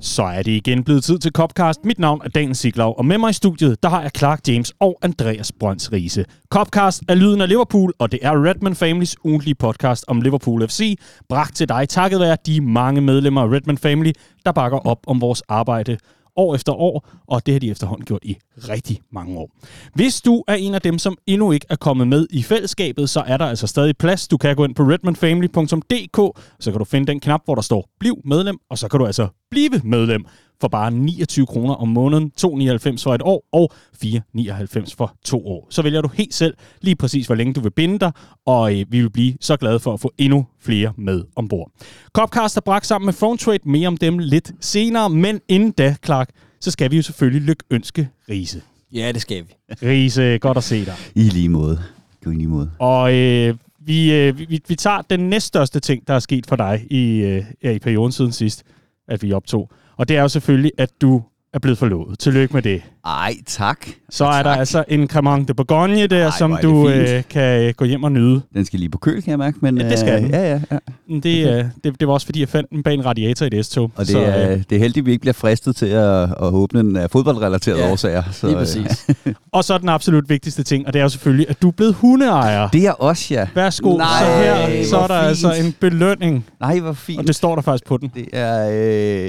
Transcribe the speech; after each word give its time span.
Så 0.00 0.22
er 0.22 0.42
det 0.42 0.52
igen 0.52 0.84
blevet 0.84 1.04
tid 1.04 1.18
til 1.18 1.32
Copcast. 1.32 1.84
Mit 1.84 1.98
navn 1.98 2.20
er 2.24 2.28
Daniel 2.28 2.54
Siglau, 2.54 2.94
og 2.98 3.04
med 3.06 3.18
mig 3.18 3.30
i 3.30 3.32
studiet, 3.32 3.82
der 3.82 3.88
har 3.88 4.02
jeg 4.02 4.10
Clark 4.16 4.48
James 4.48 4.72
og 4.80 4.98
Andreas 5.02 5.52
Brønds 5.52 5.92
Riese. 5.92 6.24
Copcast 6.50 7.02
er 7.08 7.14
lyden 7.14 7.40
af 7.40 7.48
Liverpool, 7.48 7.92
og 7.98 8.12
det 8.12 8.18
er 8.22 8.44
Redman 8.44 8.74
Families 8.74 9.16
ugentlige 9.24 9.54
podcast 9.54 10.04
om 10.08 10.20
Liverpool 10.20 10.68
FC, 10.68 10.98
bragt 11.28 11.56
til 11.56 11.68
dig 11.68 11.88
takket 11.88 12.20
være 12.20 12.36
de 12.46 12.60
mange 12.60 13.00
medlemmer 13.00 13.42
af 13.42 13.48
Redman 13.48 13.78
Family, 13.78 14.12
der 14.44 14.52
bakker 14.52 14.78
op 14.78 14.98
om 15.06 15.20
vores 15.20 15.42
arbejde 15.48 15.96
år 16.36 16.54
efter 16.54 16.72
år, 16.72 17.08
og 17.26 17.46
det 17.46 17.54
har 17.54 17.58
de 17.58 17.70
efterhånden 17.70 18.04
gjort 18.06 18.24
i 18.24 18.36
rigtig 18.68 19.00
mange 19.12 19.38
år. 19.38 19.50
Hvis 19.94 20.20
du 20.20 20.44
er 20.48 20.54
en 20.54 20.74
af 20.74 20.80
dem, 20.80 20.98
som 20.98 21.16
endnu 21.26 21.52
ikke 21.52 21.66
er 21.70 21.76
kommet 21.76 22.08
med 22.08 22.26
i 22.30 22.42
fællesskabet, 22.42 23.10
så 23.10 23.20
er 23.26 23.36
der 23.36 23.46
altså 23.46 23.66
stadig 23.66 23.96
plads. 23.96 24.28
Du 24.28 24.36
kan 24.36 24.56
gå 24.56 24.64
ind 24.64 24.74
på 24.74 24.82
redmanfamily.dk, 24.82 26.40
så 26.60 26.70
kan 26.70 26.78
du 26.78 26.84
finde 26.84 27.06
den 27.06 27.20
knap, 27.20 27.40
hvor 27.44 27.54
der 27.54 27.62
står 27.62 27.88
Bliv 28.00 28.20
medlem, 28.24 28.58
og 28.70 28.78
så 28.78 28.88
kan 28.88 29.00
du 29.00 29.06
altså 29.06 29.28
blive 29.50 29.80
medlem 29.84 30.24
for 30.60 30.68
bare 30.68 30.90
29 30.90 31.46
kroner 31.46 31.74
om 31.74 31.88
måneden, 31.88 32.32
2,99 32.40 33.02
for 33.02 33.14
et 33.14 33.22
år 33.22 33.48
og 33.52 33.72
4,99 34.04 34.94
for 34.96 35.16
to 35.24 35.46
år. 35.46 35.66
Så 35.70 35.82
vælger 35.82 36.00
du 36.00 36.08
helt 36.14 36.34
selv 36.34 36.54
lige 36.80 36.96
præcis, 36.96 37.26
hvor 37.26 37.34
længe 37.34 37.54
du 37.54 37.60
vil 37.60 37.70
binde 37.70 37.98
dig, 37.98 38.12
og 38.46 38.80
øh, 38.80 38.86
vi 38.88 39.00
vil 39.00 39.10
blive 39.10 39.34
så 39.40 39.56
glade 39.56 39.80
for 39.80 39.92
at 39.92 40.00
få 40.00 40.12
endnu 40.18 40.46
flere 40.60 40.92
med 40.96 41.24
ombord. 41.36 41.70
Copcast 42.12 42.56
er 42.56 42.60
bragt 42.60 42.86
sammen 42.86 43.06
med 43.06 43.14
Phone 43.14 43.38
Trade, 43.38 43.58
mere 43.64 43.88
om 43.88 43.96
dem 43.96 44.18
lidt 44.18 44.52
senere, 44.60 45.10
men 45.10 45.40
inden 45.48 45.70
da, 45.70 45.96
Clark, 46.04 46.30
så 46.60 46.70
skal 46.70 46.90
vi 46.90 46.96
jo 46.96 47.02
selvfølgelig 47.02 47.42
lykke 47.42 47.64
ønske 47.70 48.08
Riese. 48.30 48.62
Ja, 48.92 49.12
det 49.12 49.22
skal 49.22 49.44
vi. 49.48 49.54
Riese, 49.88 50.38
godt 50.38 50.58
at 50.58 50.64
se 50.64 50.84
dig. 50.84 50.94
I 51.14 51.22
lige 51.22 51.48
måde. 51.48 51.82
I 52.26 52.28
lige 52.28 52.46
måde. 52.46 52.70
Og 52.78 53.14
øh, 53.14 53.54
vi, 53.86 54.14
øh, 54.14 54.38
vi, 54.38 54.60
vi 54.68 54.74
tager 54.74 55.02
den 55.02 55.20
næststørste 55.20 55.80
ting, 55.80 56.08
der 56.08 56.14
er 56.14 56.18
sket 56.18 56.46
for 56.46 56.56
dig 56.56 56.86
i, 56.90 57.18
øh, 57.18 57.44
ja, 57.62 57.70
i 57.70 57.78
perioden 57.78 58.12
siden 58.12 58.32
sidst, 58.32 58.62
at 59.08 59.22
vi 59.22 59.32
optog. 59.32 59.70
Og 59.96 60.08
det 60.08 60.16
er 60.16 60.22
jo 60.22 60.28
selvfølgelig, 60.28 60.72
at 60.78 60.90
du 61.00 61.22
er 61.52 61.58
blevet 61.58 61.78
forlovet. 61.78 62.18
Tillykke 62.18 62.54
med 62.54 62.62
det. 62.62 62.82
Ej, 63.06 63.34
tak. 63.46 63.86
Så 64.10 64.24
er 64.24 64.30
tak. 64.32 64.44
der 64.44 64.50
altså 64.50 64.84
en 64.88 65.08
Cremant 65.08 65.48
de 65.48 65.54
Bourgogne 65.54 66.06
der, 66.06 66.24
Ej, 66.24 66.30
som 66.38 66.52
det 66.52 66.62
du 66.62 66.88
øh, 66.88 67.22
kan 67.30 67.62
øh, 67.62 67.74
gå 67.76 67.84
hjem 67.84 68.04
og 68.04 68.12
nyde. 68.12 68.40
Den 68.54 68.64
skal 68.64 68.78
lige 68.78 68.88
på 68.90 68.98
køl, 68.98 69.22
kan 69.22 69.30
jeg 69.30 69.38
mærke. 69.38 69.58
Men, 69.60 69.78
Ja, 69.80 69.88
det 69.88 69.98
skal 69.98 70.24
øh. 70.24 70.30
Ja, 70.30 70.50
ja, 70.52 70.60
ja. 70.70 70.78
Det, 71.22 71.58
øh, 71.58 71.64
det, 71.84 72.00
det 72.00 72.08
var 72.08 72.14
også, 72.14 72.26
fordi 72.26 72.40
jeg 72.40 72.48
fandt 72.48 72.70
den 72.70 72.82
bag 72.82 72.94
en 72.94 73.06
radiator 73.06 73.46
i 73.46 73.48
et 73.58 73.66
S-tog. 73.66 73.90
Og 73.96 74.00
det, 74.00 74.08
så, 74.08 74.18
er, 74.18 74.50
øh, 74.52 74.62
det 74.70 74.76
er 74.76 74.78
heldigt, 74.80 75.02
at 75.02 75.06
vi 75.06 75.10
ikke 75.10 75.20
bliver 75.20 75.32
fristet 75.34 75.76
til 75.76 75.86
at, 75.86 76.22
at 76.22 76.28
åbne 76.40 76.80
den 76.80 76.96
af 76.96 77.10
fodboldrelaterede 77.10 77.80
Ja, 77.80 77.90
årsager. 77.92 78.22
Så, 78.32 78.46
Lige 78.46 78.56
øh, 78.56 78.62
præcis. 78.62 79.06
og 79.52 79.64
så 79.64 79.78
den 79.78 79.88
absolut 79.88 80.28
vigtigste 80.28 80.62
ting, 80.62 80.86
og 80.86 80.92
det 80.92 80.98
er 80.98 81.02
jo 81.02 81.08
selvfølgelig, 81.08 81.46
at 81.50 81.62
du 81.62 81.68
er 81.68 81.72
blevet 81.72 81.94
hundeejer. 81.94 82.68
Det 82.68 82.86
er 82.86 82.92
også, 82.92 83.34
ja. 83.34 83.46
Værsgo, 83.54 83.96
Nej, 83.96 84.08
så 84.20 84.26
her 84.26 84.84
så 84.84 84.98
er 84.98 85.06
der 85.06 85.18
fint. 85.20 85.28
altså 85.28 85.52
en 85.66 85.74
belønning, 85.80 86.46
Nej, 86.60 86.80
hvor 86.80 86.92
fint. 86.92 87.18
og 87.20 87.26
det 87.26 87.34
står 87.34 87.54
der 87.54 87.62
faktisk 87.62 87.86
på 87.86 87.96
den. 87.96 88.10
Det 88.14 88.26
er 88.32 88.70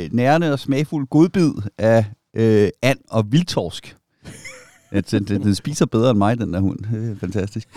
øh, 0.03 0.09
nærende 0.11 0.53
og 0.53 0.59
smagfuld 0.59 1.07
godbid 1.09 1.51
af 1.77 2.05
øh, 2.35 2.69
and 2.81 2.99
og 3.09 3.31
vildtorsk. 3.31 3.95
Den, 5.11 5.23
den, 5.23 5.43
den 5.43 5.55
spiser 5.55 5.85
bedre 5.85 6.09
end 6.09 6.17
mig, 6.17 6.37
den 6.37 6.53
der 6.53 6.59
hund. 6.59 6.79
Det 6.79 7.11
er 7.11 7.15
fantastisk. 7.19 7.67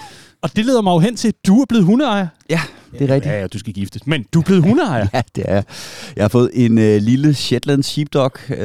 Og 0.42 0.56
det 0.56 0.66
leder 0.66 0.82
mig 0.82 0.90
jo 0.92 0.98
hen 0.98 1.16
til, 1.16 1.28
at 1.28 1.34
du 1.46 1.60
er 1.60 1.64
blevet 1.68 1.84
hundeejer. 1.84 2.26
Ja, 2.50 2.60
det 2.92 3.10
er 3.10 3.14
rigtigt. 3.14 3.32
Ja, 3.32 3.40
ja, 3.40 3.46
du 3.46 3.58
skal 3.58 3.72
giftes. 3.72 4.06
Men 4.06 4.26
du 4.34 4.38
er 4.40 4.44
blevet 4.44 4.62
hundeejer. 4.62 5.06
Ja, 5.14 5.22
det 5.36 5.44
er 5.48 5.54
jeg. 5.54 5.64
Jeg 6.16 6.24
har 6.24 6.28
fået 6.28 6.50
en 6.54 6.78
øh, 6.78 7.02
lille 7.02 7.34
Shetland 7.34 7.82
Sheepdog, 7.82 8.32
øh, 8.50 8.56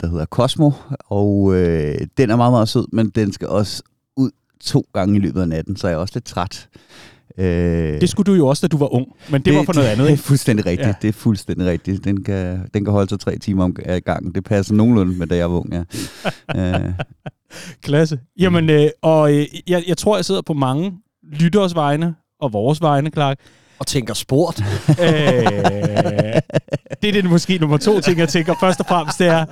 der 0.00 0.08
hedder 0.10 0.26
Cosmo, 0.26 0.70
og 1.04 1.54
øh, 1.54 1.98
den 2.18 2.30
er 2.30 2.36
meget, 2.36 2.52
meget 2.52 2.68
sød, 2.68 2.86
men 2.92 3.08
den 3.08 3.32
skal 3.32 3.48
også 3.48 3.82
ud 4.16 4.30
to 4.60 4.86
gange 4.94 5.16
i 5.16 5.20
løbet 5.20 5.40
af 5.40 5.48
natten, 5.48 5.76
så 5.76 5.88
jeg 5.88 5.94
er 5.94 5.98
også 5.98 6.12
lidt 6.14 6.24
træt. 6.24 6.68
Øh, 7.38 8.00
Det 8.00 8.08
skulle 8.08 8.24
du 8.32 8.34
jo 8.36 8.46
også, 8.46 8.60
da 8.66 8.68
du 8.68 8.76
var 8.76 8.94
ung. 8.94 9.06
Men 9.30 9.42
det, 9.42 9.54
var 9.54 9.62
for 9.62 9.72
noget 9.72 9.88
andet, 9.88 9.98
Det 9.98 10.06
er 10.06 10.10
ikke? 10.10 10.22
fuldstændig 10.22 10.66
rigtigt. 10.66 10.86
Ja. 10.88 10.94
Det 11.02 11.08
er 11.08 11.12
fuldstændig 11.12 11.66
rigtigt. 11.66 12.04
Den 12.04 12.24
kan, 12.24 12.60
den 12.74 12.84
kan 12.84 12.92
holde 12.92 13.08
sig 13.08 13.20
tre 13.20 13.38
timer 13.38 13.64
om 13.64 13.76
gangen. 14.04 14.34
Det 14.34 14.44
passer 14.44 14.74
nogenlunde 14.74 15.18
med, 15.18 15.26
da 15.26 15.36
jeg 15.36 15.50
var 15.50 15.56
ung, 15.58 15.72
ja. 15.72 15.82
øh, 16.86 16.92
Klasse. 17.82 18.18
Jamen, 18.38 18.70
øh, 18.70 18.88
og 19.02 19.34
øh, 19.34 19.46
jeg, 19.68 19.84
jeg 19.88 19.96
tror, 19.96 20.16
jeg 20.16 20.24
sidder 20.24 20.42
på 20.42 20.52
mange 20.54 20.92
lytteres 21.32 21.74
vegne, 21.74 22.14
og 22.40 22.52
vores 22.52 22.80
vegne, 22.80 23.10
Clark. 23.10 23.38
Og 23.78 23.86
tænker 23.86 24.14
sport. 24.14 24.60
Øh, 24.88 25.04
det 27.02 27.08
er 27.08 27.12
det 27.12 27.24
måske 27.24 27.58
nummer 27.58 27.76
to 27.76 28.00
ting, 28.00 28.18
jeg 28.18 28.28
tænker. 28.28 28.54
Først 28.60 28.80
og 28.80 28.86
fremmest, 28.86 29.18
det 29.18 29.26
er, 29.26 29.44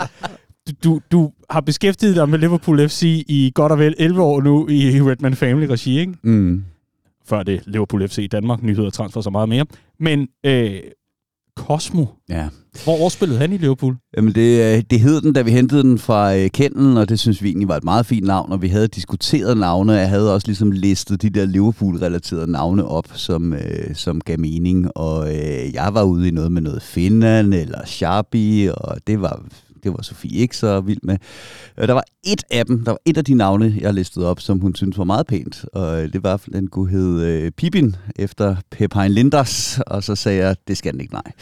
du, 0.66 0.72
du, 0.84 1.00
du 1.12 1.30
har 1.50 1.60
beskæftiget 1.60 2.16
dig 2.16 2.28
med 2.28 2.38
Liverpool 2.38 2.88
FC 2.88 3.02
i 3.28 3.52
godt 3.54 3.72
og 3.72 3.78
vel 3.78 3.94
11 3.98 4.22
år 4.22 4.40
nu 4.40 4.68
i 4.68 5.00
Redman 5.02 5.34
Family 5.36 5.66
Regi, 5.66 5.98
ikke? 6.00 6.12
mm. 6.22 6.64
Før 7.28 7.42
det 7.42 7.60
Liverpool 7.66 8.08
FC 8.08 8.18
i 8.18 8.26
Danmark, 8.26 8.62
nyheder, 8.62 8.90
transfer 8.90 9.20
så 9.20 9.30
meget 9.30 9.48
mere. 9.48 9.64
Men 10.00 10.28
øh, 10.46 10.72
Cosmo, 11.56 12.04
Ja. 12.28 12.48
hvor 12.84 13.00
overspillede 13.00 13.38
han 13.40 13.52
i 13.52 13.56
Liverpool? 13.56 13.96
Jamen 14.16 14.34
det, 14.34 14.76
øh, 14.76 14.82
det 14.90 15.00
hed 15.00 15.20
den, 15.20 15.32
da 15.32 15.42
vi 15.42 15.50
hentede 15.50 15.82
den 15.82 15.98
fra 15.98 16.36
øh, 16.36 16.50
Kenden, 16.50 16.96
og 16.96 17.08
det 17.08 17.18
synes 17.20 17.42
vi 17.42 17.48
egentlig 17.48 17.68
var 17.68 17.76
et 17.76 17.84
meget 17.84 18.06
fint 18.06 18.26
navn, 18.26 18.52
og 18.52 18.62
vi 18.62 18.68
havde 18.68 18.88
diskuteret 18.88 19.56
navne. 19.56 19.92
Jeg 19.92 20.08
havde 20.08 20.34
også 20.34 20.46
ligesom 20.48 20.70
listet 20.70 21.22
de 21.22 21.30
der 21.30 21.44
Liverpool-relaterede 21.46 22.50
navne 22.52 22.84
op, 22.84 23.04
som, 23.14 23.52
øh, 23.52 23.94
som 23.94 24.20
gav 24.20 24.38
mening, 24.40 24.96
og 24.96 25.28
øh, 25.34 25.74
jeg 25.74 25.90
var 25.92 26.02
ude 26.02 26.28
i 26.28 26.30
noget 26.30 26.52
med 26.52 26.62
noget 26.62 26.82
Finland 26.82 27.54
eller 27.54 27.78
Sharpie, 27.86 28.74
og 28.74 28.96
det 29.06 29.20
var, 29.20 29.42
det 29.86 29.92
var 29.96 30.02
Sofie 30.02 30.30
ikke 30.38 30.56
så 30.56 30.80
vild 30.80 30.98
med. 31.02 31.16
Øh, 31.78 31.88
Der 31.88 31.94
var 31.94 32.04
et 32.24 32.42
af 32.50 32.66
dem, 32.66 32.84
der 32.84 32.90
var 32.90 32.98
et 33.04 33.16
af 33.18 33.24
de 33.24 33.34
navne, 33.34 33.76
jeg 33.80 33.94
listede 33.94 34.26
op, 34.30 34.40
som 34.40 34.58
hun 34.58 34.74
syntes 34.74 34.98
var 34.98 35.04
meget 35.04 35.26
pænt, 35.26 35.64
og 35.72 35.96
det 36.12 36.22
var, 36.22 36.40
den 36.52 36.66
kunne 36.68 36.90
hedde 36.90 37.42
øh, 37.42 37.50
Pippin, 37.50 37.96
efter 38.16 38.56
Pep 38.70 38.94
Hein 38.94 39.12
Linders, 39.12 39.78
og 39.86 40.04
så 40.04 40.14
sagde 40.14 40.44
jeg, 40.46 40.56
det 40.68 40.76
skal 40.76 40.92
den 40.92 41.00
ikke, 41.00 41.14
nej. 41.14 41.32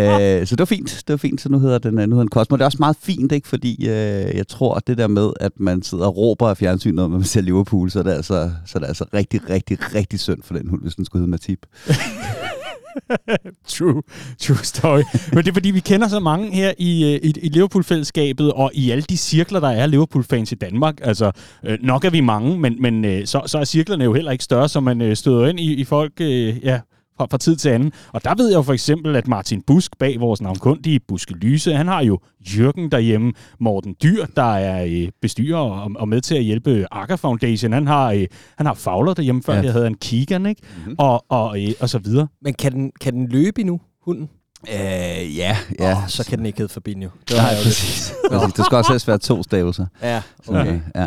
øh, 0.40 0.46
så 0.46 0.56
det 0.56 0.58
var 0.58 0.64
fint, 0.64 0.90
det 1.06 1.12
var 1.12 1.16
fint, 1.16 1.40
så 1.40 1.48
nu 1.48 1.58
hedder 1.58 1.78
den, 1.78 1.98
øh, 1.98 2.06
nu 2.06 2.14
hedder 2.14 2.22
den 2.24 2.28
Cosmo. 2.30 2.56
Det 2.56 2.60
er 2.62 2.66
også 2.66 2.78
meget 2.80 2.96
fint, 3.02 3.32
ikke? 3.32 3.48
fordi 3.48 3.88
øh, 3.88 4.36
jeg 4.36 4.48
tror, 4.48 4.74
at 4.74 4.86
det 4.86 4.98
der 4.98 5.06
med, 5.06 5.30
at 5.40 5.52
man 5.56 5.82
sidder 5.82 6.06
og 6.06 6.16
råber 6.16 6.48
af 6.48 6.56
fjernsynet, 6.56 6.94
når 6.94 7.08
man 7.08 7.24
ser 7.24 7.40
Liverpool, 7.40 7.90
så 7.90 7.98
er 7.98 8.02
det 8.02 8.12
altså, 8.12 8.50
så 8.66 8.78
er 8.78 8.80
det 8.80 8.86
altså 8.88 9.04
rigtig, 9.14 9.50
rigtig, 9.50 9.94
rigtig 9.94 10.20
synd 10.20 10.42
for 10.42 10.54
den 10.54 10.68
hund, 10.68 10.82
hvis 10.82 10.94
den 10.94 11.04
skulle 11.04 11.20
hedde 11.20 11.30
Matip. 11.30 11.66
True, 13.68 14.02
true 14.38 14.64
story. 14.64 15.02
Men 15.32 15.38
det 15.38 15.48
er 15.48 15.52
fordi, 15.52 15.70
vi 15.70 15.80
kender 15.80 16.08
så 16.08 16.20
mange 16.20 16.50
her 16.54 16.72
i, 16.78 17.14
øh, 17.14 17.20
i, 17.22 17.34
i 17.42 17.48
Liverpool-fællesskabet, 17.48 18.52
og 18.52 18.70
i 18.74 18.90
alle 18.90 19.02
de 19.02 19.16
cirkler, 19.16 19.60
der 19.60 19.68
er 19.68 19.86
Liverpool-fans 19.86 20.52
i 20.52 20.54
Danmark. 20.54 20.94
Altså, 21.02 21.30
øh, 21.64 21.78
nok 21.82 22.04
er 22.04 22.10
vi 22.10 22.20
mange, 22.20 22.58
men, 22.58 22.76
men 22.82 23.04
øh, 23.04 23.26
så, 23.26 23.42
så 23.46 23.58
er 23.58 23.64
cirklerne 23.64 24.04
jo 24.04 24.14
heller 24.14 24.32
ikke 24.32 24.44
større, 24.44 24.68
så 24.68 24.80
man 24.80 25.00
øh, 25.00 25.16
støder 25.16 25.46
ind 25.46 25.60
i, 25.60 25.74
i 25.74 25.84
folk 25.84 26.12
øh, 26.20 26.64
ja, 26.64 26.80
fra, 27.16 27.26
fra 27.30 27.38
tid 27.38 27.56
til 27.56 27.68
anden. 27.68 27.92
Og 28.12 28.24
der 28.24 28.34
ved 28.34 28.48
jeg 28.48 28.56
jo 28.56 28.62
for 28.62 28.72
eksempel, 28.72 29.16
at 29.16 29.28
Martin 29.28 29.62
Busk 29.62 29.98
bag 29.98 30.20
vores 30.20 30.40
navnkundige 30.40 31.00
Buske 31.08 31.32
Lyse, 31.32 31.74
han 31.74 31.88
har 31.88 32.02
jo 32.02 32.18
Jørgen 32.40 32.90
derhjemme, 32.90 33.32
Morten 33.60 33.96
Dyr, 34.02 34.24
der 34.36 34.54
er 34.56 34.84
øh, 34.84 35.08
bestyrer 35.22 35.58
og, 35.58 35.90
og 35.96 36.08
med 36.08 36.20
til 36.20 36.34
at 36.34 36.42
hjælpe 36.44 36.86
Akker 36.90 37.16
Foundation. 37.16 37.72
Han 37.72 37.86
har, 37.86 38.12
øh, 38.12 38.26
han 38.56 38.66
har 38.66 38.74
Fagler 38.74 39.14
derhjemme, 39.14 39.42
før 39.42 39.54
ja. 39.54 39.62
Jeg 39.62 39.72
havde 39.72 39.86
en 39.86 39.94
Keegan, 39.94 40.46
ikke? 40.46 40.62
Mm-hmm. 40.76 40.94
Og, 40.98 41.24
og, 41.28 41.62
øh, 41.62 41.72
og 41.80 41.88
så 41.88 41.98
videre. 41.98 42.28
Men 42.42 42.54
kan 42.54 42.72
den, 42.72 42.92
kan 43.00 43.14
den 43.14 43.28
løbe 43.28 43.60
endnu, 43.60 43.80
hunden? 44.04 44.28
Øh, 44.72 45.36
ja, 45.36 45.56
Ja. 45.78 45.92
Oh, 45.92 45.98
så 46.08 46.24
kan 46.24 46.38
den 46.38 46.46
ikke 46.46 46.58
hedde 46.58 46.72
Fabinho. 46.72 47.08
Det 47.28 47.36
Nej, 47.36 47.40
har 47.44 47.50
jeg 47.50 47.58
jo 47.58 47.62
præcis. 47.64 48.14
præcis. 48.30 48.52
Det 48.54 48.64
skal 48.64 48.76
også 48.78 48.92
helst 48.92 49.08
være 49.08 49.18
to 49.18 49.42
stavelser. 49.42 49.86
Ja, 50.02 50.22
Så, 50.44 50.50
okay. 50.50 50.80
ja. 50.94 51.06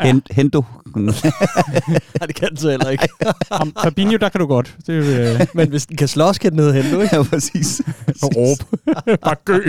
Hen, 0.00 0.22
hento. 0.30 0.64
Nej, 0.96 2.26
det 2.26 2.34
kan 2.34 2.48
den 2.48 2.56
så 2.56 2.70
heller 2.70 2.90
ikke. 2.90 3.08
Ham, 3.52 3.72
Fabinho, 3.82 4.16
der 4.16 4.28
kan 4.28 4.40
du 4.40 4.46
godt. 4.46 4.76
Det 4.86 4.92
øh, 4.92 5.46
Men 5.54 5.68
hvis 5.68 5.86
den 5.86 5.96
kan 5.96 6.08
slås, 6.08 6.38
kan 6.38 6.50
den 6.52 6.58
hedde 6.60 6.82
Hendo, 6.82 7.00
ikke? 7.00 7.16
ja, 7.16 7.22
præcis. 7.22 7.80
og 8.22 8.30
råbe. 8.36 8.64
Bare 9.16 9.34
gø. 9.44 9.60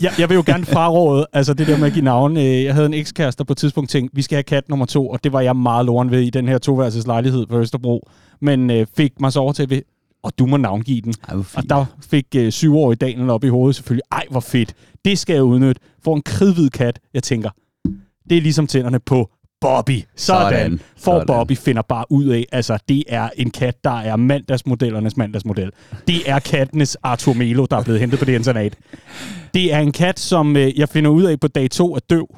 jeg, 0.00 0.12
jeg 0.18 0.28
vil 0.28 0.34
jo 0.34 0.42
gerne 0.46 0.66
fraråde, 0.66 1.26
altså 1.32 1.54
det 1.54 1.66
der 1.66 1.78
med 1.78 1.86
at 1.86 1.92
give 1.92 2.04
navn. 2.04 2.36
Øh, 2.36 2.64
Jeg 2.64 2.74
havde 2.74 2.86
en 2.86 2.94
ekskæreste, 2.94 3.38
der 3.38 3.44
på 3.44 3.52
et 3.52 3.56
tidspunkt 3.56 3.90
tænkte, 3.90 4.16
vi 4.16 4.22
skal 4.22 4.36
have 4.36 4.42
kat 4.42 4.68
nummer 4.68 4.86
to, 4.86 5.08
og 5.08 5.24
det 5.24 5.32
var 5.32 5.40
jeg 5.40 5.56
meget 5.56 5.86
loren 5.86 6.10
ved 6.10 6.20
i 6.20 6.30
den 6.30 6.48
her 6.48 6.58
toværelses 6.58 7.06
lejlighed 7.06 7.46
på 7.46 7.58
Østerbro. 7.60 8.08
Men 8.40 8.70
øh, 8.70 8.86
fik 8.96 9.12
mig 9.20 9.32
så 9.32 9.40
over 9.40 9.52
til, 9.52 9.70
ved, 9.70 9.80
og 10.26 10.38
du 10.38 10.46
må 10.46 10.56
navngive 10.56 11.00
den. 11.00 11.14
Ej, 11.28 11.36
Og 11.36 11.70
der 11.70 11.84
fik 12.10 12.26
øh, 12.36 12.52
syvårige 12.52 12.96
Daniel 12.96 13.30
op 13.30 13.44
i 13.44 13.48
hovedet 13.48 13.76
selvfølgelig. 13.76 14.02
Ej, 14.12 14.24
hvor 14.30 14.40
fedt. 14.40 14.74
Det 15.04 15.18
skal 15.18 15.34
jeg 15.34 15.42
udnytte. 15.42 15.80
For 16.04 16.16
en 16.16 16.22
kridhvid 16.22 16.70
kat. 16.70 17.00
Jeg 17.14 17.22
tænker, 17.22 17.50
det 18.30 18.38
er 18.38 18.42
ligesom 18.42 18.66
tænderne 18.66 19.00
på 19.00 19.30
Bobby. 19.60 20.02
Sådan. 20.16 20.52
Sådan. 20.52 20.80
For 20.96 21.12
Sådan. 21.12 21.26
Bobby 21.26 21.56
finder 21.56 21.82
bare 21.82 22.04
ud 22.10 22.24
af, 22.24 22.46
altså 22.52 22.78
det 22.88 23.04
er 23.08 23.30
en 23.36 23.50
kat, 23.50 23.84
der 23.84 24.00
er 24.00 24.16
mandagsmodellernes 24.16 25.16
mandagsmodel. 25.16 25.70
Det 26.06 26.30
er 26.30 26.38
kattenes 26.38 26.96
Arthur 27.02 27.32
Melo, 27.32 27.66
der 27.70 27.76
er 27.76 27.82
blevet 27.82 28.00
hentet 28.00 28.18
på 28.18 28.24
det 28.24 28.34
internat. 28.34 28.76
Det 29.54 29.72
er 29.74 29.78
en 29.78 29.92
kat, 29.92 30.18
som 30.20 30.56
øh, 30.56 30.78
jeg 30.78 30.88
finder 30.88 31.10
ud 31.10 31.22
af 31.22 31.40
på 31.40 31.48
dag 31.48 31.70
to 31.70 31.94
er 31.94 32.00
døv. 32.10 32.26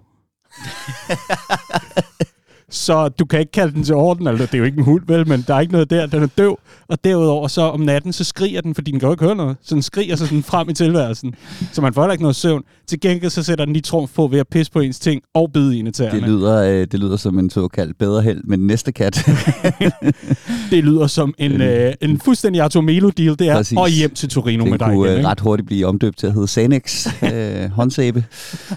Så 2.70 3.08
du 3.08 3.24
kan 3.24 3.40
ikke 3.40 3.52
kalde 3.52 3.74
den 3.74 3.82
til 3.84 3.94
orden. 3.94 4.26
Altså, 4.26 4.46
det 4.46 4.54
er 4.54 4.58
jo 4.58 4.64
ikke 4.64 4.78
en 4.78 4.84
hund, 4.84 5.02
vel, 5.06 5.28
men 5.28 5.44
der 5.46 5.54
er 5.54 5.60
ikke 5.60 5.72
noget 5.72 5.90
der. 5.90 6.06
Den 6.06 6.22
er 6.22 6.26
døv. 6.38 6.58
Og 6.88 7.04
derudover 7.04 7.48
så 7.48 7.62
om 7.62 7.80
natten, 7.80 8.12
så 8.12 8.24
skriger 8.24 8.60
den, 8.60 8.74
fordi 8.74 8.90
den 8.90 9.00
kan 9.00 9.06
jo 9.06 9.12
ikke 9.12 9.24
høre 9.24 9.36
noget. 9.36 9.56
Så 9.62 9.74
den 9.74 9.82
skriger 9.82 10.16
sig 10.16 10.26
sådan 10.28 10.42
frem 10.42 10.68
i 10.68 10.74
tilværelsen. 10.74 11.34
Så 11.72 11.82
man 11.82 11.94
får 11.94 12.02
heller 12.02 12.12
ikke 12.12 12.22
noget 12.24 12.36
søvn. 12.36 12.62
Til 12.86 13.00
gengæld 13.00 13.30
så 13.30 13.42
sætter 13.42 13.64
den 13.64 13.72
lige 13.72 13.82
trumf 13.82 14.10
på 14.14 14.26
ved 14.26 14.38
at 14.38 14.48
pisse 14.48 14.72
på 14.72 14.80
ens 14.80 14.98
ting 15.00 15.22
og 15.34 15.52
bide 15.52 15.76
i 15.76 15.80
en 15.80 15.86
Det 15.86 15.94
tæerne. 15.94 16.26
lyder, 16.26 16.62
øh, 16.62 16.86
det 16.92 17.00
lyder 17.00 17.16
som 17.16 17.38
en 17.38 17.50
såkaldt 17.50 17.98
bedre 17.98 18.22
held, 18.22 18.44
men 18.44 18.60
næste 18.66 18.92
kat. 18.92 19.14
Det 20.70 20.84
lyder 20.84 21.06
som 21.06 21.34
en, 21.38 21.60
øh, 21.62 21.92
en 22.00 22.20
fuldstændig 22.20 22.62
Artomelo-deal, 22.62 23.38
det 23.38 23.48
er. 23.48 23.54
Præcis. 23.56 23.78
Og 23.78 23.88
hjem 23.88 24.10
til 24.14 24.28
Torino 24.28 24.64
med 24.64 24.72
Den 24.72 24.78
dig 24.78 24.88
kunne 24.88 25.06
igen. 25.08 25.12
øh, 25.12 25.16
ikke? 25.18 25.28
ret 25.28 25.40
hurtigt 25.40 25.66
blive 25.66 25.86
omdøbt 25.86 26.18
til 26.18 26.26
at 26.26 26.32
hedde 26.32 26.48
Sanex 26.48 27.06
øh, 27.32 27.70
håndsæbe. 27.70 28.24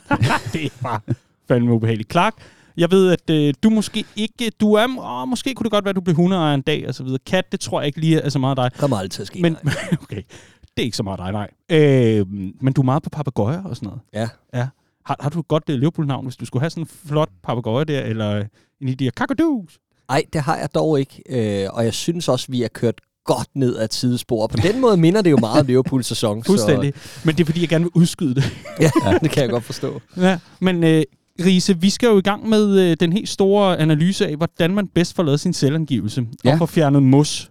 det 0.54 0.72
var 0.82 1.02
fandme 1.48 1.74
ubehageligt. 1.74 2.12
Clark, 2.12 2.34
jeg 2.82 2.92
ved, 2.92 3.12
at 3.12 3.30
øh, 3.30 3.54
du 3.64 3.70
måske 3.70 4.06
ikke... 4.16 4.52
Du 4.60 4.74
er... 4.74 4.88
Åh, 5.00 5.28
måske 5.28 5.54
kunne 5.54 5.64
det 5.64 5.72
godt 5.72 5.86
være, 5.86 5.90
at 5.90 5.96
du 5.96 6.02
blev 6.02 6.16
hundeejer 6.16 6.56
en 6.56 6.62
dag 6.62 6.88
og 6.88 6.96
så 6.96 7.04
videre. 7.04 7.20
Kat, 7.26 7.52
det 7.52 7.60
tror 7.60 7.82
jeg 7.82 7.88
ikke 7.88 8.00
lige 8.00 8.20
er 8.20 8.30
så 8.30 8.40
meget 8.40 8.58
dig. 8.58 8.72
Kommer 8.78 8.98
aldrig 8.98 9.12
til 9.12 9.22
at 9.22 9.28
ske. 9.28 9.42
Men, 9.42 9.58
nej. 9.64 9.74
okay, 10.04 10.22
det 10.62 10.78
er 10.78 10.82
ikke 10.82 10.98
så 10.98 11.04
meget 11.04 11.20
dig, 11.20 11.32
nej. 11.32 11.50
Øh, 11.70 12.28
men 12.62 12.74
du 12.74 12.82
er 12.82 12.86
meget 12.86 13.04
på 13.04 13.10
papegøjer 13.10 13.64
og 13.64 13.76
sådan 13.76 13.88
noget. 13.88 14.02
Ja. 14.14 14.30
Ja. 14.60 14.68
Har, 15.06 15.16
har 15.20 15.30
du 15.30 15.40
et 15.40 15.48
godt 15.48 15.64
uh, 15.70 15.76
Liverpool-navn, 15.76 16.26
hvis 16.26 16.36
du 16.36 16.46
skulle 16.46 16.62
have 16.62 16.70
sådan 16.70 16.84
en 16.84 16.90
flot 17.08 17.30
papegøje 17.44 17.86
der, 17.86 18.02
eller 18.02 18.44
en 18.82 18.90
af 18.90 18.98
de 18.98 19.04
her 19.04 19.12
kakadoos? 19.12 19.80
Ej, 20.10 20.24
det 20.34 20.42
har 20.42 20.58
jeg 20.58 20.70
dog 20.76 21.00
ikke. 21.00 21.24
Øh, 21.30 21.70
og 21.74 21.86
jeg 21.86 21.94
synes 21.94 22.30
også, 22.30 22.48
vi 22.50 22.64
er 22.64 22.68
kørt 22.68 23.02
godt 23.26 23.48
ned 23.56 23.78
ad 23.78 23.86
et 23.86 23.94
sidespor. 23.94 24.48
På 24.48 24.58
den 24.58 24.82
måde 24.82 24.98
minder 24.98 25.22
det 25.22 25.32
jo 25.32 25.38
meget 25.38 25.60
om 25.60 25.66
Liverpools 25.66 26.06
sæson. 26.06 26.44
Fuldstændig. 26.48 26.94
Men 27.26 27.36
det 27.36 27.42
er, 27.42 27.46
fordi 27.46 27.62
jeg 27.62 27.70
gerne 27.70 27.84
vil 27.84 27.92
udskyde 27.96 28.36
det. 28.36 28.44
Så, 28.44 28.92
ja, 29.06 29.18
det 29.24 29.32
kan 29.32 29.44
jeg 29.44 29.50
godt 29.50 29.64
forstå. 29.64 30.02
ja. 30.18 30.40
Men 30.60 30.84
øh, 30.84 31.04
Riese, 31.46 31.82
vi 31.82 31.90
skal 31.90 32.08
jo 32.08 32.18
i 32.18 32.22
gang 32.22 32.50
med 32.50 32.80
øh, 32.80 32.98
den 33.00 33.14
helt 33.14 33.30
store 33.30 33.80
analyse 33.80 34.28
af, 34.28 34.36
hvordan 34.36 34.74
man 34.74 34.88
bedst 34.88 35.16
får 35.16 35.24
lavet 35.24 35.40
sin 35.40 35.54
selvangivelse. 35.54 36.28
Ja. 36.44 36.52
Og 36.52 36.58
får 36.58 36.66
fjernet 36.66 37.04
mos. 37.04 37.50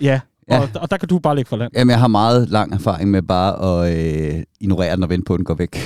Ja, 0.00 0.20
Ja. 0.50 0.60
Og, 0.60 0.68
og 0.74 0.90
der 0.90 0.96
kan 0.96 1.08
du 1.08 1.18
bare 1.18 1.36
lægge 1.36 1.48
for 1.48 1.56
land. 1.56 1.72
Jamen, 1.76 1.90
jeg 1.90 2.00
har 2.00 2.08
meget 2.08 2.48
lang 2.48 2.72
erfaring 2.72 3.10
med 3.10 3.22
bare 3.22 3.84
at 3.84 4.34
øh, 4.36 4.42
ignorere 4.60 4.96
den 4.96 5.02
og 5.02 5.08
vente 5.08 5.24
på, 5.24 5.34
at 5.34 5.38
den 5.38 5.44
går 5.44 5.54
væk. 5.54 5.76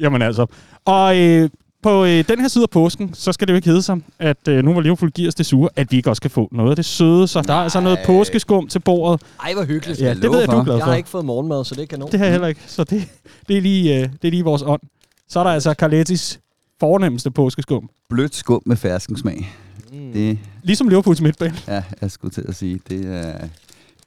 Jamen 0.00 0.22
altså. 0.22 0.46
Og 0.84 1.18
øh, 1.18 1.50
på 1.82 2.04
øh, 2.04 2.24
den 2.28 2.40
her 2.40 2.48
side 2.48 2.62
af 2.62 2.70
påsken, 2.70 3.14
så 3.14 3.32
skal 3.32 3.48
det 3.48 3.52
jo 3.52 3.56
ikke 3.56 3.68
hedde 3.68 3.82
sig, 3.82 3.98
at 4.18 4.48
øh, 4.48 4.64
nu 4.64 4.72
hvor 4.72 4.80
Liverpool 4.80 5.10
giver 5.10 5.28
os 5.28 5.34
det 5.34 5.46
sure, 5.46 5.68
at 5.76 5.92
vi 5.92 5.96
ikke 5.96 6.10
også 6.10 6.22
kan 6.22 6.30
få 6.30 6.48
noget 6.52 6.70
af 6.70 6.76
det 6.76 6.84
søde. 6.84 7.28
Så 7.28 7.42
der 7.42 7.54
er 7.54 7.58
altså 7.58 7.80
noget 7.80 7.98
påskeskum 8.06 8.68
til 8.68 8.78
bordet. 8.78 9.22
Ej, 9.44 9.54
hvor 9.54 9.64
hyggeligt. 9.64 10.00
Ja, 10.00 10.06
jeg 10.06 10.16
det 10.22 10.30
ved 10.30 10.38
jeg, 10.38 10.48
du 10.48 10.52
er 10.52 10.56
for. 10.56 10.64
glad 10.64 10.74
Jeg 10.74 10.82
for. 10.82 10.90
har 10.90 10.96
ikke 10.96 11.08
fået 11.08 11.24
morgenmad, 11.24 11.64
så 11.64 11.74
det 11.74 11.82
er 11.82 11.86
kanon. 11.86 12.10
Det 12.10 12.18
har 12.18 12.26
jeg 12.26 12.32
heller 12.32 12.48
ikke. 12.48 12.60
Så 12.66 12.84
det, 12.84 13.08
det, 13.48 13.56
er, 13.56 13.60
lige, 13.60 13.94
øh, 13.96 14.08
det 14.22 14.28
er 14.28 14.30
lige 14.30 14.44
vores 14.44 14.62
ånd. 14.66 14.80
Så 15.28 15.40
er 15.40 15.44
der 15.44 15.50
altså 15.50 15.72
Carlettis 15.78 16.40
fornemmeste 16.80 17.30
påskeskum. 17.30 17.90
Blødt 18.10 18.34
skum 18.34 18.62
med 18.66 18.76
ferskensmag. 18.76 19.50
Mm. 19.92 20.12
Det, 20.12 20.38
Ligesom 20.62 20.88
Liverpools 20.88 21.20
midtbane. 21.20 21.54
ja, 21.68 21.82
jeg 22.00 22.10
skulle 22.10 22.32
til 22.34 22.44
at 22.48 22.54
sige, 22.56 22.80
det 22.88 23.06
er 23.06 23.34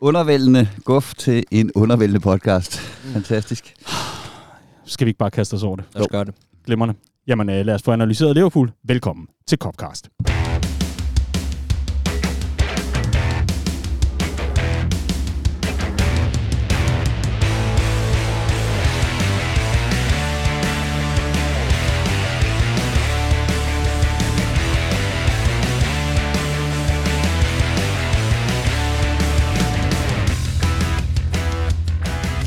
undervældende 0.02 0.70
guf 0.84 1.14
til 1.16 1.44
en 1.52 1.72
undervældende 1.76 2.20
podcast. 2.20 2.78
Fantastisk. 3.14 3.74
Skal 4.86 5.06
vi 5.06 5.10
ikke 5.10 5.18
bare 5.18 5.32
kaste 5.32 5.54
os 5.54 5.64
over 5.64 5.76
det? 5.76 5.86
Lad 5.96 6.02
os 6.02 6.08
gøre 6.12 6.26
det. 6.26 6.34
Glimrende. 6.66 6.94
Jamen 7.28 7.50
øh, 7.50 7.66
lad 7.66 7.76
os 7.76 7.84
få 7.84 7.92
analyseret 7.92 8.36
Liverpool. 8.36 8.72
Velkommen 8.84 9.28
til 9.48 9.58
Copcast. 9.58 10.10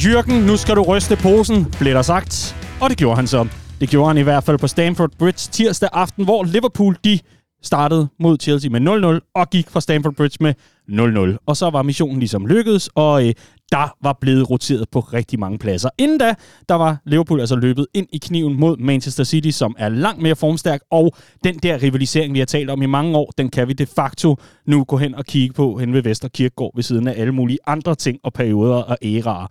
Jørgen, 0.05 0.46
nu 0.46 0.56
skal 0.56 0.76
du 0.76 0.82
ryste 0.82 1.17
posen, 1.17 1.75
blev 1.78 1.94
der 1.94 2.02
sagt. 2.02 2.56
Og 2.81 2.90
det 2.90 2.99
gjorde 2.99 3.17
han 3.17 3.26
så. 3.26 3.65
Det 3.81 3.88
gjorde 3.88 4.08
han 4.08 4.19
i 4.19 4.23
hvert 4.23 4.44
fald 4.44 4.58
på 4.58 4.67
Stamford 4.67 5.11
Bridge 5.19 5.49
tirsdag 5.52 5.88
aften, 5.93 6.25
hvor 6.25 6.44
Liverpool 6.44 6.96
de 7.05 7.19
startede 7.62 8.08
mod 8.20 8.37
Chelsea 8.40 8.70
med 8.70 9.20
0-0 9.20 9.31
og 9.34 9.50
gik 9.50 9.70
fra 9.70 9.81
Stamford 9.81 10.14
Bridge 10.14 10.37
med 10.40 10.55
0-0. 10.88 11.37
Og 11.46 11.56
så 11.56 11.70
var 11.70 11.82
missionen 11.82 12.19
ligesom 12.19 12.46
lykkedes, 12.46 12.88
og 12.94 13.26
øh, 13.26 13.34
der 13.73 13.96
var 14.02 14.19
blevet 14.20 14.50
roteret 14.50 14.88
på 14.93 15.00
rigtig 15.00 15.40
mange 15.40 15.58
pladser. 15.58 15.88
Inden 15.99 16.19
da, 16.19 16.34
der 16.69 16.75
var 16.75 16.96
Liverpool 17.06 17.40
altså 17.40 17.56
løbet 17.56 17.87
ind 17.94 18.06
i 18.12 18.19
kniven 18.19 18.61
mod 18.61 18.76
Manchester 18.76 19.25
City, 19.25 19.50
som 19.50 19.76
er 19.78 19.88
langt 19.88 20.23
mere 20.23 20.37
formstærk, 20.37 20.81
og 20.90 21.17
den 21.44 21.58
der 21.58 21.82
rivalisering, 21.82 22.34
vi 22.34 22.38
har 22.38 22.46
talt 22.46 22.70
om 22.70 22.82
i 22.82 22.87
mange 22.87 23.19
år, 23.19 23.32
den 23.38 23.49
kan 23.49 23.69
vi 23.69 23.73
de 23.73 23.87
facto 23.87 24.37
nu 24.67 24.84
gå 24.84 24.96
hen 24.96 25.14
og 25.14 25.25
kigge 25.25 25.55
på 25.55 25.78
hen 25.78 25.93
ved 25.93 26.02
Vesterkirkegård 26.02 26.73
ved 26.75 26.82
siden 26.82 27.08
af 27.08 27.14
alle 27.20 27.32
mulige 27.32 27.58
andre 27.67 27.94
ting 27.94 28.19
og 28.25 28.32
perioder 28.32 28.76
og 28.76 28.99
æraer. 29.02 29.46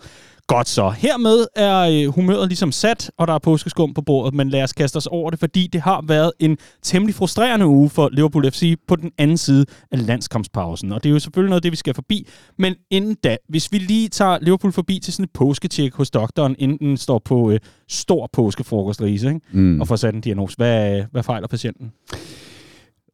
Godt 0.47 0.69
så. 0.69 0.89
Hermed 0.89 1.45
er 1.56 1.80
øh, 1.80 2.13
humøret 2.13 2.47
ligesom 2.47 2.71
sat, 2.71 3.12
og 3.18 3.27
der 3.27 3.33
er 3.33 3.39
påskeskum 3.39 3.94
på 3.94 4.01
bordet, 4.01 4.33
men 4.33 4.50
lad 4.50 4.63
os 4.63 4.74
kaste 4.74 4.97
os 4.97 5.07
over 5.07 5.30
det, 5.30 5.39
fordi 5.39 5.68
det 5.74 5.81
har 5.81 6.03
været 6.07 6.31
en 6.39 6.57
temmelig 6.81 7.15
frustrerende 7.15 7.65
uge 7.68 7.89
for 7.89 8.09
Liverpool 8.09 8.51
FC 8.51 8.75
på 8.88 8.95
den 8.95 9.12
anden 9.18 9.38
side 9.38 9.65
af 9.92 10.07
landskampspausen. 10.07 10.92
Og 10.92 11.03
det 11.03 11.09
er 11.09 11.13
jo 11.13 11.19
selvfølgelig 11.19 11.50
noget 11.50 11.57
af 11.57 11.62
det, 11.62 11.71
vi 11.71 11.77
skal 11.77 11.94
forbi. 11.94 12.27
Men 12.57 12.75
inden 12.92 13.15
da, 13.24 13.38
hvis 13.50 13.71
vi 13.71 13.77
lige 13.77 14.09
tager 14.09 14.38
Liverpool 14.42 14.71
forbi 14.74 15.00
til 15.00 15.13
sådan 15.13 15.24
et 15.24 15.31
påsketjek 15.33 15.94
hos 15.94 16.12
doktoren, 16.12 16.56
inden 16.59 16.77
den 16.77 16.98
står 16.98 17.21
på 17.25 17.51
øh, 17.51 17.59
stor 17.89 18.30
påskefrokostrise, 18.33 19.27
ikke? 19.27 19.39
Mm. 19.51 19.81
og 19.81 19.88
får 19.88 19.95
sat 19.95 20.15
en 20.15 20.21
diagnose. 20.21 20.57
Hvad, 20.57 21.03
hvad 21.12 21.24
fejler 21.24 21.48
patienten? 21.48 21.91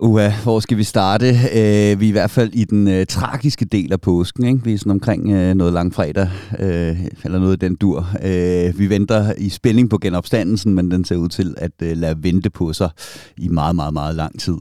Uha, 0.03 0.31
hvor 0.43 0.59
skal 0.59 0.77
vi 0.77 0.83
starte? 0.83 1.27
Øh, 1.29 1.99
vi 1.99 2.05
er 2.05 2.09
i 2.09 2.11
hvert 2.11 2.31
fald 2.31 2.53
i 2.53 2.63
den 2.63 2.87
øh, 2.87 3.05
tragiske 3.05 3.65
del 3.65 3.93
af 3.93 4.01
påsken. 4.01 4.45
Ikke? 4.45 4.63
Vi 4.63 4.73
er 4.73 4.77
sådan 4.77 4.91
omkring 4.91 5.31
øh, 5.31 5.53
noget 5.53 5.73
langfredag, 5.73 6.29
øh, 6.59 6.99
eller 7.23 7.39
noget 7.39 7.51
af 7.51 7.59
den 7.59 7.75
dur. 7.75 8.07
Øh, 8.23 8.79
vi 8.79 8.89
venter 8.89 9.33
i 9.37 9.49
spænding 9.49 9.89
på 9.89 9.97
genopstandelsen, 9.97 10.73
men 10.73 10.91
den 10.91 11.05
ser 11.05 11.15
ud 11.15 11.29
til 11.29 11.55
at 11.57 11.71
øh, 11.83 11.97
lade 11.97 12.23
vente 12.23 12.49
på 12.49 12.73
sig 12.73 12.89
i 13.37 13.47
meget, 13.47 13.75
meget, 13.75 13.93
meget 13.93 14.15
lang 14.15 14.39
tid. 14.39 14.57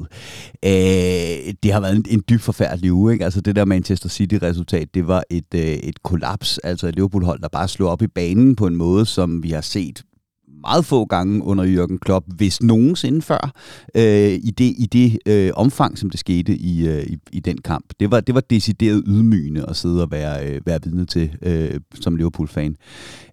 Øh, 0.64 1.54
det 1.62 1.72
har 1.72 1.80
været 1.80 1.96
en, 1.96 2.04
en 2.08 2.22
dyb 2.28 2.40
forfærdelig 2.40 2.92
uge. 2.92 3.12
Ikke? 3.12 3.24
Altså 3.24 3.40
det 3.40 3.56
der 3.56 3.64
Manchester 3.64 4.08
City-resultat, 4.08 4.94
det 4.94 5.08
var 5.08 5.22
et, 5.30 5.54
øh, 5.54 5.60
et 5.60 6.02
kollaps. 6.02 6.58
Altså 6.58 6.86
et 6.86 6.94
Liverpool-hold, 6.94 7.40
der 7.40 7.48
bare 7.48 7.68
slog 7.68 7.90
op 7.90 8.02
i 8.02 8.06
banen 8.06 8.56
på 8.56 8.66
en 8.66 8.76
måde, 8.76 9.06
som 9.06 9.42
vi 9.42 9.50
har 9.50 9.60
set 9.60 10.02
meget 10.60 10.84
få 10.84 11.04
gange 11.04 11.44
under 11.44 11.64
Jürgen 11.64 11.98
Klopp, 11.98 12.26
hvis 12.36 12.62
nogensinde 12.62 13.22
før, 13.22 13.52
øh, 13.94 14.32
i 14.32 14.50
det, 14.58 14.74
i 14.78 14.88
det 14.92 15.18
øh, 15.26 15.50
omfang, 15.54 15.98
som 15.98 16.10
det 16.10 16.20
skete 16.20 16.56
i, 16.56 16.88
øh, 16.88 17.02
i, 17.02 17.18
i 17.32 17.40
den 17.40 17.58
kamp. 17.58 17.84
Det 18.00 18.10
var, 18.10 18.20
det 18.20 18.34
var 18.34 18.40
decideret 18.40 19.02
ydmygende 19.06 19.66
at 19.68 19.76
sidde 19.76 20.02
og 20.02 20.10
være, 20.10 20.46
øh, 20.46 20.60
være 20.66 20.78
vidne 20.84 21.06
til 21.06 21.30
øh, 21.42 21.80
som 21.94 22.16
Liverpool-fan. 22.16 22.76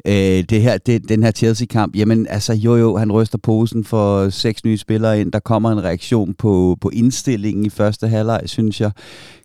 Øh, 0.08 0.44
det 0.50 0.62
her, 0.62 0.78
det, 0.78 1.10
den 1.10 1.24
her 1.24 1.32
Chelsea-kamp, 1.32 1.96
jamen 1.96 2.28
altså 2.30 2.54
jo 2.54 2.76
jo, 2.76 2.98
han 2.98 3.12
ryster 3.12 3.38
posen 3.38 3.84
for 3.84 4.30
seks 4.30 4.66
nye 4.66 4.78
spillere 4.78 5.22
ind, 5.22 5.32
der 5.32 5.40
kommer 5.40 5.72
en 5.72 5.84
reaktion 5.84 6.34
på, 6.34 6.78
på 6.82 6.90
indstillingen 6.90 7.66
i 7.66 7.70
første 7.70 8.08
halvleg, 8.08 8.42
synes 8.46 8.82
jeg. 8.82 8.92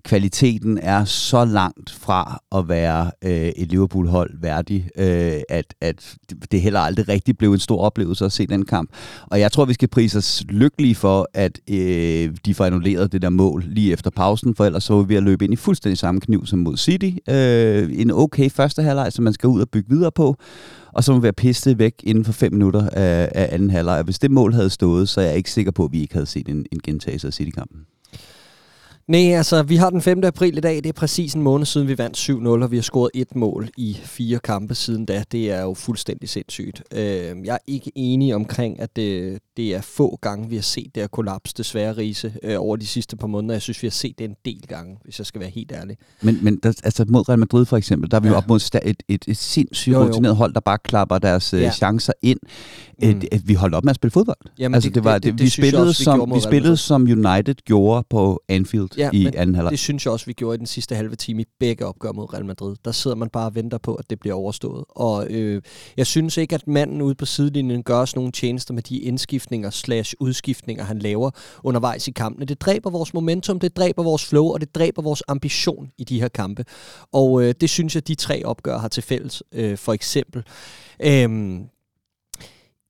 Kvaliteten 0.05 0.79
er 0.79 1.05
så 1.05 1.45
langt 1.45 1.91
fra 1.91 2.41
at 2.55 2.69
være 2.69 3.11
øh, 3.25 3.33
et 3.33 3.69
Liverpool-hold 3.69 4.31
værdig, 4.41 4.89
øh, 4.99 5.41
at, 5.49 5.75
at 5.81 6.15
det 6.53 6.61
heller 6.61 6.81
aldrig 6.81 7.09
rigtig 7.09 7.39
blev 7.39 7.53
en 7.53 7.59
stor 7.59 7.81
oplevelse 7.81 8.25
at 8.25 8.33
se 8.33 8.47
den 8.47 8.65
kamp. 8.65 8.91
Og 9.31 9.41
jeg 9.41 9.53
tror, 9.53 9.65
vi 9.65 9.75
skal 9.75 9.89
prise 9.89 10.19
os 10.19 10.45
lykkelige 10.49 10.95
for, 10.95 11.29
at 11.35 11.61
øh, 11.71 12.31
de 12.47 12.55
får 12.55 12.65
annulleret 12.65 13.13
det 13.13 13.23
der 13.23 13.31
mål 13.31 13.65
lige 13.67 13.93
efter 13.93 14.11
pausen, 14.11 14.55
for 14.55 14.65
ellers 14.65 14.85
så 14.85 14.95
var 14.95 15.03
vi 15.03 15.09
ved 15.09 15.17
at 15.17 15.23
løbe 15.23 15.45
ind 15.45 15.53
i 15.53 15.57
fuldstændig 15.57 15.99
samme 15.99 16.21
kniv 16.21 16.47
som 16.47 16.59
mod 16.59 16.77
City. 16.77 17.11
Øh, 17.29 17.91
en 17.93 18.11
okay 18.11 18.51
første 18.51 18.83
halvleg, 18.83 19.13
som 19.13 19.25
man 19.25 19.33
skal 19.33 19.49
ud 19.49 19.61
og 19.61 19.69
bygge 19.69 19.91
videre 19.91 20.13
på, 20.13 20.37
og 20.93 21.05
så 21.05 21.13
må 21.13 21.19
vi 21.19 21.23
være 21.23 21.33
pistet 21.33 21.79
væk 21.79 21.95
inden 22.03 22.25
for 22.25 22.33
fem 22.33 22.53
minutter 22.53 22.89
af, 22.91 23.33
af 23.35 23.49
anden 23.53 23.71
halvleg. 23.71 24.03
Hvis 24.03 24.19
det 24.19 24.31
mål 24.31 24.53
havde 24.55 24.71
stået, 24.71 25.09
så 25.09 25.21
er 25.21 25.25
jeg 25.25 25.37
ikke 25.37 25.51
sikker 25.51 25.73
på, 25.73 25.85
at 25.85 25.93
vi 25.93 26.01
ikke 26.01 26.15
havde 26.15 26.27
set 26.27 26.49
en, 26.49 26.67
en 26.73 26.81
gentagelse 26.85 27.27
af 27.27 27.33
City-kampen. 27.33 27.81
Nej, 29.09 29.21
altså, 29.35 29.63
vi 29.63 29.77
har 29.77 29.91
den 29.91 30.01
5. 30.03 30.25
april 30.25 30.57
i 30.59 30.61
dag. 30.61 30.77
Det 30.77 30.87
er 30.87 30.93
præcis 30.93 31.35
en 31.35 31.43
måned 31.43 31.67
siden, 31.67 31.89
vi 31.89 31.99
vandt 31.99 32.17
7-0, 32.31 32.33
og 32.49 32.71
vi 32.71 32.77
har 32.77 32.83
scoret 32.83 33.11
et 33.15 33.37
mål 33.37 33.69
i 33.77 33.97
fire 34.03 34.39
kampe 34.39 34.75
siden 34.75 35.05
da. 35.07 35.25
Det 35.33 35.51
er 35.51 35.63
jo 35.63 35.75
fuldstændig 35.75 36.29
sindssygt. 36.29 36.83
Øh, 36.95 37.01
jeg 37.45 37.55
er 37.55 37.59
ikke 37.67 37.91
enig 37.95 38.35
omkring, 38.35 38.81
at 38.81 38.97
det, 38.97 39.39
det 39.57 39.75
er 39.75 39.81
få 39.81 40.19
gange, 40.23 40.49
vi 40.49 40.55
har 40.55 40.63
set 40.63 40.87
det 40.95 41.03
her 41.03 41.09
kollaps, 41.09 41.53
desværre 41.55 41.93
Riese, 41.97 42.33
øh, 42.43 42.55
over 42.59 42.77
de 42.77 42.87
sidste 42.87 43.17
par 43.17 43.27
måneder. 43.27 43.55
Jeg 43.55 43.63
synes, 43.63 43.83
vi 43.83 43.87
har 43.87 43.91
set 43.93 44.19
det 44.19 44.25
en 44.25 44.37
del 44.45 44.63
gange, 44.69 44.97
hvis 45.05 45.19
jeg 45.19 45.27
skal 45.27 45.41
være 45.41 45.51
helt 45.51 45.73
ærlig. 45.73 45.97
Men, 46.23 46.39
men 46.43 46.59
der, 46.63 46.73
altså 46.85 47.05
mod 47.09 47.29
Real 47.29 47.39
Madrid 47.39 47.65
for 47.65 47.77
eksempel, 47.77 48.11
der 48.11 48.17
er 48.17 48.21
vi 48.21 48.29
ja. 48.29 48.35
Op 48.35 48.49
mod 48.49 48.61
sta- 48.61 48.89
et, 48.89 49.03
et, 49.09 49.25
et 49.29 49.37
sindssygt 49.37 49.93
Jo, 49.93 50.01
jo. 50.01 50.07
rutineret 50.07 50.37
hold, 50.37 50.55
der 50.55 50.61
bare 50.61 50.79
klapper 50.85 51.19
deres 51.19 51.53
ja. 51.53 51.59
Ja. 51.59 51.71
chancer 51.73 52.13
ind. 52.23 52.39
Mm. 53.03 53.09
Mm. 53.09 53.23
Et, 53.33 53.49
vi 53.49 53.55
holdt 53.55 53.75
op 53.75 53.85
med 53.85 53.91
at 53.91 53.97
spille 53.97 54.11
fodbold. 54.11 54.37
Jamen, 54.59 54.75
altså, 54.75 54.91
det, 54.91 55.05
var, 55.05 55.15
det, 55.19 55.23
det, 55.33 55.41
vi 55.41 55.49
spillede, 55.49 55.83
også, 55.87 56.01
vi 56.01 56.05
som, 56.05 56.33
vi 56.35 56.41
spillede 56.41 56.77
som 56.77 57.03
United 57.03 57.55
gjorde 57.65 58.05
på 58.11 58.43
Anfield. 58.49 58.89
Ja, 58.99 59.11
i 59.13 59.27
anden 59.27 59.55
halvleg. 59.55 59.71
det 59.71 59.79
synes 59.79 60.05
jeg 60.05 60.13
også, 60.13 60.27
vi 60.27 60.33
gjorde 60.33 60.55
i 60.55 60.59
den 60.59 60.67
sidste 60.67 60.95
halve 60.95 61.17
time 61.17 61.43
i 61.43 61.45
begge 61.61 61.87
opgør 61.87 62.13
mod 62.13 62.35
Real 62.35 62.45
Madrid. 62.45 62.77
Der 62.85 62.93
sidder 62.93 63.17
man 63.17 63.29
bare 63.29 63.47
og 63.47 63.55
venter 63.55 63.79
på, 63.79 63.95
at 63.95 64.11
det 64.11 64.21
bliver 64.21 64.35
overstået. 64.35 64.85
Og 64.89 65.27
øh, 65.31 65.63
jeg 65.97 66.07
synes 66.07 66.37
ikke, 66.37 66.55
at 66.55 66.69
manden 66.69 67.03
ude 67.03 67.15
på 67.15 67.27
sidelinjen 67.27 67.83
gør 67.83 67.97
os 67.97 68.17
nogle 68.17 68.33
tjenester 68.33 68.75
med 68.75 68.83
de 68.83 68.99
indskiftninger 68.99 69.71
slash 69.71 70.15
udskiftninger, 70.21 70.85
han 70.85 70.99
laver 70.99 71.31
undervejs 71.63 72.09
i 72.09 72.11
kampene. 72.11 72.47
Det 72.47 72.61
dræber 72.61 72.91
vores 72.91 73.15
momentum, 73.15 73.61
det 73.61 73.77
dræber 73.77 74.03
vores 74.03 74.27
flow, 74.27 74.45
og 74.45 74.61
det 74.61 74.75
dræber 74.75 75.03
vores 75.03 75.23
ambition 75.29 75.91
i 75.99 76.05
de 76.05 76.21
her 76.21 76.29
kampe. 76.29 76.65
Og 77.13 77.43
øh, 77.43 77.55
det 77.61 77.71
synes 77.71 77.95
jeg, 77.95 78.09
de 78.09 78.15
tre 78.15 78.45
opgør 78.45 78.79
har 78.79 78.89
til 78.89 79.03
fælles. 79.03 79.43
Øh, 79.53 79.79
for 79.79 79.93
eksempel. 79.93 80.45
Øh, 81.01 81.61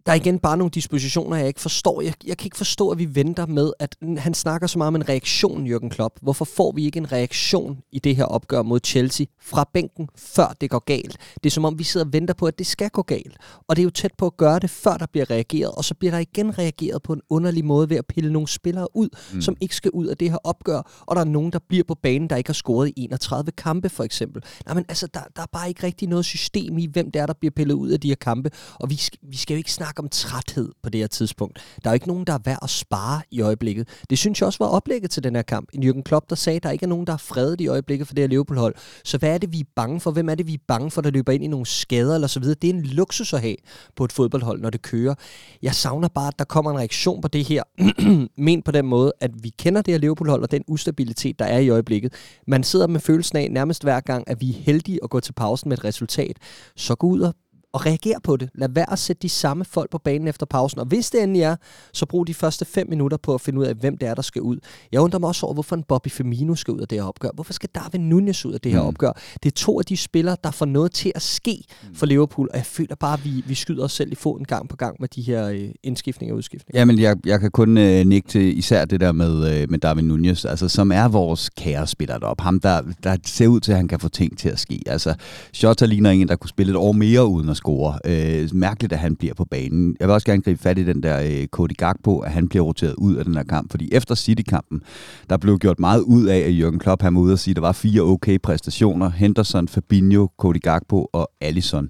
der 0.07 0.13
er 0.13 0.17
igen 0.17 0.39
bare 0.39 0.57
nogle 0.57 0.71
dispositioner, 0.71 1.37
jeg 1.37 1.49
ikke 1.49 1.61
forstår. 1.61 2.01
Jeg, 2.01 2.15
jeg 2.27 2.37
kan 2.39 2.47
ikke 2.47 2.57
forstå, 2.57 2.91
at 2.91 2.99
vi 2.99 3.15
venter 3.15 3.47
med, 3.47 3.73
at 3.79 3.97
han 4.19 4.35
snakker 4.35 4.67
så 4.67 4.79
meget 4.79 4.89
om 4.89 4.97
en 4.97 5.09
reaktion, 5.09 5.67
Jürgen 5.67 5.89
Klopp. 5.89 6.19
Hvorfor 6.23 6.45
får 6.45 6.73
vi 6.73 6.85
ikke 6.85 6.97
en 6.97 7.13
reaktion 7.13 7.79
i 7.93 7.99
det 7.99 8.17
her 8.17 8.25
opgør 8.25 8.63
mod 8.63 8.81
Chelsea 8.85 9.27
fra 9.41 9.69
bænken, 9.73 10.09
før 10.17 10.55
det 10.61 10.71
går 10.71 10.79
galt? 10.79 11.17
Det 11.35 11.47
er 11.47 11.51
som 11.51 11.65
om, 11.65 11.79
vi 11.79 11.85
sidder 11.85 12.07
og 12.07 12.13
venter 12.13 12.35
på, 12.35 12.47
at 12.47 12.59
det 12.59 12.67
skal 12.67 12.91
gå 12.91 13.03
galt. 13.03 13.37
Og 13.69 13.77
det 13.77 13.83
er 13.83 13.85
jo 13.85 13.91
tæt 13.91 14.13
på 14.19 14.27
at 14.27 14.37
gøre 14.37 14.59
det, 14.59 14.71
før 14.71 14.97
der 14.97 15.07
bliver 15.07 15.31
reageret. 15.31 15.73
Og 15.73 15.85
så 15.85 15.95
bliver 15.95 16.11
der 16.11 16.19
igen 16.19 16.59
reageret 16.59 17.03
på 17.03 17.13
en 17.13 17.21
underlig 17.31 17.65
måde 17.65 17.91
ved 17.91 17.97
at 17.97 18.07
pille 18.07 18.33
nogle 18.33 18.49
spillere 18.49 18.97
ud, 18.97 19.09
mm. 19.35 19.41
som 19.41 19.57
ikke 19.61 19.77
skal 19.77 19.91
ud 19.91 20.07
af 20.07 20.17
det 20.17 20.31
her 20.31 20.39
opgør. 20.45 21.05
Og 21.07 21.17
der 21.17 21.21
er 21.21 21.27
nogen, 21.27 21.53
der 21.53 21.59
bliver 21.69 21.85
på 21.85 21.95
banen, 21.95 22.31
der 22.31 22.37
ikke 22.37 22.49
har 22.49 22.55
scoret 22.55 22.89
i 22.89 22.93
31 22.97 23.51
kampe, 23.53 23.89
for 23.89 24.05
eksempel. 24.05 24.43
Nej, 24.67 24.75
men 24.75 24.85
altså, 24.89 25.07
der, 25.07 25.21
der 25.37 25.43
er 25.43 25.47
bare 25.53 25.69
ikke 25.69 25.83
rigtig 25.83 26.09
noget 26.09 26.25
system 26.25 26.79
i, 26.79 26.87
hvem 26.87 27.11
det 27.11 27.23
er, 27.23 27.27
der 27.27 27.35
bliver 27.41 27.53
pillet 27.57 27.75
ud 27.75 27.91
af 27.91 28.01
de 28.01 28.09
her 28.09 28.15
kampe. 28.15 28.51
Og 28.75 28.91
vi, 28.91 29.01
vi 29.23 29.37
skal 29.37 29.55
jo 29.55 29.59
ikke 29.59 29.73
snakke 29.73 29.92
snak 29.93 29.99
om 30.05 30.09
træthed 30.09 30.69
på 30.83 30.91
det 30.91 31.01
her 31.01 31.07
tidspunkt. 31.07 31.59
Der 31.85 31.91
er 31.91 31.93
jo 31.93 31.95
ikke 31.95 32.09
nogen, 32.09 32.25
der 32.25 32.33
er 32.33 32.39
værd 32.45 32.59
at 32.63 32.71
spare 32.71 33.23
i 33.31 33.41
øjeblikket. 33.41 33.89
Det 34.11 34.19
synes 34.19 34.41
jeg 34.41 34.47
også 34.47 34.59
var 34.65 34.67
oplægget 34.71 35.11
til 35.11 35.23
den 35.23 35.35
her 35.35 35.43
kamp. 35.43 35.69
En 35.73 35.83
Jürgen 35.83 36.03
Klopp, 36.03 36.31
der 36.31 36.37
sagde, 36.37 36.57
at 36.57 36.63
der 36.63 36.71
ikke 36.71 36.85
er 36.85 36.89
nogen, 36.89 37.07
der 37.07 37.13
er 37.13 37.17
fredet 37.17 37.61
i 37.61 37.67
øjeblikket 37.67 38.07
for 38.07 38.15
det 38.15 38.23
her 38.23 38.29
Liverpool-hold. 38.29 38.75
Så 39.05 39.19
hvad 39.19 39.35
er 39.35 39.39
det, 39.39 39.53
vi 39.53 39.61
er 39.61 39.65
bange 39.77 40.01
for? 40.01 40.11
Hvem 40.11 40.29
er 40.29 40.35
det, 40.35 40.47
vi 40.47 40.55
er 40.55 40.65
bange 40.69 40.91
for, 40.91 41.01
der 41.01 41.11
løber 41.11 41.33
ind 41.33 41.45
i 41.45 41.47
nogle 41.47 41.67
skader 41.67 42.15
eller 42.15 42.29
så 42.29 42.41
videre? 42.41 42.57
Det 42.63 42.71
er 42.71 42.75
en 42.75 42.83
luksus 42.83 43.33
at 43.33 43.41
have 43.41 43.57
på 43.97 44.05
et 44.05 44.13
fodboldhold, 44.13 44.61
når 44.61 44.71
det 44.71 44.83
kører. 44.83 45.15
Jeg 45.63 45.75
savner 45.75 46.09
bare, 46.09 46.29
at 46.29 46.39
der 46.39 46.45
kommer 46.45 46.71
en 46.71 46.79
reaktion 46.79 47.21
på 47.21 47.29
det 47.29 47.45
her. 47.45 47.63
Men 48.47 48.63
på 48.63 48.71
den 48.71 48.87
måde, 48.87 49.13
at 49.21 49.31
vi 49.43 49.49
kender 49.49 49.83
det 49.83 49.95
her 49.95 49.99
Liverpool-hold 49.99 50.43
og 50.43 50.51
den 50.51 50.65
ustabilitet, 50.69 51.39
der 51.39 51.45
er 51.45 51.59
i 51.59 51.69
øjeblikket. 51.69 52.13
Man 52.47 52.65
sidder 52.65 52.87
med 52.87 53.01
følelsen 53.01 53.39
af 53.39 53.51
nærmest 53.51 53.83
hver 53.83 54.01
gang, 54.01 54.31
at 54.31 54.41
vi 54.41 54.51
er 54.51 54.55
heldige 54.55 54.99
at 55.05 55.11
gå 55.11 55.21
til 55.21 55.33
pausen 55.33 55.69
med 55.69 55.79
et 55.79 55.85
resultat. 55.85 56.37
Så 56.77 56.95
gå 56.95 57.07
ud 57.07 57.21
og 57.21 57.35
og 57.73 57.87
reagere 57.87 58.21
på 58.25 58.37
det. 58.37 58.51
Lad 58.55 58.69
være 58.69 58.93
at 58.93 58.99
sætte 58.99 59.23
de 59.23 59.29
samme 59.29 59.65
folk 59.65 59.91
på 59.91 59.99
banen 59.99 60.29
efter 60.29 60.47
pausen. 60.47 60.81
Og 60.81 60.87
hvis 60.87 61.11
det 61.11 61.23
endelig 61.23 61.43
er, 61.43 61.57
så 61.93 62.07
brug 62.07 62.27
de 62.27 62.35
første 62.35 62.65
fem 62.65 62.89
minutter 62.89 63.17
på 63.17 63.35
at 63.35 63.41
finde 63.41 63.61
ud 63.61 63.65
af, 63.65 63.75
hvem 63.75 63.99
det 63.99 64.09
er, 64.09 64.15
der 64.15 64.23
skal 64.23 64.43
ud. 64.43 64.59
Jeg 64.93 65.01
undrer 65.01 65.19
mig 65.19 65.29
også 65.29 65.47
over, 65.47 65.55
hvorfor 65.55 65.77
en 65.77 65.83
Bobby 65.83 66.09
Firmino 66.09 66.55
skal 66.55 66.75
ud 66.75 66.81
af 66.81 66.89
det 66.89 66.99
her 66.99 67.05
opgør. 67.05 67.29
Hvorfor 67.35 67.53
skal 67.53 67.69
Darwin 67.75 68.09
Nunez 68.09 68.45
ud 68.45 68.53
af 68.53 68.61
det 68.61 68.73
her 68.73 68.83
mm. 68.83 68.89
opgør? 68.89 69.13
Det 69.43 69.49
er 69.49 69.55
to 69.55 69.79
af 69.79 69.85
de 69.85 69.97
spillere, 69.97 70.37
der 70.45 70.51
får 70.51 70.67
noget 70.67 70.93
til 70.93 71.13
at 71.15 71.23
ske 71.23 71.65
mm. 71.89 71.95
for 71.95 72.07
Liverpool, 72.07 72.49
og 72.51 72.57
jeg 72.57 72.67
føler 72.67 72.95
bare, 72.95 73.13
at 73.13 73.25
vi, 73.25 73.45
vi 73.47 73.55
skyder 73.55 73.85
os 73.85 73.93
selv 73.93 74.13
i 74.13 74.15
foden 74.15 74.45
gang 74.45 74.69
på 74.69 74.77
gang 74.77 74.97
med 75.01 75.09
de 75.09 75.23
her 75.23 75.49
øh, 75.49 75.69
indskiftninger 75.83 76.35
og 76.35 76.39
udskiftninger. 76.39 76.81
Jamen, 76.81 76.99
jeg, 76.99 77.17
jeg 77.27 77.41
kan 77.41 77.51
kun 77.51 77.79
øh, 77.79 78.07
nikke 78.07 78.29
til 78.29 78.59
især 78.59 78.85
det 78.85 79.01
der 79.01 79.13
med, 79.13 79.63
øh, 79.63 79.71
med 79.71 79.79
Darwin 79.79 80.05
Nunez, 80.05 80.45
altså, 80.45 80.69
som 80.69 80.93
er 80.93 81.09
vores 81.09 81.51
kære 81.51 81.87
spiller 81.87 82.19
deroppe. 82.19 82.43
Ham, 82.43 82.61
der, 82.61 82.83
der 83.03 83.17
ser 83.25 83.47
ud 83.47 83.61
til, 83.61 83.73
at 83.73 83.77
han 83.77 83.89
kan 83.89 84.01
få 84.01 84.09
ting 84.09 84.39
til 84.39 84.49
at 84.49 84.59
ske. 84.59 84.83
Altså, 84.87 85.15
Shota 85.53 85.87
ligner 85.87 86.11
en, 86.11 86.29
der 86.29 86.37
kunne 86.37 86.51
spille 86.51 86.71
et 86.71 86.77
år 86.77 86.93
mere 86.93 87.27
uden 87.27 87.49
at 87.49 87.57
score. 87.63 87.99
Øh, 88.05 88.49
mærkeligt, 88.53 88.93
at 88.93 88.99
han 88.99 89.17
bliver 89.17 89.35
på 89.35 89.45
banen. 89.45 89.97
Jeg 90.01 90.09
vil 90.09 90.15
også 90.15 90.27
gerne 90.27 90.43
gribe 90.43 90.61
fat 90.63 90.79
i 90.79 90.85
den 90.85 91.03
der 91.03 91.21
øh, 91.21 91.47
Cody 91.47 91.77
Gakpo, 91.79 92.19
at 92.19 92.31
han 92.31 92.49
bliver 92.49 92.65
roteret 92.65 92.95
ud 92.99 93.15
af 93.15 93.25
den 93.25 93.35
her 93.35 93.43
kamp, 93.43 93.71
fordi 93.71 93.89
efter 93.93 94.15
City-kampen, 94.15 94.83
der 95.31 95.37
blev 95.37 95.59
gjort 95.59 95.79
meget 95.79 96.01
ud 96.01 96.27
af, 96.27 96.39
at 96.39 96.53
Jürgen 96.53 96.79
Klopp 96.79 97.03
han 97.03 97.15
var 97.15 97.21
ude 97.21 97.33
og 97.33 97.39
sige, 97.39 97.53
at 97.53 97.57
der 97.57 97.63
var 97.63 97.73
fire 97.73 98.03
okay 98.03 98.39
præstationer. 98.43 99.11
Henderson, 99.11 99.69
Fabinho, 99.69 100.29
Cody 100.39 100.61
Gakpo 100.63 101.07
og 101.13 101.31
Allison. 101.41 101.89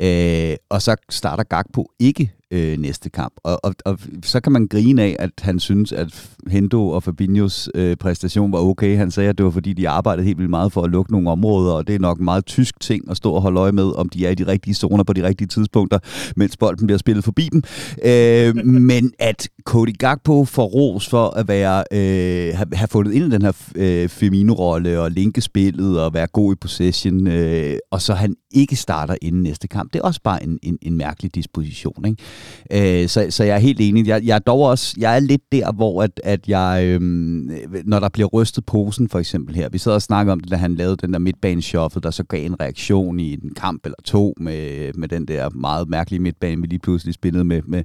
Øh, 0.00 0.56
og 0.70 0.82
så 0.82 0.96
starter 1.10 1.42
Gakpo 1.42 1.86
ikke 1.98 2.32
øh, 2.54 2.78
næste 2.78 3.10
kamp. 3.10 3.34
Og, 3.44 3.60
og, 3.64 3.74
og 3.84 3.98
så 4.22 4.40
kan 4.40 4.52
man 4.52 4.66
grine 4.66 5.02
af, 5.02 5.16
at 5.18 5.30
han 5.42 5.60
synes, 5.60 5.92
at 5.92 6.30
Hendo 6.48 6.88
og 6.88 7.02
Fabinhos 7.02 7.68
øh, 7.74 7.96
præstation 7.96 8.52
var 8.52 8.58
okay. 8.58 8.96
Han 8.96 9.10
sagde, 9.10 9.28
at 9.28 9.38
det 9.38 9.44
var 9.44 9.50
fordi, 9.50 9.72
de 9.72 9.88
arbejdede 9.88 10.26
helt 10.26 10.38
vildt 10.38 10.50
meget 10.50 10.72
for 10.72 10.82
at 10.82 10.90
lukke 10.90 11.12
nogle 11.12 11.30
områder, 11.30 11.72
og 11.72 11.86
det 11.86 11.94
er 11.94 11.98
nok 11.98 12.18
en 12.18 12.24
meget 12.24 12.46
tysk 12.46 12.80
ting 12.80 13.10
at 13.10 13.16
stå 13.16 13.32
og 13.32 13.42
holde 13.42 13.60
øje 13.60 13.72
med, 13.72 13.92
om 13.96 14.08
de 14.08 14.26
er 14.26 14.30
i 14.30 14.34
de 14.34 14.46
rigtige 14.46 14.74
zoner 14.74 15.04
på 15.04 15.12
de 15.12 15.26
rigtige 15.26 15.48
tidspunkter, 15.48 15.98
mens 16.36 16.56
bolden 16.56 16.86
bliver 16.86 16.98
spillet 16.98 17.24
forbi 17.24 17.48
dem. 17.52 17.62
Øh, 18.04 18.56
men 18.90 19.12
at 19.18 19.48
Cody 19.64 19.98
Gakpo 19.98 20.44
får 20.44 20.64
ros 20.66 21.08
for 21.08 21.28
at 21.28 21.48
være, 21.48 21.84
øh, 21.92 22.56
have, 22.56 22.68
have 22.72 22.88
fundet 22.88 23.12
ind 23.12 23.24
i 23.24 23.30
den 23.30 23.42
her 23.42 23.52
øh, 23.76 24.08
Firmino-rolle 24.08 25.00
og 25.00 25.10
linke 25.10 25.40
spillet 25.40 26.00
og 26.00 26.14
være 26.14 26.26
god 26.26 26.52
i 26.52 26.56
possession, 26.60 27.26
øh, 27.26 27.76
og 27.90 28.02
så 28.02 28.14
han 28.14 28.34
ikke 28.54 28.76
starter 28.76 29.16
inden 29.22 29.42
næste 29.42 29.68
kamp. 29.68 29.83
Det 29.92 29.98
er 29.98 30.02
også 30.02 30.20
bare 30.24 30.42
en, 30.42 30.58
en, 30.62 30.78
en 30.82 30.96
mærkelig 30.96 31.34
disposition. 31.34 32.04
Ikke? 32.04 33.02
Øh, 33.02 33.08
så, 33.08 33.26
så 33.30 33.44
jeg 33.44 33.54
er 33.54 33.58
helt 33.58 33.80
enig. 33.80 34.06
Jeg, 34.06 34.24
jeg 34.24 34.34
er 34.34 34.38
dog 34.38 34.60
også, 34.60 34.94
jeg 34.98 35.16
er 35.16 35.20
lidt 35.20 35.52
der, 35.52 35.72
hvor 35.72 36.02
at, 36.02 36.20
at 36.24 36.48
jeg, 36.48 36.82
øhm, 36.86 37.50
når 37.84 38.00
der 38.00 38.08
bliver 38.08 38.28
rystet 38.28 38.66
posen 38.66 39.08
for 39.08 39.18
eksempel 39.18 39.54
her, 39.54 39.68
vi 39.68 39.78
sad 39.78 39.92
og 39.92 40.02
snakker 40.02 40.32
om 40.32 40.40
det, 40.40 40.50
da 40.50 40.56
han 40.56 40.74
lavede 40.74 40.96
den 40.96 41.12
der 41.12 41.18
midtbaneshuffle, 41.18 42.00
der 42.02 42.10
så 42.10 42.24
gav 42.24 42.46
en 42.46 42.60
reaktion 42.60 43.20
i 43.20 43.32
en 43.32 43.54
kamp 43.56 43.86
eller 43.86 43.96
to 44.04 44.34
med, 44.40 44.92
med 44.92 45.08
den 45.08 45.28
der 45.28 45.50
meget 45.50 45.88
mærkelige 45.88 46.20
midtbane, 46.20 46.60
vi 46.60 46.66
lige 46.66 46.78
pludselig 46.78 47.14
spillede 47.14 47.44
med, 47.44 47.62
med 47.66 47.82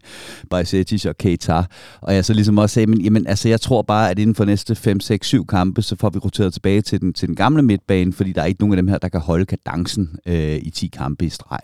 Bajsetic 0.49 1.05
og 1.05 1.17
Keita. 1.17 1.63
Og 2.01 2.15
jeg 2.15 2.25
så 2.25 2.33
ligesom 2.33 2.57
også 2.57 2.73
sagde, 2.73 2.87
men 2.87 3.01
jamen, 3.01 3.27
altså, 3.27 3.49
jeg 3.49 3.61
tror 3.61 3.81
bare, 3.81 4.09
at 4.09 4.19
inden 4.19 4.35
for 4.35 4.45
næste 4.45 4.75
5, 4.75 4.99
6, 4.99 5.27
7 5.27 5.45
kampe, 5.45 5.81
så 5.81 5.95
får 5.95 6.09
vi 6.09 6.19
roteret 6.19 6.53
tilbage 6.53 6.81
til 6.81 7.01
den, 7.01 7.13
til 7.13 7.27
den 7.27 7.35
gamle 7.35 7.61
midtbane, 7.61 8.13
fordi 8.13 8.31
der 8.31 8.41
er 8.41 8.45
ikke 8.45 8.61
nogen 8.61 8.73
af 8.73 8.77
dem 8.77 8.87
her, 8.87 8.97
der 8.97 9.09
kan 9.09 9.19
holde 9.19 9.45
kadencen 9.45 10.19
øh, 10.25 10.59
i 10.61 10.69
10 10.69 10.87
kampe 10.87 11.25
i 11.25 11.29
streg. 11.29 11.59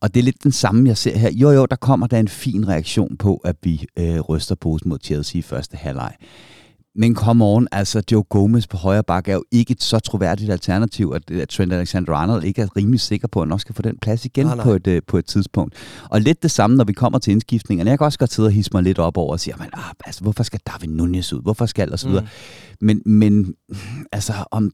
Og 0.00 0.14
det 0.14 0.20
er 0.20 0.24
lidt 0.24 0.42
den 0.44 0.52
samme, 0.52 0.88
jeg 0.88 0.96
ser 0.96 1.18
her. 1.18 1.30
Jo, 1.32 1.50
jo, 1.50 1.66
der 1.66 1.76
kommer 1.76 2.06
der 2.06 2.18
en 2.18 2.28
fin 2.28 2.68
reaktion 2.68 3.16
på, 3.16 3.36
at 3.36 3.56
vi 3.62 3.86
øh, 3.98 4.20
ryster 4.20 4.54
posen 4.54 4.88
mod 4.88 4.98
Chelsea 5.02 5.38
i 5.38 5.42
første 5.42 5.76
halvleg. 5.76 6.14
Men 6.94 7.14
come 7.14 7.44
on, 7.44 7.68
altså 7.72 8.02
Joe 8.12 8.22
Gomez 8.22 8.66
på 8.66 8.76
højre 8.76 9.02
bakke 9.02 9.30
er 9.30 9.34
jo 9.34 9.44
ikke 9.50 9.72
et 9.72 9.82
så 9.82 9.98
troværdigt 9.98 10.50
alternativ, 10.50 11.12
at, 11.14 11.30
at 11.30 11.48
Trent 11.48 11.72
Alexander-Arnold 11.72 12.44
ikke 12.44 12.62
er 12.62 12.76
rimelig 12.76 13.00
sikker 13.00 13.28
på, 13.28 13.40
at 13.40 13.46
han 13.46 13.52
også 13.52 13.64
skal 13.64 13.74
få 13.74 13.82
den 13.82 13.98
plads 14.02 14.24
igen 14.24 14.46
nej, 14.46 14.54
nej. 14.56 14.64
På, 14.64 14.72
et, 14.72 14.86
uh, 14.86 14.96
på 15.06 15.18
et 15.18 15.24
tidspunkt. 15.24 15.74
Og 16.10 16.20
lidt 16.20 16.42
det 16.42 16.50
samme, 16.50 16.76
når 16.76 16.84
vi 16.84 16.92
kommer 16.92 17.18
til 17.18 17.30
indskiftningerne. 17.30 17.90
Jeg 17.90 17.98
kan 17.98 18.04
også 18.04 18.18
godt 18.18 18.32
sidde 18.32 18.46
og 18.46 18.52
hisse 18.52 18.70
mig 18.74 18.82
lidt 18.82 18.98
op 18.98 19.16
over 19.16 19.32
og 19.32 19.40
sige, 19.40 19.54
men, 19.58 19.68
ah, 19.72 19.90
altså, 20.04 20.22
hvorfor 20.22 20.42
skal 20.42 20.60
David 20.66 20.88
Nunez 20.88 21.32
ud? 21.32 21.42
Hvorfor 21.42 21.66
skal 21.66 21.92
og 21.92 21.98
så 21.98 22.08
videre. 22.08 22.26
Mm. 22.80 22.86
Men, 22.86 23.02
men 23.06 23.54
altså, 24.12 24.32
om, 24.50 24.70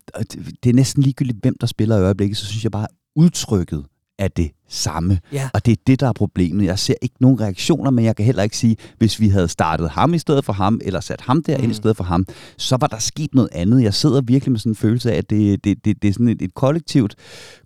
det 0.64 0.70
er 0.70 0.74
næsten 0.74 1.02
ligegyldigt, 1.02 1.38
hvem 1.42 1.56
der 1.60 1.66
spiller 1.66 1.96
i 1.96 2.00
øjeblikket, 2.00 2.36
så 2.36 2.46
synes 2.46 2.64
jeg 2.64 2.72
bare, 2.72 2.86
udtrykket 3.16 3.84
er 4.18 4.28
det 4.28 4.50
samme. 4.68 5.20
Ja. 5.32 5.50
Og 5.54 5.66
det 5.66 5.72
er 5.72 5.82
det, 5.86 6.00
der 6.00 6.08
er 6.08 6.12
problemet. 6.12 6.64
Jeg 6.64 6.78
ser 6.78 6.94
ikke 7.02 7.14
nogen 7.20 7.40
reaktioner, 7.40 7.90
men 7.90 8.04
jeg 8.04 8.16
kan 8.16 8.24
heller 8.24 8.42
ikke 8.42 8.56
sige, 8.56 8.76
hvis 8.98 9.20
vi 9.20 9.28
havde 9.28 9.48
startet 9.48 9.90
ham 9.90 10.14
i 10.14 10.18
stedet 10.18 10.44
for 10.44 10.52
ham, 10.52 10.80
eller 10.84 11.00
sat 11.00 11.20
ham 11.20 11.42
der 11.42 11.58
mm. 11.58 11.70
i 11.70 11.74
stedet 11.74 11.96
for 11.96 12.04
ham, 12.04 12.26
så 12.56 12.76
var 12.80 12.86
der 12.86 12.98
sket 12.98 13.34
noget 13.34 13.48
andet. 13.52 13.82
Jeg 13.82 13.94
sidder 13.94 14.20
virkelig 14.20 14.52
med 14.52 14.60
sådan 14.60 14.72
en 14.72 14.76
følelse 14.76 15.12
af, 15.12 15.16
at 15.16 15.30
det, 15.30 15.64
det, 15.64 15.84
det, 15.84 16.02
det 16.02 16.08
er 16.08 16.12
sådan 16.12 16.28
et, 16.28 16.42
et 16.42 16.54
kollektivt 16.54 17.14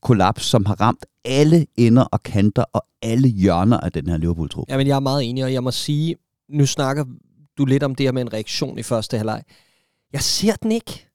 kollaps, 0.03 0.45
som 0.45 0.67
har 0.67 0.81
ramt 0.81 1.07
alle 1.25 1.67
ender 1.77 2.03
og 2.03 2.23
kanter 2.23 2.65
og 2.73 2.87
alle 3.03 3.29
hjørner 3.29 3.81
af 3.81 3.93
den 3.93 4.09
her 4.09 4.17
Liverpool-trup. 4.17 4.69
Ja, 4.69 4.77
men 4.77 4.87
jeg 4.87 4.97
er 4.97 5.01
meget 5.01 5.25
enig, 5.25 5.45
og 5.45 5.53
jeg 5.53 5.63
må 5.63 5.71
sige, 5.71 6.17
nu 6.49 6.67
snakker 6.67 7.05
du 7.59 7.65
lidt 7.65 7.83
om 7.83 7.95
det 7.95 8.07
her 8.07 8.13
med 8.13 8.23
en 8.23 8.33
reaktion 8.33 8.79
i 8.79 8.83
første 8.83 9.17
halvleg. 9.17 9.43
Jeg 10.13 10.23
ser 10.23 10.53
den 10.53 10.73
ikke. 10.73 11.09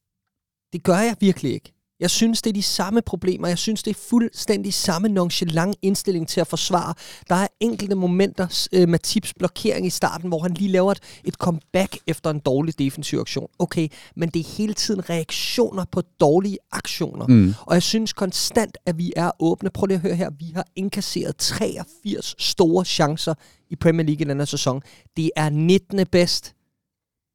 Det 0.72 0.82
gør 0.82 0.98
jeg 0.98 1.16
virkelig 1.20 1.52
ikke. 1.52 1.77
Jeg 2.00 2.10
synes, 2.10 2.42
det 2.42 2.50
er 2.50 2.54
de 2.54 2.62
samme 2.62 3.02
problemer. 3.02 3.48
Jeg 3.48 3.58
synes, 3.58 3.82
det 3.82 3.90
er 3.90 4.00
fuldstændig 4.08 4.74
samme 4.74 5.08
nonchalant 5.08 5.76
indstilling 5.82 6.28
til 6.28 6.40
at 6.40 6.46
forsvare. 6.46 6.94
Der 7.28 7.34
er 7.34 7.46
enkelte 7.60 7.94
momenter 7.94 8.68
øh, 8.72 8.88
med 8.88 8.98
Tips 8.98 9.34
blokering 9.34 9.86
i 9.86 9.90
starten, 9.90 10.28
hvor 10.28 10.38
han 10.42 10.54
lige 10.54 10.70
laver 10.70 10.92
et, 10.92 11.00
et 11.24 11.34
comeback 11.34 11.98
efter 12.06 12.30
en 12.30 12.38
dårlig 12.38 12.78
defensiv 12.78 13.18
aktion. 13.18 13.48
Okay, 13.58 13.88
men 14.16 14.28
det 14.28 14.40
er 14.40 14.56
hele 14.56 14.74
tiden 14.74 15.10
reaktioner 15.10 15.84
på 15.92 16.02
dårlige 16.20 16.58
aktioner. 16.72 17.26
Mm. 17.26 17.54
Og 17.60 17.74
jeg 17.74 17.82
synes 17.82 18.12
konstant, 18.12 18.78
at 18.86 18.98
vi 18.98 19.12
er 19.16 19.30
åbne. 19.40 19.70
Prøv 19.70 19.86
lige 19.86 19.94
at 19.94 20.02
høre 20.02 20.14
her. 20.14 20.30
Vi 20.38 20.52
har 20.54 20.66
indkasseret 20.76 21.36
83 21.36 22.34
store 22.38 22.84
chancer 22.84 23.34
i 23.70 23.76
Premier 23.76 24.06
League 24.06 24.20
i 24.20 24.28
denne 24.28 24.46
sæson. 24.46 24.82
Det 25.16 25.30
er 25.36 25.50
19. 25.50 26.06
bedst 26.06 26.54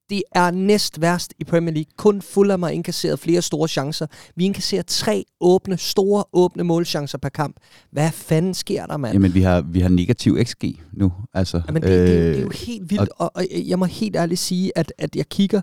det 0.10 0.24
er 0.32 0.52
næst 0.52 1.02
værst 1.02 1.34
i 1.40 1.44
Premier 1.44 1.74
League. 1.74 1.92
Kun 1.98 2.22
Fulham 2.22 2.64
har 2.64 2.70
indkasseret 2.70 3.20
flere 3.20 3.42
store 3.42 3.68
chancer. 3.68 4.08
Vi 4.36 4.46
indkasserer 4.46 4.84
tre 4.88 5.26
åbne, 5.42 5.78
store 5.78 6.24
åbne 6.34 6.64
målchancer 6.64 7.18
per 7.18 7.30
kamp. 7.30 7.58
Hvad 7.92 8.12
fanden 8.12 8.54
sker 8.54 8.86
der, 8.86 8.98
mand? 8.98 9.14
Jamen, 9.14 9.34
vi 9.34 9.42
har, 9.42 9.62
vi 9.62 9.80
har 9.80 9.90
negativ 9.90 10.44
XG 10.44 10.64
nu. 10.94 11.12
Altså, 11.34 11.62
Jamen, 11.68 11.82
det, 11.82 11.90
øh, 11.90 12.08
det, 12.08 12.08
det, 12.08 12.38
er 12.38 12.42
jo 12.42 12.50
helt 12.50 12.90
vildt, 12.90 13.10
og, 13.18 13.32
og, 13.36 13.46
jeg 13.52 13.80
må 13.80 13.86
helt 13.86 14.16
ærligt 14.16 14.40
sige, 14.40 14.78
at, 14.78 14.94
at 14.98 15.16
jeg 15.16 15.30
kigger 15.30 15.62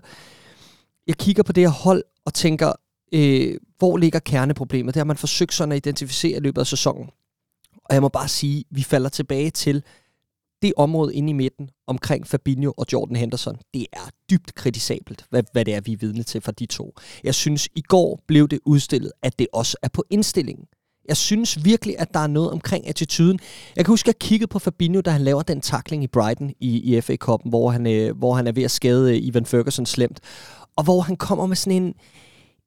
jeg 1.07 1.17
kigger 1.17 1.43
på 1.43 1.51
det 1.51 1.63
her 1.63 1.69
hold 1.69 2.03
og 2.25 2.33
tænker, 2.33 2.73
øh, 3.13 3.55
hvor 3.77 3.97
ligger 3.97 4.19
kerneproblemet? 4.19 4.93
Det 4.93 4.99
har 4.99 5.05
man 5.05 5.17
forsøgt 5.17 5.53
sådan 5.53 5.71
at 5.71 5.75
identificere 5.75 6.37
i 6.37 6.41
løbet 6.41 6.61
af 6.61 6.67
sæsonen. 6.67 7.09
Og 7.85 7.93
jeg 7.93 8.01
må 8.01 8.09
bare 8.09 8.27
sige, 8.27 8.63
vi 8.71 8.83
falder 8.83 9.09
tilbage 9.09 9.49
til 9.49 9.83
det 10.61 10.73
område 10.77 11.15
inde 11.15 11.29
i 11.29 11.33
midten 11.33 11.69
omkring 11.87 12.27
Fabinho 12.27 12.71
og 12.77 12.85
Jordan 12.93 13.15
Henderson, 13.15 13.57
det 13.73 13.85
er 13.93 14.09
dybt 14.29 14.55
kritisabelt, 14.55 15.25
hvad, 15.29 15.43
hvad 15.51 15.65
det 15.65 15.73
er, 15.73 15.81
vi 15.81 15.93
er 15.93 15.97
vidne 15.97 16.23
til 16.23 16.41
fra 16.41 16.51
de 16.51 16.65
to. 16.65 16.95
Jeg 17.23 17.35
synes, 17.35 17.69
i 17.75 17.81
går 17.81 18.19
blev 18.27 18.47
det 18.47 18.59
udstillet, 18.65 19.11
at 19.23 19.39
det 19.39 19.47
også 19.53 19.77
er 19.83 19.89
på 19.93 20.03
indstillingen. 20.09 20.65
Jeg 21.07 21.17
synes 21.17 21.65
virkelig, 21.65 21.99
at 21.99 22.13
der 22.13 22.19
er 22.19 22.27
noget 22.27 22.51
omkring 22.51 22.87
attituden. 22.87 23.39
Jeg 23.75 23.85
kan 23.85 23.91
huske, 23.91 24.09
at 24.09 24.15
jeg 24.15 24.19
kiggede 24.19 24.49
på 24.49 24.59
Fabinho, 24.59 25.01
da 25.01 25.09
han 25.09 25.21
laver 25.21 25.41
den 25.41 25.61
takling 25.61 26.03
i 26.03 26.07
Brighton 26.07 26.49
i, 26.59 26.95
i 26.95 27.01
FA-koppen, 27.01 27.49
hvor, 27.49 27.69
han, 27.69 27.87
øh, 27.87 28.17
hvor 28.17 28.33
han 28.33 28.47
er 28.47 28.51
ved 28.51 28.63
at 28.63 28.71
skade 28.71 29.11
øh, 29.11 29.27
Ivan 29.27 29.45
Ferguson 29.45 29.85
slemt. 29.85 30.19
Og 30.75 30.83
hvor 30.83 31.01
han 31.01 31.15
kommer 31.15 31.45
med 31.45 31.55
sådan 31.55 31.83
en, 31.83 31.93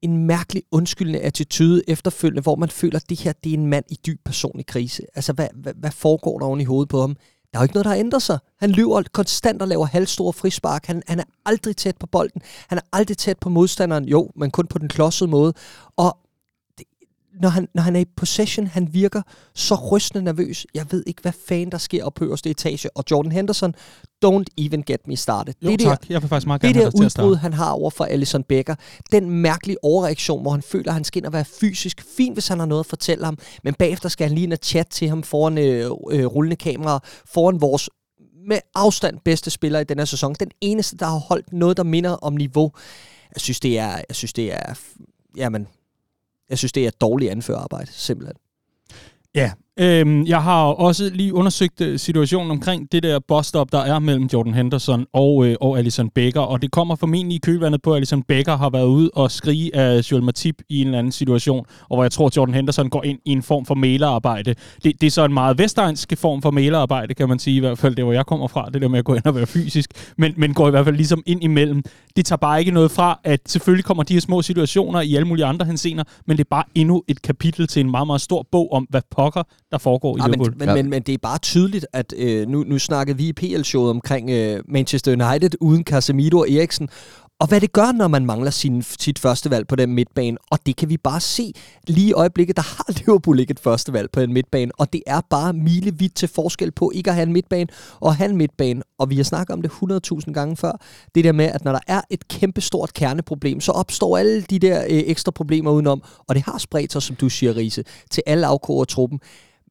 en 0.03 0.27
mærkelig 0.27 0.63
undskyldende 0.71 1.21
attitude 1.21 1.83
efterfølgende, 1.89 2.43
hvor 2.43 2.57
man 2.57 2.69
føler, 2.69 2.97
at 2.97 3.11
det 3.11 3.21
her 3.21 3.33
det 3.33 3.51
er 3.51 3.55
en 3.55 3.67
mand 3.67 3.85
i 3.91 3.99
dyb 4.07 4.21
personlig 4.25 4.67
krise. 4.67 5.03
Altså, 5.15 5.33
hvad, 5.33 5.49
hvad, 5.55 5.73
hvad 5.77 5.91
foregår 5.91 6.39
der 6.39 6.47
oven 6.47 6.61
i 6.61 6.65
hovedet 6.65 6.89
på 6.89 7.01
ham? 7.01 7.17
Der 7.55 7.59
er 7.59 7.63
jo 7.63 7.65
ikke 7.65 7.75
noget, 7.75 7.85
der 7.85 7.91
har 7.91 7.99
ændret 7.99 8.23
sig. 8.23 8.39
Han 8.61 8.71
lyver 8.71 9.03
konstant 9.13 9.63
og 9.63 9.69
laver 9.69 9.87
halvstore 9.87 10.33
frispark. 10.33 10.87
Han, 10.87 11.03
han 11.07 11.21
er 11.21 11.25
aldrig 11.47 11.77
tæt 11.77 11.97
på 11.97 12.07
bolden. 12.07 12.43
Han 12.69 12.79
er 12.79 12.83
aldrig 12.93 13.19
tæt 13.19 13.39
på 13.39 13.49
modstanderen. 13.49 14.05
Jo, 14.05 14.31
men 14.37 14.51
kun 14.51 14.67
på 14.67 14.79
den 14.79 14.89
klodsede 14.89 15.31
måde. 15.31 15.55
Og 15.97 16.19
når 17.41 17.49
han, 17.49 17.69
når 17.75 17.83
han 17.83 17.97
er 17.97 18.01
i 18.01 18.05
possession, 18.17 18.67
han 18.67 18.89
virker 18.95 19.23
så 19.55 19.75
rystende 19.75 20.25
nervøs. 20.25 20.67
Jeg 20.75 20.87
ved 20.91 21.05
ikke, 21.07 21.23
hvad 21.23 21.33
fanden 21.49 21.73
der 21.73 21.79
sker 21.79 22.05
op 22.05 22.15
på 22.15 22.25
øverste 22.25 22.51
etage. 22.51 22.97
Og 22.97 23.05
Jordan 23.11 23.33
Henderson, 23.33 23.75
don't 24.25 24.45
even 24.59 24.83
get 24.83 25.09
me 25.09 25.17
started. 25.17 25.55
Jo, 25.63 25.71
det 25.71 25.81
tak. 25.81 26.01
Der, 26.01 26.07
jeg 26.11 26.23
vil 26.23 26.29
faktisk 26.29 26.47
meget 26.47 26.63
det 26.63 26.75
gerne 26.75 26.91
der 26.91 27.05
udbrud, 27.05 27.37
han 27.37 27.53
har 27.53 27.71
over 27.71 27.91
for 27.91 28.05
Alison 28.05 28.43
Becker, 28.43 28.75
den 29.13 29.31
mærkelige 29.31 29.85
overreaktion, 29.85 30.43
hvor 30.43 30.51
han 30.51 30.63
føler, 30.63 30.89
at 30.89 30.95
han 30.95 31.05
skal 31.05 31.19
ind 31.19 31.27
og 31.27 31.33
være 31.33 31.45
fysisk 31.45 32.05
fin, 32.17 32.33
hvis 32.33 32.49
han 32.49 32.59
har 32.59 32.67
noget 32.67 32.81
at 32.81 32.87
fortælle 32.87 33.25
ham, 33.25 33.39
men 33.65 33.75
bagefter 33.75 34.09
skal 34.09 34.27
han 34.27 34.35
lige 34.35 34.45
ind 34.45 34.53
og 34.53 34.59
chat 34.63 34.87
til 34.87 35.09
ham 35.09 35.23
foran 35.23 35.59
øh, 35.59 35.91
øh, 36.11 36.27
rullende 36.27 36.57
kamera, 36.57 37.01
foran 37.27 37.61
vores 37.61 37.91
med 38.47 38.59
afstand 38.75 39.19
bedste 39.25 39.51
spiller 39.51 39.81
i 39.81 39.85
den 39.85 39.99
her 39.99 40.05
sæson. 40.05 40.35
Den 40.35 40.51
eneste, 40.61 40.97
der 40.97 41.07
har 41.07 41.19
holdt 41.19 41.53
noget, 41.53 41.77
der 41.77 41.83
minder 41.83 42.11
om 42.11 42.37
niveau. 42.37 42.73
Jeg 43.35 43.41
synes, 43.41 43.61
det 43.61 43.79
er, 43.79 43.91
jeg 44.09 44.17
synes, 44.17 44.33
det 44.33 44.55
er 44.55 44.75
jamen, 45.37 45.67
jeg 46.51 46.59
synes, 46.59 46.73
det 46.73 46.85
er 46.85 46.89
et 46.89 47.01
dårligt 47.01 47.31
anførerarbejde, 47.31 47.93
simpelthen. 47.93 48.37
Ja, 49.35 49.53
Øhm, 49.81 50.27
jeg 50.27 50.43
har 50.43 50.65
også 50.65 51.11
lige 51.15 51.35
undersøgt 51.35 51.81
øh, 51.81 51.99
situationen 51.99 52.51
omkring 52.51 52.93
det 52.93 53.03
der 53.03 53.19
busstop, 53.29 53.73
der 53.73 53.79
er 53.79 53.99
mellem 53.99 54.29
Jordan 54.33 54.55
Henderson 54.55 55.07
og, 55.13 55.47
øh, 55.47 55.57
og 55.61 55.79
Alison 55.79 56.11
Becker, 56.11 56.41
og 56.41 56.63
det 56.63 56.71
kommer 56.71 56.97
formentlig 56.97 57.37
i 57.37 57.39
kølvandet 57.39 57.83
på, 57.83 57.93
at 57.93 57.97
Alison 57.97 58.23
Becker 58.23 58.57
har 58.57 58.71
været 58.71 58.87
ude 58.87 59.11
og 59.15 59.31
skrige 59.31 59.77
af 59.77 60.13
Joel 60.13 60.23
Matip 60.23 60.63
i 60.69 60.81
en 60.81 60.87
eller 60.87 60.99
anden 60.99 61.13
situation, 61.13 61.67
og 61.81 61.97
hvor 61.97 62.05
jeg 62.05 62.13
tror, 62.13 62.27
at 62.27 62.37
Jordan 62.37 62.55
Henderson 62.55 62.91
går 62.91 63.05
ind 63.05 63.19
i 63.25 63.33
en 63.33 63.43
form 63.43 63.67
for 63.67 63.75
malerarbejde. 63.75 64.55
Det, 64.85 65.01
det 65.01 65.07
er 65.07 65.11
så 65.11 65.25
en 65.25 65.35
meget 65.35 65.59
vestegns 65.59 66.07
form 66.15 66.43
for 66.43 66.51
malerarbejde, 66.51 67.15
kan 67.15 67.29
man 67.29 67.39
sige, 67.39 67.57
i 67.57 67.61
hvert 67.61 67.79
fald 67.79 67.95
det, 67.95 68.05
hvor 68.05 68.13
jeg 68.13 68.27
kommer 68.27 68.47
fra, 68.47 68.69
det 68.73 68.83
der 68.83 68.89
med 68.89 68.99
at 68.99 69.05
gå 69.05 69.15
ind 69.15 69.25
og 69.25 69.35
være 69.35 69.47
fysisk, 69.47 69.91
men, 70.19 70.35
men 70.37 70.55
går 70.55 70.67
i 70.69 70.71
hvert 70.71 70.85
fald 70.85 70.97
ligesom 70.97 71.23
ind 71.27 71.45
imellem. 71.45 71.83
Det 72.17 72.27
tager 72.27 72.37
bare 72.37 72.61
ikke 72.61 72.73
noget 72.73 72.91
fra, 72.91 73.21
at 73.25 73.41
selvfølgelig 73.47 73.85
kommer 73.85 74.03
de 74.03 74.13
her 74.13 74.21
små 74.21 74.43
situationer 74.43 75.01
i 75.01 75.15
alle 75.15 75.29
mulige 75.29 75.45
andre 75.45 75.67
hensener, 75.67 76.05
men 76.27 76.37
det 76.37 76.45
er 76.45 76.49
bare 76.51 76.65
endnu 76.75 77.03
et 77.09 77.23
kapitel 77.23 77.67
til 77.67 77.81
en 77.81 77.91
meget, 77.91 78.07
meget 78.07 78.21
stor 78.21 78.47
bog 78.53 78.73
om, 78.73 78.87
hvad 78.91 79.03
pokker 79.11 79.43
der 79.75 79.79
foregår 79.79 80.17
i 80.17 80.21
ja, 80.21 80.27
Liverpool. 80.27 80.51
Men, 80.51 80.59
men, 80.59 80.69
ja. 80.69 80.75
men, 80.75 80.91
men 80.91 81.03
det 81.03 81.15
er 81.15 81.19
bare 81.23 81.39
tydeligt, 81.39 81.87
at 81.93 82.15
øh, 82.17 82.49
nu, 82.49 82.65
nu 82.67 82.79
snakkede 82.79 83.17
vi 83.19 83.29
i 83.29 83.33
PL-showet 83.33 83.91
omkring 83.91 84.31
øh, 84.31 84.61
Manchester 84.69 85.13
United 85.13 85.51
uden 85.61 85.85
Casemiro 85.85 86.39
og 86.39 86.51
Eriksen, 86.51 86.89
og 87.41 87.49
hvad 87.49 87.61
det 87.61 87.73
gør, 87.73 87.93
når 87.93 88.09
man 88.09 88.27
mangler 88.27 88.51
sin, 88.51 88.83
sit 88.83 89.19
første 89.19 89.51
valg 89.51 89.67
på 89.67 89.77
den 89.77 89.93
midtbane. 89.93 90.37
Og 90.51 90.59
det 90.67 90.77
kan 90.77 90.89
vi 90.89 90.97
bare 90.97 91.21
se 91.21 91.53
lige 91.89 92.09
i 92.09 92.13
øjeblikket, 92.13 92.57
der 92.57 92.63
har 92.63 92.93
Liverpool 92.99 93.41
ikke 93.41 93.51
et 93.51 93.61
første 93.61 93.93
valg 93.93 94.11
på 94.11 94.21
den 94.21 94.33
midtbane. 94.33 94.73
Og 94.79 94.93
det 94.93 95.03
er 95.07 95.21
bare 95.31 95.53
milevidt 95.53 96.15
til 96.15 96.29
forskel 96.29 96.71
på 96.71 96.93
ikke 96.95 97.11
at 97.11 97.15
have 97.15 97.27
en 97.27 97.33
midtbane 97.33 97.67
og 98.01 98.17
have 98.17 98.31
en 98.31 98.37
midtbane. 98.37 98.83
Og 98.99 99.11
vi 99.11 99.17
har 99.17 99.23
snakket 99.23 99.55
om 99.55 99.63
det 99.63 99.71
100.000 99.71 100.33
gange 100.33 100.57
før. 100.57 100.81
Det 101.15 101.25
der 101.25 101.33
med, 101.33 101.45
at 101.45 101.65
når 101.65 101.73
der 101.73 101.81
er 101.87 102.01
et 102.11 102.29
kæmpestort 102.29 102.95
kerneproblem, 102.95 103.61
så 103.61 103.73
opstår 103.73 104.19
alle 104.19 104.43
de 104.43 104.59
der 104.59 104.83
øh, 104.83 105.03
ekstra 105.07 105.31
problemer 105.31 105.71
udenom. 105.71 106.03
Og 106.29 106.35
det 106.35 106.43
har 106.43 106.59
spredt 106.59 106.93
sig, 106.93 107.03
som 107.03 107.17
du 107.17 107.29
siger, 107.29 107.57
Riese, 107.57 107.85
til 108.11 108.23
alle 108.27 108.47
afkårer 108.47 108.85
truppen. 108.85 109.21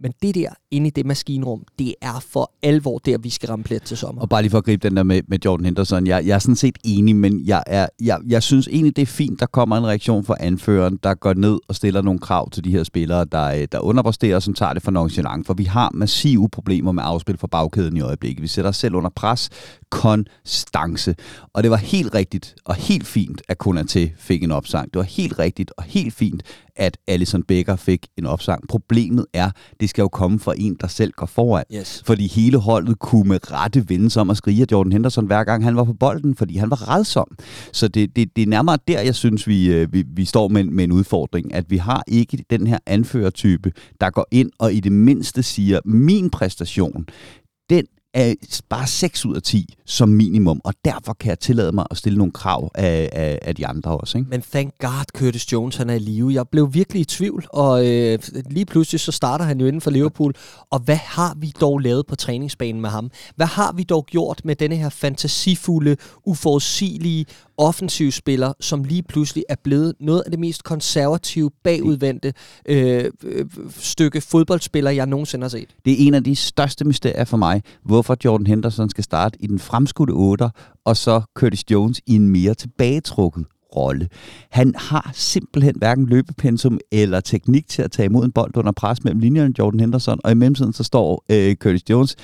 Men 0.04 0.14
det 0.22 0.36
der 0.36 0.50
inde 0.72 0.88
i 0.88 0.90
det 0.90 1.06
maskinrum, 1.06 1.64
det 1.80 1.96
er 2.02 2.26
for 2.30 2.52
alvor 2.64 2.98
der, 2.98 3.18
vi 3.18 3.30
skal 3.30 3.50
ramme 3.50 3.64
plet 3.64 3.84
til 3.84 3.98
sommer. 3.98 4.22
Og 4.22 4.30
bare 4.30 4.42
lige 4.42 4.52
for 4.52 4.58
at 4.58 4.64
gribe 4.64 4.90
den 4.90 4.98
der 4.98 5.04
med, 5.04 5.22
med 5.28 5.40
Jordan 5.46 5.66
Henderson, 5.66 6.08
jeg, 6.08 6.28
jeg 6.28 6.36
er 6.36 6.40
sådan 6.40 6.56
set 6.56 6.78
enig, 6.84 7.16
men 7.16 7.42
jeg, 7.46 7.64
er, 7.68 7.88
jeg, 8.02 8.20
jeg 8.28 8.44
synes 8.44 8.68
egentlig, 8.68 8.96
det 8.96 9.02
er 9.02 9.06
fint, 9.06 9.40
der 9.40 9.46
kommer 9.46 9.78
en 9.78 9.88
reaktion 9.88 10.26
fra 10.26 10.36
anføreren, 10.40 11.00
der 11.04 11.14
går 11.14 11.34
ned 11.34 11.60
og 11.68 11.76
stiller 11.76 12.02
nogle 12.02 12.20
krav 12.20 12.50
til 12.50 12.64
de 12.64 12.72
her 12.72 12.84
spillere, 12.84 13.26
der, 13.32 13.46
øh, 13.46 13.68
der 13.72 13.80
underpresterer, 13.80 14.40
som 14.40 14.54
tager 14.54 14.74
det 14.74 14.84
for 14.84 14.92
nonchalant. 14.92 15.48
For 15.48 15.54
vi 15.54 15.64
har 15.64 15.92
massive 15.94 16.50
problemer 16.50 16.92
med 16.92 17.04
afspil 17.06 17.38
fra 17.38 17.48
bagkæden 17.48 17.98
i 17.98 18.02
øjeblikket. 18.02 18.42
Vi 18.42 18.48
sætter 18.48 18.70
os 18.70 18.78
selv 18.78 18.96
under 18.96 19.10
pres 19.16 19.50
konstance. 19.90 21.16
Og 21.54 21.64
det 21.64 21.72
var 21.72 21.78
helt 21.78 22.16
rigtigt 22.16 22.56
og 22.66 22.76
helt 22.76 23.08
fint, 23.08 23.42
at 23.50 23.58
Konaté 23.68 24.10
fik 24.18 24.44
en 24.44 24.52
opsang. 24.52 24.94
Det 24.94 24.98
var 24.98 25.04
helt 25.04 25.40
rigtigt 25.40 25.72
og 25.78 25.84
helt 25.84 26.14
fint, 26.14 26.44
at 26.76 26.98
Alison 27.08 27.44
Becker 27.44 27.76
fik 27.76 28.08
en 28.18 28.26
opsang. 28.26 28.68
Problemet 28.68 29.26
er, 29.34 29.52
det 29.80 29.90
skal 29.94 30.02
jo 30.02 30.08
komme 30.08 30.40
fra 30.40 30.54
en, 30.58 30.78
der 30.82 30.88
selv 30.88 31.12
går 31.12 31.26
foran. 31.26 31.64
Yes. 31.74 32.04
Fordi 32.06 32.28
hele 32.28 32.58
holdet 32.58 33.00
kunne 33.00 33.30
med 33.30 33.52
rette 33.52 33.90
vende 33.90 34.10
sig 34.10 34.22
om 34.22 34.30
at 34.30 34.38
skrige 34.38 34.62
af 34.62 34.68
Jordan 34.72 34.92
Henderson, 34.92 35.26
hver 35.26 35.44
gang 35.44 35.64
han 35.64 35.76
var 35.76 35.84
på 35.84 35.94
bolden, 35.94 36.36
fordi 36.36 36.58
han 36.58 36.70
var 36.70 36.96
redsom. 36.96 37.28
Så 37.72 37.88
det, 37.88 38.16
det, 38.16 38.36
det 38.36 38.42
er 38.42 38.48
nærmere 38.48 38.78
der, 38.88 39.02
jeg 39.02 39.16
synes, 39.16 39.48
vi, 39.48 39.74
øh, 39.74 39.94
vi, 39.94 40.04
vi 40.08 40.26
står 40.26 40.48
med, 40.48 40.64
med 40.64 40.84
en 40.84 40.92
udfordring, 40.92 41.54
at 41.54 41.66
vi 41.70 41.78
har 41.78 42.04
ikke 42.08 42.46
den 42.50 42.68
her 42.68 42.78
anførertype, 42.86 43.72
der 44.02 44.10
går 44.10 44.28
ind 44.32 44.52
og 44.60 44.74
i 44.74 44.80
det 44.80 44.92
mindste 44.92 45.44
siger, 45.44 45.80
min 45.86 46.30
præstation, 46.30 47.06
den 47.70 47.86
er 48.14 48.34
bare 48.70 48.88
6 48.88 49.26
ud 49.26 49.36
af 49.36 49.42
10 49.42 49.76
som 49.86 50.10
minimum, 50.10 50.62
og 50.64 50.74
derfor 50.86 51.14
kan 51.14 51.30
jeg 51.30 51.40
tillade 51.40 51.72
mig 51.72 51.86
at 51.92 51.98
stille 51.98 52.18
nogle 52.18 52.34
krav 52.34 52.72
af, 52.76 53.10
af, 53.12 53.40
af 53.42 53.56
de 53.56 53.68
andre 53.68 53.92
også. 53.92 54.18
Ikke? 54.18 54.30
Men 54.30 54.42
thank 54.42 54.74
God, 54.80 55.06
Curtis 55.18 55.52
Jones 55.52 55.76
han 55.76 55.90
er 55.90 55.94
i 55.94 56.00
live. 56.00 56.34
Jeg 56.34 56.48
blev 56.48 56.74
virkelig 56.74 57.02
i 57.02 57.06
tvivl, 57.06 57.46
og 57.50 57.88
øh, 57.88 58.20
lige 58.50 58.66
pludselig 58.66 59.00
så 59.00 59.12
starter 59.12 59.46
han 59.46 59.60
jo 59.60 59.66
inden 59.66 59.82
for 59.82 59.92
Liverpool. 59.92 60.34
Og 60.70 60.80
hvad 60.80 60.96
har 60.96 61.36
vi 61.38 61.54
dog 61.62 61.80
lavet 61.80 62.08
på 62.08 62.16
træningsbanen 62.16 62.82
med 62.82 62.90
ham? 62.90 63.12
Hvad 63.36 63.48
har 63.48 63.72
vi 63.72 63.84
dog 63.84 64.06
gjort 64.06 64.42
med 64.44 64.56
denne 64.56 64.76
her 64.76 64.90
fantasifulde, 64.90 65.98
uforudsigelige 66.26 67.26
offensiv 67.58 68.12
spiller, 68.12 68.54
som 68.60 68.84
lige 68.84 69.04
pludselig 69.04 69.44
er 69.50 69.56
blevet 69.64 69.94
noget 70.00 70.22
af 70.22 70.32
det 70.32 70.40
mest 70.40 70.64
konservative, 70.64 71.52
bagudvendte 71.64 72.34
øh, 72.66 73.12
øh, 73.24 73.46
stykke 73.70 74.22
fodboldspiller, 74.22 74.92
jeg 74.92 75.06
nogensinde 75.06 75.44
har 75.44 75.50
set. 75.50 75.76
Det 75.86 75.94
er 75.94 76.08
en 76.08 76.14
af 76.14 76.24
de 76.24 76.36
største 76.36 76.86
mysterier 76.86 77.26
for 77.26 77.38
mig, 77.38 77.62
hvorfor 77.84 78.18
Jordan 78.26 78.48
Henderson 78.48 78.90
skal 78.90 79.04
starte 79.04 79.38
i 79.40 79.48
den 79.48 79.60
fremskudte 79.60 80.12
8, 80.12 80.50
og 80.86 80.98
så 80.98 81.22
Curtis 81.36 81.64
Jones 81.72 82.02
i 82.08 82.16
en 82.16 82.30
mere 82.30 82.54
tilbagetrukket 82.54 83.46
rolle. 83.76 84.10
Han 84.50 84.76
har 84.78 85.12
simpelthen 85.14 85.76
hverken 85.78 86.06
løbepensum 86.06 86.80
eller 86.92 87.20
teknik 87.20 87.68
til 87.68 87.82
at 87.82 87.92
tage 87.92 88.06
imod 88.06 88.26
en 88.26 88.32
bold 88.32 88.58
under 88.58 88.72
pres 88.72 89.04
mellem 89.04 89.20
linjerne 89.20 89.54
Jordan 89.60 89.80
Henderson, 89.80 90.20
og 90.24 90.32
i 90.32 90.36
mellemtiden 90.36 90.74
så 90.74 90.84
står 90.84 91.26
øh, 91.30 91.56
Curtis 91.56 91.90
Jones 91.90 92.16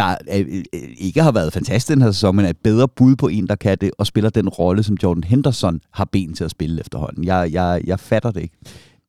der 0.00 0.16
øh, 0.32 0.64
øh, 0.74 0.80
ikke 0.98 1.22
har 1.22 1.32
været 1.32 1.52
fantastisk 1.52 1.88
den 1.88 2.02
her 2.02 2.10
sæson, 2.10 2.36
men 2.36 2.44
er 2.44 2.50
et 2.50 2.56
bedre 2.56 2.88
bud 2.88 3.16
på 3.16 3.28
en, 3.28 3.46
der 3.46 3.54
kan 3.54 3.78
det, 3.80 3.90
og 3.98 4.06
spiller 4.06 4.30
den 4.30 4.48
rolle, 4.48 4.82
som 4.82 4.96
Jordan 5.02 5.24
Henderson 5.24 5.80
har 5.92 6.04
ben 6.04 6.34
til 6.34 6.44
at 6.44 6.50
spille 6.50 6.80
efterhånden. 6.80 7.24
Jeg, 7.24 7.48
jeg, 7.52 7.80
jeg 7.84 8.00
fatter 8.00 8.30
det 8.30 8.42
ikke. 8.42 8.54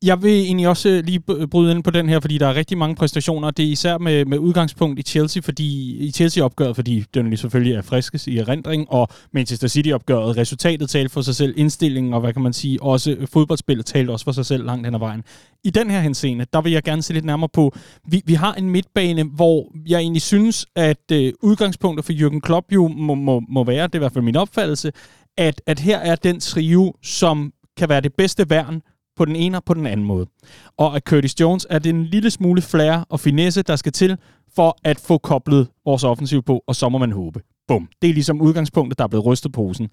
Jeg 0.02 0.22
vil 0.22 0.30
egentlig 0.30 0.68
også 0.68 0.88
øh, 0.88 1.04
lige 1.04 1.20
bryde 1.46 1.70
ind 1.72 1.82
på 1.82 1.90
den 1.90 2.08
her, 2.08 2.20
fordi 2.20 2.38
der 2.38 2.46
er 2.46 2.54
rigtig 2.54 2.78
mange 2.78 2.94
præstationer. 2.94 3.50
Det 3.50 3.64
er 3.64 3.70
især 3.70 3.98
med, 3.98 4.24
med 4.24 4.38
udgangspunkt 4.38 4.98
i 4.98 5.02
Chelsea, 5.02 5.42
fordi 5.44 5.96
i 5.96 6.10
Chelsea-opgøret, 6.10 6.76
fordi 6.76 7.04
den 7.14 7.36
selvfølgelig 7.36 7.74
er 7.74 7.82
friskes 7.82 8.26
i 8.26 8.38
erindring, 8.38 8.86
og 8.90 9.08
Manchester 9.32 9.68
City-opgøret, 9.68 10.36
resultatet 10.36 10.90
talte 10.90 11.08
for 11.08 11.20
sig 11.20 11.36
selv, 11.36 11.54
indstillingen 11.56 12.14
og 12.14 12.20
hvad 12.20 12.32
kan 12.32 12.42
man 12.42 12.52
sige, 12.52 12.82
også 12.82 13.16
fodboldspillet 13.32 13.86
talte 13.86 14.10
også 14.10 14.24
for 14.24 14.32
sig 14.32 14.46
selv 14.46 14.64
langt 14.64 14.86
hen 14.86 14.94
ad 14.94 14.98
vejen. 14.98 15.22
I 15.64 15.70
den 15.70 15.90
her 15.90 16.00
henseende, 16.00 16.46
der 16.52 16.60
vil 16.60 16.72
jeg 16.72 16.82
gerne 16.82 17.02
se 17.02 17.12
lidt 17.12 17.24
nærmere 17.24 17.48
på, 17.48 17.74
vi, 18.08 18.22
vi 18.26 18.34
har 18.34 18.54
en 18.54 18.70
midtbane, 18.70 19.24
hvor 19.24 19.72
jeg 19.88 19.98
egentlig 19.98 20.22
synes, 20.22 20.66
at 20.76 21.12
øh, 21.12 21.32
udgangspunktet 21.42 22.04
for 22.04 22.12
Jürgen 22.12 22.40
Klopp 22.40 22.72
jo 22.72 22.88
må, 22.88 23.14
må, 23.14 23.42
må 23.48 23.64
være, 23.64 23.86
det 23.86 23.94
er 23.94 23.98
i 23.98 24.04
hvert 24.04 24.12
fald 24.12 24.24
min 24.24 24.36
opfattelse, 24.36 24.92
at, 25.38 25.62
at 25.66 25.78
her 25.80 25.98
er 25.98 26.14
den 26.14 26.40
trio, 26.40 26.94
som 27.02 27.52
kan 27.76 27.88
være 27.88 28.00
det 28.00 28.14
bedste 28.14 28.50
værn 28.50 28.82
på 29.16 29.24
den 29.24 29.36
ene 29.36 29.56
og 29.56 29.64
på 29.64 29.74
den 29.74 29.86
anden 29.86 30.06
måde. 30.06 30.26
Og 30.78 30.96
at 30.96 31.02
Curtis 31.02 31.40
Jones 31.40 31.66
er 31.70 31.78
den 31.78 32.04
lille 32.04 32.30
smule 32.30 32.62
flair 32.62 33.06
og 33.08 33.20
finesse, 33.20 33.62
der 33.62 33.76
skal 33.76 33.92
til 33.92 34.16
for 34.56 34.78
at 34.84 35.00
få 35.00 35.18
koblet 35.18 35.68
vores 35.84 36.04
offensiv 36.04 36.42
på, 36.42 36.64
og 36.66 36.76
så 36.76 36.88
må 36.88 36.98
man 36.98 37.12
håbe. 37.12 37.40
Bum. 37.68 37.88
Det 38.02 38.10
er 38.10 38.14
ligesom 38.14 38.40
udgangspunktet, 38.40 38.98
der 38.98 39.04
er 39.04 39.08
blevet 39.08 39.26
rystet 39.26 39.52
posen. 39.52 39.88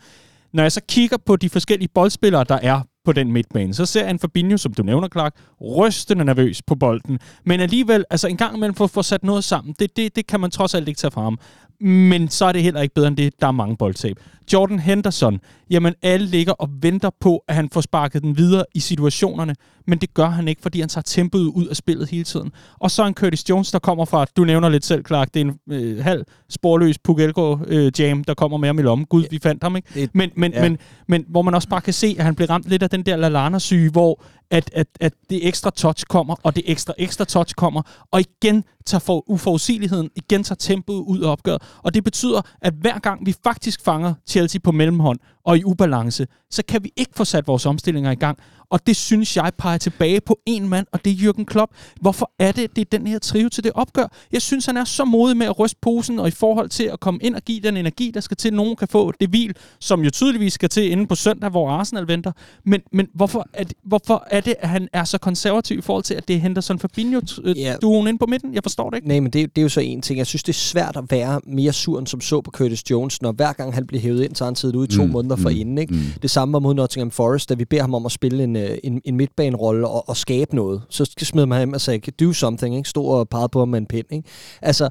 Når 0.53 0.63
jeg 0.63 0.71
så 0.71 0.81
kigger 0.89 1.17
på 1.25 1.35
de 1.35 1.49
forskellige 1.49 1.89
boldspillere, 1.93 2.43
der 2.43 2.59
er 2.61 2.81
på 3.05 3.13
den 3.13 3.31
midtbane, 3.31 3.73
så 3.73 3.85
ser 3.85 4.01
jeg 4.01 4.09
en 4.09 4.19
Fabinho, 4.19 4.57
som 4.57 4.73
du 4.73 4.83
nævner, 4.83 5.07
Clark, 5.07 5.35
rystende 5.61 6.25
nervøs 6.25 6.61
på 6.61 6.75
bolden. 6.75 7.19
Men 7.45 7.59
alligevel, 7.59 8.05
altså 8.09 8.27
en 8.27 8.37
gang 8.37 8.55
imellem 8.55 8.75
for 8.75 8.83
at 8.83 8.89
få 8.89 9.01
sat 9.01 9.23
noget 9.23 9.43
sammen, 9.43 9.75
det, 9.79 9.97
det, 9.97 10.15
det 10.15 10.27
kan 10.27 10.39
man 10.39 10.51
trods 10.51 10.73
alt 10.73 10.87
ikke 10.87 10.97
tage 10.97 11.11
fra 11.11 11.21
ham 11.21 11.39
men 11.81 12.29
så 12.29 12.45
er 12.45 12.51
det 12.51 12.63
heller 12.63 12.81
ikke 12.81 12.95
bedre 12.95 13.07
end 13.07 13.17
det. 13.17 13.33
Der 13.41 13.47
er 13.47 13.51
mange 13.51 13.77
boldtab. 13.77 14.17
Jordan 14.53 14.79
Henderson, 14.79 15.39
jamen 15.69 15.93
alle 16.01 16.27
ligger 16.27 16.53
og 16.53 16.69
venter 16.81 17.09
på, 17.19 17.43
at 17.47 17.55
han 17.55 17.69
får 17.69 17.81
sparket 17.81 18.21
den 18.21 18.37
videre 18.37 18.65
i 18.75 18.79
situationerne, 18.79 19.55
men 19.87 19.97
det 19.97 20.13
gør 20.13 20.29
han 20.29 20.47
ikke, 20.47 20.61
fordi 20.61 20.79
han 20.79 20.89
tager 20.89 21.03
tempoet 21.03 21.47
ud 21.47 21.67
af 21.67 21.75
spillet 21.75 22.09
hele 22.09 22.23
tiden. 22.23 22.51
Og 22.79 22.91
så 22.91 23.05
en 23.05 23.13
Curtis 23.13 23.49
Jones, 23.49 23.71
der 23.71 23.79
kommer 23.79 24.05
fra, 24.05 24.25
du 24.37 24.43
nævner 24.43 24.69
lidt 24.69 24.85
selv, 24.85 25.05
Clark, 25.05 25.33
det 25.33 25.41
er 25.41 25.45
en 25.45 25.59
øh, 25.71 26.03
halv 26.03 26.25
sporløs 26.49 26.97
Pugelko-jam, 26.97 28.19
øh, 28.19 28.23
der 28.27 28.33
kommer 28.33 28.57
med 28.57 28.69
ham 28.69 28.79
i 28.79 28.81
lommen. 28.81 29.05
Gud, 29.05 29.23
vi 29.31 29.39
fandt 29.43 29.63
ham, 29.63 29.75
ikke? 29.75 30.09
Men, 30.13 30.29
men, 30.35 30.53
ja. 30.53 30.61
men, 30.61 30.77
men 31.07 31.25
hvor 31.29 31.41
man 31.41 31.55
også 31.55 31.69
bare 31.69 31.81
kan 31.81 31.93
se, 31.93 32.15
at 32.19 32.25
han 32.25 32.35
bliver 32.35 32.49
ramt 32.49 32.69
lidt 32.69 32.83
af 32.83 32.89
den 32.89 33.05
der 33.05 33.15
Lalana-syge, 33.15 33.91
hvor 33.91 34.23
at, 34.51 34.71
at, 34.73 34.87
at 34.99 35.13
det 35.29 35.47
ekstra 35.47 35.69
touch 35.69 36.05
kommer, 36.05 36.35
og 36.43 36.55
det 36.55 36.63
ekstra 36.65 36.93
ekstra 36.97 37.25
touch 37.25 37.55
kommer, 37.55 37.81
og 38.11 38.19
igen 38.19 38.63
tager 38.85 38.99
for 38.99 39.29
uforudsigeligheden, 39.29 40.09
igen 40.15 40.43
tager 40.43 40.55
tempoet 40.55 41.05
ud 41.07 41.19
af 41.21 41.31
opgøret. 41.31 41.61
Og 41.83 41.93
det 41.93 42.03
betyder, 42.03 42.41
at 42.61 42.73
hver 42.73 42.99
gang 42.99 43.25
vi 43.25 43.35
faktisk 43.43 43.83
fanger 43.83 44.13
Chelsea 44.27 44.61
på 44.63 44.71
mellemhånd 44.71 45.19
og 45.45 45.57
i 45.57 45.63
ubalance, 45.63 46.27
så 46.51 46.63
kan 46.67 46.83
vi 46.83 46.91
ikke 46.95 47.11
få 47.15 47.25
sat 47.25 47.47
vores 47.47 47.65
omstillinger 47.65 48.11
i 48.11 48.15
gang. 48.15 48.37
Og 48.71 48.87
det 48.87 48.95
synes 48.95 49.37
jeg 49.37 49.51
peger 49.57 49.77
tilbage 49.77 50.21
på 50.21 50.39
en 50.45 50.69
mand, 50.69 50.87
og 50.91 51.05
det 51.05 51.11
er 51.11 51.15
Jürgen 51.15 51.43
Klopp. 51.43 51.71
Hvorfor 52.01 52.31
er 52.39 52.51
det, 52.51 52.75
det 52.75 52.81
er 52.81 52.97
den 52.97 53.07
her 53.07 53.19
trio 53.19 53.49
til 53.49 53.63
det 53.63 53.71
opgør? 53.75 54.07
Jeg 54.31 54.41
synes, 54.41 54.65
han 54.65 54.77
er 54.77 54.83
så 54.83 55.05
modig 55.05 55.37
med 55.37 55.45
at 55.45 55.59
ryste 55.59 55.77
posen, 55.81 56.19
og 56.19 56.27
i 56.27 56.31
forhold 56.31 56.69
til 56.69 56.83
at 56.83 56.99
komme 56.99 57.19
ind 57.23 57.35
og 57.35 57.41
give 57.41 57.59
den 57.59 57.77
energi, 57.77 58.11
der 58.13 58.19
skal 58.19 58.37
til, 58.37 58.47
at 58.47 58.53
nogen 58.53 58.75
kan 58.75 58.87
få 58.87 59.11
det 59.19 59.29
hvil, 59.29 59.55
som 59.79 60.01
jo 60.03 60.09
tydeligvis 60.09 60.53
skal 60.53 60.69
til 60.69 60.91
inden 60.91 61.07
på 61.07 61.15
søndag, 61.15 61.49
hvor 61.49 61.69
Arsenal 61.69 62.07
venter. 62.07 62.31
Men, 62.65 62.81
men 62.93 63.07
hvorfor, 63.13 63.47
er 63.53 63.63
det, 63.63 63.73
hvorfor 63.83 64.27
er 64.31 64.41
det, 64.41 64.55
at 64.59 64.69
han 64.69 64.87
er 64.93 65.03
så 65.03 65.17
konservativ 65.17 65.77
i 65.77 65.81
forhold 65.81 66.03
til, 66.03 66.13
at 66.13 66.27
det 66.27 66.35
er 66.35 66.39
Henderson 66.39 66.79
Fabinho 66.79 67.21
ja. 67.55 67.75
duoen 67.81 68.07
ind 68.07 68.19
på 68.19 68.25
midten? 68.25 68.53
Jeg 68.53 68.63
forstår 68.63 68.89
det 68.89 68.97
ikke. 68.97 69.07
Nej, 69.07 69.19
men 69.19 69.31
det, 69.33 69.55
det 69.55 69.61
er 69.61 69.63
jo 69.63 69.69
så 69.69 69.79
en 69.79 70.01
ting. 70.01 70.17
Jeg 70.17 70.27
synes, 70.27 70.43
det 70.43 70.53
er 70.53 70.57
svært 70.57 70.97
at 70.97 71.03
være 71.09 71.41
mere 71.47 71.73
sur, 71.73 71.99
end 71.99 72.07
som 72.07 72.21
så 72.21 72.41
på 72.41 72.51
Curtis 72.51 72.91
Jones, 72.91 73.21
når 73.21 73.31
hver 73.31 73.53
gang 73.53 73.73
han 73.73 73.87
bliver 73.87 74.01
hævet 74.01 74.23
ind, 74.23 74.35
så 74.35 74.45
han 74.45 74.55
siddet 74.55 74.75
ude 74.75 74.87
i 74.93 74.97
to 74.97 75.05
mm, 75.05 75.11
måneder 75.11 75.35
for 75.39 75.49
mm, 75.49 75.55
inden. 75.55 75.77
Ikke? 75.77 75.93
Mm. 75.93 75.99
Det 76.21 76.31
samme 76.31 76.53
var 76.53 76.59
mod 76.59 76.73
Nottingham 76.73 77.11
Forest, 77.11 77.49
da 77.49 77.53
vi 77.53 77.65
beder 77.65 77.81
ham 77.81 77.93
om 77.93 78.05
at 78.05 78.11
spille 78.11 78.43
en, 78.43 78.55
øh, 78.55 78.77
en, 78.83 79.01
en 79.05 79.15
midtbanerolle 79.15 79.87
og, 79.87 80.09
og 80.09 80.17
skabe 80.17 80.55
noget. 80.55 80.81
Så 80.89 81.15
smed 81.17 81.45
man 81.45 81.59
ham 81.59 81.73
og 81.73 81.81
sagde, 81.81 82.11
do 82.11 82.33
something, 82.33 82.77
ikke? 82.77 82.89
Stod 82.89 83.19
og 83.19 83.29
pegede 83.29 83.49
på 83.49 83.59
ham 83.59 83.67
med 83.67 83.79
en 83.79 83.85
pind. 83.85 84.05
Ikke? 84.11 84.29
Altså, 84.61 84.89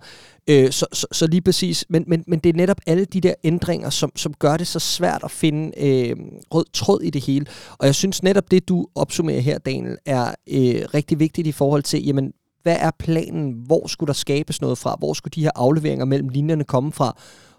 øh, 0.50 0.70
så, 0.70 0.86
så, 0.92 1.06
så 1.12 1.26
lige 1.26 1.40
præcis. 1.40 1.84
Men, 1.88 2.04
men, 2.06 2.24
men 2.26 2.38
det 2.38 2.50
er 2.50 2.56
netop 2.56 2.80
alle 2.86 3.04
de 3.04 3.20
der 3.20 3.34
ændringer, 3.44 3.90
som, 3.90 4.12
som 4.16 4.34
gør 4.34 4.56
det 4.56 4.66
så 4.66 4.78
svært 4.78 5.20
at 5.24 5.30
finde 5.30 5.72
øh, 5.84 6.16
rød 6.54 6.64
tråd 6.72 7.00
i 7.02 7.10
det 7.10 7.24
hele. 7.24 7.46
Og 7.78 7.86
jeg 7.86 7.94
synes 7.94 8.22
netop, 8.22 8.50
det 8.50 8.68
du 8.68 8.86
opsummerer 8.94 9.40
her, 9.40 9.58
Daniel, 9.58 9.96
er 10.06 10.34
øh, 10.50 10.82
rigtig 10.94 11.18
vigtigt 11.18 11.46
i 11.46 11.52
forhold 11.52 11.82
til, 11.82 12.04
jamen, 12.04 12.32
hvad 12.62 12.76
er 12.80 12.90
planen? 12.98 13.52
Hvor 13.66 13.86
skulle 13.86 14.08
der 14.08 14.14
skabes 14.14 14.60
noget 14.60 14.78
fra? 14.78 14.96
Hvor 14.98 15.12
skulle 15.12 15.32
de 15.34 15.42
her 15.42 15.50
afleveringer 15.54 16.04
mellem 16.04 16.28
linjerne 16.28 16.64
komme 16.64 16.92
fra? 16.92 17.16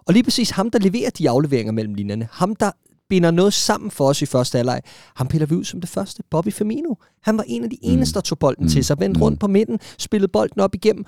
Og 0.10 0.13
lige 0.13 0.24
præcis 0.24 0.50
ham, 0.50 0.72
der 0.72 0.80
leverer 0.80 1.10
de 1.10 1.30
afleveringer 1.30 1.72
mellem 1.72 1.93
linjerne, 1.93 2.28
ham, 2.32 2.56
der 2.56 2.72
binder 3.10 3.32
noget 3.32 3.54
sammen 3.54 3.91
for 3.91 4.08
os 4.08 4.22
i 4.22 4.26
første 4.26 4.58
halvleg. 4.58 4.82
Ham 5.15 5.28
piller 5.28 5.45
vi 5.48 5.56
ud 5.56 5.63
som 5.63 5.82
det 5.82 5.89
første. 5.89 6.24
Bobby 6.32 6.54
Firmino. 6.54 6.93
Han 7.22 7.38
var 7.38 7.43
en 7.48 7.63
af 7.63 7.69
de 7.69 7.78
mm. 7.84 7.91
eneste, 7.91 8.13
der 8.13 8.22
tog 8.22 8.39
bolden 8.39 8.63
mm. 8.63 8.69
til 8.69 8.86
sig, 8.86 9.00
vendte 9.00 9.17
mm. 9.17 9.24
rundt 9.24 9.39
på 9.39 9.48
midten, 9.48 9.80
spillede 9.98 10.32
bolden 10.32 10.62
op 10.62 10.76
igennem, 10.76 11.06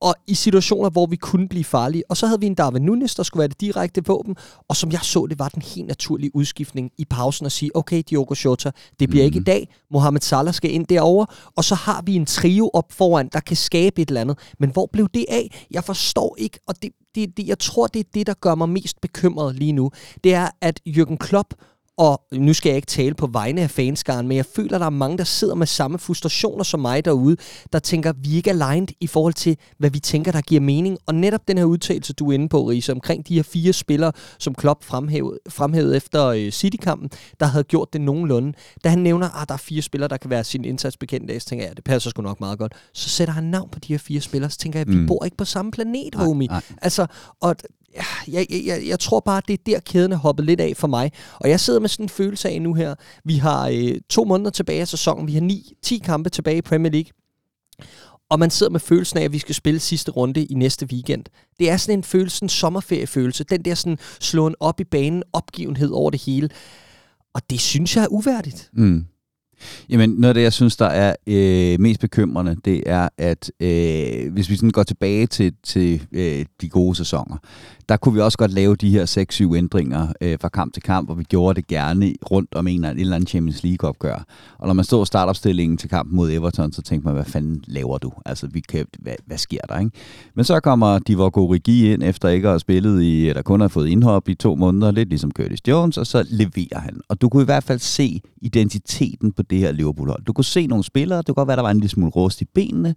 og 0.00 0.14
i 0.26 0.34
situationer, 0.34 0.90
hvor 0.90 1.06
vi 1.06 1.16
kunne 1.16 1.48
blive 1.48 1.64
farlige. 1.64 2.02
Og 2.08 2.16
så 2.16 2.26
havde 2.26 2.40
vi 2.40 2.46
en 2.46 2.54
Darwin 2.54 2.82
Nunes, 2.82 3.14
der 3.14 3.22
skulle 3.22 3.38
være 3.38 3.48
det 3.48 3.60
direkte 3.60 4.04
våben, 4.06 4.36
og 4.68 4.76
som 4.76 4.92
jeg 4.92 5.00
så, 5.02 5.26
det 5.30 5.38
var 5.38 5.48
den 5.48 5.62
helt 5.62 5.86
naturlige 5.86 6.36
udskiftning 6.36 6.90
i 6.98 7.04
pausen 7.04 7.46
at 7.46 7.52
sige, 7.52 7.76
okay, 7.76 8.02
Diogo 8.10 8.34
Jota, 8.44 8.70
det 9.00 9.08
bliver 9.08 9.24
mm. 9.24 9.26
ikke 9.26 9.38
i 9.38 9.42
dag, 9.42 9.68
Mohamed 9.90 10.20
Salah 10.20 10.54
skal 10.54 10.70
ind 10.70 10.86
derover, 10.86 11.26
og 11.56 11.64
så 11.64 11.74
har 11.74 12.02
vi 12.06 12.14
en 12.14 12.26
trio 12.26 12.70
op 12.74 12.92
foran, 12.92 13.28
der 13.32 13.40
kan 13.40 13.56
skabe 13.56 14.02
et 14.02 14.08
eller 14.08 14.20
andet. 14.20 14.38
Men 14.58 14.70
hvor 14.70 14.88
blev 14.92 15.08
det 15.14 15.24
af? 15.28 15.66
Jeg 15.70 15.84
forstår 15.84 16.36
ikke, 16.38 16.58
og 16.66 16.82
det, 16.82 16.90
det, 17.14 17.36
det, 17.36 17.46
jeg 17.46 17.58
tror, 17.58 17.86
det 17.86 18.00
er 18.00 18.10
det, 18.14 18.26
der 18.26 18.34
gør 18.34 18.54
mig 18.54 18.68
mest 18.68 19.00
bekymret 19.00 19.54
lige 19.54 19.72
nu. 19.72 19.90
Det 20.24 20.34
er, 20.34 20.48
at 20.60 20.80
Jürgen 20.88 21.16
Klopp 21.16 21.54
og 21.98 22.22
nu 22.32 22.52
skal 22.52 22.70
jeg 22.70 22.76
ikke 22.76 22.86
tale 22.86 23.14
på 23.14 23.26
vegne 23.26 23.60
af 23.60 23.70
fanskaren, 23.70 24.28
men 24.28 24.36
jeg 24.36 24.46
føler, 24.46 24.74
at 24.74 24.80
der 24.80 24.86
er 24.86 24.90
mange, 24.90 25.18
der 25.18 25.24
sidder 25.24 25.54
med 25.54 25.66
samme 25.66 25.98
frustrationer 25.98 26.64
som 26.64 26.80
mig 26.80 27.04
derude, 27.04 27.36
der 27.72 27.78
tænker, 27.78 28.12
vi 28.16 28.36
ikke 28.36 28.50
er 28.50 28.54
aligned 28.54 28.88
i 29.00 29.06
forhold 29.06 29.34
til, 29.34 29.56
hvad 29.78 29.90
vi 29.90 29.98
tænker, 29.98 30.32
der 30.32 30.40
giver 30.40 30.60
mening. 30.60 30.98
Og 31.06 31.14
netop 31.14 31.48
den 31.48 31.58
her 31.58 31.64
udtalelse, 31.64 32.12
du 32.12 32.30
er 32.30 32.34
inde 32.34 32.48
på, 32.48 32.62
Riese, 32.62 32.92
omkring 32.92 33.28
de 33.28 33.34
her 33.34 33.42
fire 33.42 33.72
spillere, 33.72 34.12
som 34.38 34.54
Klopp 34.54 34.84
fremhævede, 34.84 35.38
fremhævede 35.48 35.96
efter 35.96 36.26
øh, 36.26 36.50
City-kampen, 36.50 37.10
der 37.40 37.46
havde 37.46 37.64
gjort 37.64 37.92
det 37.92 38.00
nogenlunde. 38.00 38.52
Da 38.84 38.88
han 38.88 38.98
nævner, 38.98 39.26
at 39.26 39.32
ah, 39.34 39.48
der 39.48 39.54
er 39.54 39.58
fire 39.58 39.82
spillere, 39.82 40.08
der 40.08 40.16
kan 40.16 40.30
være 40.30 40.44
sin 40.44 40.64
indsats 40.64 40.96
bekendt, 40.96 41.42
så 41.42 41.48
tænker 41.48 41.64
jeg, 41.64 41.70
ja, 41.70 41.74
det 41.74 41.84
passer 41.84 42.10
sgu 42.10 42.22
nok 42.22 42.40
meget 42.40 42.58
godt. 42.58 42.72
Så 42.94 43.08
sætter 43.08 43.34
han 43.34 43.44
navn 43.44 43.68
på 43.72 43.78
de 43.78 43.92
her 43.92 43.98
fire 43.98 44.20
spillere, 44.20 44.50
så 44.50 44.58
tænker 44.58 44.78
jeg, 44.78 44.88
at 44.88 44.94
vi 44.94 44.98
mm. 44.98 45.06
bor 45.06 45.24
ikke 45.24 45.36
på 45.36 45.44
samme 45.44 45.70
planet, 45.70 46.14
homie. 46.14 46.48
Nej, 46.48 46.62
nej. 46.70 46.78
Altså, 46.82 47.06
og 47.40 47.56
jeg, 47.96 48.46
jeg, 48.50 48.62
jeg 48.66 48.82
jeg 48.86 49.00
tror 49.00 49.20
bare, 49.20 49.42
det 49.48 49.54
er 49.54 49.62
der 49.66 49.80
kæden 49.80 50.12
er 50.12 50.16
hoppet 50.16 50.46
lidt 50.46 50.60
af 50.60 50.72
for 50.76 50.88
mig. 50.88 51.12
Og 51.34 51.50
jeg 51.50 51.60
sidder 51.60 51.80
med 51.80 51.88
sådan 51.88 52.04
en 52.04 52.08
følelse 52.08 52.48
af 52.48 52.62
nu 52.62 52.74
her. 52.74 52.94
Vi 53.24 53.36
har 53.36 53.68
øh, 53.68 53.94
to 54.10 54.24
måneder 54.24 54.50
tilbage 54.50 54.80
af 54.80 54.88
sæsonen. 54.88 55.26
Vi 55.26 55.32
har 55.32 55.40
ni, 55.40 55.72
10 55.82 55.98
kampe 55.98 56.30
tilbage 56.30 56.58
i 56.58 56.62
Premier 56.62 56.92
League. 56.92 57.10
Og 58.30 58.38
man 58.38 58.50
sidder 58.50 58.72
med 58.72 58.80
følelsen 58.80 59.18
af, 59.18 59.22
at 59.22 59.32
vi 59.32 59.38
skal 59.38 59.54
spille 59.54 59.80
sidste 59.80 60.10
runde 60.10 60.44
i 60.44 60.54
næste 60.54 60.86
weekend. 60.86 61.24
Det 61.58 61.70
er 61.70 61.76
sådan 61.76 61.98
en 61.98 62.04
følelse, 62.04 62.42
en 62.42 62.48
sommerferiefølelse. 62.48 63.44
Den 63.44 63.64
der 63.64 63.74
sådan 63.74 63.98
slåen 64.20 64.54
op 64.60 64.80
i 64.80 64.84
banen, 64.84 65.22
opgivenhed 65.32 65.90
over 65.90 66.10
det 66.10 66.22
hele. 66.22 66.48
Og 67.34 67.50
det 67.50 67.60
synes 67.60 67.96
jeg 67.96 68.04
er 68.04 68.08
uværdigt. 68.08 68.70
Mm. 68.72 69.06
Jamen, 69.88 70.10
noget 70.10 70.28
af 70.28 70.34
det, 70.34 70.42
jeg 70.42 70.52
synes, 70.52 70.76
der 70.76 70.86
er 70.86 71.14
øh, 71.26 71.80
mest 71.80 72.00
bekymrende, 72.00 72.56
det 72.64 72.82
er, 72.86 73.08
at 73.18 73.52
øh, 73.60 74.32
hvis 74.32 74.50
vi 74.50 74.56
sådan 74.56 74.70
går 74.70 74.82
tilbage 74.82 75.26
til, 75.26 75.52
til 75.62 76.06
øh, 76.12 76.44
de 76.60 76.68
gode 76.68 76.96
sæsoner, 76.96 77.36
der 77.88 77.96
kunne 77.96 78.14
vi 78.14 78.20
også 78.20 78.38
godt 78.38 78.52
lave 78.52 78.76
de 78.76 78.90
her 78.90 79.26
6-7 79.52 79.56
ændringer 79.56 80.12
øh, 80.20 80.38
fra 80.40 80.48
kamp 80.48 80.74
til 80.74 80.82
kamp, 80.82 81.10
og 81.10 81.18
vi 81.18 81.24
gjorde 81.24 81.56
det 81.56 81.66
gerne 81.66 82.14
rundt 82.30 82.54
om 82.54 82.66
en, 82.66 82.84
eller 82.84 83.14
anden 83.14 83.26
Champions 83.26 83.62
League-opgør. 83.62 84.24
Og 84.58 84.66
når 84.66 84.74
man 84.74 84.84
stod 84.84 85.06
startopstillingen 85.06 85.76
til 85.76 85.88
kampen 85.88 86.16
mod 86.16 86.30
Everton, 86.30 86.72
så 86.72 86.82
tænkte 86.82 87.06
man, 87.06 87.14
hvad 87.14 87.24
fanden 87.24 87.64
laver 87.66 87.98
du? 87.98 88.12
Altså, 88.26 88.46
vi 88.46 88.60
kan, 88.60 88.86
hvad, 88.98 89.14
hvad 89.26 89.38
sker 89.38 89.60
der? 89.68 89.78
Ikke? 89.78 89.90
Men 90.34 90.44
så 90.44 90.60
kommer 90.60 90.98
Divock 90.98 91.36
Origi 91.36 91.92
ind, 91.92 92.02
efter 92.02 92.28
ikke 92.28 92.48
at 92.48 92.52
have 92.52 92.60
spillet 92.60 93.02
i, 93.02 93.28
eller 93.28 93.42
kun 93.42 93.60
har 93.60 93.68
fået 93.68 93.88
indhop 93.88 94.28
i 94.28 94.34
to 94.34 94.54
måneder, 94.54 94.90
lidt 94.90 95.08
ligesom 95.08 95.30
Curtis 95.30 95.60
Jones, 95.68 95.98
og 95.98 96.06
så 96.06 96.24
leverer 96.28 96.78
han. 96.78 97.00
Og 97.08 97.20
du 97.20 97.28
kunne 97.28 97.42
i 97.42 97.44
hvert 97.44 97.64
fald 97.64 97.78
se 97.78 98.20
identiteten 98.40 99.32
på 99.32 99.42
det 99.42 99.58
her 99.58 99.72
Liverpool-hold. 99.72 100.24
Du 100.24 100.32
kunne 100.32 100.44
se 100.44 100.66
nogle 100.66 100.84
spillere, 100.84 101.18
det 101.18 101.26
kunne 101.26 101.34
godt 101.34 101.48
være, 101.48 101.56
der 101.56 101.62
var 101.62 101.70
en 101.70 101.76
lille 101.76 101.88
smule 101.88 102.10
rust 102.10 102.40
i 102.40 102.44
benene, 102.44 102.94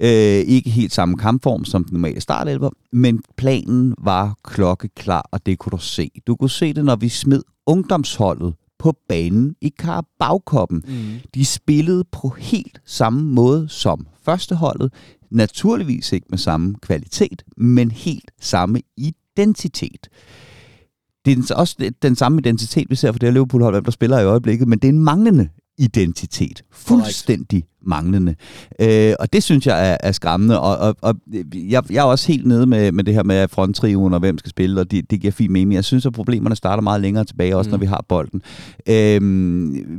Øh, 0.00 0.08
ikke 0.46 0.70
helt 0.70 0.92
samme 0.92 1.16
kampform 1.16 1.64
som 1.64 1.84
den 1.84 1.92
normale 1.92 2.20
startelver, 2.20 2.70
men 2.92 3.22
planen 3.36 3.94
var 3.98 4.38
klokkeklar, 4.44 5.28
og 5.32 5.46
det 5.46 5.58
kunne 5.58 5.70
du 5.70 5.82
se. 5.82 6.10
Du 6.26 6.36
kunne 6.36 6.50
se 6.50 6.72
det, 6.72 6.84
når 6.84 6.96
vi 6.96 7.08
smed 7.08 7.42
ungdomsholdet 7.66 8.54
på 8.78 8.94
banen 9.08 9.54
i 9.60 9.72
Carabao-koppen. 9.80 10.84
Mm. 10.88 11.28
De 11.34 11.44
spillede 11.44 12.04
på 12.12 12.28
helt 12.38 12.80
samme 12.84 13.22
måde 13.22 13.68
som 13.68 14.06
førsteholdet. 14.24 14.92
Naturligvis 15.30 16.12
ikke 16.12 16.26
med 16.30 16.38
samme 16.38 16.74
kvalitet, 16.82 17.42
men 17.56 17.90
helt 17.90 18.30
samme 18.40 18.80
identitet. 18.96 20.08
Det 21.24 21.50
er 21.50 21.54
også 21.54 21.92
den 22.02 22.16
samme 22.16 22.38
identitet, 22.38 22.86
vi 22.90 22.96
ser 22.96 23.12
for 23.12 23.18
det 23.18 23.26
her 23.26 23.32
Liverpool-hold, 23.32 23.84
der 23.84 23.90
spiller 23.90 24.20
i 24.20 24.24
øjeblikket, 24.24 24.68
men 24.68 24.78
det 24.78 24.88
er 24.88 24.92
en 24.92 25.04
manglende 25.04 25.48
identitet. 25.78 26.62
Fuldstændig 26.72 27.64
manglende. 27.86 28.34
Øh, 28.80 29.14
og 29.20 29.32
det 29.32 29.42
synes 29.42 29.66
jeg 29.66 29.90
er, 29.90 29.96
er 30.00 30.12
skræmmende, 30.12 30.60
og, 30.60 30.76
og, 30.76 30.96
og 31.02 31.14
jeg, 31.54 31.82
jeg 31.90 31.98
er 31.98 32.02
også 32.02 32.28
helt 32.28 32.46
nede 32.46 32.66
med, 32.66 32.92
med 32.92 33.04
det 33.04 33.14
her 33.14 33.22
med 33.22 33.48
fronttriven 33.48 34.14
og 34.14 34.20
hvem 34.20 34.38
skal 34.38 34.50
spille, 34.50 34.80
og 34.80 34.90
det, 34.90 35.10
det 35.10 35.20
giver 35.20 35.32
fint 35.32 35.52
mening. 35.52 35.74
Jeg 35.74 35.84
synes, 35.84 36.06
at 36.06 36.12
problemerne 36.12 36.56
starter 36.56 36.82
meget 36.82 37.00
længere 37.00 37.24
tilbage, 37.24 37.56
også 37.56 37.68
mm. 37.68 37.72
når 37.72 37.78
vi 37.78 37.86
har 37.86 38.04
bolden. 38.08 38.42
Øh, 38.88 39.20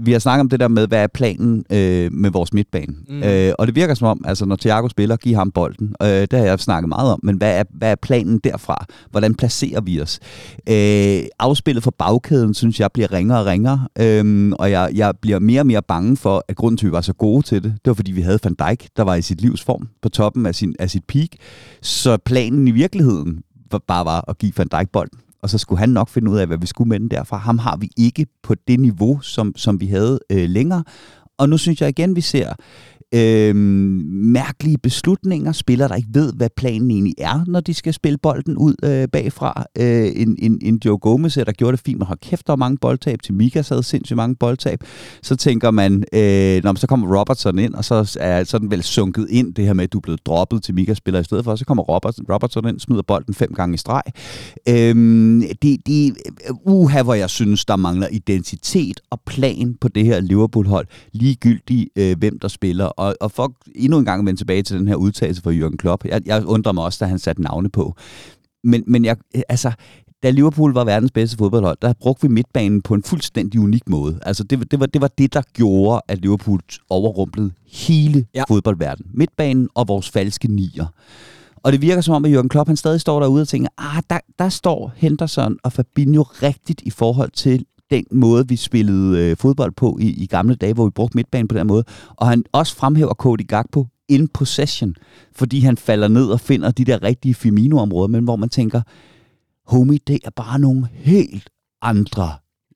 vi 0.06 0.12
har 0.12 0.20
snakket 0.20 0.42
om 0.42 0.50
det 0.50 0.60
der 0.60 0.68
med, 0.68 0.88
hvad 0.88 1.04
er 1.04 1.08
planen 1.08 1.64
øh, 1.72 2.14
med 2.14 2.30
vores 2.30 2.54
midtbane. 2.54 2.94
Mm. 3.10 3.24
Øh, 3.24 3.54
og 3.60 3.68
det 3.68 3.76
virker 3.76 3.94
som 3.94 4.08
om, 4.08 4.22
altså 4.26 4.46
når 4.46 4.56
Thiago 4.56 4.90
spiller, 4.90 5.16
giv 5.16 5.36
ham 5.36 5.52
bolden. 5.52 5.96
Øh, 6.04 6.08
det 6.08 6.34
har 6.34 6.46
jeg 6.46 6.60
snakket 6.60 6.90
meget 6.90 7.12
om, 7.12 7.20
men 7.24 7.38
hvad 7.38 7.60
er, 7.60 7.64
hvad 7.74 7.92
er 7.92 7.96
planen 7.96 8.40
derfra? 8.44 8.86
Hvordan 9.12 9.36
placerer 9.36 9.82
vi 9.82 10.02
os? 10.02 10.20
Øh, 10.70 11.28
afspillet 11.40 11.84
for 11.84 11.94
bagkæden, 11.98 12.54
synes 12.54 12.80
jeg, 12.80 12.90
bliver 12.94 13.12
ringere 13.12 13.40
og 13.40 13.46
ringere, 13.46 13.88
øh, 14.00 14.52
og 14.60 14.72
jeg, 14.72 14.90
jeg 14.96 15.14
bliver 15.22 15.40
mere 15.40 15.62
og 15.62 15.68
mere 15.68 15.82
bange 15.82 16.18
for, 16.18 16.44
at 16.48 16.56
grunden 16.56 16.78
til, 16.78 16.86
at 16.86 16.92
vi 16.92 16.92
var 16.92 17.02
så 17.02 17.14
gode 17.14 17.46
til 17.46 17.64
det, 17.64 17.74
det 17.86 17.88
var 17.88 17.94
fordi, 17.94 18.12
vi 18.12 18.22
havde 18.22 18.40
Van 18.44 18.54
Dijk, 18.54 18.90
der 18.98 19.04
var 19.04 19.16
i 19.16 19.22
sit 19.22 19.42
livs 19.42 19.64
form 19.64 19.90
på 20.02 20.10
toppen 20.10 20.46
af, 20.46 20.56
sin, 20.56 20.76
af 20.80 20.90
sit 20.90 21.06
peak. 21.06 21.30
Så 21.82 22.18
planen 22.18 22.68
i 22.68 22.72
virkeligheden 22.72 23.44
var, 23.72 23.82
bare 23.88 24.06
var 24.06 24.24
at 24.28 24.38
give 24.38 24.54
Van 24.58 24.68
Dijk 24.68 24.90
bolden 24.90 25.20
og 25.42 25.50
så 25.50 25.58
skulle 25.58 25.80
han 25.80 25.90
nok 25.90 26.10
finde 26.10 26.32
ud 26.32 26.38
af, 26.38 26.48
hvad 26.48 26.58
vi 26.58 26.68
skulle 26.68 26.90
med 26.90 27.00
den 27.00 27.12
derfra. 27.12 27.38
Ham 27.38 27.58
har 27.58 27.78
vi 27.78 27.90
ikke 27.98 28.28
på 28.44 28.56
det 28.68 28.80
niveau, 28.80 29.20
som, 29.22 29.54
som 29.56 29.82
vi 29.82 29.88
havde 29.88 30.20
øh, 30.30 30.50
længere. 30.50 30.84
Og 31.38 31.50
nu 31.50 31.58
synes 31.58 31.82
jeg 31.82 31.90
igen, 31.90 32.16
vi 32.16 32.22
ser 32.22 32.54
øh, 33.14 33.56
mærkelige 33.56 34.78
beslutninger, 34.78 35.52
spillere, 35.52 35.88
der 35.88 35.96
ikke 35.96 36.10
ved, 36.14 36.34
hvad 36.34 36.50
planen 36.58 36.92
egentlig 36.92 37.14
er, 37.18 37.44
når 37.48 37.60
de 37.60 37.74
skal 37.74 37.94
spille 37.94 38.18
bolden 38.18 38.58
ud 38.58 38.76
øh, 38.84 39.08
bagfra. 39.08 39.66
Øh, 39.80 40.12
en, 40.16 40.36
en, 40.40 40.60
en 40.62 40.80
Joe 40.86 40.98
Gomez, 40.98 41.38
øh, 41.38 41.46
der 41.46 41.52
gjorde 41.52 41.78
det 41.78 41.84
fint, 41.86 41.98
men 41.98 42.08
har 42.08 42.16
kæft, 42.16 42.48
der 42.48 42.54
var 42.54 42.58
mange 42.58 42.78
boldtab. 42.78 43.22
Til 43.22 43.34
Mika 43.34 43.64
havde 43.70 43.84
sindssygt 43.84 44.18
mange 44.18 44.36
boldtab. 44.36 44.80
Så 45.24 45.36
tænker 45.36 45.72
man, 45.72 46.04
øh, 46.14 46.64
når 46.64 46.76
så 46.76 46.88
kommer 46.88 47.20
Robertson 47.20 47.60
ind, 47.60 47.74
og 47.74 47.86
så 47.86 48.18
er 48.20 48.44
sådan 48.44 48.72
vel 48.72 48.84
sunket 48.84 49.28
ind, 49.30 49.54
det 49.54 49.66
her 49.66 49.74
med, 49.74 49.84
at 49.84 49.94
du 49.94 49.98
er 49.98 50.02
blevet 50.02 50.26
droppet 50.26 50.64
til 50.64 50.76
Mika 50.76 50.94
spiller 50.94 51.20
i 51.20 51.24
stedet 51.24 51.44
for, 51.44 51.56
så 51.56 51.66
kommer 51.66 51.84
Robertson, 51.84 52.26
Robertson 52.30 52.68
ind, 52.68 52.80
smider 52.80 53.02
bolden 53.02 53.34
fem 53.34 53.54
gange 53.54 53.74
i 53.74 53.78
streg. 53.78 54.04
Øh, 54.70 54.96
det, 55.62 55.78
det, 55.88 56.18
uha, 56.66 57.04
hvor 57.04 57.14
jeg 57.14 57.30
synes, 57.30 57.66
der 57.66 57.76
mangler 57.76 58.08
identitet 58.12 59.02
og 59.10 59.22
plan 59.26 59.76
på 59.82 59.88
det 59.88 60.06
her 60.06 60.20
Liverpool-hold, 60.20 60.88
ligegyldigt 61.14 61.90
øh, 61.96 62.18
hvem 62.18 62.40
der 62.40 62.48
spiller. 62.48 62.86
Og, 62.98 63.16
og 63.22 63.32
for 63.32 63.54
endnu 63.76 63.98
en 63.98 64.06
gang 64.06 64.20
at 64.20 64.26
vende 64.26 64.40
tilbage 64.40 64.64
til 64.64 64.80
den 64.80 64.88
her 64.88 64.96
udtalelse 64.96 65.42
fra 65.42 65.52
Jürgen 65.52 65.76
Klopp, 65.76 66.06
jeg, 66.06 66.22
jeg 66.26 66.46
undrer 66.46 66.72
mig 66.72 66.84
også, 66.84 67.06
da 67.06 67.10
han 67.10 67.20
satte 67.20 67.42
navne 67.42 67.70
på. 67.70 67.96
Men, 68.64 68.84
men 68.88 69.06
jeg, 69.06 69.18
altså, 69.50 69.72
da 70.24 70.30
Liverpool 70.30 70.74
var 70.74 70.84
verdens 70.84 71.12
bedste 71.12 71.38
fodboldhold, 71.38 71.78
der 71.82 71.94
brugte 72.00 72.22
vi 72.22 72.34
midtbanen 72.34 72.82
på 72.82 72.94
en 72.94 73.04
fuldstændig 73.04 73.62
unik 73.62 73.90
måde. 73.90 74.20
Altså 74.22 74.44
det, 74.44 74.72
det, 74.72 74.80
var, 74.80 74.86
det 74.86 75.02
var 75.02 75.08
det, 75.18 75.34
der 75.34 75.42
gjorde, 75.54 76.02
at 76.08 76.22
Liverpool 76.22 76.60
overrumplede 76.90 77.52
hele 77.68 78.26
ja. 78.36 78.44
fodboldverdenen. 78.48 79.12
Midtbanen 79.14 79.70
og 79.76 79.88
vores 79.88 80.10
falske 80.10 80.48
nier. 80.48 80.86
Og 81.56 81.72
det 81.72 81.82
virker 81.82 82.02
som 82.02 82.14
om, 82.14 82.26
at 82.26 82.38
Jürgen 82.38 82.48
Klopp 82.48 82.70
han 82.70 82.78
stadig 82.78 83.02
står 83.02 83.20
derude 83.20 83.42
og 83.42 83.48
tænker, 83.48 83.70
ah, 83.78 84.04
der, 84.10 84.20
der 84.40 84.50
står 84.50 84.92
Henderson 84.96 85.58
og 85.64 85.74
Fabinho 85.74 86.22
rigtigt 86.22 86.82
i 86.82 86.90
forhold 86.90 87.32
til 87.32 87.66
den 87.90 88.06
måde, 88.12 88.48
vi 88.48 88.56
spillede 88.56 89.20
øh, 89.20 89.38
fodbold 89.38 89.72
på 89.72 89.98
i, 90.02 90.24
i 90.24 90.26
gamle 90.26 90.56
dage, 90.56 90.74
hvor 90.74 90.86
vi 90.86 90.92
brugte 90.92 91.18
midtbanen 91.18 91.48
på 91.48 91.58
den 91.58 91.68
måde. 91.68 91.84
Og 92.16 92.28
han 92.28 92.44
også 92.52 92.76
fremhæver 92.76 93.14
Cody 93.14 93.48
Gakpo 93.48 93.88
in 94.08 94.28
possession, 94.28 94.96
fordi 95.36 95.60
han 95.60 95.78
falder 95.78 96.08
ned 96.08 96.26
og 96.26 96.40
finder 96.40 96.72
de 96.72 96.86
der 96.86 97.04
rigtige 97.04 97.34
Firmino-områder, 97.34 98.08
men 98.08 98.24
hvor 98.24 98.36
man 98.36 98.50
tænker, 98.50 98.82
homie, 99.66 100.00
det 100.08 100.20
er 100.26 100.30
bare 100.30 100.60
nogle 100.60 100.88
helt 100.94 101.50
andre 101.82 102.30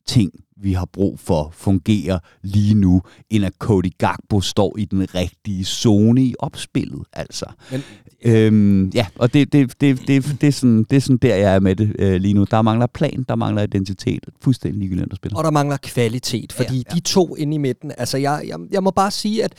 ting, 0.08 0.32
vi 0.62 0.74
har 0.74 0.86
brug 0.86 1.20
for 1.20 1.50
fungerer 1.54 2.20
lige 2.44 2.74
nu, 2.74 3.02
end 3.30 3.46
at 3.46 3.54
Cody 3.60 3.92
Gakpo 3.98 4.42
står 4.42 4.78
i 4.78 4.86
den 4.86 5.16
rigtige 5.16 5.66
zone 5.66 6.24
i 6.24 6.36
opspillet. 6.40 7.04
Altså. 7.14 7.46
Men, 7.72 7.84
øhm, 8.26 8.90
ja, 8.90 9.08
og 9.16 9.34
det, 9.34 9.54
det, 9.54 9.82
det, 9.82 10.08
det, 10.08 10.38
det, 10.42 10.48
er 10.48 10.52
sådan, 10.52 10.84
det 10.84 10.96
er 10.96 11.02
sådan 11.02 11.18
der, 11.18 11.36
jeg 11.36 11.56
er 11.56 11.60
med 11.60 11.76
det 11.76 11.96
øh, 12.00 12.22
lige 12.22 12.34
nu. 12.34 12.44
Der 12.44 12.62
mangler 12.62 12.88
plan, 12.88 13.26
der 13.30 13.36
mangler 13.36 13.64
identitet. 13.64 14.26
Fuldstændig 14.42 14.80
ligegyldigt 14.80 15.12
at 15.12 15.16
spille. 15.16 15.38
Og 15.38 15.44
der 15.44 15.52
mangler 15.52 15.78
kvalitet, 15.78 16.54
fordi 16.54 16.76
ja, 16.76 16.84
ja. 16.90 16.96
de 16.96 17.00
to 17.00 17.36
inde 17.36 17.56
i 17.56 17.58
midten, 17.58 17.92
altså 17.98 18.18
jeg, 18.18 18.44
jeg, 18.48 18.60
jeg 18.72 18.84
må 18.84 18.92
bare 18.92 19.12
sige, 19.12 19.44
at 19.44 19.54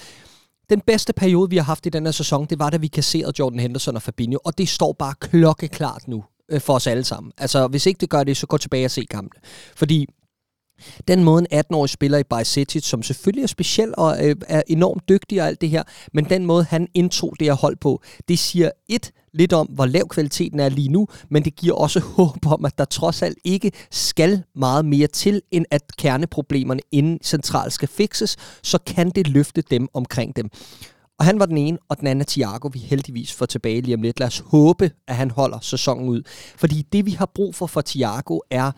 den 0.70 0.80
bedste 0.86 1.12
periode, 1.12 1.50
vi 1.50 1.56
har 1.56 1.64
haft 1.64 1.86
i 1.86 1.88
den 1.88 2.04
her 2.04 2.12
sæson, 2.12 2.46
det 2.50 2.58
var, 2.58 2.70
da 2.70 2.76
vi 2.76 2.86
kasserede 2.86 3.32
Jordan 3.38 3.58
Henderson 3.58 3.96
og 3.96 4.02
Fabinho, 4.02 4.38
og 4.44 4.58
det 4.58 4.68
står 4.68 4.92
bare 4.92 5.14
klokkeklart 5.20 6.08
nu 6.08 6.24
øh, 6.48 6.60
for 6.60 6.74
os 6.74 6.86
alle 6.86 7.04
sammen. 7.04 7.32
Altså, 7.38 7.66
hvis 7.66 7.86
ikke 7.86 8.00
det 8.00 8.10
gør 8.10 8.24
det, 8.24 8.36
så 8.36 8.46
gå 8.46 8.58
tilbage 8.58 8.84
og 8.84 8.90
se 8.90 9.06
kampene. 9.10 9.40
Fordi 9.76 10.06
den 11.08 11.24
måde 11.24 11.46
en 11.50 11.60
18-årig 11.60 11.90
spiller 11.90 12.18
i 12.18 12.22
Bajsetic, 12.22 12.84
som 12.84 13.02
selvfølgelig 13.02 13.42
er 13.42 13.46
speciel 13.46 13.94
og 13.96 14.26
øh, 14.26 14.36
er 14.48 14.62
enormt 14.66 15.08
dygtig 15.08 15.42
og 15.42 15.46
alt 15.46 15.60
det 15.60 15.70
her, 15.70 15.82
men 16.12 16.24
den 16.24 16.46
måde 16.46 16.64
han 16.64 16.88
indtog 16.94 17.34
det 17.40 17.46
her 17.46 17.54
hold 17.54 17.76
på, 17.76 18.02
det 18.28 18.38
siger 18.38 18.70
et 18.88 19.10
lidt 19.34 19.52
om, 19.52 19.66
hvor 19.66 19.86
lav 19.86 20.08
kvaliteten 20.08 20.60
er 20.60 20.68
lige 20.68 20.88
nu, 20.88 21.08
men 21.30 21.44
det 21.44 21.56
giver 21.56 21.74
også 21.74 22.00
håb 22.16 22.46
om, 22.46 22.64
at 22.64 22.78
der 22.78 22.84
trods 22.84 23.22
alt 23.22 23.38
ikke 23.44 23.72
skal 23.90 24.42
meget 24.54 24.84
mere 24.84 25.06
til, 25.06 25.42
end 25.50 25.66
at 25.70 25.82
kerneproblemerne 25.98 26.80
inden 26.92 27.18
centralt 27.22 27.72
skal 27.72 27.88
fikses, 27.88 28.36
så 28.62 28.78
kan 28.86 29.10
det 29.10 29.28
løfte 29.28 29.62
dem 29.62 29.88
omkring 29.94 30.36
dem. 30.36 30.50
Og 31.18 31.26
han 31.26 31.38
var 31.38 31.46
den 31.46 31.58
ene, 31.58 31.78
og 31.88 32.00
den 32.00 32.06
anden 32.06 32.20
er 32.20 32.26
Thiago, 32.28 32.70
vi 32.72 32.78
heldigvis 32.78 33.32
får 33.32 33.46
tilbage 33.46 33.80
lige 33.80 33.94
om 33.94 34.02
lidt. 34.02 34.20
Lad 34.20 34.26
os 34.26 34.42
håbe, 34.46 34.90
at 35.08 35.16
han 35.16 35.30
holder 35.30 35.60
sæsonen 35.60 36.08
ud. 36.08 36.22
Fordi 36.56 36.82
det, 36.92 37.06
vi 37.06 37.10
har 37.10 37.26
brug 37.34 37.54
for 37.54 37.66
for 37.66 37.80
Thiago, 37.80 38.38
er 38.50 38.72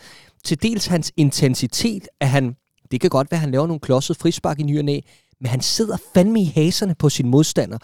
til 0.44 0.62
dels 0.62 0.87
hans 0.87 1.12
intensitet, 1.16 2.09
at 2.20 2.28
han, 2.28 2.57
det 2.90 3.00
kan 3.00 3.11
godt 3.11 3.30
være, 3.30 3.37
at 3.37 3.40
han 3.40 3.50
laver 3.50 3.66
nogle 3.66 3.80
klodset 3.80 4.16
frispark 4.16 4.61
i 4.61 4.62
ny 4.62 4.78
og 4.78 4.85
næ, 4.85 5.00
men 5.40 5.46
han 5.46 5.61
sidder 5.61 5.96
fandme 6.14 6.40
i 6.40 6.44
haserne 6.44 6.94
på 6.94 7.09
sin 7.09 7.28
modstander. 7.28 7.78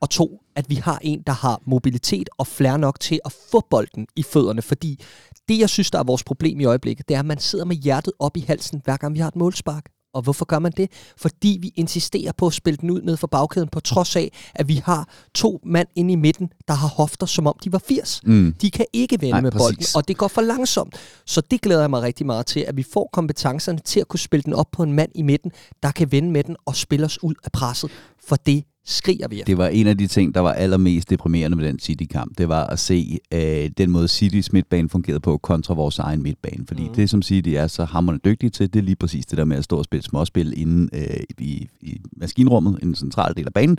Og 0.00 0.10
to, 0.10 0.40
at 0.56 0.70
vi 0.70 0.74
har 0.74 0.98
en, 1.02 1.22
der 1.26 1.32
har 1.32 1.62
mobilitet 1.66 2.28
og 2.38 2.46
flere 2.46 2.78
nok 2.78 3.00
til 3.00 3.20
at 3.24 3.34
få 3.50 3.60
bolden 3.70 4.06
i 4.16 4.22
fødderne, 4.22 4.62
fordi 4.62 5.00
det, 5.48 5.58
jeg 5.58 5.70
synes, 5.70 5.90
der 5.90 5.98
er 5.98 6.04
vores 6.04 6.24
problem 6.24 6.60
i 6.60 6.64
øjeblikket, 6.64 7.08
det 7.08 7.14
er, 7.14 7.18
at 7.18 7.26
man 7.26 7.38
sidder 7.38 7.64
med 7.64 7.76
hjertet 7.76 8.12
op 8.18 8.36
i 8.36 8.40
halsen, 8.40 8.80
hver 8.84 8.96
gang 8.96 9.14
vi 9.14 9.18
har 9.18 9.28
et 9.28 9.36
målspark. 9.36 9.90
Og 10.14 10.22
hvorfor 10.22 10.44
gør 10.44 10.58
man 10.58 10.72
det? 10.76 10.90
Fordi 11.16 11.58
vi 11.60 11.72
insisterer 11.76 12.32
på 12.32 12.46
at 12.46 12.52
spille 12.52 12.76
den 12.76 12.90
ud 12.90 13.02
ned 13.02 13.16
for 13.16 13.26
bagkæden, 13.26 13.68
på 13.68 13.80
trods 13.80 14.16
af, 14.16 14.32
at 14.54 14.68
vi 14.68 14.82
har 14.84 15.08
to 15.34 15.60
mand 15.64 15.88
inde 15.96 16.12
i 16.12 16.16
midten, 16.16 16.50
der 16.68 16.74
har 16.74 16.88
hofter, 16.88 17.26
som 17.26 17.46
om 17.46 17.54
de 17.64 17.72
var 17.72 17.78
80. 17.78 18.20
Mm. 18.24 18.54
De 18.60 18.70
kan 18.70 18.86
ikke 18.92 19.20
vende 19.20 19.30
Nej, 19.30 19.40
med 19.40 19.50
præcis. 19.50 19.64
bolden, 19.66 19.86
og 19.94 20.08
det 20.08 20.16
går 20.16 20.28
for 20.28 20.40
langsomt. 20.40 20.94
Så 21.26 21.40
det 21.40 21.60
glæder 21.60 21.80
jeg 21.80 21.90
mig 21.90 22.02
rigtig 22.02 22.26
meget 22.26 22.46
til, 22.46 22.60
at 22.60 22.76
vi 22.76 22.82
får 22.92 23.10
kompetencerne 23.12 23.78
til 23.78 24.00
at 24.00 24.08
kunne 24.08 24.20
spille 24.20 24.42
den 24.42 24.52
op 24.52 24.70
på 24.72 24.82
en 24.82 24.92
mand 24.92 25.10
i 25.14 25.22
midten, 25.22 25.52
der 25.82 25.90
kan 25.90 26.12
vende 26.12 26.30
med 26.30 26.44
den 26.44 26.56
og 26.66 26.76
spille 26.76 27.06
os 27.06 27.22
ud 27.22 27.34
af 27.44 27.52
presset. 27.52 27.90
For 28.28 28.36
det 28.36 28.64
skriger 28.86 29.28
vi 29.28 29.42
Det 29.46 29.58
var 29.58 29.68
en 29.68 29.86
af 29.86 29.98
de 29.98 30.06
ting, 30.06 30.34
der 30.34 30.40
var 30.40 30.52
allermest 30.52 31.10
deprimerende 31.10 31.56
med 31.56 31.68
den 31.68 31.78
City-kamp. 31.78 32.38
Det 32.38 32.48
var 32.48 32.64
at 32.64 32.78
se 32.78 33.18
øh, 33.34 33.70
den 33.78 33.90
måde 33.90 34.08
Citys 34.08 34.52
midtbane 34.52 34.88
fungerede 34.88 35.20
på 35.20 35.38
kontra 35.38 35.74
vores 35.74 35.98
egen 35.98 36.22
midtbane. 36.22 36.64
Fordi 36.68 36.88
mm. 36.88 36.94
det, 36.94 37.10
som 37.10 37.22
City 37.22 37.48
er 37.48 37.66
så 37.66 37.84
hammerende 37.84 38.22
dygtige 38.24 38.50
til, 38.50 38.72
det 38.72 38.78
er 38.78 38.84
lige 38.84 38.96
præcis 38.96 39.26
det 39.26 39.38
der 39.38 39.44
med 39.44 39.56
at 39.56 39.64
stå 39.64 39.78
og 39.78 39.84
spille 39.84 40.02
småspil 40.02 40.60
inde 40.60 40.88
øh, 40.92 41.16
i, 41.38 41.68
i 41.80 42.00
maskinrummet, 42.16 42.78
i 42.82 42.84
den 42.84 42.94
centrale 42.94 43.34
del 43.34 43.46
af 43.46 43.52
banen. 43.52 43.78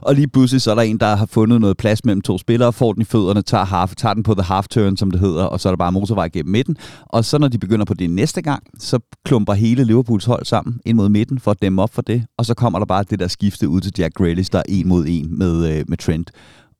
Og 0.00 0.14
lige 0.14 0.28
pludselig 0.28 0.62
så 0.62 0.70
er 0.70 0.74
der 0.74 0.82
en, 0.82 0.98
der 0.98 1.16
har 1.16 1.26
fundet 1.26 1.60
noget 1.60 1.76
plads 1.76 2.04
mellem 2.04 2.22
to 2.22 2.38
spillere, 2.38 2.72
får 2.72 2.92
den 2.92 3.02
i 3.02 3.04
fødderne, 3.04 3.42
tager, 3.42 3.64
half, 3.64 3.94
tager 3.96 4.14
den 4.14 4.22
på 4.22 4.34
the 4.34 4.42
half 4.42 4.68
turn, 4.68 4.96
som 4.96 5.10
det 5.10 5.20
hedder, 5.20 5.44
og 5.44 5.60
så 5.60 5.68
er 5.68 5.72
der 5.72 5.76
bare 5.76 5.92
motorvej 5.92 6.28
gennem 6.28 6.52
midten. 6.52 6.76
Og 7.02 7.24
så 7.24 7.38
når 7.38 7.48
de 7.48 7.58
begynder 7.58 7.84
på 7.84 7.94
det 7.94 8.10
næste 8.10 8.42
gang, 8.42 8.62
så 8.78 8.98
klumper 9.24 9.54
hele 9.54 9.84
Liverpools 9.84 10.24
hold 10.24 10.44
sammen 10.44 10.80
ind 10.84 10.96
mod 10.96 11.08
midten 11.08 11.38
for 11.40 11.50
at 11.50 11.62
dæmme 11.62 11.82
op 11.82 11.94
for 11.94 12.02
det. 12.02 12.24
Og 12.38 12.46
så 12.46 12.54
kommer 12.54 12.78
der 12.78 12.86
bare 12.86 13.04
det 13.10 13.18
der 13.18 13.28
skifte 13.28 13.68
ud 13.68 13.80
til 13.80 13.92
Jack 13.98 14.14
Grealish, 14.36 14.52
der 14.52 14.58
er 14.58 14.62
en 14.68 14.88
mod 14.88 15.04
en 15.08 15.38
med, 15.38 15.78
øh, 15.78 15.84
med 15.88 15.96
Trent. 15.96 16.30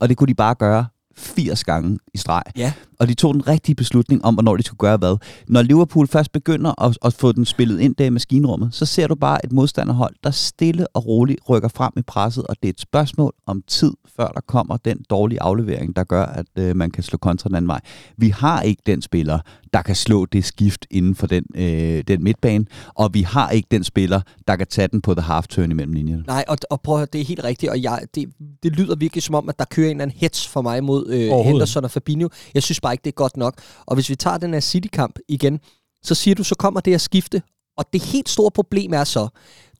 Og 0.00 0.08
det 0.08 0.16
kunne 0.16 0.28
de 0.28 0.34
bare 0.34 0.54
gøre 0.54 0.86
80 1.16 1.64
gange 1.64 1.98
i 2.14 2.18
streg. 2.18 2.42
Ja. 2.56 2.72
Og 2.98 3.08
de 3.08 3.14
tog 3.14 3.34
den 3.34 3.48
rigtige 3.48 3.74
beslutning 3.74 4.24
om, 4.24 4.34
hvornår 4.34 4.56
de 4.56 4.62
skulle 4.62 4.78
gøre 4.78 4.96
hvad. 4.96 5.16
Når 5.48 5.62
Liverpool 5.62 6.06
først 6.06 6.32
begynder 6.32 6.82
at, 6.82 6.98
at 7.04 7.12
få 7.12 7.32
den 7.32 7.44
spillet 7.44 7.80
ind 7.80 7.94
der 7.94 8.04
i 8.04 8.10
maskinrummet, 8.10 8.74
så 8.74 8.86
ser 8.86 9.06
du 9.06 9.14
bare 9.14 9.44
et 9.44 9.52
modstanderhold, 9.52 10.14
der 10.24 10.30
stille 10.30 10.86
og 10.94 11.06
roligt 11.06 11.40
rykker 11.48 11.68
frem 11.68 11.92
i 11.96 12.02
presset, 12.02 12.46
og 12.46 12.56
det 12.62 12.68
er 12.68 12.72
et 12.72 12.80
spørgsmål 12.80 13.32
om 13.46 13.62
tid, 13.66 13.92
før 14.16 14.28
der 14.28 14.40
kommer 14.40 14.76
den 14.76 15.04
dårlige 15.10 15.42
aflevering, 15.42 15.96
der 15.96 16.04
gør, 16.04 16.24
at 16.24 16.46
øh, 16.58 16.76
man 16.76 16.90
kan 16.90 17.02
slå 17.02 17.18
kontra 17.18 17.48
den 17.48 17.56
anden 17.56 17.68
vej. 17.68 17.80
Vi 18.16 18.28
har 18.28 18.62
ikke 18.62 18.82
den 18.86 19.02
spiller, 19.02 19.38
der 19.72 19.82
kan 19.82 19.96
slå 19.96 20.26
det 20.26 20.44
skift 20.44 20.86
inden 20.90 21.14
for 21.14 21.26
den, 21.26 21.44
øh, 21.54 22.04
den 22.08 22.24
midtbane, 22.24 22.66
og 22.94 23.14
vi 23.14 23.22
har 23.22 23.50
ikke 23.50 23.68
den 23.70 23.84
spiller, 23.84 24.20
der 24.48 24.56
kan 24.56 24.66
tage 24.66 24.88
den 24.88 25.00
på 25.00 25.14
the 25.14 25.22
half 25.22 25.46
turn 25.46 25.70
imellem 25.70 25.92
linjerne. 25.92 26.24
Nej, 26.26 26.44
og, 26.48 26.56
og 26.70 26.80
prøv 26.80 27.02
at 27.02 27.12
det 27.12 27.20
er 27.20 27.24
helt 27.24 27.44
rigtigt, 27.44 27.72
og 27.72 27.82
jeg, 27.82 28.00
det, 28.14 28.28
det 28.62 28.72
lyder 28.72 28.96
virkelig 28.96 29.22
som 29.22 29.34
om, 29.34 29.48
at 29.48 29.58
der 29.58 29.64
kører 29.64 29.86
en 29.86 29.90
eller 29.90 30.02
anden 30.02 30.16
hets 30.18 30.48
for 30.48 30.62
mig 30.62 30.84
mod 30.84 31.08
øh, 31.08 31.30
Henderson 31.30 31.84
og 31.84 31.90
Fabinho. 31.90 32.28
Jeg 32.54 32.62
synes 32.62 32.82
bare 32.86 32.94
ikke, 32.94 33.04
det 33.04 33.10
er 33.10 33.22
godt 33.24 33.36
nok. 33.36 33.54
Og 33.86 33.94
hvis 33.94 34.10
vi 34.10 34.16
tager 34.16 34.38
den 34.38 34.52
her 34.52 34.60
City-kamp 34.60 35.18
igen, 35.28 35.60
så 36.02 36.14
siger 36.14 36.34
du, 36.34 36.44
så 36.44 36.54
kommer 36.54 36.80
det 36.80 36.94
at 36.94 37.00
skifte. 37.00 37.42
Og 37.78 37.84
det 37.92 38.02
helt 38.02 38.28
store 38.28 38.50
problem 38.50 38.92
er 38.92 39.04
så, 39.04 39.28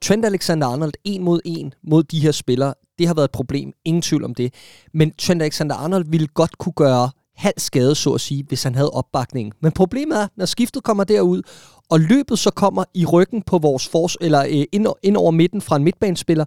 Trent 0.03 0.25
Alexander-Arnold 0.25 0.93
en 1.05 1.23
mod 1.23 1.41
en 1.45 1.75
mod 1.89 2.03
de 2.03 2.21
her 2.21 2.33
spillere, 2.33 2.75
det 2.99 3.07
har 3.07 3.15
været 3.15 3.25
et 3.25 3.33
problem, 3.33 3.73
ingen 3.85 4.03
tvivl 4.03 4.25
om 4.25 4.35
det. 4.35 4.55
Men 4.95 5.13
Trent 5.19 5.43
Alexander-Arnold 5.43 6.05
ville 6.11 6.27
godt 6.27 6.59
kunne 6.59 6.73
gøre 6.73 7.11
halv 7.37 7.55
skade, 7.59 7.95
så 7.95 8.13
at 8.13 8.21
sige, 8.21 8.45
hvis 8.49 8.63
han 8.63 8.75
havde 8.75 8.91
opbakning. 8.91 9.53
Men 9.63 9.73
problemet 9.73 10.21
er, 10.23 10.29
når 10.37 10.47
skiftet 10.47 10.83
kommer 10.83 11.05
derud, 11.05 11.43
og 11.91 12.01
løbet 12.01 12.39
så 12.39 12.51
kommer 12.51 12.85
i 12.95 13.05
ryggen 13.05 13.43
på 13.43 13.59
vores 13.59 13.89
fors, 13.89 14.17
eller 14.21 14.45
øh, 14.45 14.65
ind, 14.73 14.87
ind 15.03 15.17
over 15.17 15.31
midten 15.31 15.61
fra 15.61 15.77
en 15.77 15.85
midtbanespiller, 15.85 16.45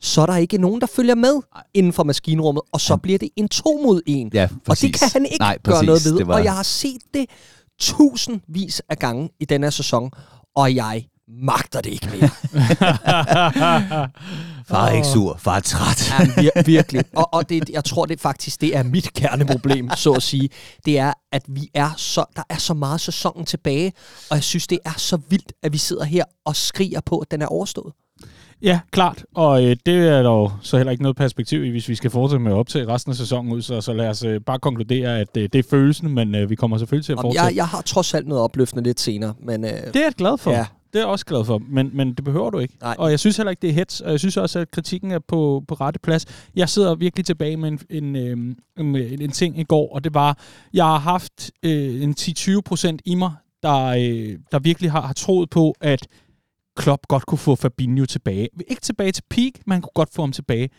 så 0.00 0.22
er 0.22 0.26
der 0.26 0.36
ikke 0.36 0.58
nogen, 0.58 0.80
der 0.80 0.86
følger 0.86 1.14
med 1.14 1.40
inden 1.74 1.92
for 1.92 2.04
maskinrummet, 2.04 2.62
og 2.72 2.80
så 2.80 2.96
bliver 2.96 3.18
det 3.18 3.28
en 3.36 3.48
to 3.48 3.80
mod 3.84 4.02
en. 4.06 4.30
Ja, 4.34 4.48
og 4.68 4.80
det 4.80 4.94
kan 4.94 5.08
han 5.12 5.24
ikke 5.24 5.38
Nej, 5.38 5.58
gøre 5.64 5.84
noget 5.84 6.04
ved. 6.04 6.24
var... 6.24 6.34
Og 6.34 6.44
jeg 6.44 6.54
har 6.54 6.62
set 6.62 7.00
det 7.14 7.26
tusindvis 7.80 8.82
af 8.88 8.98
gange 8.98 9.30
i 9.40 9.44
denne 9.44 9.70
sæson, 9.70 10.10
og 10.56 10.74
jeg 10.74 11.06
magter 11.28 11.80
det 11.80 11.90
ikke 11.90 12.06
mere. 12.20 12.28
far 14.68 14.86
er 14.86 14.92
ikke 14.92 15.06
sur, 15.06 15.36
far 15.38 15.56
er 15.56 15.60
træt. 15.60 16.10
ja, 16.10 16.50
vir- 16.50 16.62
virkelig. 16.62 17.04
Og, 17.16 17.34
og 17.34 17.48
det, 17.48 17.68
jeg 17.70 17.84
tror 17.84 18.06
det 18.06 18.20
faktisk, 18.20 18.60
det 18.60 18.76
er 18.76 18.82
mit 18.82 19.12
kerneproblem, 19.12 19.90
så 19.96 20.12
at 20.12 20.22
sige. 20.22 20.48
Det 20.84 20.98
er, 20.98 21.12
at 21.32 21.42
vi 21.48 21.68
er 21.74 21.90
så, 21.96 22.24
der 22.36 22.42
er 22.48 22.56
så 22.56 22.74
meget 22.74 23.00
sæsonen 23.00 23.46
tilbage, 23.46 23.92
og 24.30 24.36
jeg 24.36 24.44
synes, 24.44 24.66
det 24.66 24.78
er 24.84 24.92
så 24.96 25.18
vildt, 25.28 25.52
at 25.62 25.72
vi 25.72 25.78
sidder 25.78 26.04
her 26.04 26.24
og 26.44 26.56
skriger 26.56 27.00
på, 27.00 27.18
at 27.18 27.30
den 27.30 27.42
er 27.42 27.46
overstået. 27.46 27.92
Ja, 28.62 28.80
klart. 28.90 29.24
Og 29.34 29.64
øh, 29.64 29.76
det 29.86 30.08
er 30.08 30.22
dog 30.22 30.52
så 30.62 30.76
heller 30.76 30.90
ikke 30.90 31.02
noget 31.02 31.16
perspektiv 31.16 31.64
i, 31.64 31.70
hvis 31.70 31.88
vi 31.88 31.94
skal 31.94 32.10
fortsætte 32.10 32.42
med 32.42 32.52
at 32.52 32.56
optage 32.56 32.88
resten 32.88 33.10
af 33.10 33.16
sæsonen 33.16 33.52
ud. 33.52 33.62
Så, 33.62 33.80
så 33.80 33.92
lad 33.92 34.08
os 34.08 34.24
øh, 34.24 34.40
bare 34.40 34.58
konkludere, 34.58 35.20
at 35.20 35.36
øh, 35.36 35.48
det 35.52 35.54
er 35.54 35.62
følelsen, 35.70 36.14
men 36.14 36.34
øh, 36.34 36.50
vi 36.50 36.54
kommer 36.54 36.78
selvfølgelig 36.78 37.06
til 37.06 37.12
at 37.12 37.18
fortsætte. 37.20 37.44
Jeg, 37.44 37.56
jeg 37.56 37.66
har 37.66 37.82
trods 37.82 38.14
alt 38.14 38.26
noget 38.26 38.44
opløftende 38.44 38.84
lidt 38.84 39.00
senere. 39.00 39.34
Men, 39.42 39.64
øh, 39.64 39.70
det 39.70 39.96
er 39.96 40.00
jeg 40.00 40.12
glad 40.16 40.38
for. 40.38 40.50
Ja, 40.50 40.66
det 40.92 40.98
er 40.98 41.04
jeg 41.04 41.06
også 41.06 41.26
glad 41.26 41.44
for, 41.44 41.62
men, 41.68 41.90
men 41.94 42.14
det 42.14 42.24
behøver 42.24 42.50
du 42.50 42.58
ikke. 42.58 42.74
Nej. 42.80 42.96
Og 42.98 43.10
jeg 43.10 43.20
synes 43.20 43.36
heller 43.36 43.50
ikke, 43.50 43.62
det 43.62 43.70
er 43.70 43.74
hets, 43.74 44.00
og 44.00 44.10
jeg 44.10 44.20
synes 44.20 44.36
også, 44.36 44.58
at 44.58 44.70
kritikken 44.70 45.10
er 45.10 45.18
på, 45.18 45.64
på 45.68 45.74
rette 45.74 46.00
plads. 46.00 46.26
Jeg 46.56 46.68
sidder 46.68 46.94
virkelig 46.94 47.26
tilbage 47.26 47.56
med 47.56 47.68
en, 47.68 47.80
en, 47.90 48.16
øh, 48.16 48.54
en, 48.78 48.96
en 48.96 49.30
ting 49.30 49.58
i 49.58 49.64
går, 49.64 49.94
og 49.94 50.04
det 50.04 50.14
var, 50.14 50.38
jeg 50.74 50.84
har 50.84 50.98
haft 50.98 51.50
øh, 51.62 52.02
en 52.02 52.14
10-20 52.20 52.60
procent 52.60 53.02
i 53.04 53.14
mig, 53.14 53.32
der, 53.62 53.86
øh, 53.86 54.38
der 54.52 54.58
virkelig 54.58 54.90
har, 54.90 55.00
har 55.00 55.12
troet 55.12 55.50
på, 55.50 55.74
at 55.80 56.06
Klopp 56.76 57.08
godt 57.08 57.26
kunne 57.26 57.38
få 57.38 57.54
Fabinho 57.54 58.04
tilbage. 58.04 58.48
Ikke 58.68 58.82
tilbage 58.82 59.12
til 59.12 59.22
peak, 59.30 59.52
men 59.66 59.72
han 59.72 59.82
kunne 59.82 59.90
godt 59.94 60.14
få 60.14 60.22
ham 60.22 60.32
tilbage. 60.32 60.70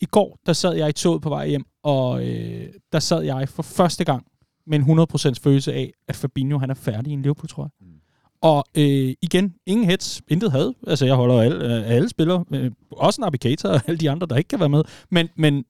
I 0.00 0.04
går, 0.04 0.38
der 0.46 0.52
sad 0.52 0.74
jeg 0.74 0.88
i 0.88 0.92
toget 0.92 1.22
på 1.22 1.28
vej 1.28 1.48
hjem, 1.48 1.64
og 1.82 2.26
øh, 2.26 2.68
der 2.92 2.98
sad 2.98 3.22
jeg 3.22 3.48
for 3.48 3.62
første 3.62 4.04
gang 4.04 4.26
med 4.66 4.78
en 4.78 5.00
100% 5.00 5.34
følelse 5.42 5.72
af, 5.72 5.92
at 6.08 6.16
Fabinho 6.16 6.58
han 6.58 6.70
er 6.70 6.74
færdig 6.74 7.10
i 7.10 7.14
en 7.14 7.22
Liverpool, 7.22 7.48
tror 7.48 7.62
jeg. 7.62 7.70
Mm. 7.80 7.94
Og 8.42 8.64
øh, 8.76 9.14
igen, 9.22 9.54
ingen 9.66 9.90
hits, 9.90 10.22
intet 10.28 10.52
had. 10.52 10.72
Altså, 10.86 11.06
jeg 11.06 11.14
holder 11.14 11.40
alle, 11.40 11.76
øh, 11.76 11.90
alle 11.90 12.08
spillere, 12.08 12.44
øh, 12.52 12.70
også 12.90 13.20
Navigator 13.20 13.68
og 13.68 13.80
alle 13.86 13.98
de 13.98 14.10
andre, 14.10 14.26
der 14.26 14.36
ikke 14.36 14.48
kan 14.48 14.60
være 14.60 14.68
med. 14.68 14.82
Men, 15.10 15.28
men 15.36 15.64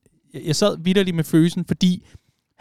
jeg 0.45 0.55
sad 0.55 0.77
vidderligt 0.79 1.15
med 1.15 1.23
følelsen, 1.23 1.65
fordi 1.65 2.05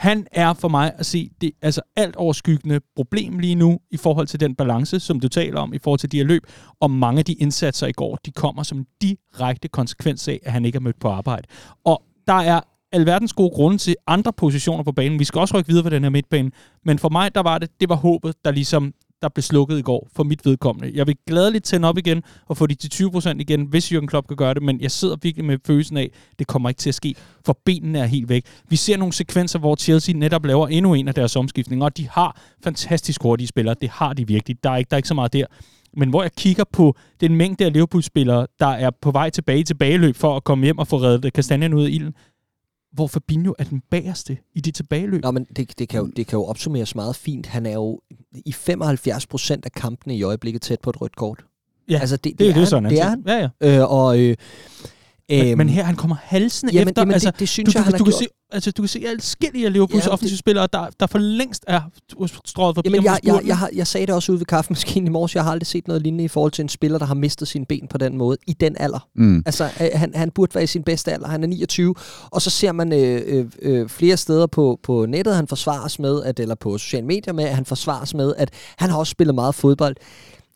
han 0.01 0.27
er 0.33 0.53
for 0.55 0.69
mig 0.69 0.93
at 0.99 1.07
se 1.07 1.31
det 1.41 1.53
altså 1.63 1.81
alt 1.97 2.17
overskyggende 2.17 2.81
problem 2.97 3.39
lige 3.39 3.55
nu 3.55 3.79
i 3.91 3.97
forhold 3.97 4.27
til 4.27 4.41
den 4.41 4.55
balance, 4.55 5.01
som 5.01 5.21
du 5.21 5.29
taler 5.29 5.61
om, 5.61 5.75
i 5.75 5.79
forhold 5.79 5.99
til 5.99 6.13
de 6.13 6.17
her 6.17 6.25
løb. 6.25 6.43
Og 6.81 6.91
mange 6.91 7.19
af 7.19 7.25
de 7.25 7.33
indsatser 7.33 7.87
i 7.87 7.93
går, 7.93 8.19
de 8.27 8.31
kommer 8.31 8.63
som 8.63 8.79
en 8.79 8.87
direkte 9.01 9.69
konsekvens 9.69 10.29
af, 10.29 10.41
at 10.43 10.53
han 10.53 10.65
ikke 10.65 10.77
er 10.77 10.81
mødt 10.81 11.01
på 11.01 11.09
arbejde. 11.09 11.49
Og 11.85 12.03
der 12.27 12.35
er 12.35 12.61
alverdens 12.93 13.33
gode 13.33 13.51
grunde 13.51 13.79
til 13.79 13.97
andre 14.07 14.33
positioner 14.33 14.85
på 14.85 14.93
banen. 14.93 15.19
Vi 15.19 15.25
skal 15.25 15.39
også 15.39 15.59
rykke 15.59 15.69
videre 15.69 15.83
på 15.83 15.91
den 15.91 16.03
her 16.03 16.11
midtbane. 16.11 16.51
Men 16.85 16.99
for 16.99 17.09
mig, 17.09 17.35
der 17.35 17.41
var 17.41 17.59
det, 17.59 17.71
det 17.81 17.89
var 17.89 17.97
håbet, 17.97 18.35
der 18.45 18.51
ligesom 18.51 18.95
der 19.23 19.29
blev 19.29 19.43
slukket 19.43 19.79
i 19.79 19.83
går, 19.83 20.09
for 20.17 20.25
mit 20.25 20.47
vedkommende. 20.47 20.93
Jeg 20.95 21.07
vil 21.07 21.17
gladeligt 21.27 21.65
tænde 21.65 21.89
op 21.89 21.99
igen 21.99 22.23
og 22.47 22.57
få 22.57 22.67
de 22.67 22.75
til 22.75 23.05
20% 23.05 23.39
igen, 23.39 23.65
hvis 23.65 23.93
Jürgen 23.93 24.07
Klopp 24.07 24.29
kan 24.29 24.37
gøre 24.37 24.55
det, 24.55 24.63
men 24.63 24.81
jeg 24.81 24.91
sidder 24.91 25.17
virkelig 25.23 25.45
med 25.45 25.59
følelsen 25.67 25.97
af, 25.97 26.11
at 26.33 26.39
det 26.39 26.47
kommer 26.47 26.69
ikke 26.69 26.79
til 26.79 26.91
at 26.91 26.95
ske, 26.95 27.15
for 27.47 27.59
benene 27.65 27.99
er 27.99 28.07
helt 28.07 28.29
væk. 28.29 28.45
Vi 28.69 28.77
ser 28.77 28.97
nogle 28.97 29.13
sekvenser, 29.13 29.59
hvor 29.59 29.77
Chelsea 29.77 30.15
netop 30.15 30.47
laver 30.47 30.69
endnu 30.69 30.95
en 30.95 31.09
af 31.09 31.15
deres 31.15 31.37
omskiftninger, 31.37 31.85
og 31.85 31.97
de 31.97 32.09
har 32.09 32.41
fantastisk 32.65 33.23
hurtige 33.23 33.47
spillere. 33.47 33.75
Det 33.81 33.89
har 33.89 34.13
de 34.13 34.27
virkelig. 34.27 34.65
Der 34.65 34.71
er 34.71 34.77
ikke, 34.77 34.89
der 34.91 34.95
er 34.95 34.99
ikke 34.99 35.09
så 35.09 35.15
meget 35.15 35.33
der. 35.33 35.47
Men 35.97 36.09
hvor 36.09 36.23
jeg 36.23 36.33
kigger 36.33 36.65
på 36.73 36.97
den 37.21 37.37
mængde 37.37 37.65
af 37.65 37.73
Liverpool-spillere, 37.73 38.47
der 38.61 38.67
er 38.67 38.91
på 39.03 39.11
vej 39.11 39.31
tilbage 39.31 39.61
i 39.61 39.65
tilbageløb 39.65 40.17
for 40.17 40.37
at 40.37 40.45
komme 40.45 40.65
hjem 40.65 40.79
og 40.79 40.87
få 40.87 40.97
reddet 40.97 41.33
kastanjen 41.33 41.75
ud 41.75 41.85
af 41.85 41.91
ilden, 41.91 42.15
hvor 42.93 43.07
Fabinho 43.07 43.55
er 43.59 43.65
den 43.65 43.83
bagerste 43.91 44.39
i 44.55 44.61
det 44.61 44.75
tilbageløb. 44.75 45.23
Nå, 45.23 45.31
men 45.31 45.47
det, 45.57 45.79
det, 45.79 45.89
kan 45.89 46.01
jo, 46.01 46.07
det 46.17 46.27
kan 46.27 46.37
jo 46.37 46.45
opsummeres 46.45 46.95
meget 46.95 47.17
fint. 47.17 47.47
Han 47.47 47.67
er 47.67 47.73
jo 47.73 48.01
i 48.33 48.53
75 48.53 49.27
procent 49.27 49.65
af 49.65 49.73
kampene 49.73 50.17
i 50.17 50.23
øjeblikket 50.23 50.63
tæt 50.63 50.81
på 50.81 50.91
et 50.91 51.01
rødt 51.01 51.17
kort. 51.17 51.45
Ja, 51.89 51.99
altså, 51.99 52.17
det, 52.17 52.25
det, 52.25 52.39
det 52.39 52.49
er 52.49 52.53
han, 52.53 52.61
det, 52.61 52.69
sådan 52.69 52.91
det 52.91 53.01
er 53.01 53.09
han. 53.09 53.23
Ja, 53.27 53.49
ja. 53.63 53.79
Øh, 53.79 53.93
og, 53.93 54.19
øh, 54.21 54.37
men, 55.29 55.59
men 55.59 55.69
her, 55.69 55.85
han 55.85 55.97
kommer 55.97 56.17
jamen, 56.73 56.89
efter. 56.89 57.03
Jamen, 57.03 57.13
altså, 57.13 57.31
det, 57.31 57.41
det 57.41 57.49
synes 57.49 57.75
du, 57.75 57.79
jeg, 57.79 57.87
du, 57.87 57.91
han 57.91 57.99
du, 57.99 58.05
har 58.05 58.11
kan 58.11 58.19
se, 58.19 58.27
altså, 58.53 58.71
du 58.71 58.83
kan 58.83 58.89
se 58.89 59.05
adskillige 59.07 59.67
af 59.67 59.73
Liverpools 59.73 60.05
Ja, 60.05 60.09
ja, 60.09 60.13
offensive 60.13 60.39
spillere, 60.39 60.69
der, 60.73 60.87
der 61.01 61.07
for 61.07 61.19
længst 61.19 61.65
er 61.67 61.81
strøget 62.45 62.75
forbi 62.75 62.91
Jamen, 62.91 63.05
jeg, 63.05 63.19
jeg, 63.25 63.41
jeg, 63.45 63.59
har, 63.59 63.71
jeg 63.75 63.87
sagde 63.87 64.07
det 64.07 64.15
også 64.15 64.33
ude 64.33 64.41
ved 64.41 64.47
kaffemaskinen 64.47 65.07
i 65.07 65.11
morges. 65.11 65.35
Jeg 65.35 65.45
har 65.45 65.51
aldrig 65.53 65.67
set 65.67 65.89
noget 65.89 66.03
lignende 66.03 66.25
i 66.25 66.29
forhold 66.29 66.53
til 66.53 66.63
en 66.63 66.69
spiller, 66.69 66.99
der 66.99 67.07
har 67.07 67.15
mistet 67.15 67.49
sine 67.49 67.67
ben 67.67 67.87
på 67.91 67.99
den 67.99 68.17
måde 68.17 68.37
i 68.47 68.53
den 68.53 68.77
alder. 68.81 69.09
Mm. 69.15 69.43
Altså, 69.47 69.65
øh, 69.65 69.89
han, 69.95 70.15
han 70.15 70.31
burde 70.31 70.55
være 70.55 70.65
i 70.65 70.67
sin 70.67 70.83
bedste 70.83 71.13
alder. 71.13 71.29
Han 71.29 71.43
er 71.43 71.47
29, 71.47 71.95
og 72.31 72.43
så 72.43 72.51
ser 72.51 72.73
man 72.73 72.93
øh, 72.93 73.23
øh, 73.27 73.47
øh, 73.63 73.89
flere 73.89 74.17
steder 74.17 74.47
på, 74.47 74.79
på 74.83 75.07
nettet, 75.07 75.37
han 75.37 75.49
forsvares 75.49 75.99
med, 75.99 76.23
at, 76.23 76.41
eller 76.41 76.55
på 76.55 76.79
sociale 76.79 77.07
medier 77.07 77.35
med, 77.35 77.45
at 77.45 77.55
han 77.55 77.65
forsvares 77.65 78.15
med, 78.15 78.35
at 78.37 78.51
han 78.79 78.91
har 78.91 78.99
også 78.99 79.11
spillet 79.11 79.35
meget 79.35 79.55
fodbold. 79.55 79.97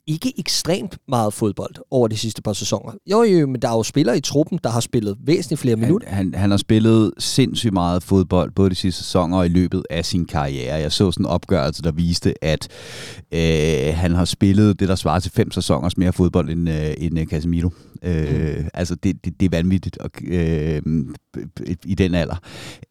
Ikke 0.06 0.32
ekstremt 0.38 0.98
meget 1.08 1.32
fodbold 1.32 1.74
over 1.90 2.08
de 2.08 2.16
sidste 2.16 2.42
par 2.42 2.52
sæsoner. 2.52 2.92
Jo, 3.10 3.22
jo, 3.22 3.46
men 3.46 3.62
der 3.62 3.68
er 3.68 3.72
jo 3.72 3.82
spillere 3.82 4.16
i 4.16 4.20
truppen, 4.20 4.58
der 4.64 4.70
har 4.70 4.80
spillet 4.80 5.16
væsentligt 5.26 5.60
flere 5.60 5.76
minutter. 5.76 6.08
Han, 6.08 6.16
han, 6.16 6.34
han 6.40 6.50
har 6.50 6.56
spillet 6.56 7.12
sindssygt 7.18 7.72
meget 7.72 8.02
fodbold, 8.02 8.50
både 8.50 8.70
de 8.70 8.74
sidste 8.74 9.02
sæsoner 9.04 9.38
og 9.38 9.46
i 9.46 9.48
løbet 9.48 9.82
af 9.90 10.04
sin 10.04 10.26
karriere. 10.26 10.74
Jeg 10.74 10.92
så 10.92 11.12
sådan 11.12 11.26
en 11.26 11.30
opgørelse, 11.30 11.82
der 11.82 11.92
viste, 11.92 12.44
at 12.44 12.68
øh, 13.32 13.94
han 13.94 14.14
har 14.14 14.24
spillet 14.24 14.80
det, 14.80 14.88
der 14.88 14.94
svarer 14.94 15.20
til 15.20 15.32
fem 15.32 15.50
sæsoners 15.50 15.96
mere 15.96 16.12
fodbold 16.12 16.50
end, 16.50 16.70
øh, 16.70 16.94
end 16.98 17.18
øh, 17.18 17.26
Casemiro. 17.26 17.70
Øh, 18.04 18.56
mm. 18.58 18.68
Altså, 18.74 18.94
det, 18.94 19.24
det, 19.24 19.40
det 19.40 19.46
er 19.46 19.50
vanvittigt 19.56 19.98
og, 19.98 20.10
øh, 20.26 20.82
i 21.84 21.94
den 21.94 22.14
alder. 22.14 22.36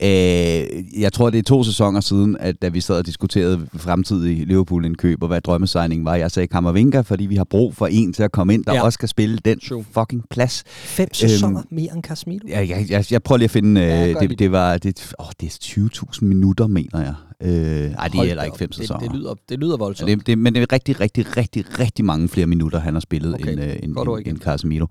Øh, 0.02 1.02
jeg 1.02 1.14
tror, 1.14 1.30
det 1.30 1.40
er 1.40 1.44
to 1.44 1.64
sæsoner 1.64 2.00
siden, 2.02 2.38
at 2.40 2.62
da 2.62 2.68
vi 2.70 2.82
sad 2.82 2.96
og 2.98 3.06
diskuterede 3.06 3.68
fremtidig 3.76 4.48
Liverpool-indkøb, 4.48 5.22
og 5.24 5.28
hvad 5.28 5.42
drømmesigningen 5.42 6.06
var, 6.06 6.16
jeg 6.16 6.32
sagde 6.32 6.48
Kammervinga, 6.48 7.02
fordi 7.02 7.26
vi 7.26 7.36
har 7.36 7.44
brug 7.44 7.76
for 7.76 7.88
en 7.88 8.14
til 8.14 8.24
at 8.24 8.32
komme 8.32 8.54
ind, 8.54 8.66
der 8.66 8.72
Ja. 8.74 8.78
ja. 8.78 8.84
også 8.84 9.00
kan 9.00 9.08
spille 9.08 9.38
den 9.46 9.60
True. 9.60 9.86
fucking 9.92 10.24
plads. 10.30 10.64
Fem 10.68 11.14
sæsoner 11.14 11.60
øhm, 11.60 11.68
mere 11.72 11.94
end 11.96 12.04
Casemiro. 12.04 12.48
Ja, 12.48 12.60
jeg, 12.70 12.86
jeg, 12.90 13.06
jeg 13.12 13.24
prøver 13.24 13.38
lige 13.38 13.46
at 13.46 13.52
finde, 13.52 13.82
Ja, 13.82 14.08
øh, 14.08 14.14
gør 14.14 14.20
lige 14.20 14.30
det, 14.30 14.40
det 14.40 14.52
var 14.52 14.78
det, 14.78 15.14
åh, 15.20 15.26
det 15.42 15.48
er 15.48 15.58
20.000 15.64 16.26
minutter, 16.26 16.68
mener 16.68 17.00
jeg. 17.02 17.14
Øh, 17.42 17.50
ej, 17.50 18.08
det 18.08 18.20
er 18.20 18.24
heller 18.24 18.44
ikke 18.44 18.58
fem 18.58 18.70
det, 18.70 18.78
sæsoner. 18.78 19.00
det, 19.00 19.16
lyder, 19.16 19.34
det 19.50 19.60
lyder 19.60 19.78
voldsomt. 19.78 20.10
Ja, 20.10 20.16
det, 20.16 20.28
det, 20.28 20.38
men 20.38 20.56
det 20.56 20.62
er 20.62 20.74
rigtig, 20.74 21.00
rigtig, 21.00 21.38
rigtig, 21.38 21.80
rigtig 21.80 22.06
mange 22.06 22.28
flere 22.28 22.48
minutter, 22.48 22.80
han 22.80 22.94
har 22.94 23.02
spillet 23.02 23.34
Okay, 23.34 23.52
end, 23.52 23.62
øh, 23.62 23.76
end, 23.84 23.98
end, 23.98 24.28
end 24.28 24.38
Casemiro. 24.38 24.88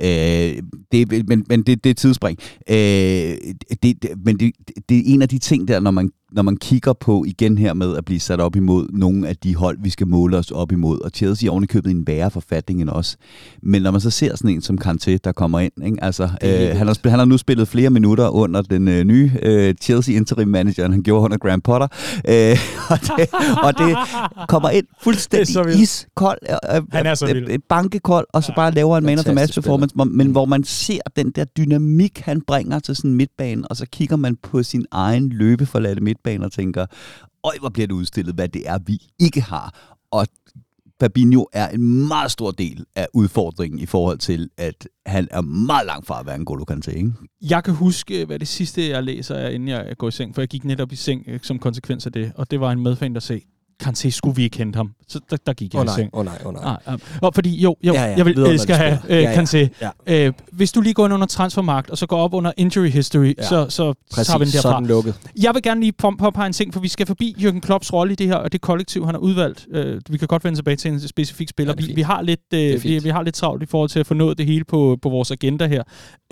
Øh, 0.00 0.62
det, 0.92 1.28
men 1.28 1.44
men 1.48 1.62
det, 1.62 1.84
det 1.84 1.90
er 1.90 1.94
tidsspring. 1.94 2.38
Øh, 2.70 2.76
det, 2.76 3.82
det, 3.82 4.10
men 4.24 4.40
det, 4.40 4.52
det 4.88 4.98
er 4.98 5.02
en 5.04 5.22
af 5.22 5.28
de 5.28 5.38
ting 5.38 5.68
der, 5.68 5.80
når 5.80 5.90
man, 5.90 6.10
når 6.32 6.42
man 6.42 6.56
kigger 6.56 6.92
på 6.92 7.24
igen 7.26 7.58
her 7.58 7.74
med 7.74 7.96
at 7.96 8.04
blive 8.04 8.20
sat 8.20 8.40
op 8.40 8.56
imod 8.56 8.88
nogle 8.92 9.28
af 9.28 9.36
de 9.36 9.54
hold, 9.54 9.78
vi 9.80 9.90
skal 9.90 10.06
måle 10.06 10.36
os 10.36 10.50
op 10.50 10.72
imod. 10.72 11.00
Og 11.00 11.10
Chelsea 11.14 11.46
er 11.46 11.50
ovenikøbet 11.50 11.90
i 11.90 11.92
en 11.92 12.06
værre 12.06 12.30
forfatning 12.30 12.80
end 12.80 12.90
os. 12.90 13.16
Men 13.62 13.82
når 13.82 13.90
man 13.90 14.00
så 14.00 14.10
ser 14.10 14.36
sådan 14.36 14.50
en 14.50 14.62
som 14.62 14.78
Kanté, 14.84 15.16
der 15.24 15.32
kommer 15.32 15.60
ind, 15.60 15.72
ikke? 15.84 16.04
Altså, 16.04 16.22
øh, 16.22 16.76
han, 16.76 16.86
har, 16.86 17.08
han 17.08 17.18
har 17.18 17.26
nu 17.26 17.38
spillet 17.38 17.68
flere 17.68 17.90
minutter 17.90 18.28
under 18.28 18.62
den 18.62 18.88
øh, 18.88 19.04
nye 19.04 19.32
øh, 19.42 19.74
Chelsea 19.82 20.16
interim 20.16 20.48
manager, 20.48 20.90
han 20.90 21.02
gjorde 21.02 21.24
under 21.24 21.38
Graham 21.38 21.60
Potter. 21.60 21.88
Øh, 22.28 22.56
og, 22.92 22.98
det, 23.00 23.28
og 23.62 23.78
det 23.78 23.96
kommer 24.48 24.70
ind 24.70 24.86
fuldstændig 25.02 25.80
iskold, 25.80 26.38
øh, 26.50 26.82
Han 26.92 27.06
er 27.06 27.14
så 27.14 27.26
øh, 27.28 27.34
vild. 27.34 27.50
øh, 27.50 27.58
bankekold, 27.68 28.26
og 28.32 28.44
så 28.44 28.52
bare 28.56 28.70
laver 28.70 28.98
en 28.98 29.04
man 29.04 29.18
of 29.18 29.24
the 29.24 29.34
match 29.34 29.54
performance, 29.54 29.94
men 30.04 30.30
hvor 30.30 30.44
man 30.44 30.64
ser 30.64 31.00
den 31.16 31.30
der 31.30 31.44
dynamik, 31.44 32.18
han 32.18 32.40
bringer 32.40 32.78
til 32.78 32.96
sådan 32.96 33.14
midtbane, 33.14 33.68
og 33.68 33.76
så 33.76 33.86
kigger 33.92 34.16
man 34.16 34.36
på 34.42 34.62
sin 34.62 34.86
egen 34.90 35.28
løbeforladte 35.28 36.02
midtbane 36.16 36.44
og 36.44 36.52
tænker, 36.52 36.86
øj, 37.44 37.54
hvor 37.60 37.68
bliver 37.68 37.86
det 37.86 37.94
udstillet, 37.94 38.34
hvad 38.34 38.48
det 38.48 38.68
er, 38.68 38.78
vi 38.86 38.98
ikke 39.18 39.40
har. 39.40 39.96
Og 40.10 40.26
Fabinho 41.00 41.44
er 41.52 41.68
en 41.68 42.08
meget 42.08 42.30
stor 42.30 42.50
del 42.50 42.84
af 42.94 43.06
udfordringen 43.14 43.80
i 43.80 43.86
forhold 43.86 44.18
til, 44.18 44.50
at 44.56 44.88
han 45.06 45.28
er 45.30 45.40
meget 45.40 45.86
langt 45.86 46.06
fra 46.06 46.20
at 46.20 46.26
være 46.26 46.36
en 46.36 46.44
Golo 46.44 46.64
Kanté, 46.70 46.96
ikke? 46.96 47.12
Jeg 47.40 47.64
kan 47.64 47.74
huske, 47.74 48.20
øh, 48.20 48.26
hvad 48.26 48.38
det 48.38 48.48
sidste, 48.48 48.88
jeg 48.88 49.02
læser, 49.02 49.34
er, 49.34 49.48
inden 49.48 49.68
jeg 49.68 49.94
går 49.98 50.08
i 50.08 50.10
seng, 50.10 50.34
for 50.34 50.42
jeg 50.42 50.48
gik 50.48 50.64
netop 50.64 50.92
i 50.92 50.96
seng 50.96 51.24
øh, 51.26 51.40
som 51.42 51.58
konsekvens 51.58 52.06
af 52.06 52.12
det, 52.12 52.32
og 52.34 52.50
det 52.50 52.60
var 52.60 52.72
en 52.72 52.82
medfan, 52.82 53.14
der 53.14 53.20
sagde, 53.20 53.42
Kanté, 53.82 54.10
skulle 54.10 54.36
vi 54.36 54.42
ikke 54.42 54.58
hente 54.58 54.76
ham? 54.76 54.90
Så 55.08 55.20
der, 55.30 55.36
der 55.46 55.52
gik 55.52 55.74
jeg 55.74 55.80
Åh 55.80 55.84
i 55.84 55.86
nej, 55.86 55.94
seng. 55.96 56.10
åh 56.12 56.24
nej, 56.24 56.38
åh 56.44 56.52
nej. 56.54 56.62
Ah, 56.64 56.76
ah. 56.86 56.98
Og 57.22 57.34
fordi, 57.34 57.60
jo, 57.62 57.76
jo 57.84 57.92
Ja, 57.92 58.04
ja, 58.04 58.16
jeg 58.16 58.26
vil 58.26 58.38
elske 58.38 58.72
at 58.72 58.78
have 58.78 58.98
øh, 59.08 59.22
Ja, 59.22 59.30
ja. 59.30 59.42
Kanté. 59.42 59.68
Ja. 60.06 60.26
Øh, 60.26 60.32
hvis 60.52 60.72
du 60.72 60.80
lige 60.80 60.94
går 60.94 61.04
ind 61.04 61.14
under 61.14 61.26
transfermarkt, 61.26 61.90
og 61.90 61.98
så 61.98 62.06
går 62.06 62.16
op 62.18 62.34
under 62.34 62.52
injury 62.56 62.88
history, 62.88 63.34
Ja. 63.38 63.42
så, 63.48 63.66
så 63.68 63.94
Præcis, 64.14 64.26
tager 64.26 64.38
vi 64.38 64.44
den 64.44 64.56
er 64.58 64.62
derfra. 64.62 64.78
den 64.80 64.86
lukket. 64.86 65.14
Jeg 65.42 65.54
vil 65.54 65.62
gerne 65.62 65.80
lige 65.80 65.92
påpege 65.92 66.46
en 66.46 66.52
ting, 66.52 66.72
for 66.74 66.80
vi 66.80 66.88
skal 66.88 67.06
forbi 67.06 67.34
Jürgen 67.38 67.60
Klopps 67.60 67.92
rolle 67.92 68.12
i 68.12 68.16
det 68.16 68.26
her, 68.26 68.34
og 68.34 68.52
det 68.52 68.60
kollektiv, 68.60 69.04
han 69.04 69.14
har 69.14 69.20
udvalgt. 69.20 69.66
Øh, 69.70 70.00
vi 70.10 70.18
kan 70.18 70.28
godt 70.28 70.44
vende 70.44 70.58
tilbage 70.58 70.76
til 70.76 70.90
en 70.92 71.00
specifik 71.08 71.48
spiller. 71.48 71.74
Ja, 71.80 71.86
vi, 71.86 71.92
vi, 71.94 72.02
har 72.02 72.22
lidt, 72.22 72.40
øh, 72.54 72.84
vi, 72.84 72.98
vi 72.98 73.08
har 73.08 73.22
lidt 73.22 73.34
travlt 73.34 73.62
i 73.62 73.66
forhold 73.66 73.90
til 73.90 74.00
at 74.00 74.06
få 74.06 74.14
nået 74.14 74.38
det 74.38 74.46
hele 74.46 74.64
på, 74.64 74.98
på 75.02 75.08
vores 75.08 75.30
agenda 75.30 75.66
her. 75.66 75.82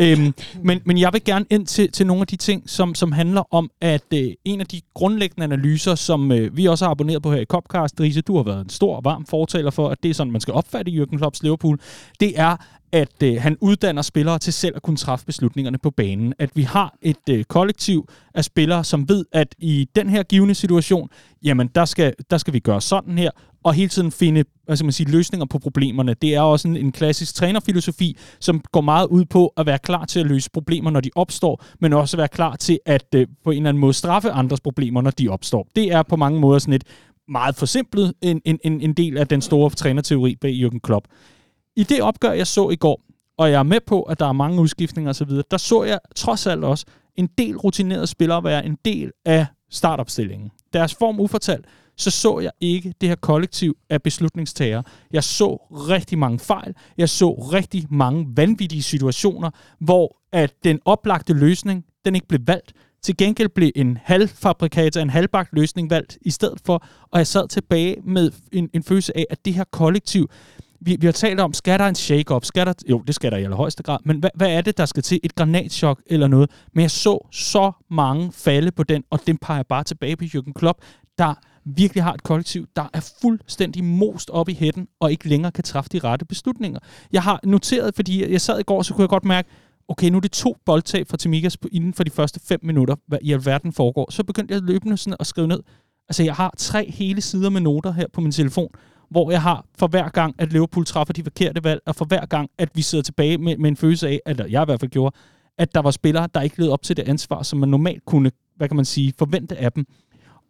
Øhm, 0.00 0.34
men, 0.62 0.80
men 0.86 0.98
jeg 0.98 1.12
vil 1.12 1.24
gerne 1.24 1.44
ind 1.50 1.66
til, 1.66 1.92
til 1.92 2.06
nogle 2.06 2.20
af 2.20 2.26
de 2.26 2.36
ting, 2.36 2.70
som, 2.70 2.94
som 2.94 3.12
handler 3.12 3.54
om, 3.54 3.70
at 3.80 4.02
øh, 4.14 4.30
en 4.44 4.60
af 4.60 4.66
de 4.66 4.80
grundlæggende 4.94 5.44
analyser, 5.44 5.94
som 5.94 6.32
øh, 6.32 6.56
vi 6.56 6.66
også 6.66 6.84
har 6.84 6.90
abonneret 6.90 7.22
på 7.22 7.33
her 7.34 7.40
i 7.40 7.44
Copcast, 7.44 8.00
Riese, 8.00 8.20
du 8.20 8.36
har 8.36 8.42
været 8.42 8.60
en 8.60 8.68
stor 8.68 9.00
varm 9.00 9.26
fortaler 9.26 9.70
for, 9.70 9.88
at 9.88 10.02
det 10.02 10.08
er 10.08 10.14
sådan, 10.14 10.32
man 10.32 10.40
skal 10.40 10.54
opfatte 10.54 10.92
Jürgen 10.92 11.16
Klopps 11.16 11.42
Liverpool, 11.42 11.78
det 12.20 12.40
er, 12.40 12.56
at 12.92 13.22
øh, 13.22 13.42
han 13.42 13.56
uddanner 13.60 14.02
spillere 14.02 14.38
til 14.38 14.52
selv 14.52 14.76
at 14.76 14.82
kunne 14.82 14.96
træffe 14.96 15.26
beslutningerne 15.26 15.78
på 15.78 15.90
banen. 15.90 16.34
At 16.38 16.50
vi 16.54 16.62
har 16.62 16.94
et 17.02 17.28
øh, 17.30 17.44
kollektiv 17.44 18.08
af 18.34 18.44
spillere, 18.44 18.84
som 18.84 19.08
ved, 19.08 19.24
at 19.32 19.54
i 19.58 19.88
den 19.96 20.10
her 20.10 20.22
givende 20.22 20.54
situation, 20.54 21.08
jamen 21.44 21.70
der 21.74 21.84
skal, 21.84 22.14
der 22.30 22.38
skal 22.38 22.54
vi 22.54 22.58
gøre 22.58 22.80
sådan 22.80 23.18
her, 23.18 23.30
og 23.64 23.74
hele 23.74 23.88
tiden 23.88 24.12
finde 24.12 24.44
hvad 24.66 24.76
skal 24.76 24.84
man 24.84 24.92
sige, 24.92 25.10
løsninger 25.10 25.46
på 25.46 25.58
problemerne. 25.58 26.14
Det 26.14 26.34
er 26.34 26.40
også 26.40 26.68
en, 26.68 26.76
en 26.76 26.92
klassisk 26.92 27.34
trænerfilosofi, 27.34 28.16
som 28.40 28.60
går 28.72 28.80
meget 28.80 29.06
ud 29.06 29.24
på 29.24 29.52
at 29.56 29.66
være 29.66 29.78
klar 29.78 30.04
til 30.04 30.20
at 30.20 30.26
løse 30.26 30.50
problemer, 30.50 30.90
når 30.90 31.00
de 31.00 31.10
opstår, 31.14 31.64
men 31.80 31.92
også 31.92 32.16
at 32.16 32.18
være 32.18 32.28
klar 32.28 32.56
til 32.56 32.78
at 32.86 33.06
øh, 33.14 33.26
på 33.44 33.50
en 33.50 33.56
eller 33.56 33.68
anden 33.68 33.80
måde 33.80 33.92
straffe 33.92 34.30
andres 34.30 34.60
problemer, 34.60 35.02
når 35.02 35.10
de 35.10 35.28
opstår. 35.28 35.68
Det 35.76 35.92
er 35.92 36.02
på 36.02 36.16
mange 36.16 36.40
måder 36.40 36.58
sådan 36.58 36.74
et 36.74 36.84
meget 37.28 37.56
forsimplet 37.56 38.14
en, 38.22 38.40
en, 38.44 38.58
en, 38.64 38.80
en 38.80 38.92
del 38.92 39.18
af 39.18 39.28
den 39.28 39.42
store 39.42 39.70
trænerteori 39.70 40.36
bag 40.36 40.52
Jürgen 40.52 40.78
Klopp. 40.78 41.06
I 41.76 41.82
det 41.82 42.02
opgør, 42.02 42.32
jeg 42.32 42.46
så 42.46 42.70
i 42.70 42.76
går, 42.76 43.02
og 43.38 43.50
jeg 43.50 43.58
er 43.58 43.62
med 43.62 43.80
på, 43.86 44.02
at 44.02 44.20
der 44.20 44.26
er 44.26 44.32
mange 44.32 44.60
udskiftninger 44.60 45.10
osv., 45.10 45.30
der 45.50 45.56
så 45.56 45.84
jeg 45.84 45.98
trods 46.16 46.46
alt 46.46 46.64
også 46.64 46.86
en 47.16 47.28
del 47.38 47.56
rutinerede 47.56 48.06
spillere 48.06 48.44
være 48.44 48.66
en 48.66 48.78
del 48.84 49.12
af 49.24 49.46
startopstillingen. 49.70 50.50
Deres 50.72 50.94
form 50.94 51.20
ufortalt, 51.20 51.66
så 51.96 52.10
så 52.10 52.38
jeg 52.38 52.50
ikke 52.60 52.94
det 53.00 53.08
her 53.08 53.16
kollektiv 53.16 53.76
af 53.90 54.02
beslutningstagere. 54.02 54.82
Jeg 55.12 55.24
så 55.24 55.56
rigtig 55.70 56.18
mange 56.18 56.38
fejl. 56.38 56.74
Jeg 56.98 57.08
så 57.08 57.32
rigtig 57.32 57.86
mange 57.90 58.26
vanvittige 58.36 58.82
situationer, 58.82 59.50
hvor 59.78 60.16
at 60.32 60.54
den 60.64 60.80
oplagte 60.84 61.32
løsning, 61.32 61.84
den 62.04 62.14
ikke 62.14 62.26
blev 62.26 62.40
valgt. 62.46 62.72
Til 63.04 63.16
gengæld 63.16 63.48
blev 63.48 63.70
en 63.74 63.98
halvfabrikator, 64.04 65.00
en 65.00 65.10
halvbagt 65.10 65.48
løsning 65.52 65.90
valgt 65.90 66.18
i 66.22 66.30
stedet 66.30 66.58
for, 66.66 66.84
og 67.10 67.18
jeg 67.18 67.26
sad 67.26 67.48
tilbage 67.48 67.96
med 68.04 68.30
en, 68.52 68.70
en 68.72 68.82
følelse 68.82 69.16
af, 69.16 69.26
at 69.30 69.44
det 69.44 69.54
her 69.54 69.64
kollektiv, 69.64 70.30
vi, 70.80 70.96
vi 71.00 71.06
har 71.06 71.12
talt 71.12 71.40
om, 71.40 71.52
skal 71.52 71.78
der 71.78 71.86
en 71.86 71.94
shake-up? 71.94 72.44
Skal 72.44 72.66
der, 72.66 72.72
jo, 72.90 73.02
det 73.06 73.14
skal 73.14 73.30
der 73.30 73.36
i 73.36 73.42
allerhøjeste 73.44 73.82
grad, 73.82 73.98
men 74.04 74.18
hvad, 74.18 74.30
hvad 74.34 74.48
er 74.50 74.60
det, 74.60 74.78
der 74.78 74.86
skal 74.86 75.02
til? 75.02 75.20
Et 75.22 75.34
granatschok 75.34 76.00
eller 76.06 76.28
noget? 76.28 76.50
Men 76.72 76.82
jeg 76.82 76.90
så 76.90 77.28
så 77.32 77.72
mange 77.90 78.32
falde 78.32 78.70
på 78.70 78.82
den, 78.82 79.04
og 79.10 79.20
den 79.26 79.38
peger 79.38 79.62
bare 79.62 79.84
tilbage 79.84 80.16
på 80.16 80.24
Jürgen 80.24 80.52
Klopp, 80.52 80.78
der 81.18 81.34
virkelig 81.64 82.02
har 82.02 82.12
et 82.12 82.22
kollektiv, 82.22 82.66
der 82.76 82.88
er 82.92 83.12
fuldstændig 83.22 83.84
most 83.84 84.30
op 84.30 84.48
i 84.48 84.54
hætten, 84.54 84.88
og 85.00 85.10
ikke 85.10 85.28
længere 85.28 85.52
kan 85.52 85.64
træffe 85.64 85.90
de 85.92 85.98
rette 85.98 86.24
beslutninger. 86.24 86.80
Jeg 87.12 87.22
har 87.22 87.40
noteret, 87.44 87.94
fordi 87.94 88.32
jeg 88.32 88.40
sad 88.40 88.60
i 88.60 88.62
går, 88.62 88.82
så 88.82 88.94
kunne 88.94 89.02
jeg 89.02 89.08
godt 89.08 89.24
mærke, 89.24 89.48
okay, 89.88 90.08
nu 90.08 90.16
er 90.16 90.20
det 90.20 90.32
to 90.32 90.56
boldtab 90.66 91.08
fra 91.08 91.16
Timikas 91.16 91.58
inden 91.72 91.94
for 91.94 92.04
de 92.04 92.10
første 92.10 92.40
fem 92.40 92.60
minutter, 92.62 92.96
hvad 93.06 93.18
i 93.22 93.32
alverden 93.32 93.72
foregår. 93.72 94.10
Så 94.10 94.24
begyndte 94.24 94.54
jeg 94.54 94.62
løbende 94.62 94.96
sådan 94.96 95.16
at 95.20 95.26
skrive 95.26 95.48
ned. 95.48 95.60
Altså, 96.08 96.22
jeg 96.22 96.34
har 96.34 96.54
tre 96.58 96.90
hele 96.90 97.20
sider 97.20 97.50
med 97.50 97.60
noter 97.60 97.92
her 97.92 98.06
på 98.12 98.20
min 98.20 98.32
telefon, 98.32 98.68
hvor 99.10 99.30
jeg 99.30 99.42
har 99.42 99.66
for 99.78 99.86
hver 99.86 100.08
gang, 100.08 100.34
at 100.38 100.52
Liverpool 100.52 100.84
træffer 100.84 101.12
de 101.12 101.22
forkerte 101.22 101.64
valg, 101.64 101.80
og 101.86 101.96
for 101.96 102.04
hver 102.04 102.26
gang, 102.26 102.50
at 102.58 102.68
vi 102.74 102.82
sidder 102.82 103.02
tilbage 103.02 103.38
med, 103.38 103.56
med 103.56 103.70
en 103.70 103.76
følelse 103.76 104.08
af, 104.08 104.20
eller 104.26 104.46
jeg 104.46 104.62
i 104.62 104.64
hvert 104.64 104.80
fald 104.80 104.90
gjorde, 104.90 105.16
at 105.58 105.74
der 105.74 105.80
var 105.80 105.90
spillere, 105.90 106.28
der 106.34 106.40
ikke 106.40 106.58
levede 106.58 106.72
op 106.72 106.82
til 106.82 106.96
det 106.96 107.08
ansvar, 107.08 107.42
som 107.42 107.58
man 107.58 107.68
normalt 107.68 108.04
kunne, 108.04 108.30
hvad 108.56 108.68
kan 108.68 108.76
man 108.76 108.84
sige, 108.84 109.12
forvente 109.18 109.56
af 109.56 109.72
dem. 109.72 109.86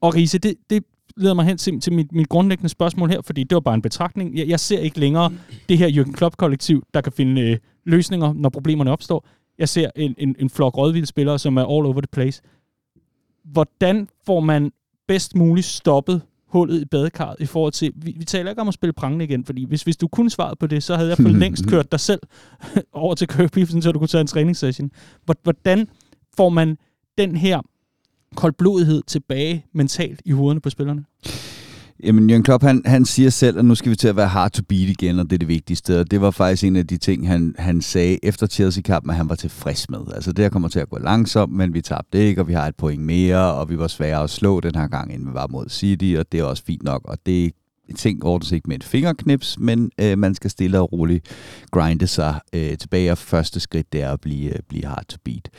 Og 0.01 0.15
Riese, 0.15 0.39
det, 0.39 0.55
det 0.71 0.85
leder 1.17 1.35
mig 1.35 1.45
hen 1.45 1.59
til, 1.59 1.81
til 1.81 1.93
mit, 1.93 2.13
mit 2.13 2.29
grundlæggende 2.29 2.69
spørgsmål 2.69 3.11
her, 3.11 3.23
fordi 3.23 3.45
det 3.45 3.55
var 3.55 3.61
bare 3.61 3.75
en 3.75 3.83
betragtning. 3.83 4.39
Jeg, 4.39 4.49
jeg 4.49 4.61
ser 4.61 4.79
ikke 4.79 5.01
længere 5.01 5.33
det 5.69 5.79
her 5.79 5.89
Jürgen 5.89 6.13
Klopp-kollektiv, 6.13 6.83
der 6.95 7.01
kan 7.01 7.13
finde 7.13 7.41
øh, 7.41 7.59
løsninger, 7.85 8.33
når 8.33 8.49
problemerne 8.49 8.91
opstår. 8.91 9.27
Jeg 9.59 9.69
ser 9.69 9.91
en, 9.97 10.15
en, 10.19 10.37
en 10.39 10.51
flok 10.51 10.77
rådvilde 10.77 11.07
spillere, 11.07 11.39
som 11.39 11.57
er 11.57 11.63
all 11.63 11.87
over 11.87 12.01
the 12.01 12.09
place. 12.13 12.43
Hvordan 13.45 14.09
får 14.27 14.41
man 14.41 14.73
bedst 15.09 15.37
muligt 15.37 15.67
stoppet 15.67 16.23
hullet 16.47 16.81
i 16.81 16.85
badekarret 16.85 17.37
i 17.41 17.47
forhold 17.47 17.73
til, 17.73 17.93
vi, 17.97 18.15
vi 18.19 18.25
taler 18.25 18.51
ikke 18.51 18.63
om 18.63 18.69
at 18.69 18.75
spille 18.75 18.93
prangende 18.93 19.25
igen, 19.25 19.45
fordi 19.45 19.65
hvis, 19.65 19.83
hvis 19.83 19.97
du 19.97 20.09
kunne 20.09 20.31
svaret 20.31 20.59
på 20.59 20.67
det, 20.67 20.83
så 20.83 20.97
havde 20.97 21.09
jeg 21.09 21.17
for 21.17 21.29
længst 21.43 21.69
kørt 21.69 21.93
dig 21.93 22.01
selv 22.01 22.21
over 22.93 23.15
til 23.15 23.29
Kirby, 23.29 23.65
så 23.65 23.93
du 23.93 23.99
kunne 23.99 24.09
tage 24.09 24.21
en 24.21 24.27
træningssession. 24.27 24.91
Hvordan 25.43 25.89
får 26.37 26.49
man 26.49 26.79
den 27.19 27.37
her 27.37 27.61
koldblodighed 28.37 29.03
tilbage 29.07 29.67
mentalt 29.73 30.23
i 30.25 30.31
hovederne 30.31 30.61
på 30.61 30.71
spillerne? 30.71 31.05
Jamen, 32.03 32.31
Jørgen 32.31 32.43
Klopp, 32.43 32.65
han, 32.65 32.83
han 32.87 33.05
siger 33.05 33.31
selv, 33.31 33.59
at 33.59 33.65
nu 33.65 33.75
skal 33.75 33.91
vi 33.91 33.97
til 33.97 34.09
at 34.09 34.17
være 34.17 34.29
hard 34.29 34.51
to 34.51 34.63
beat 34.69 34.89
igen, 34.89 35.19
og 35.19 35.25
det 35.25 35.33
er 35.33 35.39
det 35.39 35.49
vigtigste. 35.49 36.01
Og 36.01 36.11
det 36.11 36.21
var 36.21 36.31
faktisk 36.31 36.65
en 36.65 36.77
af 36.77 36.87
de 36.87 36.97
ting, 36.97 37.29
han, 37.29 37.55
han 37.59 37.81
sagde 37.81 38.25
efter 38.25 38.47
Chelsea-kampen, 38.47 39.11
at 39.11 39.17
han 39.17 39.29
var 39.29 39.35
tilfreds 39.35 39.91
med. 39.91 40.01
Altså, 40.15 40.33
det 40.33 40.45
her 40.45 40.49
kommer 40.49 40.69
til 40.69 40.79
at 40.79 40.91
gå 40.91 40.99
langsomt, 40.99 41.53
men 41.53 41.75
vi 41.75 41.81
tabte 41.81 42.19
ikke, 42.19 42.41
og 42.43 42.49
vi 42.49 42.53
har 42.53 42.67
et 42.67 42.77
point 42.77 43.03
mere, 43.03 43.55
og 43.55 43.71
vi 43.71 43.79
var 43.79 43.87
svære 43.87 44.23
at 44.23 44.31
slå 44.31 44.61
den 44.61 44.75
her 44.75 44.89
gang, 44.89 45.15
end 45.15 45.27
vi 45.27 45.35
var 45.35 45.47
mod 45.47 45.69
City, 45.69 46.15
og 46.19 46.33
det 46.33 46.41
er 46.41 46.45
også 46.45 46.63
fint 46.67 46.83
nok. 46.83 47.01
Og 47.05 47.19
det 47.27 47.53
ting 47.93 48.25
ordnes 48.25 48.53
ikke 48.53 48.69
med 48.69 48.77
et 48.77 48.85
fingerknips, 48.85 49.59
men 49.59 49.91
øh, 50.01 50.19
man 50.19 50.35
skal 50.35 50.51
stille 50.51 50.81
og 50.81 50.93
roligt 50.93 51.27
grinde 51.71 52.07
sig 52.07 52.41
øh, 52.53 52.79
tilbage, 52.79 53.13
og 53.13 53.19
første 53.19 53.61
skridt 53.61 53.93
det 53.93 54.03
er 54.03 54.13
at 54.13 54.21
blive, 54.21 54.51
øh, 54.51 54.59
blive 54.69 54.85
hard 54.85 55.05
to 55.09 55.17
beat. 55.25 55.51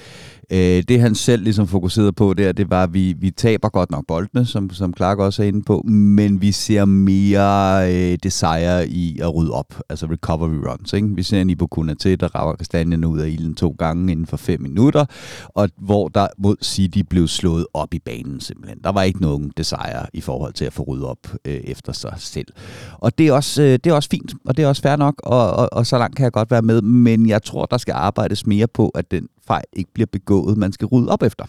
Øh, 0.52 0.84
det 0.88 1.02
han 1.02 1.16
selv 1.16 1.44
ligesom 1.44 1.68
fokuserede 1.68 2.14
på 2.14 2.34
der, 2.34 2.52
det 2.52 2.70
var, 2.70 2.84
at 2.84 2.94
vi, 2.94 3.14
vi 3.18 3.32
taber 3.32 3.70
godt 3.70 3.92
nok 3.92 4.06
boldene, 4.08 4.46
som, 4.46 4.70
som 4.70 4.94
Clark 4.98 5.20
også 5.20 5.44
er 5.44 5.48
inde 5.48 5.64
på, 5.64 5.82
men 5.88 6.42
vi 6.42 6.52
ser 6.52 6.86
mere 6.86 7.94
øh, 7.94 8.18
desire 8.24 8.88
i 8.88 9.20
at 9.20 9.36
rydde 9.36 9.52
op, 9.52 9.82
altså 9.90 10.06
recovery 10.06 10.72
runs. 10.72 10.94
Ikke? 10.94 11.08
Vi 11.16 11.24
ser 11.24 11.42
en 11.42 11.50
Ibo 11.50 11.68
til, 12.00 12.20
der 12.20 12.36
rager 12.36 12.56
kastanjen 12.56 13.06
ud 13.06 13.20
af 13.20 13.28
ilden 13.28 13.56
to 13.56 13.76
gange 13.80 14.12
inden 14.12 14.26
for 14.26 14.38
fem 14.38 14.62
minutter, 14.62 15.06
og 15.48 15.70
hvor 15.78 16.08
der 16.08 16.28
mod 16.38 16.56
City 16.62 17.00
blev 17.10 17.28
slået 17.28 17.66
op 17.74 17.94
i 17.94 18.00
banen 18.00 18.40
simpelthen. 18.40 18.80
Der 18.84 18.92
var 18.92 19.04
ikke 19.04 19.22
nogen 19.22 19.52
desire 19.58 20.06
i 20.14 20.22
forhold 20.22 20.54
til 20.54 20.66
at 20.66 20.74
få 20.74 20.84
ryddet 20.84 21.06
op 21.06 21.28
øh, 21.46 21.54
efter 21.54 21.94
sig 21.94 22.15
selv. 22.18 22.48
Og 22.94 23.18
det 23.18 23.28
er, 23.28 23.34
også, 23.34 23.62
øh, 23.62 23.72
det 23.84 23.88
er 23.88 23.94
også 23.94 24.10
fint, 24.10 24.34
og 24.46 24.58
det 24.58 24.64
er 24.64 24.68
også 24.68 24.82
fair 24.82 24.96
nok, 24.96 25.22
og, 25.24 25.52
og, 25.52 25.70
og 25.72 25.86
så 25.86 25.98
langt 25.98 26.16
kan 26.16 26.24
jeg 26.24 26.32
godt 26.32 26.52
være 26.52 26.62
med, 26.62 26.82
men 26.82 27.30
jeg 27.30 27.44
tror, 27.44 27.66
der 27.66 27.78
skal 27.78 27.94
arbejdes 27.94 28.48
mere 28.48 28.68
på, 28.68 28.90
at 28.90 29.12
den 29.12 29.28
fejl 29.48 29.64
ikke 29.74 29.94
bliver 29.94 30.08
begået, 30.12 30.58
man 30.58 30.72
skal 30.72 30.88
rydde 30.88 31.10
op 31.10 31.24
efter. 31.24 31.46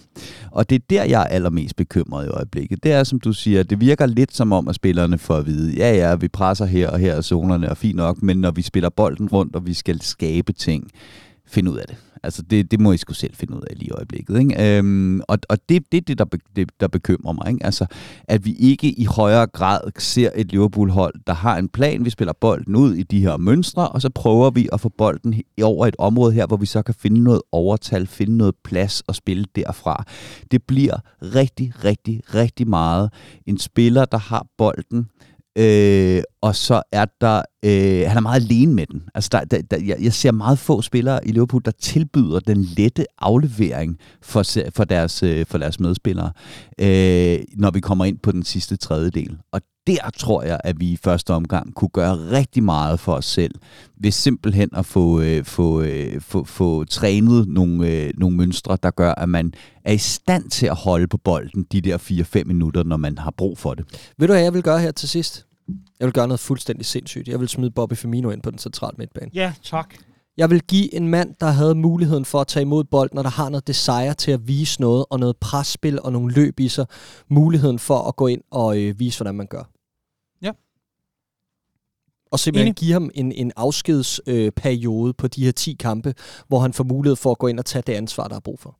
Og 0.51 0.71
det 0.71 0.77
er 0.77 0.85
der, 0.91 1.05
jeg 1.05 1.23
er 1.23 1.27
allermest 1.27 1.77
bekymret 1.77 2.27
i 2.27 2.29
øjeblikket. 2.29 2.83
Det 2.83 2.93
er, 2.93 3.05
som 3.05 3.21
du 3.21 3.33
siger, 3.33 3.62
det 3.62 3.81
virker 3.81 4.07
lidt 4.07 4.37
som 4.37 4.53
om, 4.53 4.69
at 4.69 4.75
spillerne 4.75 5.19
får 5.19 5.37
at 5.37 5.47
vide, 5.47 5.77
ja 5.77 5.95
ja, 5.95 6.14
vi 6.14 6.29
presser 6.29 6.64
her 6.64 6.91
og 6.91 6.99
her 6.99 7.17
og 7.17 7.25
zonerne, 7.25 7.71
og 7.71 7.77
fint 7.77 7.97
nok, 7.97 8.23
men 8.23 8.39
når 8.39 8.51
vi 8.51 8.62
spiller 8.62 8.89
bolden 8.89 9.29
rundt, 9.29 9.57
og 9.57 9.67
vi 9.67 9.75
skal 9.75 10.01
skabe 10.01 10.53
ting, 10.53 10.91
finde 11.47 11.72
ud 11.72 11.76
af 11.76 11.84
det. 11.88 11.97
Altså, 12.22 12.42
det, 12.42 12.70
det 12.70 12.80
må 12.80 12.92
I 12.92 12.97
skulle 12.97 13.16
selv 13.16 13.34
finde 13.34 13.57
ud 13.57 13.62
af 13.70 13.78
lige 13.78 13.88
i 13.88 13.90
øjeblikket. 13.90 14.38
Ikke? 14.38 14.78
Øhm, 14.78 15.20
og 15.28 15.38
og 15.49 15.59
det 15.68 15.76
er 15.76 15.80
det, 15.92 16.09
det, 16.09 16.18
der, 16.18 16.24
be, 16.24 16.38
det, 16.57 16.70
der 16.80 16.88
bekymrer 16.88 17.32
mig. 17.32 17.53
Ikke? 17.53 17.66
Altså, 17.66 17.86
at 18.24 18.44
vi 18.44 18.53
ikke 18.53 18.92
i 18.92 19.05
højere 19.05 19.47
grad 19.47 19.80
ser 19.99 20.30
et 20.34 20.53
Liverpool-hold, 20.53 21.14
der 21.26 21.32
har 21.32 21.59
en 21.59 21.68
plan. 21.68 22.05
Vi 22.05 22.11
spiller 22.11 22.32
bolden 22.40 22.76
ud 22.76 22.94
i 22.94 23.03
de 23.03 23.20
her 23.20 23.36
mønstre, 23.36 23.88
og 23.88 24.03
så 24.03 24.11
prøver 24.11 24.51
vi 24.51 24.68
at 24.72 24.80
få 24.80 24.88
bolden 24.88 25.42
over 25.62 25.86
et 25.86 25.97
område 25.99 26.32
her, 26.32 26.47
hvor 26.47 26.57
vi 26.57 26.66
så 26.66 26.82
kan 26.82 26.94
finde 26.94 27.24
noget 27.24 27.42
overtal, 27.53 28.07
finde 28.07 28.36
noget 28.36 28.55
plads 28.64 29.01
og 29.01 29.14
spille 29.14 29.44
derfra. 29.57 30.05
Det 30.51 30.62
bliver 30.62 30.97
rigtig, 31.22 31.84
rigtig, 31.84 32.22
rigtig 32.34 32.68
meget 32.68 33.12
en 33.47 33.59
spiller, 33.59 34.05
der 34.05 34.18
har 34.18 34.47
bolden, 34.59 35.07
Øh, 35.59 36.22
og 36.40 36.57
så 36.57 36.82
er 36.92 37.07
der, 37.20 37.42
øh, 37.64 38.09
han 38.09 38.16
er 38.16 38.20
meget 38.20 38.42
alene 38.42 38.74
med 38.74 38.86
den. 38.86 39.02
Altså 39.14 39.28
der, 39.32 39.44
der, 39.44 39.62
der, 39.62 39.76
jeg, 39.84 39.96
jeg 40.00 40.12
ser 40.12 40.32
meget 40.32 40.59
få 40.59 40.82
spillere 40.82 41.28
i 41.28 41.32
Liverpool, 41.32 41.62
der 41.64 41.70
tilbyder 41.70 42.40
den 42.40 42.62
lette 42.62 43.04
aflevering 43.18 43.98
for, 44.22 44.42
for, 44.74 44.84
deres, 44.84 45.22
øh, 45.22 45.46
for 45.46 45.59
deres 45.59 45.80
medspillere, 45.80 46.32
øh, 46.80 47.38
når 47.57 47.70
vi 47.70 47.80
kommer 47.80 48.04
ind 48.04 48.18
på 48.18 48.32
den 48.32 48.42
sidste 48.42 48.76
tredjedel. 48.76 49.38
Og 49.52 49.61
der 49.87 50.11
tror 50.18 50.43
jeg, 50.43 50.61
at 50.64 50.80
vi 50.80 50.91
i 50.91 50.97
første 50.97 51.30
omgang 51.34 51.74
kunne 51.74 51.89
gøre 51.89 52.14
rigtig 52.14 52.62
meget 52.62 53.01
for 53.01 53.12
os 53.12 53.24
selv, 53.24 53.55
ved 54.01 54.11
simpelthen 54.11 54.70
at 54.72 54.87
få, 54.87 55.20
øh, 55.20 55.45
få, 55.45 55.80
øh, 55.80 56.20
få, 56.20 56.45
få 56.45 56.84
trænet 56.84 57.49
nogle, 57.49 57.91
øh, 57.91 58.12
nogle 58.18 58.37
mønstre, 58.37 58.78
der 58.82 58.91
gør, 58.91 59.12
at 59.12 59.28
man 59.28 59.53
er 59.84 59.93
i 59.93 59.99
stand 59.99 60.51
til 60.51 60.66
at 60.66 60.76
holde 60.76 61.07
på 61.07 61.16
bolden 61.16 61.66
de 61.72 61.80
der 61.80 61.99
4-5 61.99 62.45
minutter, 62.45 62.82
når 62.82 62.97
man 62.97 63.18
har 63.18 63.30
brug 63.30 63.59
for 63.59 63.74
det. 63.74 63.84
Ved 64.18 64.28
du, 64.28 64.32
hvad 64.32 64.43
jeg 64.43 64.55
vil 64.55 64.62
gøre 64.62 64.80
her 64.80 64.91
til 64.91 65.09
sidst? 65.09 65.47
Jeg 66.01 66.07
vil 66.07 66.12
gøre 66.12 66.28
noget 66.28 66.41
fuldstændig 66.41 66.87
sindssygt. 66.87 67.28
Jeg 67.28 67.41
vil 67.41 67.49
smide 67.49 67.70
Bobby 67.70 67.95
Firmino 67.95 68.30
ind 68.30 68.43
på 68.43 68.51
den 68.51 68.59
centrale 68.59 68.95
midtbane. 68.99 69.30
Ja, 69.34 69.53
tak. 69.62 69.95
Jeg 70.37 70.51
vil 70.51 70.62
give 70.62 70.95
en 70.95 71.09
mand, 71.09 71.34
der 71.41 71.47
havde 71.47 71.74
muligheden 71.74 72.24
for 72.24 72.41
at 72.41 72.47
tage 72.47 72.62
imod 72.62 72.84
bolden, 72.84 73.18
og 73.18 73.24
der 73.24 73.30
har 73.30 73.49
noget 73.49 73.66
desire 73.66 74.14
til 74.14 74.30
at 74.30 74.49
vise 74.49 74.80
noget, 74.80 75.05
og 75.11 75.20
noget 75.20 75.37
presspil 75.37 76.01
og 76.03 76.12
nogle 76.12 76.34
løb 76.34 76.61
i 76.61 76.68
sig, 76.68 76.87
muligheden 77.28 77.78
for 77.78 78.09
at 78.09 78.16
gå 78.16 78.26
ind 78.26 78.41
og 78.51 78.78
øh, 78.78 78.99
vise, 78.99 79.18
hvordan 79.18 79.34
man 79.34 79.47
gør. 79.47 79.76
Og 82.31 82.39
simpelthen 82.39 82.66
Enig. 82.66 82.77
give 82.77 82.93
ham 82.93 83.11
en, 83.14 83.33
en 83.33 83.53
afskedsperiode 83.57 85.09
øh, 85.09 85.14
på 85.18 85.29
de 85.29 85.45
her 85.45 85.53
10 85.53 85.77
kampe, 85.81 86.14
hvor 86.49 86.59
han 86.59 86.72
får 86.72 86.85
mulighed 86.85 87.16
for 87.16 87.31
at 87.31 87.39
gå 87.39 87.47
ind 87.47 87.59
og 87.59 87.64
tage 87.64 87.83
det 87.87 87.93
ansvar, 87.93 88.29
der 88.29 88.37
er 88.37 88.41
brug 88.41 88.61
for. 88.61 88.79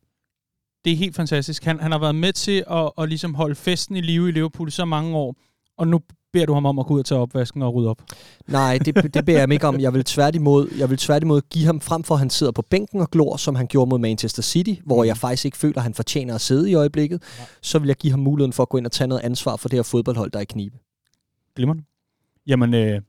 Det 0.85 0.93
er 0.93 0.97
helt 0.97 1.17
fantastisk. 1.17 1.65
Han, 1.65 1.81
han 1.81 1.93
har 1.93 1.99
været 1.99 2.15
med 2.15 2.33
til 2.33 2.65
at, 2.71 2.91
at 2.99 3.09
ligesom 3.09 3.35
holde 3.35 3.55
festen 3.55 3.97
i 3.97 4.01
live 4.01 4.29
i 4.29 4.33
Liverpool 4.33 4.71
så 4.71 4.85
mange 4.85 5.17
år, 5.17 5.37
og 5.79 5.89
nu 5.89 6.01
beder 6.33 6.47
du 6.47 6.55
ham 6.55 6.67
om 6.67 6.79
at 6.79 6.87
gå 6.87 6.95
ud 6.95 6.99
og 6.99 7.05
tage 7.05 7.21
opvasken 7.21 7.63
og 7.63 7.75
rydde 7.75 7.91
op. 7.91 8.03
Nej, 8.47 8.79
det, 8.85 9.15
det 9.15 9.25
beder 9.25 9.39
jeg 9.39 9.43
ham 9.43 9.53
ikke 9.53 9.67
om. 9.67 9.81
Jeg 9.81 9.95
vil 9.95 10.05
tværtimod, 10.05 10.69
jeg 10.79 10.91
vil 10.91 10.99
tværtimod 10.99 11.41
give 11.51 11.67
ham, 11.67 11.81
frem 11.81 12.03
for 12.03 12.15
at 12.15 12.19
han 12.19 12.31
sidder 12.31 12.53
på 12.53 12.63
bænken 12.63 13.01
og 13.01 13.11
glor, 13.11 13.37
som 13.37 13.55
han 13.55 13.67
gjorde 13.67 13.89
mod 13.89 13.99
Manchester 13.99 14.43
City, 14.43 14.75
hvor 14.85 15.05
jeg 15.05 15.17
faktisk 15.17 15.45
ikke 15.45 15.57
føler, 15.57 15.77
at 15.77 15.83
han 15.83 15.95
fortjener 15.95 16.35
at 16.35 16.41
sidde 16.41 16.71
i 16.71 16.75
øjeblikket, 16.75 17.23
så 17.63 17.79
vil 17.79 17.87
jeg 17.87 17.97
give 17.97 18.11
ham 18.11 18.21
muligheden 18.21 18.53
for 18.53 18.63
at 18.63 18.69
gå 18.69 18.79
ind 18.79 18.87
og 18.87 18.93
tage 18.93 19.09
noget 19.09 19.23
ansvar 19.23 19.57
for 19.57 19.69
det 19.69 19.77
her 19.77 19.83
fodboldhold, 19.83 20.31
der 20.31 20.39
er 20.39 20.43
i 20.43 20.45
knibe. 20.45 20.79
Glimrende. 21.57 21.83
Jamen, 22.47 22.75
øh, 22.75 23.01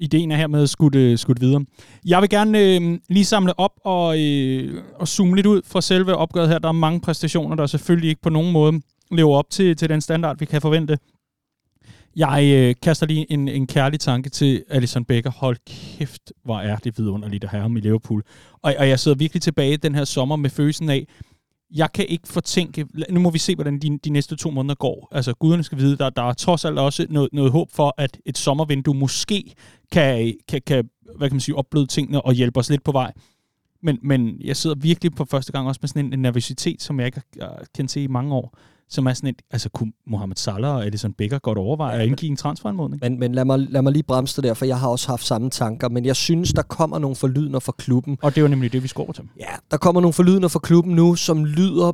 ideen 0.00 0.30
er 0.30 0.36
hermed 0.36 0.66
skudt, 0.66 0.94
øh, 0.94 1.18
skudt 1.18 1.40
videre. 1.40 1.64
Jeg 2.04 2.20
vil 2.20 2.28
gerne 2.28 2.58
øh, 2.58 2.98
lige 3.08 3.24
samle 3.24 3.58
op 3.58 3.72
og, 3.84 4.20
øh, 4.20 4.82
og 4.94 5.08
zoome 5.08 5.36
lidt 5.36 5.46
ud 5.46 5.62
fra 5.66 5.80
selve 5.80 6.16
opgøret 6.16 6.48
her. 6.48 6.58
Der 6.58 6.68
er 6.68 6.72
mange 6.72 7.00
præstationer, 7.00 7.56
der 7.56 7.66
selvfølgelig 7.66 8.08
ikke 8.08 8.22
på 8.22 8.30
nogen 8.30 8.52
måde 8.52 8.80
lever 9.10 9.36
op 9.36 9.50
til, 9.50 9.76
til 9.76 9.88
den 9.88 10.00
standard, 10.00 10.38
vi 10.38 10.44
kan 10.44 10.60
forvente. 10.60 10.98
Jeg 12.16 12.52
øh, 12.54 12.74
kaster 12.82 13.06
lige 13.06 13.32
en, 13.32 13.48
en 13.48 13.66
kærlig 13.66 14.00
tanke 14.00 14.30
til 14.30 14.64
Alison 14.68 15.04
Becker. 15.04 15.30
Hold 15.30 15.56
kæft, 15.66 16.32
hvor 16.44 16.58
er 16.60 16.76
det 16.76 16.98
vidunderligt 16.98 17.44
at 17.44 17.50
have 17.50 17.62
ham 17.62 17.76
i 17.76 17.80
Liverpool. 17.80 18.22
Og, 18.62 18.74
og 18.78 18.88
jeg 18.88 19.00
sidder 19.00 19.16
virkelig 19.16 19.42
tilbage 19.42 19.76
den 19.76 19.94
her 19.94 20.04
sommer 20.04 20.36
med 20.36 20.50
følelsen 20.50 20.90
af, 20.90 21.06
jeg 21.74 21.92
kan 21.92 22.06
ikke 22.08 22.28
fortænke, 22.28 22.86
nu 23.10 23.20
må 23.20 23.30
vi 23.30 23.38
se, 23.38 23.54
hvordan 23.54 23.78
de, 23.78 23.98
de 23.98 24.10
næste 24.10 24.36
to 24.36 24.50
måneder 24.50 24.74
går. 24.74 25.08
Altså, 25.12 25.34
guderne 25.34 25.62
skal 25.62 25.78
vide, 25.78 25.96
der, 25.96 26.10
der 26.10 26.22
er 26.22 26.32
trods 26.32 26.64
alt 26.64 26.78
også 26.78 27.06
noget, 27.10 27.28
noget 27.32 27.52
håb 27.52 27.70
for, 27.70 27.94
at 27.98 28.18
et 28.26 28.38
sommervindue 28.38 28.94
måske 28.94 29.54
kan, 29.92 30.34
kan, 30.48 30.62
kan 30.66 30.88
hvad 31.16 31.28
kan 31.28 31.34
man 31.34 31.40
sige, 31.40 31.56
opbløde 31.56 31.86
tingene 31.86 32.22
og 32.22 32.32
hjælpe 32.32 32.60
os 32.60 32.70
lidt 32.70 32.84
på 32.84 32.92
vej. 32.92 33.12
Men, 33.82 33.98
men 34.02 34.40
jeg 34.40 34.56
sidder 34.56 34.76
virkelig 34.76 35.12
på 35.12 35.24
første 35.24 35.52
gang 35.52 35.68
også 35.68 35.78
med 35.82 35.88
sådan 35.88 36.04
en, 36.04 36.12
en 36.12 36.22
nervøsitet, 36.22 36.82
som 36.82 36.98
jeg 36.98 37.06
ikke 37.06 37.22
har 37.40 37.64
kendt 37.74 37.90
til 37.90 38.02
i 38.02 38.06
mange 38.06 38.34
år 38.34 38.58
som 38.90 39.06
er 39.06 39.12
sådan 39.12 39.28
et, 39.28 39.42
altså 39.50 39.68
kunne 39.68 39.92
Mohamed 40.06 40.36
Salah 40.36 40.74
og 40.74 40.86
Edison 40.86 41.12
Becker 41.12 41.38
godt 41.38 41.58
overveje 41.58 41.98
at 41.98 42.06
indgive 42.06 42.30
en 42.30 42.36
transferanmodning? 42.36 43.00
Men, 43.02 43.18
men 43.18 43.34
lad, 43.34 43.44
mig, 43.44 43.58
lad 43.58 43.82
mig 43.82 43.92
lige 43.92 44.02
bremse 44.02 44.36
det 44.36 44.44
der, 44.44 44.54
for 44.54 44.64
jeg 44.64 44.80
har 44.80 44.88
også 44.88 45.08
haft 45.08 45.26
samme 45.26 45.50
tanker, 45.50 45.88
men 45.88 46.04
jeg 46.04 46.16
synes, 46.16 46.52
der 46.52 46.62
kommer 46.62 46.98
nogle 46.98 47.16
forlydender 47.16 47.60
fra 47.60 47.72
klubben. 47.78 48.18
Og 48.22 48.34
det 48.34 48.42
var 48.42 48.48
nemlig 48.48 48.72
det, 48.72 48.82
vi 48.82 48.88
skulle 48.88 49.04
over 49.04 49.12
til. 49.12 49.24
Ja, 49.40 49.54
der 49.70 49.76
kommer 49.76 50.00
nogle 50.00 50.12
forlydender 50.12 50.48
fra 50.48 50.58
klubben 50.58 50.94
nu, 50.94 51.14
som 51.14 51.44
lyder 51.44 51.92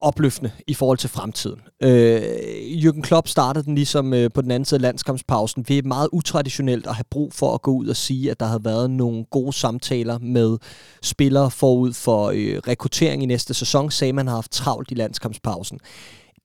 opløftende 0.00 0.50
i 0.66 0.74
forhold 0.74 0.98
til 0.98 1.10
fremtiden. 1.10 1.60
Øh, 1.82 2.22
Jürgen 2.70 3.00
Klopp 3.00 3.28
startede 3.28 3.64
den 3.64 3.74
ligesom 3.74 4.14
øh, 4.14 4.30
på 4.34 4.42
den 4.42 4.50
anden 4.50 4.64
side 4.64 4.78
af 4.78 4.82
landskampspausen. 4.82 5.62
Det 5.62 5.78
er 5.78 5.82
meget 5.82 6.08
utraditionelt 6.12 6.86
at 6.86 6.94
have 6.94 7.04
brug 7.10 7.32
for 7.32 7.54
at 7.54 7.62
gå 7.62 7.70
ud 7.70 7.88
og 7.88 7.96
sige, 7.96 8.30
at 8.30 8.40
der 8.40 8.46
havde 8.46 8.64
været 8.64 8.90
nogle 8.90 9.24
gode 9.24 9.52
samtaler 9.52 10.18
med 10.18 10.58
spillere 11.02 11.50
forud 11.50 11.92
for 11.92 12.30
øh, 12.34 12.56
rekruttering 12.68 13.22
i 13.22 13.26
næste 13.26 13.54
sæson, 13.54 13.90
sagde 13.90 14.12
man 14.12 14.26
har 14.26 14.34
haft 14.34 14.52
travlt 14.52 14.90
i 14.90 14.94
landskampspausen 14.94 15.78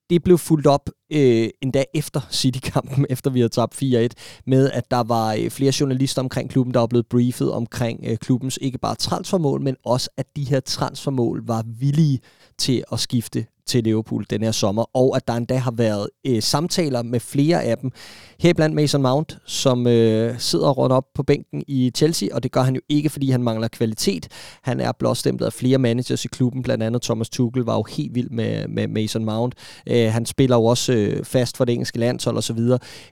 det 0.10 0.24
blev 0.24 0.38
fuldt 0.38 0.68
op 0.68 0.90
øh, 1.12 1.50
endda 1.62 1.84
efter 1.94 2.22
City-kampen, 2.32 3.06
efter 3.14 3.30
vi 3.30 3.40
havde 3.40 3.50
tabt 3.50 3.84
4-1, 3.84 4.08
med 4.46 4.72
at 4.72 4.92
der 4.92 5.04
var 5.04 5.34
øh, 5.34 5.50
flere 5.50 5.74
journalister 5.80 6.22
omkring 6.22 6.50
klubben, 6.50 6.74
der 6.74 6.80
var 6.80 6.88
blevet 6.88 7.08
briefet 7.08 7.52
omkring 7.52 8.00
øh, 8.04 8.18
klubbens 8.18 8.60
ikke 8.62 8.78
bare 8.78 8.96
transfermål, 8.96 9.62
men 9.62 9.76
også 9.86 10.10
at 10.18 10.26
de 10.36 10.44
her 10.44 10.60
transfermål 10.60 11.48
var 11.48 11.64
villige 11.80 12.20
til 12.58 12.84
at 12.92 13.00
skifte 13.00 13.46
til 13.68 13.84
Liverpool 13.84 14.26
den 14.30 14.44
her 14.44 14.52
sommer, 14.52 14.98
og 14.98 15.16
at 15.16 15.28
der 15.28 15.34
endda 15.34 15.58
har 15.58 15.72
været 15.72 16.08
øh, 16.28 16.42
samtaler 16.42 17.04
med 17.04 17.20
flere 17.20 17.64
af 17.64 17.78
dem. 17.78 17.92
Heriblandt 18.40 18.76
Mason 18.76 19.02
Mount, 19.02 19.38
som 19.46 19.88
øh, 19.88 20.40
sidder 20.40 20.70
rundt 20.70 20.94
op 20.94 21.04
på 21.16 21.24
bænken 21.24 21.64
i 21.68 21.92
Chelsea, 21.96 22.30
og 22.34 22.44
det 22.44 22.52
gør 22.52 22.62
han 22.62 22.76
jo 22.76 22.82
ikke, 22.90 23.10
fordi 23.10 23.30
han 23.30 23.44
mangler 23.44 23.68
kvalitet. 23.68 24.28
Han 24.62 24.80
er 24.80 24.92
blåstemplet 24.92 25.46
af 25.46 25.54
flere 25.54 25.78
managers 25.78 26.26
i 26.26 26.28
klubben, 26.28 26.64
blandt 26.64 26.84
andet 26.84 27.02
Thomas 27.02 27.30
Tuchel 27.30 27.64
var 27.64 27.76
jo 27.76 27.84
helt 27.90 28.16
vild 28.16 28.30
med, 28.30 28.68
med 28.68 28.88
Mason 28.88 29.26
Mount. 29.26 29.56
Øh, 29.88 30.12
han 30.12 30.26
spiller 30.26 30.56
jo 30.56 30.66
også 30.66 30.94
øh, 30.94 31.26
fast 31.26 31.58
for 31.58 31.66
det 31.66 31.74
engelske 31.74 32.00
landshold 32.00 32.38
osv., 32.38 32.60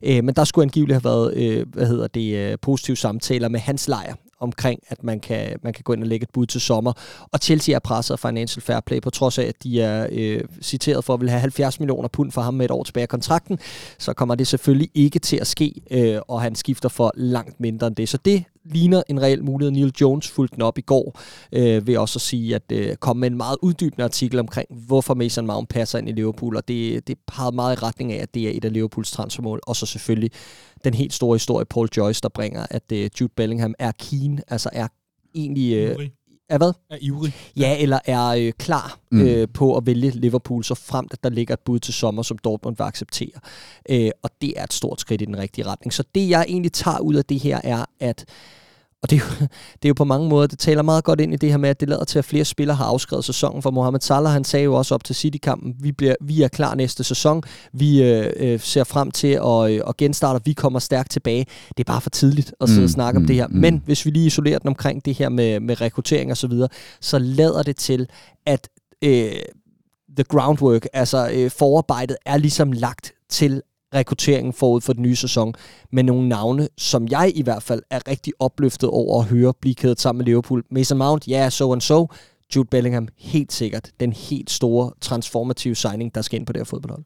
øh, 0.01 0.23
men 0.23 0.35
der 0.35 0.43
skulle 0.43 0.63
angiveligt 0.63 0.93
have 0.93 1.03
været 1.03 1.33
øh, 1.37 1.65
hvad 1.73 1.87
hedder 1.87 2.07
det, 2.07 2.35
øh, 2.35 2.57
positive 2.61 2.97
samtaler 2.97 3.49
med 3.49 3.59
hans 3.59 3.87
lejr 3.87 4.15
omkring, 4.43 4.79
at 4.87 5.03
man 5.03 5.19
kan, 5.19 5.59
man 5.63 5.73
kan 5.73 5.83
gå 5.83 5.93
ind 5.93 6.01
og 6.01 6.07
lægge 6.07 6.23
et 6.23 6.29
bud 6.29 6.45
til 6.45 6.61
sommer. 6.61 6.93
Og 7.31 7.39
Chelsea 7.39 7.75
er 7.75 7.79
presset 7.79 8.13
af 8.13 8.19
Financial 8.19 8.61
Fair 8.63 8.79
Play, 8.79 9.01
på 9.01 9.09
trods 9.09 9.37
af, 9.37 9.43
at 9.43 9.63
de 9.63 9.81
er 9.81 10.07
øh, 10.11 10.41
citeret 10.61 11.03
for 11.03 11.13
at 11.13 11.21
vil 11.21 11.29
have 11.29 11.39
70 11.39 11.79
millioner 11.79 12.07
pund 12.07 12.31
for 12.31 12.41
ham 12.41 12.53
med 12.53 12.65
et 12.65 12.71
år 12.71 12.83
tilbage 12.83 13.01
af 13.01 13.09
kontrakten, 13.09 13.59
så 13.99 14.13
kommer 14.13 14.35
det 14.35 14.47
selvfølgelig 14.47 14.89
ikke 14.93 15.19
til 15.19 15.37
at 15.37 15.47
ske, 15.47 15.73
øh, 15.91 16.19
og 16.27 16.41
han 16.41 16.55
skifter 16.55 16.89
for 16.89 17.11
langt 17.15 17.59
mindre 17.59 17.87
end 17.87 17.95
det. 17.95 18.09
Så 18.09 18.17
det 18.17 18.43
ligner 18.65 19.03
en 19.09 19.21
reel 19.21 19.43
mulighed. 19.43 19.71
Neil 19.71 19.93
Jones 20.01 20.27
fulgte 20.27 20.55
den 20.55 20.61
op 20.61 20.77
i 20.77 20.81
går 20.81 21.19
øh, 21.51 21.87
ved 21.87 21.97
også 21.97 22.17
at 22.17 22.21
sige, 22.21 22.55
at 22.55 22.71
øh, 22.71 22.95
komme 22.95 23.19
med 23.19 23.31
en 23.31 23.37
meget 23.37 23.57
uddybende 23.61 24.03
artikel 24.03 24.39
omkring, 24.39 24.67
hvorfor 24.87 25.13
Mason 25.13 25.47
Mount 25.47 25.69
passer 25.69 25.99
ind 25.99 26.09
i 26.09 26.11
Liverpool, 26.11 26.55
og 26.55 26.67
det, 26.67 27.07
det 27.07 27.17
pegede 27.27 27.55
meget 27.55 27.77
i 27.77 27.83
retning 27.83 28.13
af, 28.13 28.21
at 28.21 28.33
det 28.33 28.47
er 28.47 28.51
et 28.57 28.65
af 28.65 28.73
Liverpools 28.73 29.11
transfermål, 29.11 29.59
og 29.67 29.75
så 29.75 29.85
selvfølgelig 29.85 30.31
den 30.83 30.93
helt 30.93 31.13
store 31.13 31.35
historie, 31.35 31.65
Paul 31.65 31.87
Joyce, 31.97 32.21
der 32.21 32.29
bringer, 32.29 32.65
at 32.69 32.91
øh, 32.91 33.09
Jude 33.21 33.33
Bellingham 33.35 33.73
er 33.79 33.91
keen, 33.91 34.39
altså 34.47 34.69
er 34.73 34.87
egentlig... 35.35 35.73
Øh, 35.75 36.09
er 36.49 36.57
hvad? 36.57 36.73
Er 36.89 36.97
ivrig. 37.01 37.35
Ja, 37.55 37.81
eller 37.81 37.99
er 38.05 38.27
øh, 38.27 38.51
klar 38.51 38.99
mm. 39.11 39.21
øh, 39.21 39.47
på 39.53 39.77
at 39.77 39.85
vælge 39.85 40.11
Liverpool, 40.11 40.63
så 40.63 40.75
fremt 40.75 41.13
at 41.13 41.23
der 41.23 41.29
ligger 41.29 41.53
et 41.53 41.59
bud 41.59 41.79
til 41.79 41.93
sommer, 41.93 42.23
som 42.23 42.37
Dortmund 42.37 42.77
vil 42.77 42.83
acceptere. 42.83 43.39
Øh, 43.89 44.11
og 44.23 44.29
det 44.41 44.53
er 44.57 44.63
et 44.63 44.73
stort 44.73 45.01
skridt 45.01 45.21
i 45.21 45.25
den 45.25 45.37
rigtige 45.37 45.65
retning. 45.65 45.93
Så 45.93 46.03
det, 46.15 46.29
jeg 46.29 46.45
egentlig 46.47 46.73
tager 46.73 46.99
ud 46.99 47.15
af 47.15 47.25
det 47.25 47.39
her, 47.39 47.61
er, 47.63 47.85
at 47.99 48.25
og 49.03 49.09
det 49.09 49.15
er, 49.15 49.19
jo, 49.19 49.47
det 49.81 49.85
er 49.85 49.89
jo 49.89 49.93
på 49.93 50.03
mange 50.03 50.29
måder, 50.29 50.47
det 50.47 50.59
taler 50.59 50.81
meget 50.81 51.03
godt 51.03 51.21
ind 51.21 51.33
i 51.33 51.37
det 51.37 51.49
her 51.49 51.57
med, 51.57 51.69
at 51.69 51.79
det 51.79 51.89
lader 51.89 52.03
til, 52.03 52.19
at 52.19 52.25
flere 52.25 52.45
spillere 52.45 52.77
har 52.77 52.85
afskrevet 52.85 53.25
sæsonen. 53.25 53.61
For 53.61 53.71
Mohamed 53.71 53.99
Salah, 53.99 54.31
han 54.31 54.43
sagde 54.43 54.63
jo 54.63 54.73
også 54.73 54.95
op 54.95 55.03
til 55.03 55.15
City-kampen, 55.15 55.75
vi, 55.79 55.91
bliver, 55.91 56.15
vi 56.21 56.41
er 56.41 56.47
klar 56.47 56.75
næste 56.75 57.03
sæson, 57.03 57.43
vi 57.73 58.03
øh, 58.03 58.33
øh, 58.35 58.59
ser 58.59 58.83
frem 58.83 59.11
til 59.11 59.27
at, 59.27 59.71
øh, 59.71 59.81
at 59.87 59.97
genstarte, 59.97 60.37
og 60.37 60.41
vi 60.45 60.53
kommer 60.53 60.79
stærkt 60.79 61.11
tilbage. 61.11 61.45
Det 61.69 61.79
er 61.79 61.91
bare 61.91 62.01
for 62.01 62.09
tidligt 62.09 62.53
at 62.61 62.69
sidde 62.69 62.81
mm, 62.81 62.85
og 62.85 62.89
snakke 62.89 63.19
mm, 63.19 63.23
om 63.23 63.27
det 63.27 63.35
her. 63.35 63.47
Mm. 63.47 63.55
Men 63.55 63.81
hvis 63.85 64.05
vi 64.05 64.11
lige 64.11 64.25
isolerer 64.25 64.59
den 64.59 64.67
omkring 64.67 65.05
det 65.05 65.13
her 65.13 65.29
med, 65.29 65.59
med 65.59 65.81
rekruttering 65.81 66.31
og 66.31 66.37
så 66.37 66.47
videre, 66.47 66.69
så 67.01 67.19
lader 67.19 67.63
det 67.63 67.75
til, 67.75 68.07
at 68.45 68.69
øh, 69.01 69.31
the 70.15 70.23
groundwork, 70.23 70.87
altså 70.93 71.31
øh, 71.33 71.51
forarbejdet, 71.51 72.17
er 72.25 72.37
ligesom 72.37 72.71
lagt 72.71 73.13
til, 73.29 73.61
rekrutteringen 73.93 74.53
forud 74.53 74.81
for 74.81 74.93
den 74.93 75.01
nye 75.01 75.15
sæson, 75.15 75.53
med 75.91 76.03
nogle 76.03 76.29
navne, 76.29 76.67
som 76.77 77.07
jeg 77.07 77.31
i 77.35 77.41
hvert 77.41 77.63
fald 77.63 77.81
er 77.89 78.07
rigtig 78.07 78.33
opløftet 78.39 78.89
over 78.89 79.21
at 79.21 79.27
høre 79.27 79.53
blive 79.61 79.75
kædet 79.75 80.01
sammen 80.01 80.17
med 80.17 80.25
Liverpool. 80.25 80.63
Mason 80.71 80.97
Mount, 80.97 81.27
ja, 81.27 81.39
yeah, 81.39 81.51
so 81.51 81.73
and 81.73 81.81
so. 81.81 82.07
Jude 82.55 82.67
Bellingham, 82.67 83.07
helt 83.17 83.53
sikkert 83.53 83.91
den 83.99 84.13
helt 84.13 84.51
store 84.51 84.91
transformative 85.01 85.75
signing, 85.75 86.15
der 86.15 86.21
skal 86.21 86.39
ind 86.39 86.45
på 86.45 86.53
det 86.53 86.59
her 86.59 86.65
fodboldhold. 86.65 87.03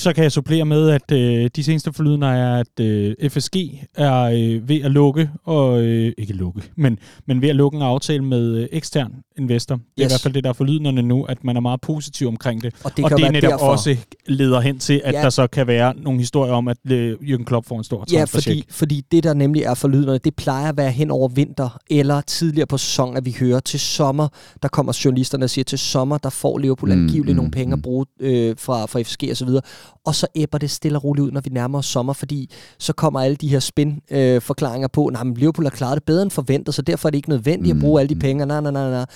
Så 0.00 0.12
kan 0.12 0.24
jeg 0.24 0.32
supplere 0.32 0.64
med, 0.64 0.90
at 0.90 1.12
øh, 1.12 1.50
de 1.56 1.64
seneste 1.64 1.92
forlydende 1.92 2.26
er, 2.26 2.56
at 2.56 2.80
øh, 2.80 3.30
FSG 3.30 3.56
er 3.94 4.22
øh, 4.22 4.68
ved 4.68 4.82
at 4.82 4.90
lukke, 4.90 5.30
og 5.44 5.82
øh, 5.82 6.12
ikke 6.18 6.32
lukke, 6.32 6.62
men, 6.76 6.98
men 7.26 7.42
ved 7.42 7.48
at 7.48 7.56
lukke 7.56 7.76
en 7.76 7.82
aftale 7.82 8.24
med 8.24 8.56
øh, 8.56 8.68
ekstern 8.72 9.12
investor. 9.38 9.74
Det 9.74 9.82
er 9.82 10.04
yes. 10.04 10.10
i 10.10 10.12
hvert 10.12 10.20
fald 10.20 10.34
det, 10.34 10.44
der 10.44 10.50
er 10.50 10.54
forlydende 10.54 11.02
nu, 11.02 11.24
at 11.24 11.44
man 11.44 11.56
er 11.56 11.60
meget 11.60 11.80
positiv 11.80 12.28
omkring 12.28 12.62
det. 12.62 12.74
Og 12.84 12.96
det, 12.96 13.04
og 13.04 13.10
det 13.10 13.32
netop 13.32 13.50
derfor. 13.50 13.66
også 13.66 13.96
leder 14.26 14.60
hen 14.60 14.78
til, 14.78 15.00
at 15.04 15.14
ja. 15.14 15.22
der 15.22 15.30
så 15.30 15.46
kan 15.46 15.66
være 15.66 15.94
nogle 15.96 16.20
historier 16.20 16.52
om, 16.52 16.68
at 16.68 16.76
øh, 16.90 17.16
Jürgen 17.20 17.44
Klopp 17.44 17.66
får 17.66 17.78
en 17.78 17.84
stor 17.84 18.04
Ja, 18.12 18.24
fordi, 18.24 18.64
fordi 18.70 19.04
det, 19.12 19.24
der 19.24 19.34
nemlig 19.34 19.62
er 19.62 19.74
forlydende, 19.74 20.18
det 20.18 20.34
plejer 20.36 20.68
at 20.68 20.76
være 20.76 20.90
hen 20.90 21.10
over 21.10 21.28
vinter, 21.28 21.78
eller 21.90 22.20
tidligere 22.20 22.66
på 22.66 22.78
sæsonen, 22.78 23.16
at 23.16 23.24
vi 23.24 23.36
hører 23.40 23.60
til 23.60 23.80
sommer, 23.80 24.28
der 24.62 24.68
kommer 24.68 25.00
journalisterne 25.04 25.44
og 25.44 25.50
siger, 25.50 25.64
til 25.64 25.78
sommer, 25.78 26.18
der 26.18 26.30
får 26.30 26.58
Liverpool 26.58 26.94
mm, 26.94 27.02
angiveligt 27.02 27.34
mm, 27.34 27.36
nogle 27.36 27.50
penge 27.50 27.66
mm. 27.66 27.78
at 27.78 27.82
bruge 27.82 28.06
øh, 28.20 28.56
fra, 28.58 28.86
fra 28.86 29.02
FSG 29.02 29.22
og 29.30 29.36
så 29.36 29.44
videre 29.44 29.62
og 30.04 30.14
så 30.14 30.26
æbber 30.34 30.58
det 30.58 30.70
stille 30.70 30.98
og 30.98 31.04
roligt 31.04 31.24
ud, 31.24 31.30
når 31.30 31.40
vi 31.40 31.50
nærmer 31.50 31.78
os 31.78 31.86
sommer, 31.86 32.12
fordi 32.12 32.50
så 32.78 32.92
kommer 32.92 33.20
alle 33.20 33.36
de 33.36 33.48
her 33.48 33.60
spin-forklaringer 33.60 34.86
øh, 34.86 34.92
på, 34.92 35.06
at 35.06 35.26
Liverpool 35.36 35.64
har 35.64 35.70
klaret 35.70 35.94
det 35.94 36.04
bedre 36.04 36.22
end 36.22 36.30
forventet, 36.30 36.74
så 36.74 36.82
derfor 36.82 37.08
er 37.08 37.10
det 37.10 37.18
ikke 37.18 37.28
nødvendigt 37.28 37.74
at 37.74 37.80
bruge 37.80 38.00
alle 38.00 38.08
de 38.08 38.14
mm. 38.14 38.20
penge. 38.20 38.46
Nej, 38.46 38.60
nej, 38.60 38.72
nej, 38.72 38.90
nej. 38.90 39.06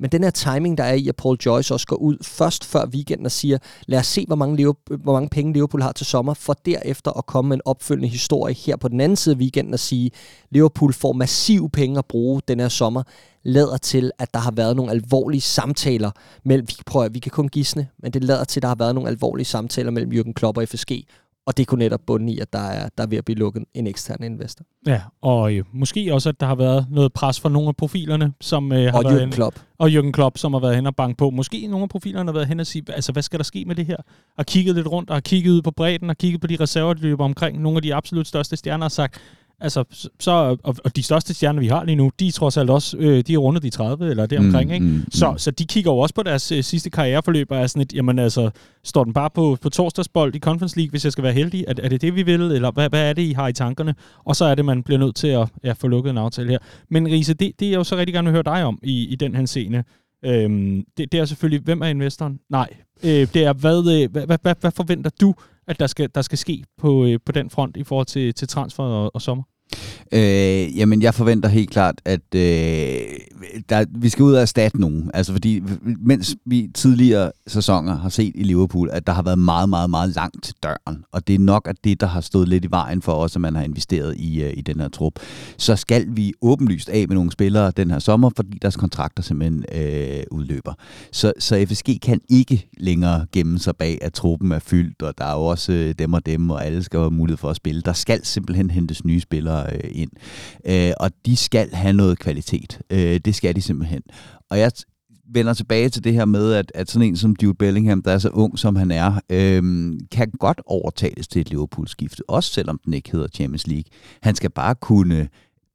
Men 0.00 0.10
den 0.10 0.22
her 0.22 0.30
timing, 0.30 0.78
der 0.78 0.84
er 0.84 0.94
i, 0.94 1.08
at 1.08 1.16
Paul 1.16 1.36
Joyce 1.46 1.74
også 1.74 1.86
går 1.86 1.96
ud 1.96 2.16
først 2.22 2.64
før 2.64 2.86
weekenden 2.86 3.26
og 3.26 3.32
siger, 3.32 3.58
lad 3.86 3.98
os 3.98 4.06
se, 4.06 4.24
hvor 4.26 4.36
mange, 4.36 4.56
Leop- 4.56 4.96
hvor 5.02 5.12
mange 5.12 5.28
penge 5.28 5.52
Liverpool 5.52 5.82
har 5.82 5.92
til 5.92 6.06
sommer, 6.06 6.34
for 6.34 6.52
derefter 6.52 7.10
at 7.18 7.26
komme 7.26 7.48
med 7.48 7.56
en 7.56 7.62
opfølgende 7.64 8.08
historie 8.08 8.54
her 8.54 8.76
på 8.76 8.88
den 8.88 9.00
anden 9.00 9.16
side 9.16 9.34
af 9.34 9.38
weekenden 9.38 9.74
og 9.74 9.80
sige, 9.80 10.10
Liverpool 10.50 10.92
får 10.92 11.12
massiv 11.12 11.70
penge 11.70 11.98
at 11.98 12.04
bruge 12.04 12.40
den 12.48 12.60
her 12.60 12.68
sommer, 12.68 13.02
lader 13.42 13.76
til, 13.76 14.10
at 14.18 14.34
der 14.34 14.40
har 14.40 14.50
været 14.50 14.76
nogle 14.76 14.92
alvorlige 14.92 15.40
samtaler 15.40 16.10
mellem, 16.44 16.68
vi, 16.68 16.74
prøver, 16.86 17.08
vi 17.08 17.18
kan 17.18 17.30
kun 17.30 17.48
gisne, 17.48 17.88
men 17.98 18.12
det 18.12 18.24
lader 18.24 18.44
til, 18.44 18.58
at 18.60 18.62
der 18.62 18.68
har 18.68 18.74
været 18.74 18.94
nogle 18.94 19.10
alvorlige 19.10 19.46
samtaler 19.46 19.90
mellem 19.90 20.12
Jürgen 20.12 20.32
Klopp 20.32 20.58
og 20.58 20.68
FSG, 20.68 20.92
og 21.50 21.56
det 21.56 21.66
kunne 21.66 21.78
netop 21.78 22.00
bunde 22.06 22.32
i, 22.32 22.38
at 22.38 22.52
der 22.52 22.58
er, 22.58 22.88
der 22.98 23.04
er 23.04 23.06
ved 23.06 23.18
at 23.18 23.24
blive 23.24 23.38
lukket 23.38 23.64
en 23.74 23.86
ekstern 23.86 24.22
investor. 24.22 24.64
Ja, 24.86 25.00
og 25.22 25.54
øh, 25.54 25.64
måske 25.72 26.14
også, 26.14 26.28
at 26.28 26.40
der 26.40 26.46
har 26.46 26.54
været 26.54 26.86
noget 26.90 27.12
pres 27.12 27.40
fra 27.40 27.48
nogle 27.48 27.68
af 27.68 27.76
profilerne, 27.76 28.32
som 28.40 28.72
øh, 28.72 28.92
har 28.92 28.98
og 28.98 29.04
været 29.04 29.20
Jürgen 29.20 29.30
Klopp. 29.30 29.60
Og 29.78 29.88
Jürgen 29.88 30.10
Klopp, 30.10 30.38
som 30.38 30.52
har 30.52 30.60
været 30.60 30.74
hen 30.76 30.86
og 30.86 30.96
banke 30.96 31.16
på. 31.16 31.30
Måske 31.30 31.66
nogle 31.66 31.82
af 31.82 31.88
profilerne 31.88 32.28
har 32.28 32.32
været 32.32 32.46
hen 32.46 32.60
og 32.60 32.66
sige, 32.66 32.84
altså 32.88 33.12
hvad 33.12 33.22
skal 33.22 33.38
der 33.38 33.44
ske 33.44 33.64
med 33.66 33.74
det 33.74 33.86
her? 33.86 33.96
Og 34.38 34.46
kigget 34.46 34.74
lidt 34.74 34.86
rundt, 34.86 35.10
og 35.10 35.16
har 35.16 35.20
kigget 35.20 35.52
ud 35.52 35.62
på 35.62 35.70
bredden, 35.70 36.10
og 36.10 36.18
kigget 36.18 36.40
på 36.40 36.46
de 36.46 36.56
reserveløber 36.60 37.24
omkring 37.24 37.60
nogle 37.60 37.76
af 37.76 37.82
de 37.82 37.94
absolut 37.94 38.26
største 38.26 38.56
stjerner, 38.56 38.84
og 38.84 38.92
sagt, 38.92 39.20
Altså, 39.60 39.84
så, 40.20 40.56
og, 40.64 40.76
og 40.84 40.96
de 40.96 41.02
største 41.02 41.34
stjerner, 41.34 41.60
vi 41.60 41.66
har 41.66 41.84
lige 41.84 41.96
nu, 41.96 42.10
de 42.20 42.28
er 42.28 42.32
trods 42.32 42.56
alt 42.56 42.70
også, 42.70 42.96
øh, 42.96 43.24
de 43.26 43.34
er 43.34 43.38
rundet 43.38 43.62
de 43.62 43.70
30 43.70 44.10
eller 44.10 44.26
deromkring, 44.26 44.68
mm, 44.68 44.74
ikke? 44.74 44.86
Mm, 44.86 45.04
så, 45.10 45.30
mm. 45.30 45.38
så 45.38 45.50
de 45.50 45.64
kigger 45.64 45.92
jo 45.92 45.98
også 45.98 46.14
på 46.14 46.22
deres 46.22 46.52
øh, 46.52 46.64
sidste 46.64 46.90
karriereforløb 46.90 47.50
og 47.50 47.58
er 47.58 47.66
sådan 47.66 47.82
et, 47.82 47.92
jamen 47.94 48.18
altså, 48.18 48.50
står 48.84 49.04
den 49.04 49.12
bare 49.12 49.30
på, 49.30 49.58
på 49.62 49.68
torsdagsbold 49.68 50.34
i 50.34 50.38
Conference 50.38 50.76
League, 50.76 50.90
hvis 50.90 51.04
jeg 51.04 51.12
skal 51.12 51.24
være 51.24 51.32
heldig? 51.32 51.64
Er, 51.68 51.74
er 51.82 51.88
det 51.88 52.02
det, 52.02 52.14
vi 52.14 52.22
vil, 52.22 52.40
eller 52.40 52.70
hvad, 52.70 52.88
hvad 52.88 53.08
er 53.08 53.12
det, 53.12 53.22
I 53.22 53.32
har 53.32 53.48
i 53.48 53.52
tankerne? 53.52 53.94
Og 54.24 54.36
så 54.36 54.44
er 54.44 54.54
det, 54.54 54.64
man 54.64 54.82
bliver 54.82 54.98
nødt 54.98 55.16
til 55.16 55.28
at 55.28 55.48
ja, 55.64 55.72
få 55.72 55.88
lukket 55.88 56.10
en 56.10 56.18
aftale 56.18 56.50
her. 56.50 56.58
Men 56.90 57.06
Riese, 57.06 57.34
det, 57.34 57.52
det 57.60 57.66
er 57.66 57.70
jeg 57.70 57.78
jo 57.78 57.84
så 57.84 57.96
rigtig 57.96 58.14
gerne 58.14 58.26
vil 58.26 58.32
høre 58.32 58.56
dig 58.56 58.64
om 58.64 58.78
i, 58.82 59.06
i 59.06 59.14
den 59.14 59.34
her 59.34 59.46
scene. 59.46 59.84
Øhm, 60.24 60.84
det, 60.96 61.12
det 61.12 61.20
er 61.20 61.24
selvfølgelig, 61.24 61.64
hvem 61.64 61.82
er 61.82 61.86
investoren? 61.86 62.38
Nej, 62.50 62.68
øh, 63.04 63.10
det 63.34 63.36
er, 63.36 63.52
hvad, 63.52 63.78
øh, 63.78 64.10
hvad, 64.12 64.26
hvad, 64.26 64.38
hvad, 64.42 64.54
hvad 64.60 64.70
forventer 64.70 65.10
du, 65.20 65.34
at 65.70 65.80
der 65.80 65.86
skal, 65.86 66.10
der 66.14 66.22
skal 66.22 66.38
ske 66.38 66.64
på, 66.78 67.04
øh, 67.04 67.18
på 67.26 67.32
den 67.32 67.50
front 67.50 67.76
i 67.76 67.84
forhold 67.84 68.06
til, 68.06 68.34
til 68.34 68.48
transfer 68.48 68.84
og, 68.84 69.10
og 69.14 69.22
sommer? 69.22 69.44
Øh, 70.12 70.78
jamen, 70.78 71.02
jeg 71.02 71.14
forventer 71.14 71.48
helt 71.48 71.70
klart, 71.70 71.94
at 72.04 72.34
øh, 72.34 72.40
der, 73.68 73.84
vi 73.90 74.08
skal 74.08 74.22
ud 74.22 74.32
og 74.32 74.40
erstatte 74.40 74.80
nogen. 74.80 75.10
Altså, 75.14 75.32
fordi 75.32 75.62
mens 75.82 76.36
vi 76.46 76.70
tidligere 76.74 77.32
sæsoner 77.46 77.96
har 77.96 78.08
set 78.08 78.32
i 78.34 78.42
Liverpool, 78.42 78.90
at 78.92 79.06
der 79.06 79.12
har 79.12 79.22
været 79.22 79.38
meget, 79.38 79.68
meget, 79.68 79.90
meget 79.90 80.14
langt 80.14 80.44
til 80.44 80.54
døren. 80.62 81.04
Og 81.12 81.26
det 81.26 81.34
er 81.34 81.38
nok 81.38 81.68
at 81.68 81.76
det, 81.84 82.00
der 82.00 82.06
har 82.06 82.20
stået 82.20 82.48
lidt 82.48 82.64
i 82.64 82.70
vejen 82.70 83.02
for 83.02 83.12
os, 83.12 83.36
at 83.36 83.42
man 83.42 83.54
har 83.54 83.62
investeret 83.62 84.16
i, 84.16 84.42
øh, 84.42 84.52
i 84.56 84.60
den 84.60 84.80
her 84.80 84.88
trup. 84.88 85.12
Så 85.56 85.76
skal 85.76 86.06
vi 86.08 86.32
åbenlyst 86.42 86.88
af 86.88 87.08
med 87.08 87.14
nogle 87.14 87.32
spillere 87.32 87.70
den 87.70 87.90
her 87.90 87.98
sommer, 87.98 88.30
fordi 88.36 88.58
deres 88.62 88.76
kontrakter 88.76 89.22
simpelthen 89.22 89.64
øh, 89.74 90.22
udløber. 90.30 90.74
Så, 91.12 91.32
så 91.38 91.66
FSG 91.68 92.00
kan 92.02 92.20
ikke 92.28 92.68
længere 92.78 93.26
gemme 93.32 93.58
sig 93.58 93.76
bag, 93.76 93.98
at 94.02 94.12
truppen 94.12 94.52
er 94.52 94.58
fyldt, 94.58 95.02
og 95.02 95.18
der 95.18 95.24
er 95.24 95.34
jo 95.34 95.42
også 95.42 95.72
øh, 95.72 95.94
dem 95.98 96.12
og 96.12 96.26
dem, 96.26 96.50
og 96.50 96.66
alle 96.66 96.82
skal 96.82 97.00
have 97.00 97.10
mulighed 97.10 97.36
for 97.38 97.50
at 97.50 97.56
spille. 97.56 97.82
Der 97.82 97.92
skal 97.92 98.24
simpelthen 98.24 98.70
hentes 98.70 99.04
nye 99.04 99.20
spillere 99.20 99.72
øh, 99.72 99.99
ind. 100.00 100.10
Øh, 100.64 100.92
og 101.00 101.10
de 101.26 101.36
skal 101.36 101.74
have 101.74 101.92
noget 101.92 102.18
kvalitet. 102.18 102.80
Øh, 102.90 103.20
det 103.24 103.34
skal 103.34 103.56
de 103.56 103.60
simpelthen. 103.62 104.02
Og 104.50 104.58
jeg 104.58 104.72
vender 105.34 105.54
tilbage 105.54 105.88
til 105.88 106.04
det 106.04 106.12
her 106.12 106.24
med, 106.24 106.52
at, 106.52 106.72
at 106.74 106.90
sådan 106.90 107.08
en 107.08 107.16
som 107.16 107.36
Jude 107.42 107.54
Bellingham, 107.54 108.02
der 108.02 108.12
er 108.12 108.18
så 108.18 108.28
ung, 108.28 108.58
som 108.58 108.76
han 108.76 108.90
er, 108.90 109.20
øhm, 109.30 110.00
kan 110.12 110.30
godt 110.38 110.60
overtales 110.66 111.28
til 111.28 111.40
et 111.40 111.50
Liverpool-skifte, 111.50 112.30
også 112.30 112.52
selvom 112.52 112.80
den 112.84 112.94
ikke 112.94 113.12
hedder 113.12 113.28
Champions 113.34 113.66
League. 113.66 113.84
Han 114.22 114.34
skal 114.34 114.50
bare 114.50 114.74
kunne 114.74 115.28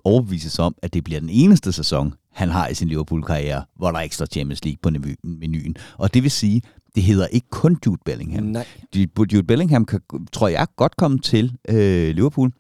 overbevises 0.04 0.60
om, 0.60 0.76
at 0.82 0.94
det 0.94 1.04
bliver 1.04 1.20
den 1.20 1.30
eneste 1.30 1.72
sæson, 1.72 2.14
han 2.34 2.50
har 2.50 2.68
i 2.68 2.74
sin 2.74 2.88
Liverpool-karriere, 2.88 3.64
hvor 3.76 3.92
der 3.92 3.98
er 3.98 4.04
ekstra 4.04 4.26
Champions 4.26 4.66
League 4.66 4.78
på 4.82 4.90
menuen. 5.24 5.76
Og 5.98 6.14
det 6.14 6.24
vil 6.24 6.32
sige, 6.32 6.62
det 6.96 7.04
hedder 7.04 7.28
ikke 7.28 7.48
kun 7.50 7.78
Jude 7.86 8.02
Bellingham. 8.06 8.44
Nej. 8.44 8.66
Jude 9.34 9.44
Bellingham 9.44 9.86
kan, 9.86 10.00
tror 10.32 10.48
jeg, 10.48 10.68
godt 10.76 10.98
komme 10.98 11.20
til 11.20 11.58
øh, 11.70 12.16
Liverpool, 12.16 12.52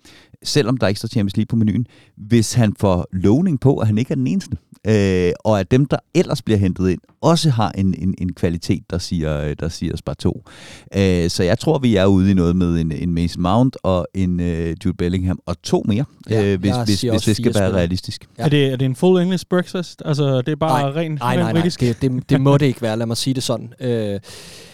selvom 0.45 0.77
der 0.77 0.85
er 0.85 0.89
ekstra 0.89 1.07
Champions 1.07 1.37
League 1.37 1.47
på 1.47 1.55
menuen, 1.55 1.87
hvis 2.17 2.53
han 2.53 2.73
får 2.79 3.07
lovning 3.11 3.59
på, 3.59 3.77
at 3.77 3.87
han 3.87 3.97
ikke 3.97 4.11
er 4.11 4.15
den 4.15 4.27
eneste. 4.27 4.57
Øh, 4.87 5.31
og 5.39 5.59
at 5.59 5.71
dem, 5.71 5.85
der 5.85 5.97
ellers 6.13 6.41
bliver 6.41 6.57
hentet 6.57 6.89
ind, 6.89 6.99
også 7.21 7.49
har 7.49 7.71
en, 7.71 7.95
en, 7.97 8.15
en 8.17 8.33
kvalitet, 8.33 8.83
der 8.89 8.97
siger, 8.97 9.53
der 9.53 9.69
siger 9.69 9.97
spar 9.97 10.13
to. 10.13 10.43
Øh, 10.95 11.29
så 11.29 11.43
jeg 11.43 11.59
tror, 11.59 11.79
vi 11.79 11.95
er 11.95 12.05
ude 12.05 12.31
i 12.31 12.33
noget 12.33 12.55
med 12.55 12.81
en, 12.81 12.91
en 12.91 13.13
Mason 13.13 13.41
Mount 13.41 13.77
og 13.83 14.07
en 14.13 14.39
øh, 14.39 14.75
Jude 14.85 14.97
Bellingham 14.97 15.39
og 15.45 15.61
to 15.61 15.83
mere, 15.87 16.05
ja, 16.29 16.43
øh, 16.43 16.59
hvis, 16.59 16.75
hvis, 16.85 17.01
hvis 17.01 17.21
det 17.21 17.35
skal 17.35 17.53
være 17.55 17.73
realistisk. 17.73 18.25
Ja. 18.37 18.43
Er, 18.43 18.49
det, 18.49 18.65
er 18.65 18.75
det 18.75 18.85
en 18.85 18.95
full 18.95 19.21
English 19.21 19.45
breakfast? 19.49 20.01
Altså, 20.05 20.41
det 20.41 20.49
er 20.51 20.55
bare 20.55 20.81
nej, 20.81 20.91
ren, 20.91 21.11
nej, 21.11 21.35
nej, 21.35 21.43
nej, 21.43 21.53
britisk? 21.53 21.79
Det, 21.79 22.01
det, 22.01 22.29
det 22.29 22.41
må 22.41 22.57
det 22.57 22.65
ikke 22.65 22.81
være, 22.81 22.97
lad 22.97 23.05
mig 23.05 23.17
sige 23.17 23.33
det 23.33 23.43
sådan. 23.43 23.73
Øh, 23.79 24.19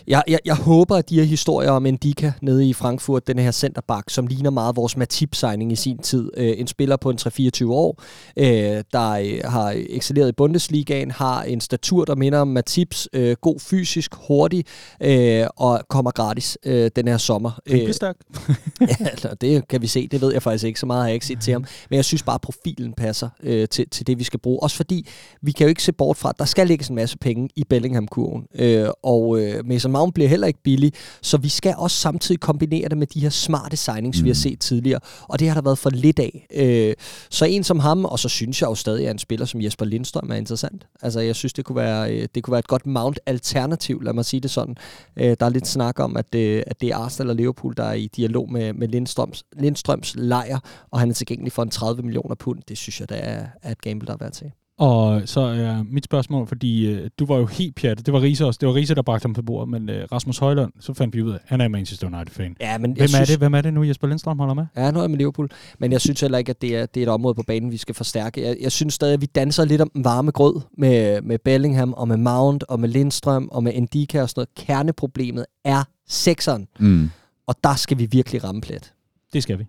jeg, 0.07 0.23
jeg, 0.27 0.39
jeg 0.45 0.55
håber, 0.55 0.95
at 0.95 1.09
de 1.09 1.15
her 1.15 1.23
historier 1.23 1.71
om 1.71 1.85
Endika 1.85 2.31
nede 2.41 2.69
i 2.69 2.73
Frankfurt, 2.73 3.27
den 3.27 3.39
her 3.39 3.51
centerback, 3.51 4.09
som 4.09 4.27
ligner 4.27 4.49
meget 4.49 4.75
vores 4.75 4.97
Matip-signing 4.97 5.71
i 5.71 5.75
sin 5.75 5.97
tid. 5.97 6.29
Øh, 6.37 6.53
en 6.57 6.67
spiller 6.67 6.97
på 6.97 7.09
en 7.09 7.17
3-24 7.21 7.65
år, 7.65 8.03
øh, 8.37 8.45
der 8.93 9.11
øh, 9.11 9.39
har 9.45 9.83
excelleret 9.89 10.29
i 10.29 10.31
Bundesligaen, 10.31 11.11
har 11.11 11.43
en 11.43 11.61
statur, 11.61 12.05
der 12.05 12.15
minder 12.15 12.39
om 12.39 12.47
Matips, 12.47 13.09
øh, 13.13 13.35
god 13.41 13.59
fysisk, 13.59 14.15
hurtig, 14.27 14.65
øh, 15.01 15.45
og 15.55 15.81
kommer 15.89 16.11
gratis 16.11 16.57
øh, 16.65 16.91
den 16.95 17.07
her 17.07 17.17
sommer. 17.17 17.59
Øh, 17.65 17.93
stærk. 17.93 18.15
ja, 18.81 19.29
det 19.41 19.67
kan 19.67 19.81
vi 19.81 19.87
se. 19.87 20.07
Det 20.07 20.21
ved 20.21 20.33
jeg 20.33 20.43
faktisk 20.43 20.65
ikke. 20.65 20.79
Så 20.79 20.85
meget 20.85 21.01
har 21.01 21.07
jeg 21.07 21.13
ikke 21.13 21.25
set 21.25 21.41
til 21.41 21.51
ham. 21.51 21.65
Men 21.89 21.95
jeg 21.95 22.05
synes 22.05 22.23
bare, 22.23 22.35
at 22.35 22.41
profilen 22.41 22.93
passer 22.93 23.29
øh, 23.43 23.67
til, 23.67 23.89
til 23.89 24.07
det, 24.07 24.19
vi 24.19 24.23
skal 24.23 24.39
bruge. 24.39 24.63
Også 24.63 24.75
fordi, 24.75 25.07
vi 25.41 25.51
kan 25.51 25.65
jo 25.65 25.69
ikke 25.69 25.83
se 25.83 25.91
bort 25.91 26.17
fra, 26.17 26.29
at 26.29 26.39
der 26.39 26.45
skal 26.45 26.67
lægges 26.67 26.87
en 26.87 26.95
masse 26.95 27.17
penge 27.17 27.49
i 27.55 27.63
Bellingham-kurven. 27.63 28.47
Øh, 28.55 28.87
og 29.03 29.39
øh, 29.39 29.65
Mason 29.65 29.90
Mount 29.91 30.13
bliver 30.13 30.29
heller 30.29 30.47
ikke 30.47 30.63
billig, 30.63 30.93
så 31.21 31.37
vi 31.37 31.49
skal 31.49 31.73
også 31.77 31.97
samtidig 31.97 32.41
kombinere 32.41 32.89
det 32.89 32.97
med 32.97 33.07
de 33.07 33.19
her 33.19 33.29
smarte 33.29 33.77
signings, 33.77 34.19
mm. 34.19 34.23
vi 34.23 34.29
har 34.29 34.33
mm. 34.33 34.35
set 34.35 34.59
tidligere, 34.59 34.99
og 35.21 35.39
det 35.39 35.47
har 35.47 35.55
der 35.55 35.61
været 35.61 35.77
for 35.77 35.89
lidt 35.89 36.19
af. 36.19 36.47
Øh, 36.55 36.93
så 37.29 37.45
en 37.45 37.63
som 37.63 37.79
ham, 37.79 38.05
og 38.05 38.19
så 38.19 38.29
synes 38.29 38.61
jeg 38.61 38.67
jo 38.67 38.75
stadig, 38.75 39.07
at 39.07 39.11
en 39.11 39.19
spiller 39.19 39.45
som 39.45 39.61
Jesper 39.61 39.85
Lindstrøm 39.85 40.29
er 40.31 40.35
interessant. 40.35 40.87
Altså 41.01 41.19
jeg 41.19 41.35
synes, 41.35 41.53
det 41.53 41.65
kunne 41.65 41.75
være, 41.75 42.15
øh, 42.15 42.27
det 42.35 42.43
kunne 42.43 42.51
være 42.51 42.59
et 42.59 42.67
godt 42.67 42.85
mount-alternativ, 42.85 44.01
lad 44.01 44.13
mig 44.13 44.25
sige 44.25 44.39
det 44.39 44.51
sådan. 44.51 44.75
Øh, 45.17 45.35
der 45.39 45.45
er 45.45 45.49
lidt 45.49 45.67
snak 45.67 45.99
om, 45.99 46.17
at 46.17 46.33
det, 46.33 46.63
at 46.67 46.81
det 46.81 46.89
er 46.89 46.97
Arsenal 46.97 47.29
og 47.29 47.35
Liverpool, 47.35 47.73
der 47.77 47.83
er 47.83 47.93
i 47.93 48.09
dialog 48.15 48.51
med, 48.51 48.73
med 48.73 48.87
Lindstrøms, 48.87 49.43
Lindstrøms 49.57 50.15
lejr, 50.17 50.59
og 50.91 50.99
han 50.99 51.09
er 51.09 51.13
tilgængelig 51.13 51.51
for 51.51 51.63
en 51.63 51.69
30 51.69 52.01
millioner 52.01 52.35
pund. 52.35 52.59
Det 52.67 52.77
synes 52.77 52.99
jeg, 52.99 53.09
der 53.09 53.15
er, 53.15 53.45
er 53.61 53.71
et 53.71 53.81
gamble, 53.81 54.07
der 54.07 54.13
er 54.13 54.17
værd 54.17 54.31
til. 54.31 54.51
Og 54.81 55.21
så 55.25 55.41
er 55.41 55.83
mit 55.83 56.05
spørgsmål, 56.05 56.47
fordi 56.47 56.85
øh, 56.85 57.09
du 57.19 57.25
var 57.25 57.37
jo 57.37 57.45
helt 57.45 57.75
pjattet. 57.75 58.05
Det 58.05 58.13
var 58.13 58.21
Riese 58.21 58.45
også. 58.45 58.57
Det 58.61 58.67
var 58.67 58.75
Riese, 58.75 58.95
der 58.95 59.01
bragte 59.01 59.23
ham 59.23 59.33
på 59.33 59.41
bordet. 59.41 59.69
Men 59.69 59.89
øh, 59.89 60.07
Rasmus 60.11 60.37
Højlund, 60.37 60.73
så 60.79 60.93
fandt 60.93 61.15
vi 61.15 61.21
ud 61.21 61.31
af, 61.31 61.35
at 61.35 61.41
han 61.45 61.61
er 61.61 61.67
Manchester 61.67 62.07
United-fan. 62.07 62.55
Ja, 62.59 62.77
men 62.77 62.91
Hvem 62.91 63.07
synes, 63.07 63.29
er 63.29 63.33
det? 63.33 63.37
Hvem 63.37 63.53
er 63.53 63.61
det 63.61 63.73
nu, 63.73 63.83
Jesper 63.83 64.07
Lindstrøm 64.07 64.39
holder 64.39 64.53
med? 64.53 64.65
Ja, 64.77 64.91
nu 64.91 64.99
er 64.99 65.07
med 65.07 65.17
Liverpool. 65.17 65.49
Men 65.79 65.91
jeg 65.91 66.01
synes 66.01 66.21
heller 66.21 66.37
ikke, 66.37 66.49
at 66.49 66.61
det 66.61 66.75
er, 66.77 66.85
det 66.85 66.99
er 67.03 67.05
et 67.05 67.09
område 67.09 67.35
på 67.35 67.43
banen, 67.47 67.71
vi 67.71 67.77
skal 67.77 67.95
forstærke. 67.95 68.41
Jeg, 68.41 68.57
jeg 68.61 68.71
synes 68.71 68.93
stadig, 68.93 69.13
at 69.13 69.21
vi 69.21 69.25
danser 69.25 69.65
lidt 69.65 69.81
om 69.81 69.91
varme 69.95 70.31
grød 70.31 70.61
med, 70.77 71.21
med 71.21 71.39
Bellingham 71.39 71.93
og 71.93 72.07
med 72.07 72.17
Mount 72.17 72.63
og 72.63 72.79
med 72.79 72.89
Lindstrøm 72.89 73.49
og 73.51 73.63
med 73.63 73.71
Endika 73.75 74.21
og 74.21 74.29
sådan 74.29 74.39
noget. 74.39 74.67
Kerneproblemet 74.67 75.45
er 75.65 75.83
sekseren. 76.07 76.67
Mm. 76.79 77.09
Og 77.47 77.55
der 77.63 77.75
skal 77.75 77.97
vi 77.97 78.05
virkelig 78.11 78.43
ramme 78.43 78.61
plet. 78.61 78.93
Det 79.33 79.43
skal 79.43 79.59
vi 79.59 79.65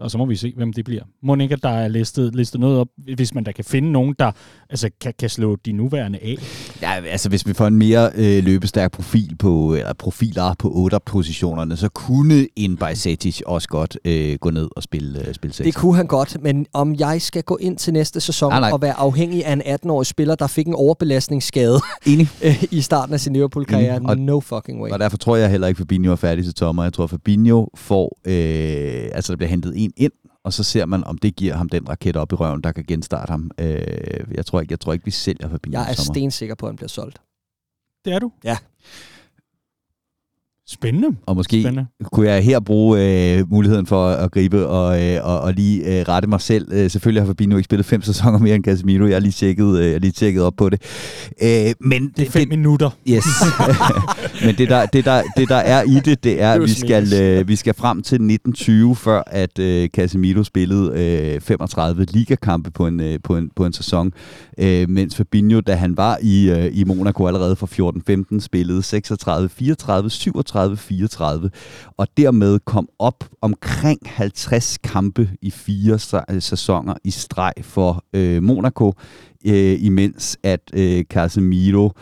og 0.00 0.10
så 0.10 0.18
må 0.18 0.26
vi 0.26 0.36
se, 0.36 0.52
hvem 0.56 0.72
det 0.72 0.84
bliver. 0.84 1.02
Må 1.22 1.36
ikke, 1.36 1.52
at 1.52 1.62
der 1.62 1.68
er 1.68 1.88
listet, 1.88 2.34
listet 2.34 2.60
noget 2.60 2.78
op, 2.78 2.88
hvis 3.14 3.34
man 3.34 3.44
da 3.44 3.52
kan 3.52 3.64
finde 3.64 3.92
nogen, 3.92 4.14
der 4.18 4.32
altså, 4.70 4.90
kan, 5.00 5.14
kan 5.18 5.30
slå 5.30 5.56
de 5.56 5.72
nuværende 5.72 6.18
af? 6.18 6.36
Ja, 6.82 7.00
altså 7.06 7.28
hvis 7.28 7.46
vi 7.46 7.52
får 7.52 7.66
en 7.66 7.76
mere 7.76 8.10
øh, 8.14 8.44
løbestærk 8.44 8.92
profil 8.92 9.36
på, 9.38 9.74
eller 9.74 9.92
profiler 9.92 10.54
på 10.58 10.70
8 10.74 10.98
positionerne, 11.06 11.76
så 11.76 11.88
kunne 11.88 12.46
en 12.56 12.76
Bajsetic 12.76 13.40
også 13.46 13.68
godt 13.68 13.98
øh, 14.04 14.38
gå 14.40 14.50
ned 14.50 14.68
og 14.76 14.82
spille, 14.82 15.28
øh, 15.28 15.34
spille 15.34 15.54
6. 15.54 15.64
Det 15.64 15.74
kunne 15.74 15.96
han 15.96 16.06
godt, 16.06 16.42
men 16.42 16.66
om 16.72 16.94
jeg 16.98 17.22
skal 17.22 17.42
gå 17.42 17.56
ind 17.60 17.76
til 17.76 17.92
næste 17.92 18.20
sæson 18.20 18.50
nej, 18.52 18.60
nej. 18.60 18.70
og 18.72 18.82
være 18.82 18.94
afhængig 18.94 19.46
af 19.46 19.52
en 19.52 19.62
18-årig 19.62 20.06
spiller, 20.06 20.34
der 20.34 20.46
fik 20.46 20.66
en 20.66 20.74
overbelastningsskade 20.74 21.80
Enig. 22.06 22.28
Øh, 22.42 22.64
i 22.70 22.80
starten 22.80 23.14
af 23.14 23.20
sin 23.20 23.32
Liverpool-karriere, 23.32 23.98
mm. 23.98 24.20
no 24.20 24.40
fucking 24.40 24.82
way. 24.82 24.90
Og 24.90 24.98
derfor 24.98 25.16
tror 25.16 25.36
jeg 25.36 25.50
heller 25.50 25.66
ikke, 25.68 25.76
at 25.76 25.78
Fabinho 25.78 26.12
er 26.12 26.16
færdig 26.16 26.44
til 26.44 26.54
tommer. 26.54 26.82
Jeg 26.82 26.92
tror, 26.92 27.04
at 27.04 27.10
Fabinho 27.10 27.66
får, 27.74 28.18
øh, 28.24 29.10
altså 29.14 29.32
der 29.32 29.36
bliver 29.36 29.50
hentet 29.50 29.72
en 29.76 29.87
ind, 29.96 30.12
og 30.44 30.52
så 30.52 30.64
ser 30.64 30.86
man, 30.86 31.04
om 31.04 31.18
det 31.18 31.36
giver 31.36 31.54
ham 31.54 31.68
den 31.68 31.88
raket 31.88 32.16
op 32.16 32.32
i 32.32 32.34
røven, 32.34 32.60
der 32.60 32.72
kan 32.72 32.84
genstarte 32.84 33.30
ham. 33.30 33.50
Øh, 33.58 33.76
jeg, 34.34 34.46
tror 34.46 34.60
ikke, 34.60 34.72
jeg 34.72 34.80
tror 34.80 34.92
ikke, 34.92 35.04
vi 35.04 35.10
sælger 35.10 35.48
Fabinho 35.48 35.80
Jeg 35.80 35.90
er 35.90 35.94
stensikker 35.94 36.54
på, 36.54 36.66
at 36.66 36.70
han 36.70 36.76
bliver 36.76 36.88
solgt. 36.88 37.20
Det 38.04 38.12
er 38.12 38.18
du? 38.18 38.32
Ja. 38.44 38.56
Spændende. 40.70 41.16
Og 41.26 41.36
måske 41.36 41.62
Spændende. 41.62 41.86
kunne 42.12 42.28
jeg 42.28 42.44
her 42.44 42.60
bruge 42.60 43.00
øh, 43.38 43.50
muligheden 43.50 43.86
for 43.86 44.08
at 44.08 44.30
gribe 44.30 44.66
og, 44.66 45.04
øh, 45.04 45.20
og, 45.22 45.40
og 45.40 45.52
lige 45.52 46.00
øh, 46.00 46.08
rette 46.08 46.28
mig 46.28 46.40
selv. 46.40 46.72
Øh, 46.72 46.90
selvfølgelig 46.90 47.22
har 47.22 47.26
Fabinho 47.26 47.56
ikke 47.56 47.64
spillet 47.64 47.86
fem 47.86 48.02
sæsoner 48.02 48.38
mere 48.38 48.54
end 48.54 48.64
Casemiro. 48.64 49.06
Jeg 49.06 49.14
har 49.14 49.20
lige 49.20 49.32
tjekket, 49.32 49.78
øh, 49.78 49.84
jeg 49.84 49.92
har 49.92 49.98
lige 49.98 50.12
tjekket 50.12 50.42
op 50.42 50.54
på 50.56 50.68
det. 50.68 50.82
Øh, 51.42 51.74
men 51.80 52.12
det 52.16 52.26
er 52.26 52.30
fem 52.30 52.48
det, 52.48 52.48
minutter. 52.48 52.90
Yes. 53.08 53.24
men 54.44 54.54
det 54.58 54.68
der, 54.68 54.86
det, 54.86 55.04
der, 55.04 55.22
det 55.36 55.48
der 55.48 55.56
er 55.56 55.82
i 55.82 56.00
det, 56.04 56.24
det 56.24 56.42
er, 56.42 56.52
at 56.52 56.62
vi 56.62 56.68
skal, 56.68 57.22
øh, 57.22 57.48
vi 57.48 57.56
skal 57.56 57.74
frem 57.74 58.02
til 58.02 58.14
1920, 58.14 58.96
før 58.96 59.22
at 59.26 59.58
øh, 59.58 59.88
Casemiro 59.88 60.42
spillede 60.42 60.92
øh, 61.34 61.40
35 61.40 62.04
ligakampe 62.04 62.70
på 62.70 62.86
en, 62.86 63.00
øh, 63.00 63.18
på 63.24 63.36
en, 63.36 63.50
på 63.56 63.66
en 63.66 63.72
sæson. 63.72 64.12
Øh, 64.58 64.90
mens 64.90 65.16
Fabinho, 65.16 65.60
da 65.60 65.74
han 65.74 65.96
var 65.96 66.18
i, 66.22 66.50
øh, 66.50 66.70
i 66.72 66.84
Monaco 66.84 67.26
allerede 67.26 67.56
for 67.56 67.66
14-15, 68.36 68.40
spillede 68.40 68.82
36, 68.82 69.48
34, 69.48 70.10
37 70.10 70.57
34-34, 70.66 71.48
og 71.96 72.06
dermed 72.16 72.58
kom 72.58 72.88
op 72.98 73.24
omkring 73.40 74.00
50 74.04 74.78
kampe 74.78 75.30
i 75.42 75.50
fire 75.50 76.22
øh, 76.30 76.42
sæsoner 76.42 76.94
i 77.04 77.10
streg 77.10 77.52
for 77.62 78.04
øh, 78.12 78.42
Monaco, 78.42 78.92
øh, 79.46 79.82
imens 79.82 80.38
at 80.42 80.60
øh, 80.74 81.04
Casemiro 81.04 81.92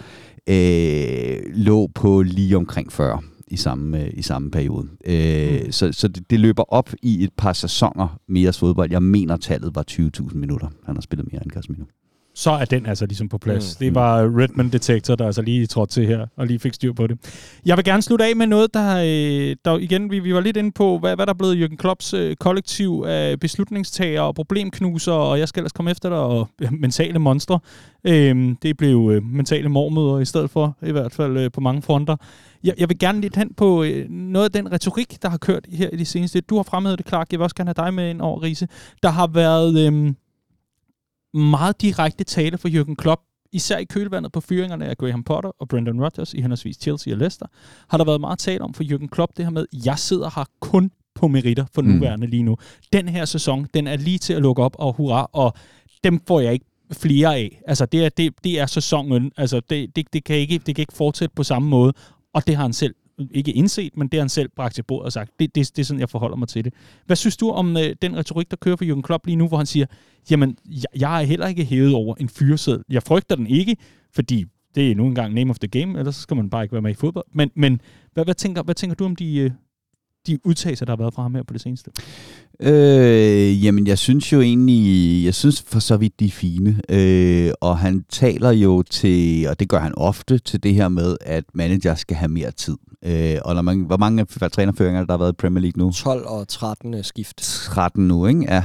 øh, 0.49 1.39
lå 1.55 1.87
på 1.95 2.23
lige 2.23 2.57
omkring 2.57 2.93
40 2.93 3.23
i 3.49 3.57
samme, 3.57 4.03
øh, 4.03 4.11
i 4.15 4.23
samme 4.23 4.51
periode. 4.51 4.89
Øh, 5.05 5.61
mm. 5.65 5.73
Så, 5.73 5.93
så 5.93 6.09
det, 6.09 6.31
det 6.31 6.41
løber 6.41 6.63
op 6.69 6.91
i 7.03 7.25
et 7.25 7.31
par 7.37 7.53
sæsoner 7.53 8.19
mere 8.29 8.53
fodbold. 8.53 8.91
Jeg 8.91 9.03
mener, 9.03 9.37
tallet 9.37 9.75
var 9.75 9.85
20.000 9.91 10.35
minutter. 10.35 10.69
Han 10.87 10.97
har 10.97 11.01
spillet 11.01 11.33
mere 11.33 11.43
end 11.43 11.51
Casemiro 11.51 11.85
så 12.37 12.51
er 12.51 12.65
den 12.65 12.87
altså 12.87 13.07
ligesom 13.07 13.29
på 13.29 13.39
plads. 13.39 13.77
Mm. 13.81 13.85
Det 13.85 13.95
var 13.95 14.23
Redmond 14.41 14.71
Detector, 14.71 15.15
der 15.15 15.27
altså 15.27 15.43
lige 15.43 15.67
trådte 15.67 15.93
til 15.93 16.07
her 16.07 16.27
og 16.37 16.47
lige 16.47 16.59
fik 16.59 16.75
styr 16.75 16.93
på 16.93 17.07
det. 17.07 17.19
Jeg 17.67 17.77
vil 17.77 17.85
gerne 17.85 18.03
slutte 18.03 18.25
af 18.25 18.37
med 18.37 18.47
noget, 18.47 18.75
der, 18.75 18.97
øh, 18.97 19.57
der 19.65 19.79
igen, 19.79 20.11
vi, 20.11 20.19
vi 20.19 20.35
var 20.35 20.41
lidt 20.41 20.57
inde 20.57 20.73
på, 20.73 20.99
hvad, 20.99 21.17
hvad 21.17 21.27
der 21.27 21.33
er 21.33 21.37
blevet 21.37 21.65
Jürgen 21.65 21.77
Klopps 21.77 22.15
øh, 22.15 22.37
kollektiv 22.37 23.05
af 23.07 23.41
beslutningstager 23.41 24.21
og 24.21 24.35
problemknuser, 24.35 25.13
og 25.13 25.39
jeg 25.39 25.49
skal 25.49 25.61
ellers 25.61 25.73
komme 25.73 25.91
efter 25.91 26.09
dig, 26.09 26.19
og 26.19 26.49
mentale 26.71 27.19
monstre. 27.19 27.59
Øhm, 28.05 28.57
det 28.57 28.77
blev 28.77 29.11
øh, 29.15 29.23
mentale 29.23 29.69
mormøder 29.69 30.19
i 30.19 30.25
stedet 30.25 30.51
for, 30.51 30.77
i 30.83 30.93
hvert 30.93 31.13
fald 31.13 31.51
på 31.51 31.61
mange 31.61 31.83
fronter. 31.83 32.17
Jeg, 32.65 32.75
jeg 32.79 32.89
vil 32.89 32.99
gerne 32.99 33.21
lidt 33.21 33.37
hen 33.37 33.55
på 33.57 33.85
noget 34.09 34.45
af 34.45 34.53
den 34.53 34.73
retorik, 34.73 35.23
der 35.23 35.29
har 35.29 35.39
kørt 35.39 35.67
her 35.73 35.91
i 35.93 35.97
de 35.97 36.05
seneste. 36.05 36.41
Du 36.41 36.57
har 36.57 36.63
fremhævet 36.63 36.99
det, 36.99 37.09
Clark. 37.09 37.33
Jeg 37.33 37.39
vil 37.39 37.45
også 37.45 37.57
gerne 37.57 37.73
have 37.77 37.87
dig 37.87 37.95
med 37.95 38.11
ind 38.11 38.21
over, 38.21 38.43
Riese. 38.43 38.69
Der 39.03 39.09
har 39.09 39.27
været... 39.27 39.93
Øh, 39.93 40.13
meget 41.37 41.83
direkte 41.83 42.25
tale 42.25 42.59
for 42.59 42.69
Jürgen 42.69 42.95
Klopp, 42.95 43.23
især 43.53 43.79
i 43.79 43.85
kølvandet 43.85 44.33
på 44.33 44.41
fyringerne 44.41 44.87
af 44.87 44.97
Graham 44.97 45.25
Potter 45.25 45.51
og 45.59 45.69
Brendan 45.69 46.05
Rodgers 46.05 46.35
i 46.35 46.41
henholdsvis 46.41 46.77
Chelsea 46.81 47.13
og 47.13 47.19
Leicester, 47.19 47.47
har 47.89 47.99
der 47.99 48.05
været 48.05 48.21
meget 48.21 48.39
tale 48.39 48.61
om 48.61 48.75
for 48.75 48.85
Jürgen 48.85 49.09
Klopp 49.09 49.37
det 49.37 49.45
her 49.45 49.53
med, 49.53 49.67
jeg 49.85 49.99
sidder 49.99 50.31
her 50.37 50.45
kun 50.61 50.91
på 51.15 51.29
meritter 51.29 51.65
for 51.75 51.83
mm. 51.83 51.89
nuværende 51.89 52.27
mm. 52.27 52.31
lige 52.31 52.43
nu. 52.43 52.57
Den 52.93 53.09
her 53.09 53.25
sæson, 53.25 53.67
den 53.75 53.87
er 53.87 53.97
lige 53.97 54.19
til 54.19 54.33
at 54.33 54.43
lukke 54.43 54.63
op, 54.63 54.77
og 54.79 54.93
hurra, 54.93 55.31
og 55.33 55.55
dem 56.05 56.21
får 56.29 56.41
jeg 56.41 56.53
ikke 56.53 56.67
flere 56.93 57.37
af. 57.37 57.63
Altså, 57.67 57.87
det 57.87 58.05
er, 58.05 58.09
det, 58.09 58.33
det 58.45 58.61
er 58.61 58.67
sæsonen. 58.67 59.33
Altså, 59.37 59.61
det, 59.71 59.97
det, 59.97 60.13
det, 60.13 60.25
kan 60.25 60.37
ikke, 60.37 60.59
det 60.59 60.75
kan 60.75 60.83
ikke 60.83 60.93
fortsætte 60.93 61.35
på 61.35 61.43
samme 61.43 61.69
måde, 61.69 61.93
og 62.35 62.47
det 62.47 62.57
har 62.57 62.63
han 62.63 62.73
selv 62.73 62.95
ikke 63.31 63.53
indset, 63.53 63.97
men 63.97 64.09
det 64.09 64.19
har 64.19 64.23
han 64.23 64.29
selv 64.29 64.49
bragt 64.57 64.75
til 64.75 64.83
bordet 64.83 65.07
og 65.07 65.13
sagt, 65.13 65.31
det, 65.41 65.55
det, 65.55 65.77
det 65.77 65.83
er 65.83 65.85
sådan, 65.85 66.01
jeg 66.01 66.11
forholder 66.11 66.37
mig 66.37 66.49
til 66.49 66.65
det. 66.65 66.75
Hvad 67.07 67.17
synes 67.17 67.37
du 67.37 67.51
om 67.51 67.77
øh, 67.77 67.97
den 68.03 68.17
retorik, 68.17 68.51
der 68.51 68.57
kører 68.57 68.77
for 68.77 68.85
Jürgen 68.85 69.03
Klopp 69.03 69.27
lige 69.27 69.37
nu, 69.37 69.49
hvor 69.49 69.57
han 69.57 69.67
siger, 69.67 69.87
jamen, 70.31 70.57
jeg, 70.67 71.01
jeg 71.01 71.23
er 71.23 71.27
heller 71.27 71.47
ikke 71.47 71.65
hævet 71.65 71.95
over 71.95 72.15
en 72.21 72.29
fyresæd. 72.29 72.81
Jeg 72.91 73.03
frygter 73.03 73.37
den 73.37 73.47
ikke, 73.47 73.77
fordi 74.15 74.45
det 74.75 74.91
er 74.91 74.95
nu 74.95 75.07
engang 75.07 75.35
name 75.35 75.51
of 75.51 75.59
the 75.59 75.69
game, 75.69 75.99
ellers 75.99 76.17
skal 76.17 76.37
man 76.37 76.51
bare 76.51 76.63
ikke 76.63 76.73
være 76.73 76.83
med 76.83 76.91
i 76.91 76.95
fodbold. 76.95 77.27
Men, 77.33 77.51
men 77.55 77.81
hvad, 78.13 78.25
hvad, 78.25 78.35
tænker, 78.35 78.63
hvad 78.63 78.75
tænker 78.75 78.95
du 78.95 79.05
om 79.05 79.17
de, 79.17 79.37
øh, 79.37 79.51
de 80.27 80.39
udtalelser, 80.47 80.87
der 80.87 80.93
har 80.93 80.97
været 80.97 81.15
fra 81.15 81.23
ham 81.23 81.35
her 81.35 81.43
på 81.43 81.53
det 81.53 81.61
seneste? 81.61 81.91
Øh, 82.61 83.65
jamen, 83.65 83.87
jeg 83.87 83.99
synes 83.99 84.33
jo 84.33 84.41
egentlig, 84.41 85.25
jeg 85.25 85.35
synes 85.35 85.65
for 85.67 85.81
så 85.81 85.97
vidt, 85.97 86.21
de 86.21 86.27
er 86.27 86.31
fine. 86.31 86.81
Øh, 86.89 87.53
og 87.61 87.79
han 87.79 88.05
taler 88.11 88.51
jo 88.51 88.83
til, 88.83 89.49
og 89.49 89.61
det 89.61 89.69
gør 89.69 89.79
han 89.79 89.93
ofte, 89.97 90.39
til 90.39 90.63
det 90.63 90.75
her 90.75 90.89
med, 90.89 91.17
at 91.21 91.45
manager 91.55 91.95
skal 91.95 92.17
have 92.17 92.29
mere 92.29 92.51
tid. 92.51 92.77
Øh, 93.05 93.39
og 93.45 93.55
når 93.55 93.63
man, 93.63 93.81
hvor 93.81 93.97
mange 93.97 94.25
trænerføringer 94.25 95.05
der 95.05 95.13
har 95.13 95.19
været 95.19 95.33
i 95.33 95.37
Premier 95.37 95.63
League 95.63 95.85
nu? 95.85 95.93
12 95.93 96.27
og 96.27 96.49
13 96.49 97.05
skift. 97.05 97.37
13 97.37 98.09
nu, 98.09 98.27
ikke? 98.27 98.47
Ja, 98.49 98.63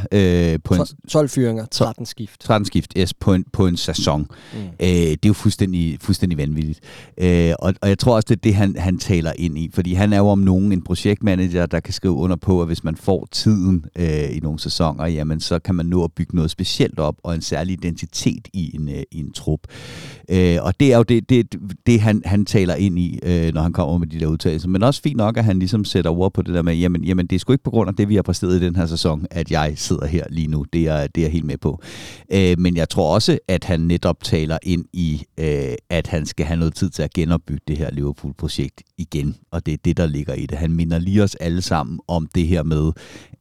øh, 0.53 0.59
på 0.63 0.75
12, 0.75 0.87
en, 1.03 1.09
12 1.09 1.29
fyringer, 1.29 1.65
13 1.65 2.05
skift. 2.05 2.41
13 2.41 2.65
skift, 2.65 2.93
yes, 2.97 3.13
på 3.13 3.33
en, 3.33 3.45
på 3.53 3.67
en 3.67 3.77
sæson. 3.77 4.27
Mm. 4.53 4.59
Øh, 4.59 4.87
det 4.87 5.11
er 5.11 5.27
jo 5.27 5.33
fuldstændig, 5.33 5.97
fuldstændig 6.01 6.37
vanvittigt. 6.37 6.79
Øh, 7.17 7.53
og, 7.59 7.73
og 7.81 7.89
jeg 7.89 7.99
tror 7.99 8.15
også, 8.15 8.25
det 8.29 8.35
er 8.35 8.41
det, 8.41 8.55
han, 8.55 8.75
han 8.77 8.97
taler 8.97 9.33
ind 9.35 9.57
i. 9.57 9.69
Fordi 9.73 9.93
han 9.93 10.13
er 10.13 10.17
jo 10.17 10.27
om 10.27 10.39
nogen 10.39 10.71
en 10.71 10.81
projektmanager, 10.81 11.65
der 11.65 11.79
kan 11.79 11.93
skrive 11.93 12.13
under 12.13 12.35
på, 12.35 12.61
at 12.61 12.67
hvis 12.67 12.83
man 12.83 12.95
får 12.95 13.27
tiden 13.31 13.80
øh, 13.95 14.36
i 14.36 14.39
nogle 14.39 14.59
sæsoner, 14.59 15.05
jamen 15.05 15.39
så 15.39 15.59
kan 15.59 15.75
man 15.75 15.86
nå 15.86 16.03
at 16.03 16.11
bygge 16.11 16.36
noget 16.36 16.51
specielt 16.51 16.99
op, 16.99 17.15
og 17.23 17.36
en 17.36 17.41
særlig 17.41 17.73
identitet 17.73 18.47
i 18.53 18.75
en, 18.75 18.89
øh, 18.89 19.03
i 19.11 19.19
en 19.19 19.32
trup. 19.34 19.59
Øh, 20.29 20.57
og 20.61 20.79
det 20.79 20.93
er 20.93 20.97
jo 20.97 21.03
det, 21.03 21.29
det, 21.29 21.55
det 21.86 22.01
han, 22.01 22.21
han 22.25 22.45
taler 22.45 22.75
ind 22.75 22.99
i, 22.99 23.19
øh, 23.23 23.53
når 23.53 23.61
han 23.61 23.73
kommer 23.73 23.97
med 23.97 24.07
de 24.07 24.19
der 24.19 24.27
udtalelser. 24.27 24.69
Men 24.69 24.84
også 24.84 25.01
fint 25.01 25.17
nok, 25.17 25.38
at 25.38 25.43
han 25.45 25.59
ligesom 25.59 25.86
sætter 25.86 26.11
ord 26.11 26.34
på 26.34 26.41
det 26.41 26.53
der 26.53 26.61
med, 26.61 26.75
jamen, 26.75 27.03
jamen 27.03 27.27
det 27.27 27.36
er 27.36 27.39
sgu 27.39 27.53
ikke 27.53 27.63
på 27.63 27.69
grund 27.69 27.89
af 27.89 27.95
det, 27.95 28.09
vi 28.09 28.15
har 28.15 28.21
præsteret 28.21 28.61
i 28.61 28.65
den 28.65 28.75
her 28.75 28.86
sæson, 28.86 29.25
at 29.32 29.51
jeg 29.51 29.73
sidder 29.75 30.05
her 30.05 30.23
lige 30.29 30.47
nu. 30.47 30.65
Det 30.73 30.88
er, 30.88 31.07
det 31.07 31.21
er 31.21 31.25
jeg 31.25 31.32
helt 31.32 31.45
med 31.45 31.57
på. 31.57 31.82
Øh, 32.34 32.59
men 32.59 32.77
jeg 32.77 32.89
tror 32.89 33.13
også, 33.13 33.39
at 33.47 33.63
han 33.63 33.79
netop 33.79 34.23
taler 34.23 34.57
ind 34.63 34.86
i, 34.93 35.23
øh, 35.38 35.73
at 35.89 36.07
han 36.07 36.25
skal 36.25 36.45
have 36.45 36.57
noget 36.57 36.75
tid 36.75 36.89
til 36.89 37.03
at 37.03 37.13
genopbygge 37.13 37.61
det 37.67 37.77
her 37.77 37.91
Liverpool-projekt 37.91 38.82
igen. 38.97 39.36
Og 39.51 39.65
det 39.65 39.73
er 39.73 39.77
det, 39.86 39.97
der 39.97 40.05
ligger 40.05 40.34
i 40.34 40.45
det. 40.45 40.57
Han 40.57 40.71
minder 40.71 40.99
lige 40.99 41.23
os 41.23 41.36
alle 41.36 41.61
sammen 41.61 41.99
om 42.07 42.27
det 42.36 42.47
her 42.47 42.63
med, 42.63 42.91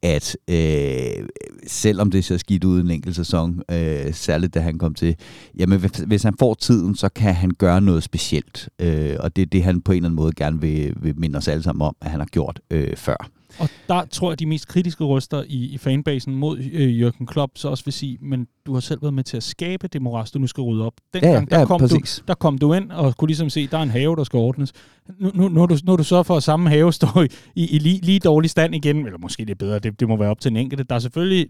at 0.03 0.36
øh, 0.48 1.28
selvom 1.66 2.11
det 2.11 2.24
ser 2.24 2.36
skidt 2.36 2.64
ud 2.64 2.80
en 2.80 2.90
enkelt 2.90 3.16
sæson, 3.16 3.62
øh, 3.70 4.14
særligt 4.14 4.55
da 4.55 4.61
han 4.61 4.78
kom 4.78 4.94
til, 4.94 5.16
jamen 5.59 5.80
hvis, 5.80 5.90
hvis 5.90 6.22
han 6.22 6.34
får 6.38 6.55
tiden, 6.55 6.96
så 6.96 7.09
kan 7.09 7.34
han 7.34 7.51
gøre 7.51 7.80
noget 7.80 8.03
specielt. 8.03 8.68
Øh, 8.78 9.16
og 9.20 9.36
det 9.36 9.42
er 9.42 9.46
det, 9.46 9.64
han 9.64 9.80
på 9.80 9.92
en 9.92 9.96
eller 9.96 10.09
anden 10.09 10.16
måde 10.16 10.32
gerne 10.32 10.61
vil, 10.61 10.94
vil 10.96 11.18
minde 11.18 11.36
os 11.36 11.48
alle 11.48 11.62
sammen 11.62 11.82
om, 11.82 11.96
at 12.01 12.11
han 12.11 12.20
har 12.20 12.26
gjort 12.26 12.61
øh, 12.70 12.96
før. 12.96 13.30
Og 13.59 13.68
der 13.88 14.05
tror 14.05 14.30
jeg, 14.30 14.38
de 14.38 14.46
mest 14.46 14.68
kritiske 14.68 15.05
røster 15.05 15.44
i, 15.46 15.64
i 15.64 15.78
fanbasen 15.78 16.34
mod 16.34 16.59
øh, 16.59 17.09
Jürgen 17.09 17.24
Klopp 17.24 17.53
så 17.55 17.68
også 17.68 17.84
vil 17.84 17.92
sige, 17.92 18.18
men 18.20 18.46
du 18.71 18.75
har 18.75 18.81
selv 18.81 19.03
været 19.03 19.14
med 19.14 19.25
til 19.25 19.37
at 19.37 19.43
skabe 19.43 19.89
det 19.89 20.03
moras, 20.03 20.31
du 20.31 20.39
nu 20.39 20.47
skal 20.47 20.62
rydde 20.62 20.87
op. 20.87 20.93
Dengang, 21.14 21.51
ja, 21.51 21.57
ja, 21.57 21.61
der, 21.61 21.66
kom 21.66 21.81
du, 21.81 21.99
der 22.29 22.35
kom 22.35 22.59
du 22.59 22.73
ind 22.73 22.91
og 22.91 23.16
kunne 23.16 23.29
ligesom 23.29 23.51
se, 23.51 23.66
der 23.66 23.79
er 23.79 23.83
en 23.83 23.91
have, 23.91 24.16
der 24.16 24.25
skal 24.25 24.37
ordnes. 24.37 24.73
Nu, 25.18 25.31
nu, 25.35 25.49
nu, 25.49 25.62
er, 25.62 25.66
du, 25.66 25.77
nu 25.85 25.93
er 25.93 25.97
du 25.97 26.05
så 26.05 26.23
for, 26.23 26.37
at 26.37 26.43
samme 26.43 26.71
have 26.71 26.93
står 26.93 27.23
i, 27.23 27.29
i, 27.55 27.77
i 27.77 27.79
lige, 27.79 28.01
lige 28.03 28.18
dårlig 28.18 28.51
stand 28.51 28.75
igen, 28.75 28.97
eller 29.07 29.18
måske 29.18 29.45
det 29.45 29.51
er 29.51 29.55
bedre, 29.55 29.79
det, 29.79 30.01
det 30.01 30.09
må 30.09 30.16
være 30.16 30.31
op 30.31 30.41
til 30.41 30.51
en 30.51 30.57
enkelte. 30.57 30.85
Der 30.85 30.95
har 30.95 31.01
selvfølgelig 31.01 31.47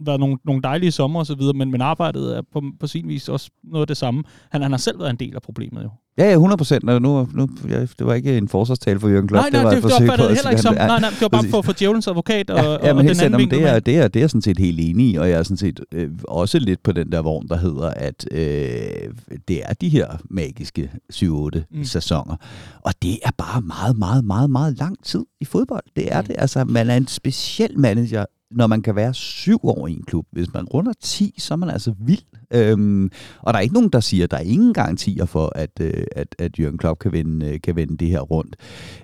været 0.00 0.20
nogle, 0.20 0.38
nogle 0.44 0.62
dejlige 0.62 0.92
sommer 0.92 1.20
og 1.20 1.26
så 1.26 1.34
videre, 1.34 1.52
men, 1.52 1.70
men 1.70 1.80
arbejdet 1.80 2.36
er 2.36 2.42
på, 2.52 2.62
på 2.80 2.86
sin 2.86 3.08
vis 3.08 3.28
også 3.28 3.50
noget 3.64 3.82
af 3.82 3.86
det 3.86 3.96
samme. 3.96 4.22
Han, 4.50 4.62
han 4.62 4.70
har 4.70 4.78
selv 4.78 4.98
været 4.98 5.10
en 5.10 5.16
del 5.16 5.34
af 5.34 5.42
problemet 5.42 5.82
jo. 5.82 5.90
Ja, 6.18 6.24
ja, 6.24 6.32
100 6.32 6.58
procent. 6.58 6.84
Nu, 6.84 6.98
nu, 6.98 7.48
ja, 7.68 7.80
det 7.80 8.06
var 8.06 8.14
ikke 8.14 8.38
en 8.38 8.48
forsvarstale 8.48 9.00
for 9.00 9.08
Jørgen 9.08 9.28
Klopp. 9.28 9.42
Nej, 9.42 9.62
nej, 9.62 9.74
det 9.74 9.82
var, 9.82 9.88
det, 9.88 10.00
det, 10.00 10.10
det 10.10 10.18
var 10.18 10.28
heller 10.34 10.50
ikke 10.50 10.62
som. 10.62 10.74
Nej, 10.74 11.00
nej, 11.00 11.10
det 11.10 11.20
var 11.20 11.28
bare 11.28 11.44
for, 11.50 11.62
for 11.62 11.72
djævelens 11.78 12.08
advokat 12.08 12.50
og, 12.50 12.56
ja, 12.56 12.86
ja, 12.86 12.94
men 12.94 13.08
og 13.08 13.14
den 13.14 13.24
anden 13.24 13.50
det 13.50 13.68
er, 13.68 13.78
det, 13.78 13.96
er, 13.96 14.08
det 14.08 14.20
er 14.20 14.22
jeg 14.22 14.30
sådan 14.30 14.42
set 14.42 14.58
helt 14.58 14.80
enig 14.80 15.10
i, 15.10 15.16
og 15.16 15.28
jeg 15.28 15.38
er 15.38 15.42
sådan 15.42 15.56
set 15.56 15.80
øh, 15.92 16.10
også 16.42 16.58
lidt 16.58 16.82
på 16.82 16.92
den 16.92 17.12
der 17.12 17.22
vogn, 17.22 17.48
der 17.48 17.56
hedder, 17.56 17.90
at 17.90 18.26
øh, 18.30 19.14
det 19.48 19.62
er 19.64 19.72
de 19.80 19.88
her 19.88 20.06
magiske 20.30 20.90
7-8 21.12 21.24
mm. 21.70 21.84
sæsoner. 21.84 22.36
Og 22.80 22.92
det 23.02 23.18
er 23.22 23.30
bare 23.38 23.60
meget, 23.60 23.98
meget, 23.98 24.24
meget, 24.24 24.50
meget 24.50 24.78
lang 24.78 25.04
tid 25.04 25.24
i 25.40 25.44
fodbold. 25.44 25.84
Det 25.96 26.12
er 26.12 26.20
mm. 26.20 26.26
det. 26.26 26.36
Altså, 26.38 26.64
man 26.64 26.90
er 26.90 26.96
en 26.96 27.06
speciel 27.06 27.78
manager 27.78 28.24
når 28.54 28.66
man 28.66 28.82
kan 28.82 28.96
være 28.96 29.14
syv 29.14 29.58
år 29.62 29.86
i 29.86 29.92
en 29.92 30.02
klub. 30.06 30.26
Hvis 30.32 30.54
man 30.54 30.64
runder 30.64 30.92
10, 31.00 31.34
så 31.38 31.54
er 31.54 31.58
man 31.58 31.70
altså 31.70 31.94
vild. 31.98 32.22
Øhm, 32.54 33.10
og 33.38 33.52
der 33.52 33.58
er 33.58 33.62
ikke 33.62 33.74
nogen, 33.74 33.90
der 33.90 34.00
siger, 34.00 34.24
at 34.24 34.30
der 34.30 34.36
er 34.36 34.40
ingen 34.40 34.74
garantier 34.74 35.24
for, 35.24 35.52
at, 35.54 35.70
øh, 35.80 36.04
at, 36.16 36.34
at 36.38 36.52
Jürgen 36.60 36.76
Klopp 36.76 36.98
kan 36.98 37.12
vende, 37.12 37.46
øh, 37.46 37.60
kan 37.60 37.76
vende 37.76 37.96
det 37.96 38.08
her 38.08 38.20
rundt. 38.20 38.56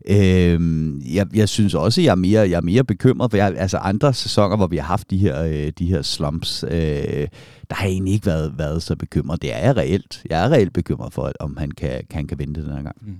Øhm, 0.08 1.00
jeg, 1.00 1.26
jeg 1.34 1.48
synes 1.48 1.74
også, 1.74 2.00
at 2.00 2.04
jeg 2.04 2.10
er 2.10 2.14
mere, 2.14 2.40
jeg 2.40 2.56
er 2.56 2.60
mere 2.60 2.84
bekymret, 2.84 3.30
for 3.30 3.36
jeg, 3.36 3.54
altså 3.56 3.76
andre 3.76 4.14
sæsoner, 4.14 4.56
hvor 4.56 4.66
vi 4.66 4.76
har 4.76 4.84
haft 4.84 5.10
de 5.10 5.18
her, 5.18 5.42
øh, 5.42 5.72
de 5.78 5.86
her 5.86 6.02
slumps, 6.02 6.64
øh, 6.70 7.28
der 7.70 7.74
har 7.74 7.84
jeg 7.84 7.92
egentlig 7.92 8.14
ikke 8.14 8.26
været, 8.26 8.58
været 8.58 8.82
så 8.82 8.96
bekymret. 8.96 9.42
Det 9.42 9.54
er 9.54 9.58
jeg 9.58 9.76
reelt. 9.76 10.22
Jeg 10.30 10.44
er 10.44 10.50
reelt 10.50 10.72
bekymret 10.72 11.12
for, 11.12 11.32
om 11.40 11.56
han 11.56 11.70
kan, 11.70 12.02
kan, 12.10 12.26
kan 12.26 12.38
vende 12.38 12.54
det 12.54 12.64
den 12.64 12.72
her 12.72 12.82
gang. 12.82 12.96
Mm 13.00 13.16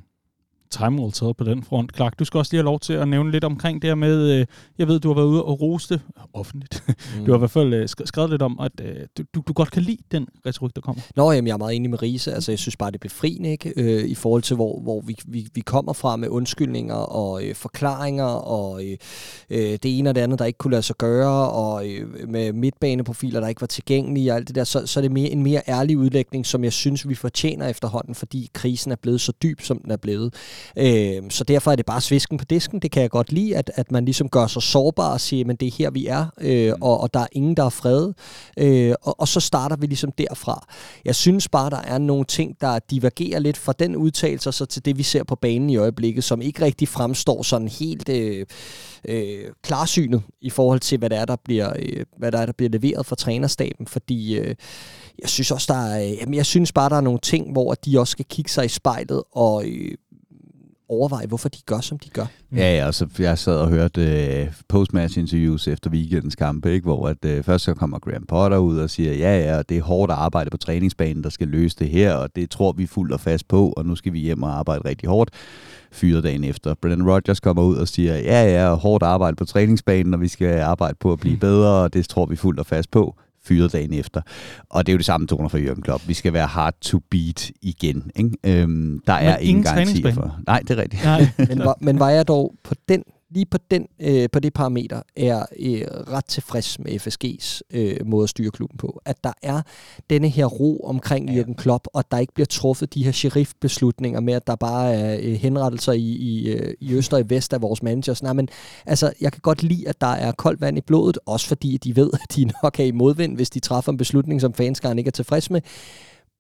time 0.70 1.00
will 1.02 1.12
tell 1.12 1.34
på 1.34 1.44
den 1.44 1.62
front. 1.62 1.96
Clark, 1.96 2.18
du 2.18 2.24
skal 2.24 2.38
også 2.38 2.52
lige 2.52 2.58
have 2.58 2.64
lov 2.64 2.80
til 2.80 2.92
at 2.92 3.08
nævne 3.08 3.30
lidt 3.30 3.44
omkring 3.44 3.82
det 3.82 3.90
her 3.90 3.94
med, 3.94 4.40
øh, 4.40 4.46
jeg 4.78 4.88
ved, 4.88 5.00
du 5.00 5.08
har 5.08 5.14
været 5.14 5.26
ude 5.26 5.44
og 5.44 5.60
roste 5.60 6.00
offentligt. 6.32 6.84
Mm. 6.88 6.94
Du 7.26 7.32
har 7.32 7.38
i 7.38 7.38
hvert 7.38 7.50
fald 7.50 7.74
øh, 7.74 7.88
skrevet 7.88 8.30
lidt 8.30 8.42
om, 8.42 8.60
at 8.60 8.72
øh, 8.82 8.96
du, 9.18 9.22
du, 9.34 9.42
du 9.48 9.52
godt 9.52 9.70
kan 9.70 9.82
lide 9.82 10.02
den 10.10 10.26
retorik, 10.46 10.74
der 10.74 10.80
kommer. 10.80 11.02
Nå, 11.16 11.32
jamen, 11.32 11.46
jeg 11.46 11.52
er 11.54 11.58
meget 11.58 11.76
enig 11.76 11.90
med 11.90 12.02
Riese. 12.02 12.34
Altså, 12.34 12.52
jeg 12.52 12.58
synes 12.58 12.76
bare, 12.76 12.90
det 12.90 12.96
er 12.96 13.08
befriende, 13.08 13.50
ikke? 13.50 13.72
Øh, 13.76 14.08
I 14.08 14.14
forhold 14.14 14.42
til, 14.42 14.56
hvor, 14.56 14.80
hvor 14.80 15.00
vi, 15.00 15.16
vi, 15.26 15.48
vi 15.54 15.60
kommer 15.60 15.92
fra 15.92 16.16
med 16.16 16.28
undskyldninger 16.28 16.94
og 16.94 17.44
øh, 17.44 17.54
forklaringer 17.54 18.24
og 18.24 18.84
øh, 18.84 18.96
øh, 19.50 19.78
det 19.82 19.98
ene 19.98 20.10
og 20.10 20.14
det 20.14 20.20
andet, 20.20 20.38
der 20.38 20.44
ikke 20.44 20.58
kunne 20.58 20.70
lade 20.70 20.82
sig 20.82 20.96
gøre, 20.96 21.50
og 21.50 21.88
øh, 21.88 22.28
med 22.28 22.52
midtbaneprofiler, 22.52 23.40
der 23.40 23.48
ikke 23.48 23.60
var 23.60 23.66
tilgængelige 23.66 24.32
og 24.32 24.36
alt 24.36 24.48
det 24.48 24.54
der, 24.54 24.64
så, 24.64 24.86
så 24.86 25.00
er 25.00 25.02
det 25.02 25.12
mere, 25.12 25.28
en 25.28 25.42
mere 25.42 25.62
ærlig 25.68 25.98
udlægning, 25.98 26.46
som 26.46 26.64
jeg 26.64 26.72
synes, 26.72 27.08
vi 27.08 27.14
fortjener 27.14 27.68
efterhånden, 27.68 28.14
fordi 28.14 28.50
krisen 28.52 28.92
er 28.92 28.96
blevet 28.96 29.20
så 29.20 29.32
dyb, 29.42 29.60
som 29.60 29.78
den 29.78 29.90
er 29.90 29.96
blevet. 29.96 30.34
Øh, 30.76 31.22
så 31.30 31.44
derfor 31.44 31.72
er 31.72 31.76
det 31.76 31.86
bare 31.86 32.00
svisken 32.00 32.38
på 32.38 32.44
disken. 32.44 32.80
Det 32.80 32.90
kan 32.90 33.02
jeg 33.02 33.11
godt 33.11 33.32
lide, 33.32 33.56
at, 33.56 33.70
at 33.74 33.92
man 33.92 34.04
ligesom 34.04 34.28
gør 34.28 34.46
sig 34.46 34.62
sårbar 34.62 35.12
og 35.12 35.20
siger, 35.20 35.44
men 35.44 35.56
det 35.56 35.68
er 35.68 35.72
her, 35.78 35.90
vi 35.90 36.06
er, 36.06 36.26
øh, 36.40 36.72
og, 36.80 37.00
og 37.00 37.14
der 37.14 37.20
er 37.20 37.26
ingen, 37.32 37.56
der 37.56 37.64
er 37.64 37.70
fred. 37.70 38.12
Øh, 38.59 38.94
og, 39.02 39.20
og 39.20 39.28
så 39.28 39.40
starter 39.40 39.76
vi 39.76 39.86
ligesom 39.86 40.12
derfra. 40.12 40.66
Jeg 41.04 41.14
synes 41.14 41.48
bare, 41.48 41.70
der 41.70 41.80
er 41.80 41.98
nogle 41.98 42.24
ting, 42.24 42.61
der 42.61 42.78
divergerer 42.90 43.38
lidt 43.38 43.56
fra 43.56 43.72
den 43.78 43.96
udtalelse 43.96 44.52
så 44.52 44.66
til 44.66 44.84
det, 44.84 44.98
vi 44.98 45.02
ser 45.02 45.24
på 45.24 45.34
banen 45.34 45.70
i 45.70 45.76
øjeblikket, 45.76 46.24
som 46.24 46.42
ikke 46.42 46.64
rigtig 46.64 46.88
fremstår 46.88 47.42
sådan 47.42 47.68
helt 47.68 48.09
øh, 48.09 48.46
øh, 49.09 49.44
klarsynet 49.62 50.22
i 50.40 50.50
forhold 50.50 50.80
til, 50.80 50.98
hvad 50.98 51.11
der 51.11 51.16
er, 51.16 51.24
der 51.24 51.36
bliver, 51.44 51.72
øh, 51.78 52.04
hvad 52.18 52.32
der 52.32 52.38
er, 52.38 52.46
der 52.46 52.52
bliver 52.52 52.70
leveret 52.70 53.06
fra 53.06 53.16
trænerstaben, 53.16 53.86
fordi 53.86 54.38
øh, 54.38 54.54
jeg 55.18 55.28
synes 55.28 55.50
også, 55.50 55.72
der 55.72 55.80
er, 55.80 56.02
øh, 56.04 56.16
jamen, 56.20 56.34
jeg 56.34 56.46
synes 56.46 56.72
bare, 56.72 56.88
der 56.88 56.96
er 56.96 57.00
nogle 57.00 57.18
ting, 57.22 57.52
hvor 57.52 57.74
de 57.74 58.00
også 58.00 58.12
skal 58.12 58.24
kigge 58.24 58.50
sig 58.50 58.64
i 58.64 58.68
spejlet 58.68 59.22
og 59.32 59.64
øh, 59.66 59.94
overveje, 60.89 61.26
hvorfor 61.26 61.49
de 61.49 61.59
gør, 61.66 61.80
som 61.80 61.99
de 61.99 62.11
gør. 62.11 62.26
Ja, 62.53 62.76
ja 62.76 62.86
altså, 62.86 63.07
jeg 63.18 63.39
sad 63.39 63.57
og 63.57 63.68
hørte 63.68 64.43
uh, 64.43 64.55
postmatch 64.68 65.18
interviews 65.18 65.68
efter 65.68 65.91
weekendens 65.91 66.36
kamp, 66.36 66.66
ikke? 66.66 66.84
hvor 66.84 67.09
at, 67.09 67.24
uh, 67.24 67.45
først 67.45 67.64
så 67.64 67.74
kommer 67.74 67.99
Graham 67.99 68.26
Potter 68.26 68.59
ud 68.59 68.78
og 68.78 68.91
siger, 68.91 69.12
ja, 69.12 69.39
ja, 69.39 69.62
det 69.62 69.76
er 69.76 69.82
hårdt 69.82 70.12
arbejde 70.12 70.51
på 70.51 70.57
træningsbanen, 70.57 71.24
der 71.24 71.30
skal 71.30 71.49
løse 71.49 71.76
det 71.78 71.89
her, 71.89 72.14
og 72.14 72.36
det 72.36 72.51
tror 72.51 72.72
vi 72.72 72.86
fuldt 72.86 73.12
og 73.12 73.20
fast 73.20 73.49
på, 73.49 73.72
og 73.76 73.86
nu 73.86 73.97
skal 73.97 74.12
vi 74.12 74.18
hjem 74.18 74.43
og 74.43 74.59
arbejde 74.59 74.89
rigtig 74.89 75.09
hårdt 75.09 75.30
fyret 75.93 76.24
dagen 76.24 76.45
efter. 76.45 76.74
Brendan 76.74 77.11
Rodgers 77.11 77.41
kommer 77.41 77.62
ud 77.62 77.76
og 77.76 77.89
siger, 77.89 78.16
ja, 78.16 78.45
ja, 78.45 78.74
hårdt 78.74 79.03
arbejde 79.03 79.36
på 79.36 79.45
træningsbanen, 79.45 80.14
og 80.14 80.20
vi 80.20 80.28
skal 80.28 80.61
arbejde 80.61 80.97
på 81.01 81.12
at 81.12 81.20
blive 81.20 81.34
mm. 81.34 81.41
bedre, 81.41 81.82
og 81.82 81.95
det 81.95 82.09
tror 82.09 82.26
vi 82.26 82.36
fuldt 82.36 82.61
og 82.61 82.66
fast 82.66 82.91
på 82.91 83.14
fyret 83.49 83.72
dagen 83.72 83.92
efter. 83.92 84.20
Og 84.70 84.86
det 84.86 84.92
er 84.92 84.94
jo 84.94 84.99
det 84.99 85.07
samme 85.07 85.26
toner 85.26 85.49
for 85.49 85.59
Jørgen 85.59 85.82
Klopp. 85.82 86.09
Vi 86.09 86.14
skal 86.14 86.32
være 86.32 86.46
hard 86.46 86.74
to 86.80 86.99
beat 87.11 87.51
igen. 87.62 88.11
Ikke? 88.16 88.62
Øhm, 88.62 89.01
der 89.07 89.12
er 89.12 89.38
ingen 89.38 89.64
garanti 89.64 90.12
for... 90.12 90.40
Nej, 90.46 90.61
det 90.61 90.78
er 90.78 90.82
rigtigt. 90.82 91.05
Nej. 91.05 91.28
men, 91.38 91.59
var, 91.59 91.78
men 91.80 91.99
var 91.99 92.11
jeg 92.11 92.28
dog 92.28 92.55
på 92.64 92.74
den 92.88 93.03
lige 93.31 93.47
på, 93.47 93.59
den, 93.70 93.87
øh, 94.01 94.29
på 94.33 94.41
det 94.41 94.55
parameter 94.55 95.03
er 95.16 95.47
øh, 95.59 95.81
ret 96.12 96.24
tilfreds 96.24 96.79
med 96.79 96.93
FSG's 96.93 97.61
øh, 97.70 98.07
måde 98.07 98.22
at 98.22 98.29
styre 98.29 98.51
klubben 98.51 98.79
på. 98.79 99.01
At 99.05 99.24
der 99.24 99.33
er 99.43 99.62
denne 100.11 100.29
her 100.29 100.47
ro 100.47 100.81
omkring 100.85 101.31
ja. 101.31 101.43
Jürgen 101.43 101.55
Klopp, 101.55 101.87
og 101.93 102.11
der 102.11 102.18
ikke 102.18 102.35
bliver 102.35 102.47
truffet 102.47 102.95
de 102.95 103.05
her 103.05 103.12
sheriff-beslutninger 103.12 104.20
med, 104.20 104.35
at 104.35 104.47
der 104.47 104.57
bare 104.57 104.95
er 104.95 105.18
øh, 105.22 105.33
henrettelser 105.33 105.93
i, 105.93 106.01
i, 106.01 106.49
øh, 106.49 106.74
i 106.81 106.95
øst 106.95 107.14
og 107.14 107.20
i 107.20 107.24
vest 107.29 107.53
af 107.53 107.62
vores 107.62 107.83
managers. 107.83 108.22
Nej, 108.22 108.33
men 108.33 108.49
altså, 108.87 109.12
jeg 109.20 109.33
kan 109.33 109.41
godt 109.41 109.62
lide, 109.62 109.89
at 109.89 110.01
der 110.01 110.07
er 110.07 110.33
koldt 110.33 110.61
vand 110.61 110.79
i 110.79 110.81
blodet, 110.81 111.18
også 111.26 111.47
fordi 111.47 111.76
de 111.76 111.97
ved, 111.97 112.11
at 112.22 112.37
de 112.37 112.51
nok 112.62 112.81
er 112.81 112.85
i 112.85 112.91
modvind, 112.91 113.37
hvis 113.37 113.51
de 113.51 113.61
træffer 113.61 113.93
en 113.93 113.99
beslutning, 113.99 114.41
som 114.41 114.55
fanskaren 114.55 114.99
ikke 114.99 115.09
er 115.09 115.12
tilfreds 115.12 115.51
med. 115.51 115.61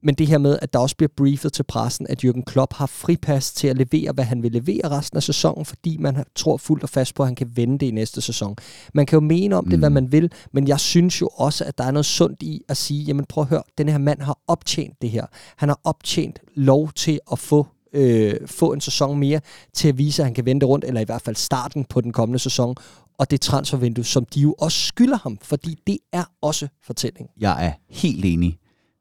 Men 0.02 0.14
det 0.14 0.26
her 0.26 0.38
med, 0.38 0.58
at 0.62 0.72
der 0.72 0.78
også 0.78 0.96
bliver 0.96 1.10
briefet 1.16 1.52
til 1.52 1.62
pressen, 1.62 2.06
at 2.06 2.24
Jürgen 2.24 2.42
Klopp 2.46 2.74
har 2.74 2.86
fripas 2.86 3.52
til 3.52 3.68
at 3.68 3.76
levere, 3.76 4.12
hvad 4.12 4.24
han 4.24 4.42
vil 4.42 4.52
levere 4.52 4.90
resten 4.90 5.16
af 5.16 5.22
sæsonen, 5.22 5.64
fordi 5.64 5.96
man 5.96 6.24
tror 6.34 6.56
fuldt 6.56 6.82
og 6.82 6.88
fast 6.88 7.14
på, 7.14 7.22
at 7.22 7.26
han 7.26 7.34
kan 7.34 7.56
vende 7.56 7.78
det 7.78 7.86
i 7.86 7.90
næste 7.90 8.20
sæson. 8.20 8.56
Man 8.94 9.06
kan 9.06 9.16
jo 9.16 9.20
mene 9.20 9.56
om 9.56 9.64
det, 9.64 9.72
mm. 9.72 9.78
hvad 9.78 9.90
man 9.90 10.12
vil, 10.12 10.32
men 10.52 10.68
jeg 10.68 10.80
synes 10.80 11.20
jo 11.20 11.26
også, 11.26 11.64
at 11.64 11.78
der 11.78 11.84
er 11.84 11.90
noget 11.90 12.06
sundt 12.06 12.42
i 12.42 12.62
at 12.68 12.76
sige, 12.76 13.04
jamen 13.04 13.24
prøv 13.24 13.42
at 13.42 13.48
høre, 13.48 13.62
den 13.78 13.88
her 13.88 13.98
mand 13.98 14.22
har 14.22 14.38
optjent 14.46 15.02
det 15.02 15.10
her. 15.10 15.26
Han 15.56 15.68
har 15.68 15.80
optjent 15.84 16.38
lov 16.54 16.92
til 16.92 17.20
at 17.32 17.38
få 17.38 17.66
øh, 17.92 18.34
få 18.46 18.72
en 18.72 18.80
sæson 18.80 19.18
mere 19.18 19.40
til 19.74 19.88
at 19.88 19.98
vise, 19.98 20.22
at 20.22 20.26
han 20.26 20.34
kan 20.34 20.44
vende 20.44 20.66
rundt, 20.66 20.84
eller 20.84 21.00
i 21.00 21.04
hvert 21.04 21.22
fald 21.22 21.36
starten 21.36 21.84
på 21.84 22.00
den 22.00 22.12
kommende 22.12 22.38
sæson, 22.38 22.76
og 23.18 23.30
det 23.30 23.40
transfervindue, 23.40 24.04
som 24.04 24.24
de 24.24 24.40
jo 24.40 24.54
også 24.58 24.78
skylder 24.78 25.18
ham, 25.22 25.38
fordi 25.42 25.78
det 25.86 25.98
er 26.12 26.24
også 26.42 26.68
fortælling. 26.82 27.28
Jeg 27.40 27.66
er 27.66 27.72
helt 27.88 28.24
enig 28.24 28.58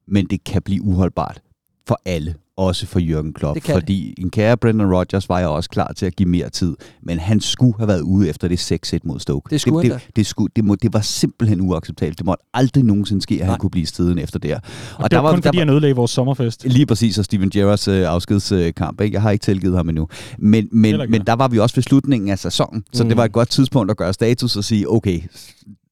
men 0.07 0.25
det 0.25 0.43
kan 0.43 0.61
blive 0.61 0.81
uholdbart. 0.83 1.39
for 1.87 2.01
alle. 2.05 2.35
Også 2.57 2.85
for 2.85 2.99
Jürgen 2.99 3.31
Klopp. 3.33 3.55
Det 3.55 3.63
kan 3.63 3.75
fordi 3.75 4.13
en 4.17 4.29
kære 4.29 4.57
Brendan 4.57 4.93
Rodgers 4.93 5.29
var 5.29 5.39
jeg 5.39 5.47
også 5.47 5.69
klar 5.69 5.93
til 5.93 6.05
at 6.05 6.15
give 6.15 6.29
mere 6.29 6.49
tid. 6.49 6.75
Men 7.01 7.19
han 7.19 7.39
skulle 7.39 7.73
have 7.77 7.87
været 7.87 8.01
ude 8.01 8.29
efter 8.29 8.47
det 8.47 8.71
6-1 8.93 8.97
mod 9.03 9.19
Stoke. 9.19 9.49
Det 9.49 9.61
skulle 9.61 9.81
det, 9.83 9.91
han 9.91 10.01
det, 10.07 10.15
det, 10.15 10.25
skulle, 10.25 10.51
det, 10.55 10.65
må, 10.65 10.75
det 10.75 10.93
var 10.93 11.01
simpelthen 11.01 11.61
uacceptabelt. 11.61 12.17
Det 12.17 12.25
måtte 12.25 12.43
aldrig 12.53 12.83
nogensinde 12.83 13.21
ske, 13.21 13.33
at 13.35 13.39
han 13.41 13.47
Nej. 13.49 13.57
kunne 13.57 13.69
blive 13.69 13.85
steden 13.85 14.17
efter 14.19 14.39
det 14.39 14.49
her. 14.49 14.59
Og, 14.97 15.03
og 15.03 15.11
det 15.11 15.23
var 15.23 15.31
kun 15.33 15.41
fordi, 15.43 15.57
han 15.57 15.69
ødelagde 15.69 15.95
vores 15.95 16.11
sommerfest. 16.11 16.63
Lige 16.65 16.85
præcis, 16.85 17.17
og 17.17 17.25
Steven 17.25 17.49
Gerrards 17.49 17.87
øh, 17.87 18.07
afskedskamp. 18.09 19.01
Ikke? 19.01 19.13
Jeg 19.13 19.21
har 19.21 19.31
ikke 19.31 19.43
tilgivet 19.43 19.75
ham 19.75 19.89
endnu. 19.89 20.07
Men, 20.37 20.69
men, 20.71 21.11
men 21.11 21.21
der 21.27 21.33
var 21.33 21.47
vi 21.47 21.59
også 21.59 21.75
ved 21.75 21.83
slutningen 21.83 22.29
af 22.29 22.39
sæsonen, 22.39 22.83
så 22.93 23.03
Mm. 23.03 23.09
det 23.09 23.17
var 23.17 23.25
et 23.25 23.31
godt 23.31 23.49
tidspunkt 23.49 23.91
at 23.91 23.97
gøre 23.97 24.13
status 24.13 24.55
og 24.55 24.63
sige, 24.63 24.91
okay, 24.91 25.21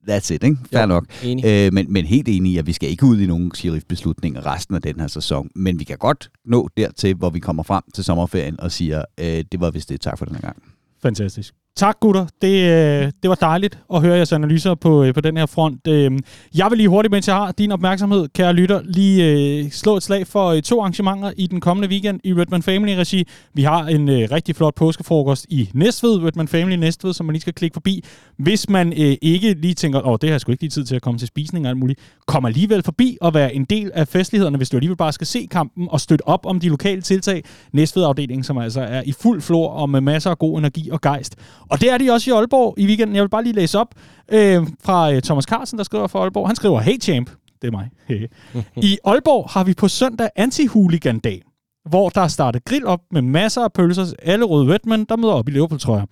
that's 0.10 0.34
it, 0.34 0.43
ikke? 0.43 0.58
Fair 0.72 0.82
Jo. 0.82 0.88
nok. 0.88 1.06
Enig. 1.24 1.45
Øh, 1.45 1.74
men, 1.74 1.93
men 1.93 2.06
helt 2.06 2.28
enig 2.28 2.51
i, 2.53 2.58
at 2.58 2.68
vi 2.68 2.74
skal 2.74 2.89
ikke 2.89 3.06
ud 3.06 3.20
i 3.20 3.26
nogen 3.28 3.51
sheriff-beslutninger 3.56 4.45
resten 4.45 4.76
af 4.76 4.82
den 4.82 4.99
her 4.99 5.08
sæson. 5.08 5.49
Men 5.56 5.80
vi 5.80 5.84
kan 5.84 5.97
godt 5.97 6.30
nå 6.45 6.70
dertil, 6.78 7.16
hvor 7.16 7.30
vi 7.30 7.39
kommer 7.39 7.64
frem 7.64 7.84
til 7.93 8.03
sommerferien 8.03 8.60
og 8.60 8.72
siger, 8.72 9.03
øh, 9.20 9.26
det 9.51 9.60
var 9.60 9.72
vist 9.72 9.89
det. 9.89 10.01
Tak 10.01 10.18
for 10.18 10.26
den 10.26 10.36
her 10.36 10.41
gang. 10.41 10.64
Fantastisk. 11.01 11.53
Tak, 11.78 11.99
gutter. 11.99 12.26
Det, 12.41 12.47
øh, 12.47 13.11
det 13.23 13.30
var 13.30 13.36
dejligt 13.36 13.80
at 13.93 14.01
høre 14.01 14.15
jeres 14.15 14.34
analyser 14.34 14.76
på, 14.76 15.03
øh, 15.03 15.13
på 15.13 15.21
den 15.21 15.38
her 15.38 15.45
front. 15.45 15.88
Øhm, 15.88 16.19
jeg 16.57 16.67
vil 16.69 16.78
lige 16.78 16.89
hurtigt, 16.89 17.11
mens 17.11 17.28
jeg 17.28 17.36
har 17.36 17.51
din 17.51 17.71
opmærksomhed, 17.71 18.28
kære 18.36 18.53
lytter, 18.53 18.82
lige 18.84 19.26
øh, 19.26 19.71
slå 19.71 19.97
et 19.97 20.03
slag 20.03 20.28
for 20.28 20.59
to 20.59 20.80
arrangementer 20.80 21.32
i 21.38 21.47
den 21.47 21.59
kommende 21.59 21.89
weekend 21.89 22.19
i 22.23 22.34
Redman 22.34 22.63
Family-regi. 22.63 23.23
Vi 23.53 23.63
har 23.63 23.86
en 23.86 24.09
rigtig 24.09 24.55
flot 24.55 24.76
påskefrokost 24.76 25.45
i 25.49 25.69
Næstved, 25.73 26.23
Redman 26.23 26.47
Family 26.47 26.76
Næstved, 26.76 27.13
som 27.13 27.26
man 27.26 27.34
lige 27.34 27.41
skal 27.41 27.53
klikke 27.53 27.73
forbi. 27.73 28.03
Hvis 28.38 28.69
man 28.69 28.93
ikke 29.21 29.53
lige 29.53 29.73
tænker, 29.73 30.07
åh, 30.07 30.17
det 30.21 30.30
har 30.30 30.34
jeg 30.34 30.41
sgu 30.41 30.51
ikke 30.51 30.63
lige 30.63 30.71
tid 30.71 30.86
til 30.86 30.95
at 30.95 31.01
komme 31.01 31.17
til 31.17 31.28
spisning 31.28 31.65
og 31.65 31.69
alt 31.69 31.80
muligt, 31.80 31.99
kom 32.26 32.45
alligevel 32.45 32.84
forbi 32.84 33.17
og 33.21 33.34
være 33.34 33.55
en 33.55 33.65
del 33.65 33.91
af 33.93 34.07
festlighederne, 34.07 34.57
hvis 34.57 34.69
du 34.69 34.78
alligevel 34.78 34.97
bare 34.97 35.13
skal 35.13 35.28
se 35.28 35.47
kampen 35.51 35.88
og 35.91 36.01
støtte 36.01 36.28
op 36.28 36.45
om 36.45 36.59
de 36.59 36.69
lokale 36.69 37.01
tiltag. 37.01 37.43
Næstved-afdelingen, 37.73 38.43
som 38.43 38.57
altså 38.57 38.82
er 38.82 39.01
i 39.05 39.11
fuld 39.11 39.41
flor 39.41 39.69
og 39.69 39.89
med 39.89 40.01
masser 40.01 40.30
af 40.30 40.38
god 40.38 40.59
energi 40.59 40.89
og 40.89 41.01
gejst. 41.01 41.36
Og 41.70 41.82
det 41.82 41.89
er 41.91 41.97
de 41.97 42.11
også 42.11 42.32
i 42.32 42.34
Aalborg 42.34 42.76
i 42.78 42.86
weekenden. 42.86 43.16
Jeg 43.16 43.24
vil 43.24 43.30
bare 43.30 43.43
lige 43.43 43.53
læse 43.53 43.80
op 43.80 43.95
øh, 44.32 44.68
fra 44.84 45.13
øh, 45.13 45.22
Thomas 45.22 45.43
Carlsen, 45.43 45.78
der 45.78 45.84
skriver 45.84 46.07
for 46.07 46.20
Aalborg. 46.20 46.47
Han 46.47 46.55
skriver, 46.55 46.80
hey 46.80 47.01
champ, 47.01 47.30
det 47.61 47.68
er 47.68 47.72
mig. 47.72 47.89
I 48.89 48.97
Aalborg 49.05 49.49
har 49.49 49.63
vi 49.63 49.74
på 49.74 49.88
søndag 49.88 50.30
anti-hooligan-dag, 50.36 51.41
hvor 51.89 52.09
der 52.09 52.22
er 52.22 52.28
startet 52.28 52.66
grill 52.66 52.86
op 52.86 52.99
med 53.11 53.22
masser 53.22 53.61
af 53.61 53.74
pølser, 53.74 54.13
alle 54.24 54.45
røde 54.45 54.74
Redman, 54.74 55.05
der 55.09 55.16
møder 55.16 55.34
op 55.34 55.47
i 55.47 55.51
Liverpool-trøjer. 55.51 56.05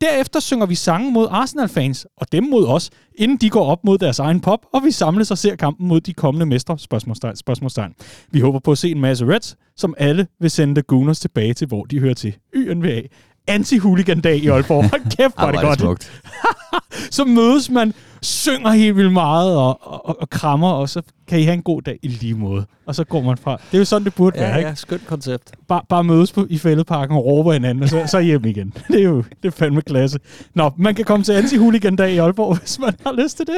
Derefter 0.00 0.40
synger 0.40 0.66
vi 0.66 0.74
sange 0.74 1.10
mod 1.10 1.26
Arsenal-fans, 1.30 2.06
og 2.16 2.32
dem 2.32 2.44
mod 2.44 2.66
os, 2.66 2.90
inden 3.14 3.36
de 3.36 3.50
går 3.50 3.64
op 3.64 3.84
mod 3.84 3.98
deres 3.98 4.18
egen 4.18 4.40
pop, 4.40 4.66
og 4.72 4.84
vi 4.84 4.90
samles 4.90 5.30
og 5.30 5.38
ser 5.38 5.56
kampen 5.56 5.88
mod 5.88 6.00
de 6.00 6.12
kommende 6.12 6.46
mestre, 6.46 6.78
spørgsmålstegn, 6.78 7.36
spørgsmålstegn. 7.36 7.92
Vi 8.30 8.40
håber 8.40 8.58
på 8.58 8.72
at 8.72 8.78
se 8.78 8.90
en 8.90 9.00
masse 9.00 9.26
Reds, 9.26 9.56
som 9.76 9.94
alle 9.98 10.26
vil 10.40 10.50
sende 10.50 10.74
The 10.74 10.82
Gooners 10.82 11.20
tilbage 11.20 11.54
til, 11.54 11.66
hvor 11.66 11.84
de 11.84 11.98
hører 11.98 12.14
til. 12.14 12.36
YNVA. 12.56 13.00
Anti-hooligan-dag 13.50 14.36
i 14.36 14.48
Aalborg. 14.48 14.84
Hold 14.90 15.16
kæft, 15.16 15.34
hvor 15.34 15.46
er 15.46 15.50
det 15.50 15.60
hvor 15.60 15.68
godt. 15.68 15.80
smukt. 15.80 16.12
Så 17.16 17.24
mødes 17.24 17.70
man, 17.70 17.94
synger 18.22 18.70
helt 18.70 18.96
vildt 18.96 19.12
meget 19.12 19.56
og, 19.56 19.78
og, 19.82 20.20
og 20.20 20.30
krammer, 20.30 20.70
og 20.70 20.88
så 20.88 21.02
kan 21.28 21.40
I 21.40 21.42
have 21.42 21.54
en 21.54 21.62
god 21.62 21.82
dag 21.82 21.98
i 22.02 22.08
lige 22.08 22.34
måde. 22.34 22.64
Og 22.86 22.94
så 22.94 23.04
går 23.04 23.20
man 23.22 23.36
fra. 23.36 23.50
Det 23.52 23.74
er 23.74 23.78
jo 23.78 23.84
sådan, 23.84 24.04
det 24.04 24.14
burde 24.14 24.40
være, 24.40 24.48
Ja, 24.50 24.56
ikke? 24.56 24.68
ja, 24.68 24.74
skønt 24.74 25.06
koncept. 25.06 25.50
Bare, 25.68 25.82
bare 25.88 26.04
mødes 26.04 26.32
på, 26.32 26.46
i 26.50 26.58
fældeparken 26.58 27.16
og 27.16 27.24
råbe 27.24 27.48
af 27.50 27.54
hinanden, 27.54 27.82
og 27.82 27.88
så, 27.88 28.02
så 28.06 28.20
hjem 28.20 28.44
igen. 28.44 28.72
Det 28.92 29.00
er 29.00 29.04
jo 29.04 29.24
det 29.42 29.48
er 29.48 29.50
fandme 29.50 29.82
klasse. 29.82 30.18
Nå, 30.54 30.70
man 30.78 30.94
kan 30.94 31.04
komme 31.04 31.24
til 31.24 31.32
anti-hooligan-dag 31.32 32.12
i 32.12 32.16
Aalborg, 32.18 32.56
hvis 32.60 32.78
man 32.78 32.94
har 33.06 33.12
lyst 33.22 33.36
til 33.36 33.46
det. 33.46 33.56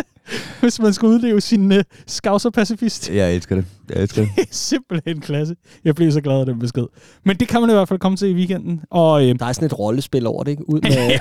Hvis 0.61 0.81
man 0.81 0.93
skal 0.93 1.07
udleve 1.07 1.41
sin 1.41 1.73
uh, 1.73 1.79
skavser-pacifist. 2.07 3.15
Jeg 3.15 3.35
elsker 3.35 3.57
det. 3.57 3.65
Jeg 3.95 4.03
elsker 4.03 4.23
det. 4.23 4.31
Det 4.37 4.43
er 4.43 4.47
simpelthen 4.51 5.21
klasse. 5.21 5.55
Jeg 5.85 5.95
bliver 5.95 6.13
så 6.13 6.21
glad 6.21 6.41
af 6.41 6.47
den 6.47 6.59
besked. 6.59 6.85
Men 7.25 7.37
det 7.37 7.49
kan 7.49 7.61
man 7.61 7.71
i 7.71 7.73
hvert 7.73 7.89
fald 7.89 7.99
komme 8.01 8.17
til 8.17 8.29
i 8.31 8.35
weekenden. 8.35 8.81
Og 8.91 9.29
øh, 9.29 9.39
Der 9.39 9.47
er 9.47 9.53
sådan 9.53 9.67
et 9.67 9.79
rollespil 9.79 10.27
over 10.27 10.45
det, 10.45 10.51
ikke? 10.51 10.69
Ud 10.69 10.81
med, 10.81 11.19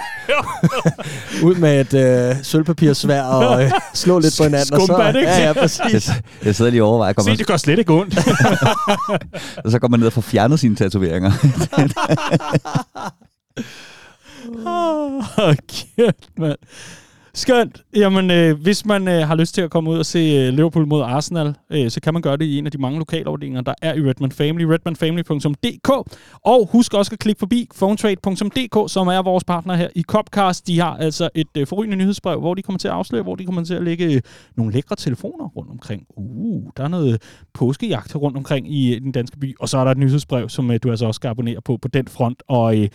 ud 1.43 1.55
med 1.55 1.81
et 1.81 1.93
øh, 2.29 2.43
sølvpapirsvær 2.43 3.21
og 3.31 3.63
øh, 3.63 3.71
slå 3.93 4.19
lidt 4.19 4.33
på 4.37 4.43
hinanden. 4.43 4.73
og 4.73 4.81
så, 4.81 4.85
Skumbat, 4.85 5.15
ikke? 5.15 5.27
Ja, 5.29 5.37
ja, 5.37 5.45
Jeg, 5.45 5.55
præcis. 5.55 6.09
jeg 6.45 6.55
sidder 6.55 6.71
lige 6.71 6.83
og 6.83 6.89
overvejer, 6.89 7.13
kommer, 7.13 7.33
se, 7.33 7.37
det 7.37 7.47
gør 7.47 7.57
slet 7.57 7.79
ikke 7.79 7.93
ondt. 7.93 8.17
og 9.65 9.71
så 9.71 9.79
går 9.79 9.87
man 9.87 9.99
ned 9.99 10.07
og 10.07 10.13
får 10.13 10.21
fjernet 10.21 10.59
sine 10.59 10.75
tatoveringer. 10.75 11.31
Åh, 14.67 15.55
kæft, 15.69 16.29
mand. 16.37 16.57
Skønt. 17.33 17.83
Jamen, 17.95 18.31
øh, 18.31 18.61
hvis 18.61 18.85
man 18.85 19.07
øh, 19.07 19.27
har 19.27 19.35
lyst 19.35 19.55
til 19.55 19.61
at 19.61 19.71
komme 19.71 19.89
ud 19.89 19.97
og 19.97 20.05
se 20.05 20.19
øh, 20.19 20.53
Liverpool 20.53 20.87
mod 20.87 21.01
Arsenal, 21.01 21.55
øh, 21.69 21.89
så 21.89 22.01
kan 22.01 22.13
man 22.13 22.21
gøre 22.21 22.37
det 22.37 22.45
i 22.45 22.57
en 22.57 22.65
af 22.65 22.71
de 22.71 22.77
mange 22.77 22.99
lokalafdelinger, 22.99 23.61
der 23.61 23.73
er 23.81 23.93
i 23.93 24.01
Redman 24.01 24.31
Family, 24.31 24.63
redmanfamily.dk. 24.63 25.89
Og 26.45 26.69
husk 26.71 26.93
også 26.93 27.09
at 27.13 27.19
klikke 27.19 27.39
forbi 27.39 27.69
phonetrade.dk, 27.77 28.91
som 28.91 29.07
er 29.07 29.21
vores 29.21 29.43
partner 29.43 29.75
her 29.75 29.87
i 29.95 30.01
Copcast. 30.01 30.67
De 30.67 30.79
har 30.79 30.97
altså 30.97 31.29
et 31.35 31.57
øh, 31.57 31.67
forrygende 31.67 31.97
nyhedsbrev, 31.97 32.39
hvor 32.39 32.53
de 32.53 32.61
kommer 32.61 32.79
til 32.79 32.87
at 32.87 32.93
afsløre, 32.93 33.23
hvor 33.23 33.35
de 33.35 33.45
kommer 33.45 33.63
til 33.63 33.73
at 33.73 33.83
lægge 33.83 34.05
øh, 34.05 34.21
nogle 34.57 34.73
lækre 34.73 34.95
telefoner 34.95 35.47
rundt 35.47 35.71
omkring. 35.71 36.05
Uh, 36.17 36.69
der 36.77 36.83
er 36.83 36.87
noget 36.87 37.21
påskejagt 37.53 38.15
rundt 38.15 38.37
omkring 38.37 38.73
i 38.73 38.95
øh, 38.95 39.01
den 39.01 39.11
danske 39.11 39.39
by. 39.39 39.55
Og 39.59 39.69
så 39.69 39.77
er 39.77 39.83
der 39.83 39.91
et 39.91 39.97
nyhedsbrev, 39.97 40.49
som 40.49 40.71
øh, 40.71 40.79
du 40.83 40.89
altså 40.89 41.05
også 41.05 41.17
skal 41.17 41.27
abonnere 41.29 41.61
på 41.61 41.77
på 41.77 41.87
den 41.87 42.07
front. 42.07 42.43
Og 42.47 42.79
øh, 42.79 42.87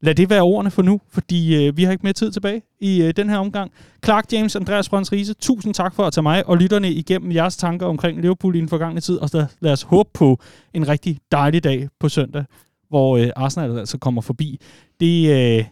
Lad 0.00 0.14
det 0.14 0.30
være 0.30 0.42
ordene 0.42 0.70
for 0.70 0.82
nu, 0.82 1.00
fordi 1.08 1.66
øh, 1.66 1.76
vi 1.76 1.84
har 1.84 1.92
ikke 1.92 2.02
mere 2.02 2.12
tid 2.12 2.32
tilbage 2.32 2.62
i 2.80 3.02
øh, 3.02 3.12
den 3.16 3.30
her 3.30 3.38
omgang. 3.38 3.72
Clark 4.04 4.32
James, 4.32 4.56
Andreas 4.56 4.88
Brøns 4.88 5.12
Riese, 5.12 5.34
tusind 5.34 5.74
tak 5.74 5.94
for 5.94 6.04
at 6.04 6.12
tage 6.12 6.22
mig 6.22 6.48
og 6.48 6.56
lytterne 6.56 6.90
igennem 6.92 7.32
jeres 7.32 7.56
tanker 7.56 7.86
omkring 7.86 8.20
Liverpool 8.20 8.56
i 8.56 8.60
den 8.60 8.68
forgangne 8.68 9.00
tid, 9.00 9.16
og 9.16 9.28
så 9.28 9.46
lad 9.60 9.72
os 9.72 9.82
håbe 9.82 10.10
på 10.14 10.40
en 10.74 10.88
rigtig 10.88 11.18
dejlig 11.32 11.64
dag 11.64 11.88
på 12.00 12.08
søndag, 12.08 12.44
hvor 12.88 13.16
øh, 13.16 13.30
Arsenal 13.36 13.78
altså 13.78 13.98
kommer 13.98 14.20
forbi. 14.20 14.60
Det, 15.00 15.30
øh, 15.30 15.64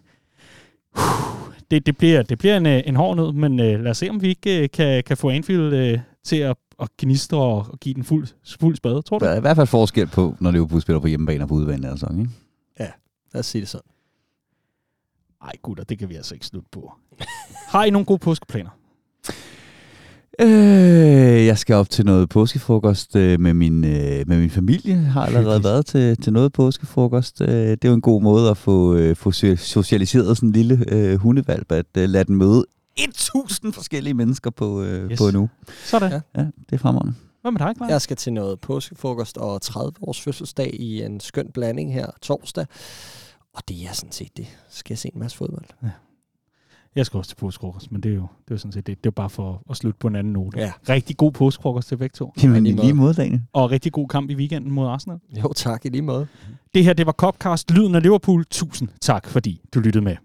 det, 1.71 1.87
det, 1.87 1.97
bliver, 1.97 2.23
det 2.23 2.39
bliver 2.39 2.57
en, 2.57 2.67
øh, 2.67 2.83
en 2.87 2.97
hård 2.97 3.17
nød, 3.17 3.33
men 3.33 3.61
øh, 3.61 3.81
lad 3.81 3.91
os 3.91 3.99
se, 3.99 4.11
om 4.11 4.23
vi 4.23 4.29
ikke 4.29 4.63
øh, 4.63 4.69
kan, 4.73 5.03
kan 5.05 5.17
få 5.17 5.31
Anfield 5.31 5.73
øh, 5.75 5.99
til 6.25 6.37
at, 6.37 6.57
at 6.81 6.89
gnistre 6.99 7.39
og, 7.39 7.67
og 7.73 7.81
give 7.81 7.95
den 7.95 8.05
fuld, 8.05 8.27
fuld 8.61 8.77
spade, 8.77 9.03
tror 9.03 9.19
du? 9.19 9.25
Der 9.25 9.31
er 9.31 9.37
i 9.37 9.41
hvert 9.41 9.57
fald 9.57 9.67
forskel 9.67 10.07
på, 10.07 10.37
når 10.41 10.51
Liverpool 10.51 10.81
spiller 10.81 11.01
på 11.01 11.07
hjemmebane 11.07 11.45
og 11.45 11.49
på 11.49 11.55
udebane. 11.55 11.91
Altså, 11.91 12.07
ikke? 12.11 12.31
Lad 13.37 13.41
os 13.41 13.47
sige 13.47 13.61
det 13.61 13.69
sådan. 13.69 13.96
Ej 15.43 15.53
gutter, 15.63 15.85
det 15.85 15.99
kan 15.99 16.09
vi 16.09 16.15
altså 16.15 16.35
ikke 16.35 16.47
slutte 16.47 16.69
på. 16.73 16.93
Har 17.73 17.85
I 17.85 17.91
nogle 17.91 18.05
gode 18.05 18.19
påskeplaner? 18.19 18.71
Øh, 20.41 21.47
jeg 21.47 21.59
skal 21.59 21.75
op 21.77 21.91
til 21.91 22.05
noget 22.07 22.29
påskefrokost 22.29 23.17
øh, 23.17 23.41
med, 23.41 23.55
min, 23.55 23.85
øh, 23.85 24.29
med 24.29 24.39
min 24.41 24.51
familie. 24.51 24.95
Jeg 24.97 25.13
har 25.13 25.27
allerede 25.27 25.65
været 25.65 25.87
til, 25.87 26.17
til 26.23 26.33
noget 26.33 26.53
påskefrokost. 26.53 27.41
Øh, 27.41 27.49
det 27.49 27.85
er 27.85 27.89
jo 27.89 27.95
en 27.95 28.01
god 28.01 28.23
måde 28.23 28.51
at 28.51 28.57
få, 28.57 28.95
øh, 28.95 29.17
få 29.17 29.31
so- 29.31 29.57
socialiseret 29.57 30.37
sådan 30.37 30.49
en 30.49 30.53
lille 30.53 30.85
øh, 30.89 31.17
hundevalp, 31.19 31.73
at 31.73 31.87
øh, 31.99 32.09
lade 32.09 32.25
den 32.25 32.37
møde 32.37 32.67
1000 32.97 33.73
forskellige 33.73 34.15
mennesker 34.15 34.51
på, 34.51 34.83
øh, 34.83 35.11
Yes. 35.11 35.19
på 35.19 35.29
en 35.29 35.37
uge. 35.37 35.49
Sådan. 35.85 36.13
Ja. 36.13 36.21
Ja. 36.37 36.41
Det 36.45 36.73
er 36.73 36.79
fremragende. 36.79 37.15
Hvad 37.43 37.53
med 37.53 37.59
dig, 37.61 37.73
Clark? 37.77 37.91
Jeg 37.91 38.01
skal 38.03 38.17
til 38.17 38.33
noget 38.33 38.61
påskefrokost 38.61 39.39
og 39.39 39.63
30 39.63 39.93
års 40.03 40.21
fødselsdag 40.21 40.75
i 40.75 41.03
en 41.03 41.21
skøn 41.21 41.47
blanding 41.55 41.93
her 41.95 42.07
torsdag. 42.23 42.67
Og 43.57 43.63
det 43.69 43.77
er 43.89 43.93
sådan 43.93 44.13
set 44.13 44.37
det. 44.37 44.47
Så 44.69 44.79
skal 44.79 44.93
jeg 44.93 44.99
se 44.99 45.11
en 45.15 45.21
masse 45.21 45.37
fodbold. 45.37 45.65
Jeg 46.97 47.07
skal 47.07 47.19
også 47.19 47.29
til 47.29 47.37
påskefrokost, 47.37 47.93
men 47.93 48.01
det 48.03 48.11
er 48.11 48.15
jo, 48.15 48.21
det 48.21 48.51
er 48.51 48.55
jo 48.55 48.59
sådan 48.59 48.73
set 48.73 48.87
det. 48.87 48.99
Det 48.99 49.07
er 49.07 49.11
jo 49.11 49.11
bare 49.11 49.31
for 49.31 49.63
at 49.71 49.77
slutte 49.77 49.99
på 49.99 50.09
en 50.09 50.17
anden 50.17 50.33
note. 50.33 50.59
Ja. 50.59 50.73
Rigtig 50.89 51.17
god 51.17 51.33
påskefrokost 51.33 51.89
til 51.89 51.97
begge 51.97 52.15
to. 52.15 52.33
Jamen, 52.43 52.67
i 52.67 52.73
lige 52.73 52.93
måde, 52.93 53.15
Daniel. 53.15 53.43
Og 53.53 53.71
rigtig 53.71 53.93
god 53.93 54.09
kamp 54.09 54.31
i 54.31 54.35
weekenden 54.35 54.73
mod 54.73 54.89
Arsenal. 54.89 55.19
Jo, 55.43 55.53
tak 55.53 55.87
i 55.87 55.89
lige 55.89 56.03
måde. 56.03 56.27
Det 56.75 56.85
her, 56.85 56.93
det 56.93 57.07
var 57.07 57.13
Copcast, 57.13 57.71
lyden 57.71 57.95
af 57.95 58.03
Liverpool. 58.03 58.45
Tusind 58.45 58.89
tak, 59.01 59.27
fordi 59.27 59.61
du 59.75 59.81
lyttede 59.81 60.05
med. 60.05 60.17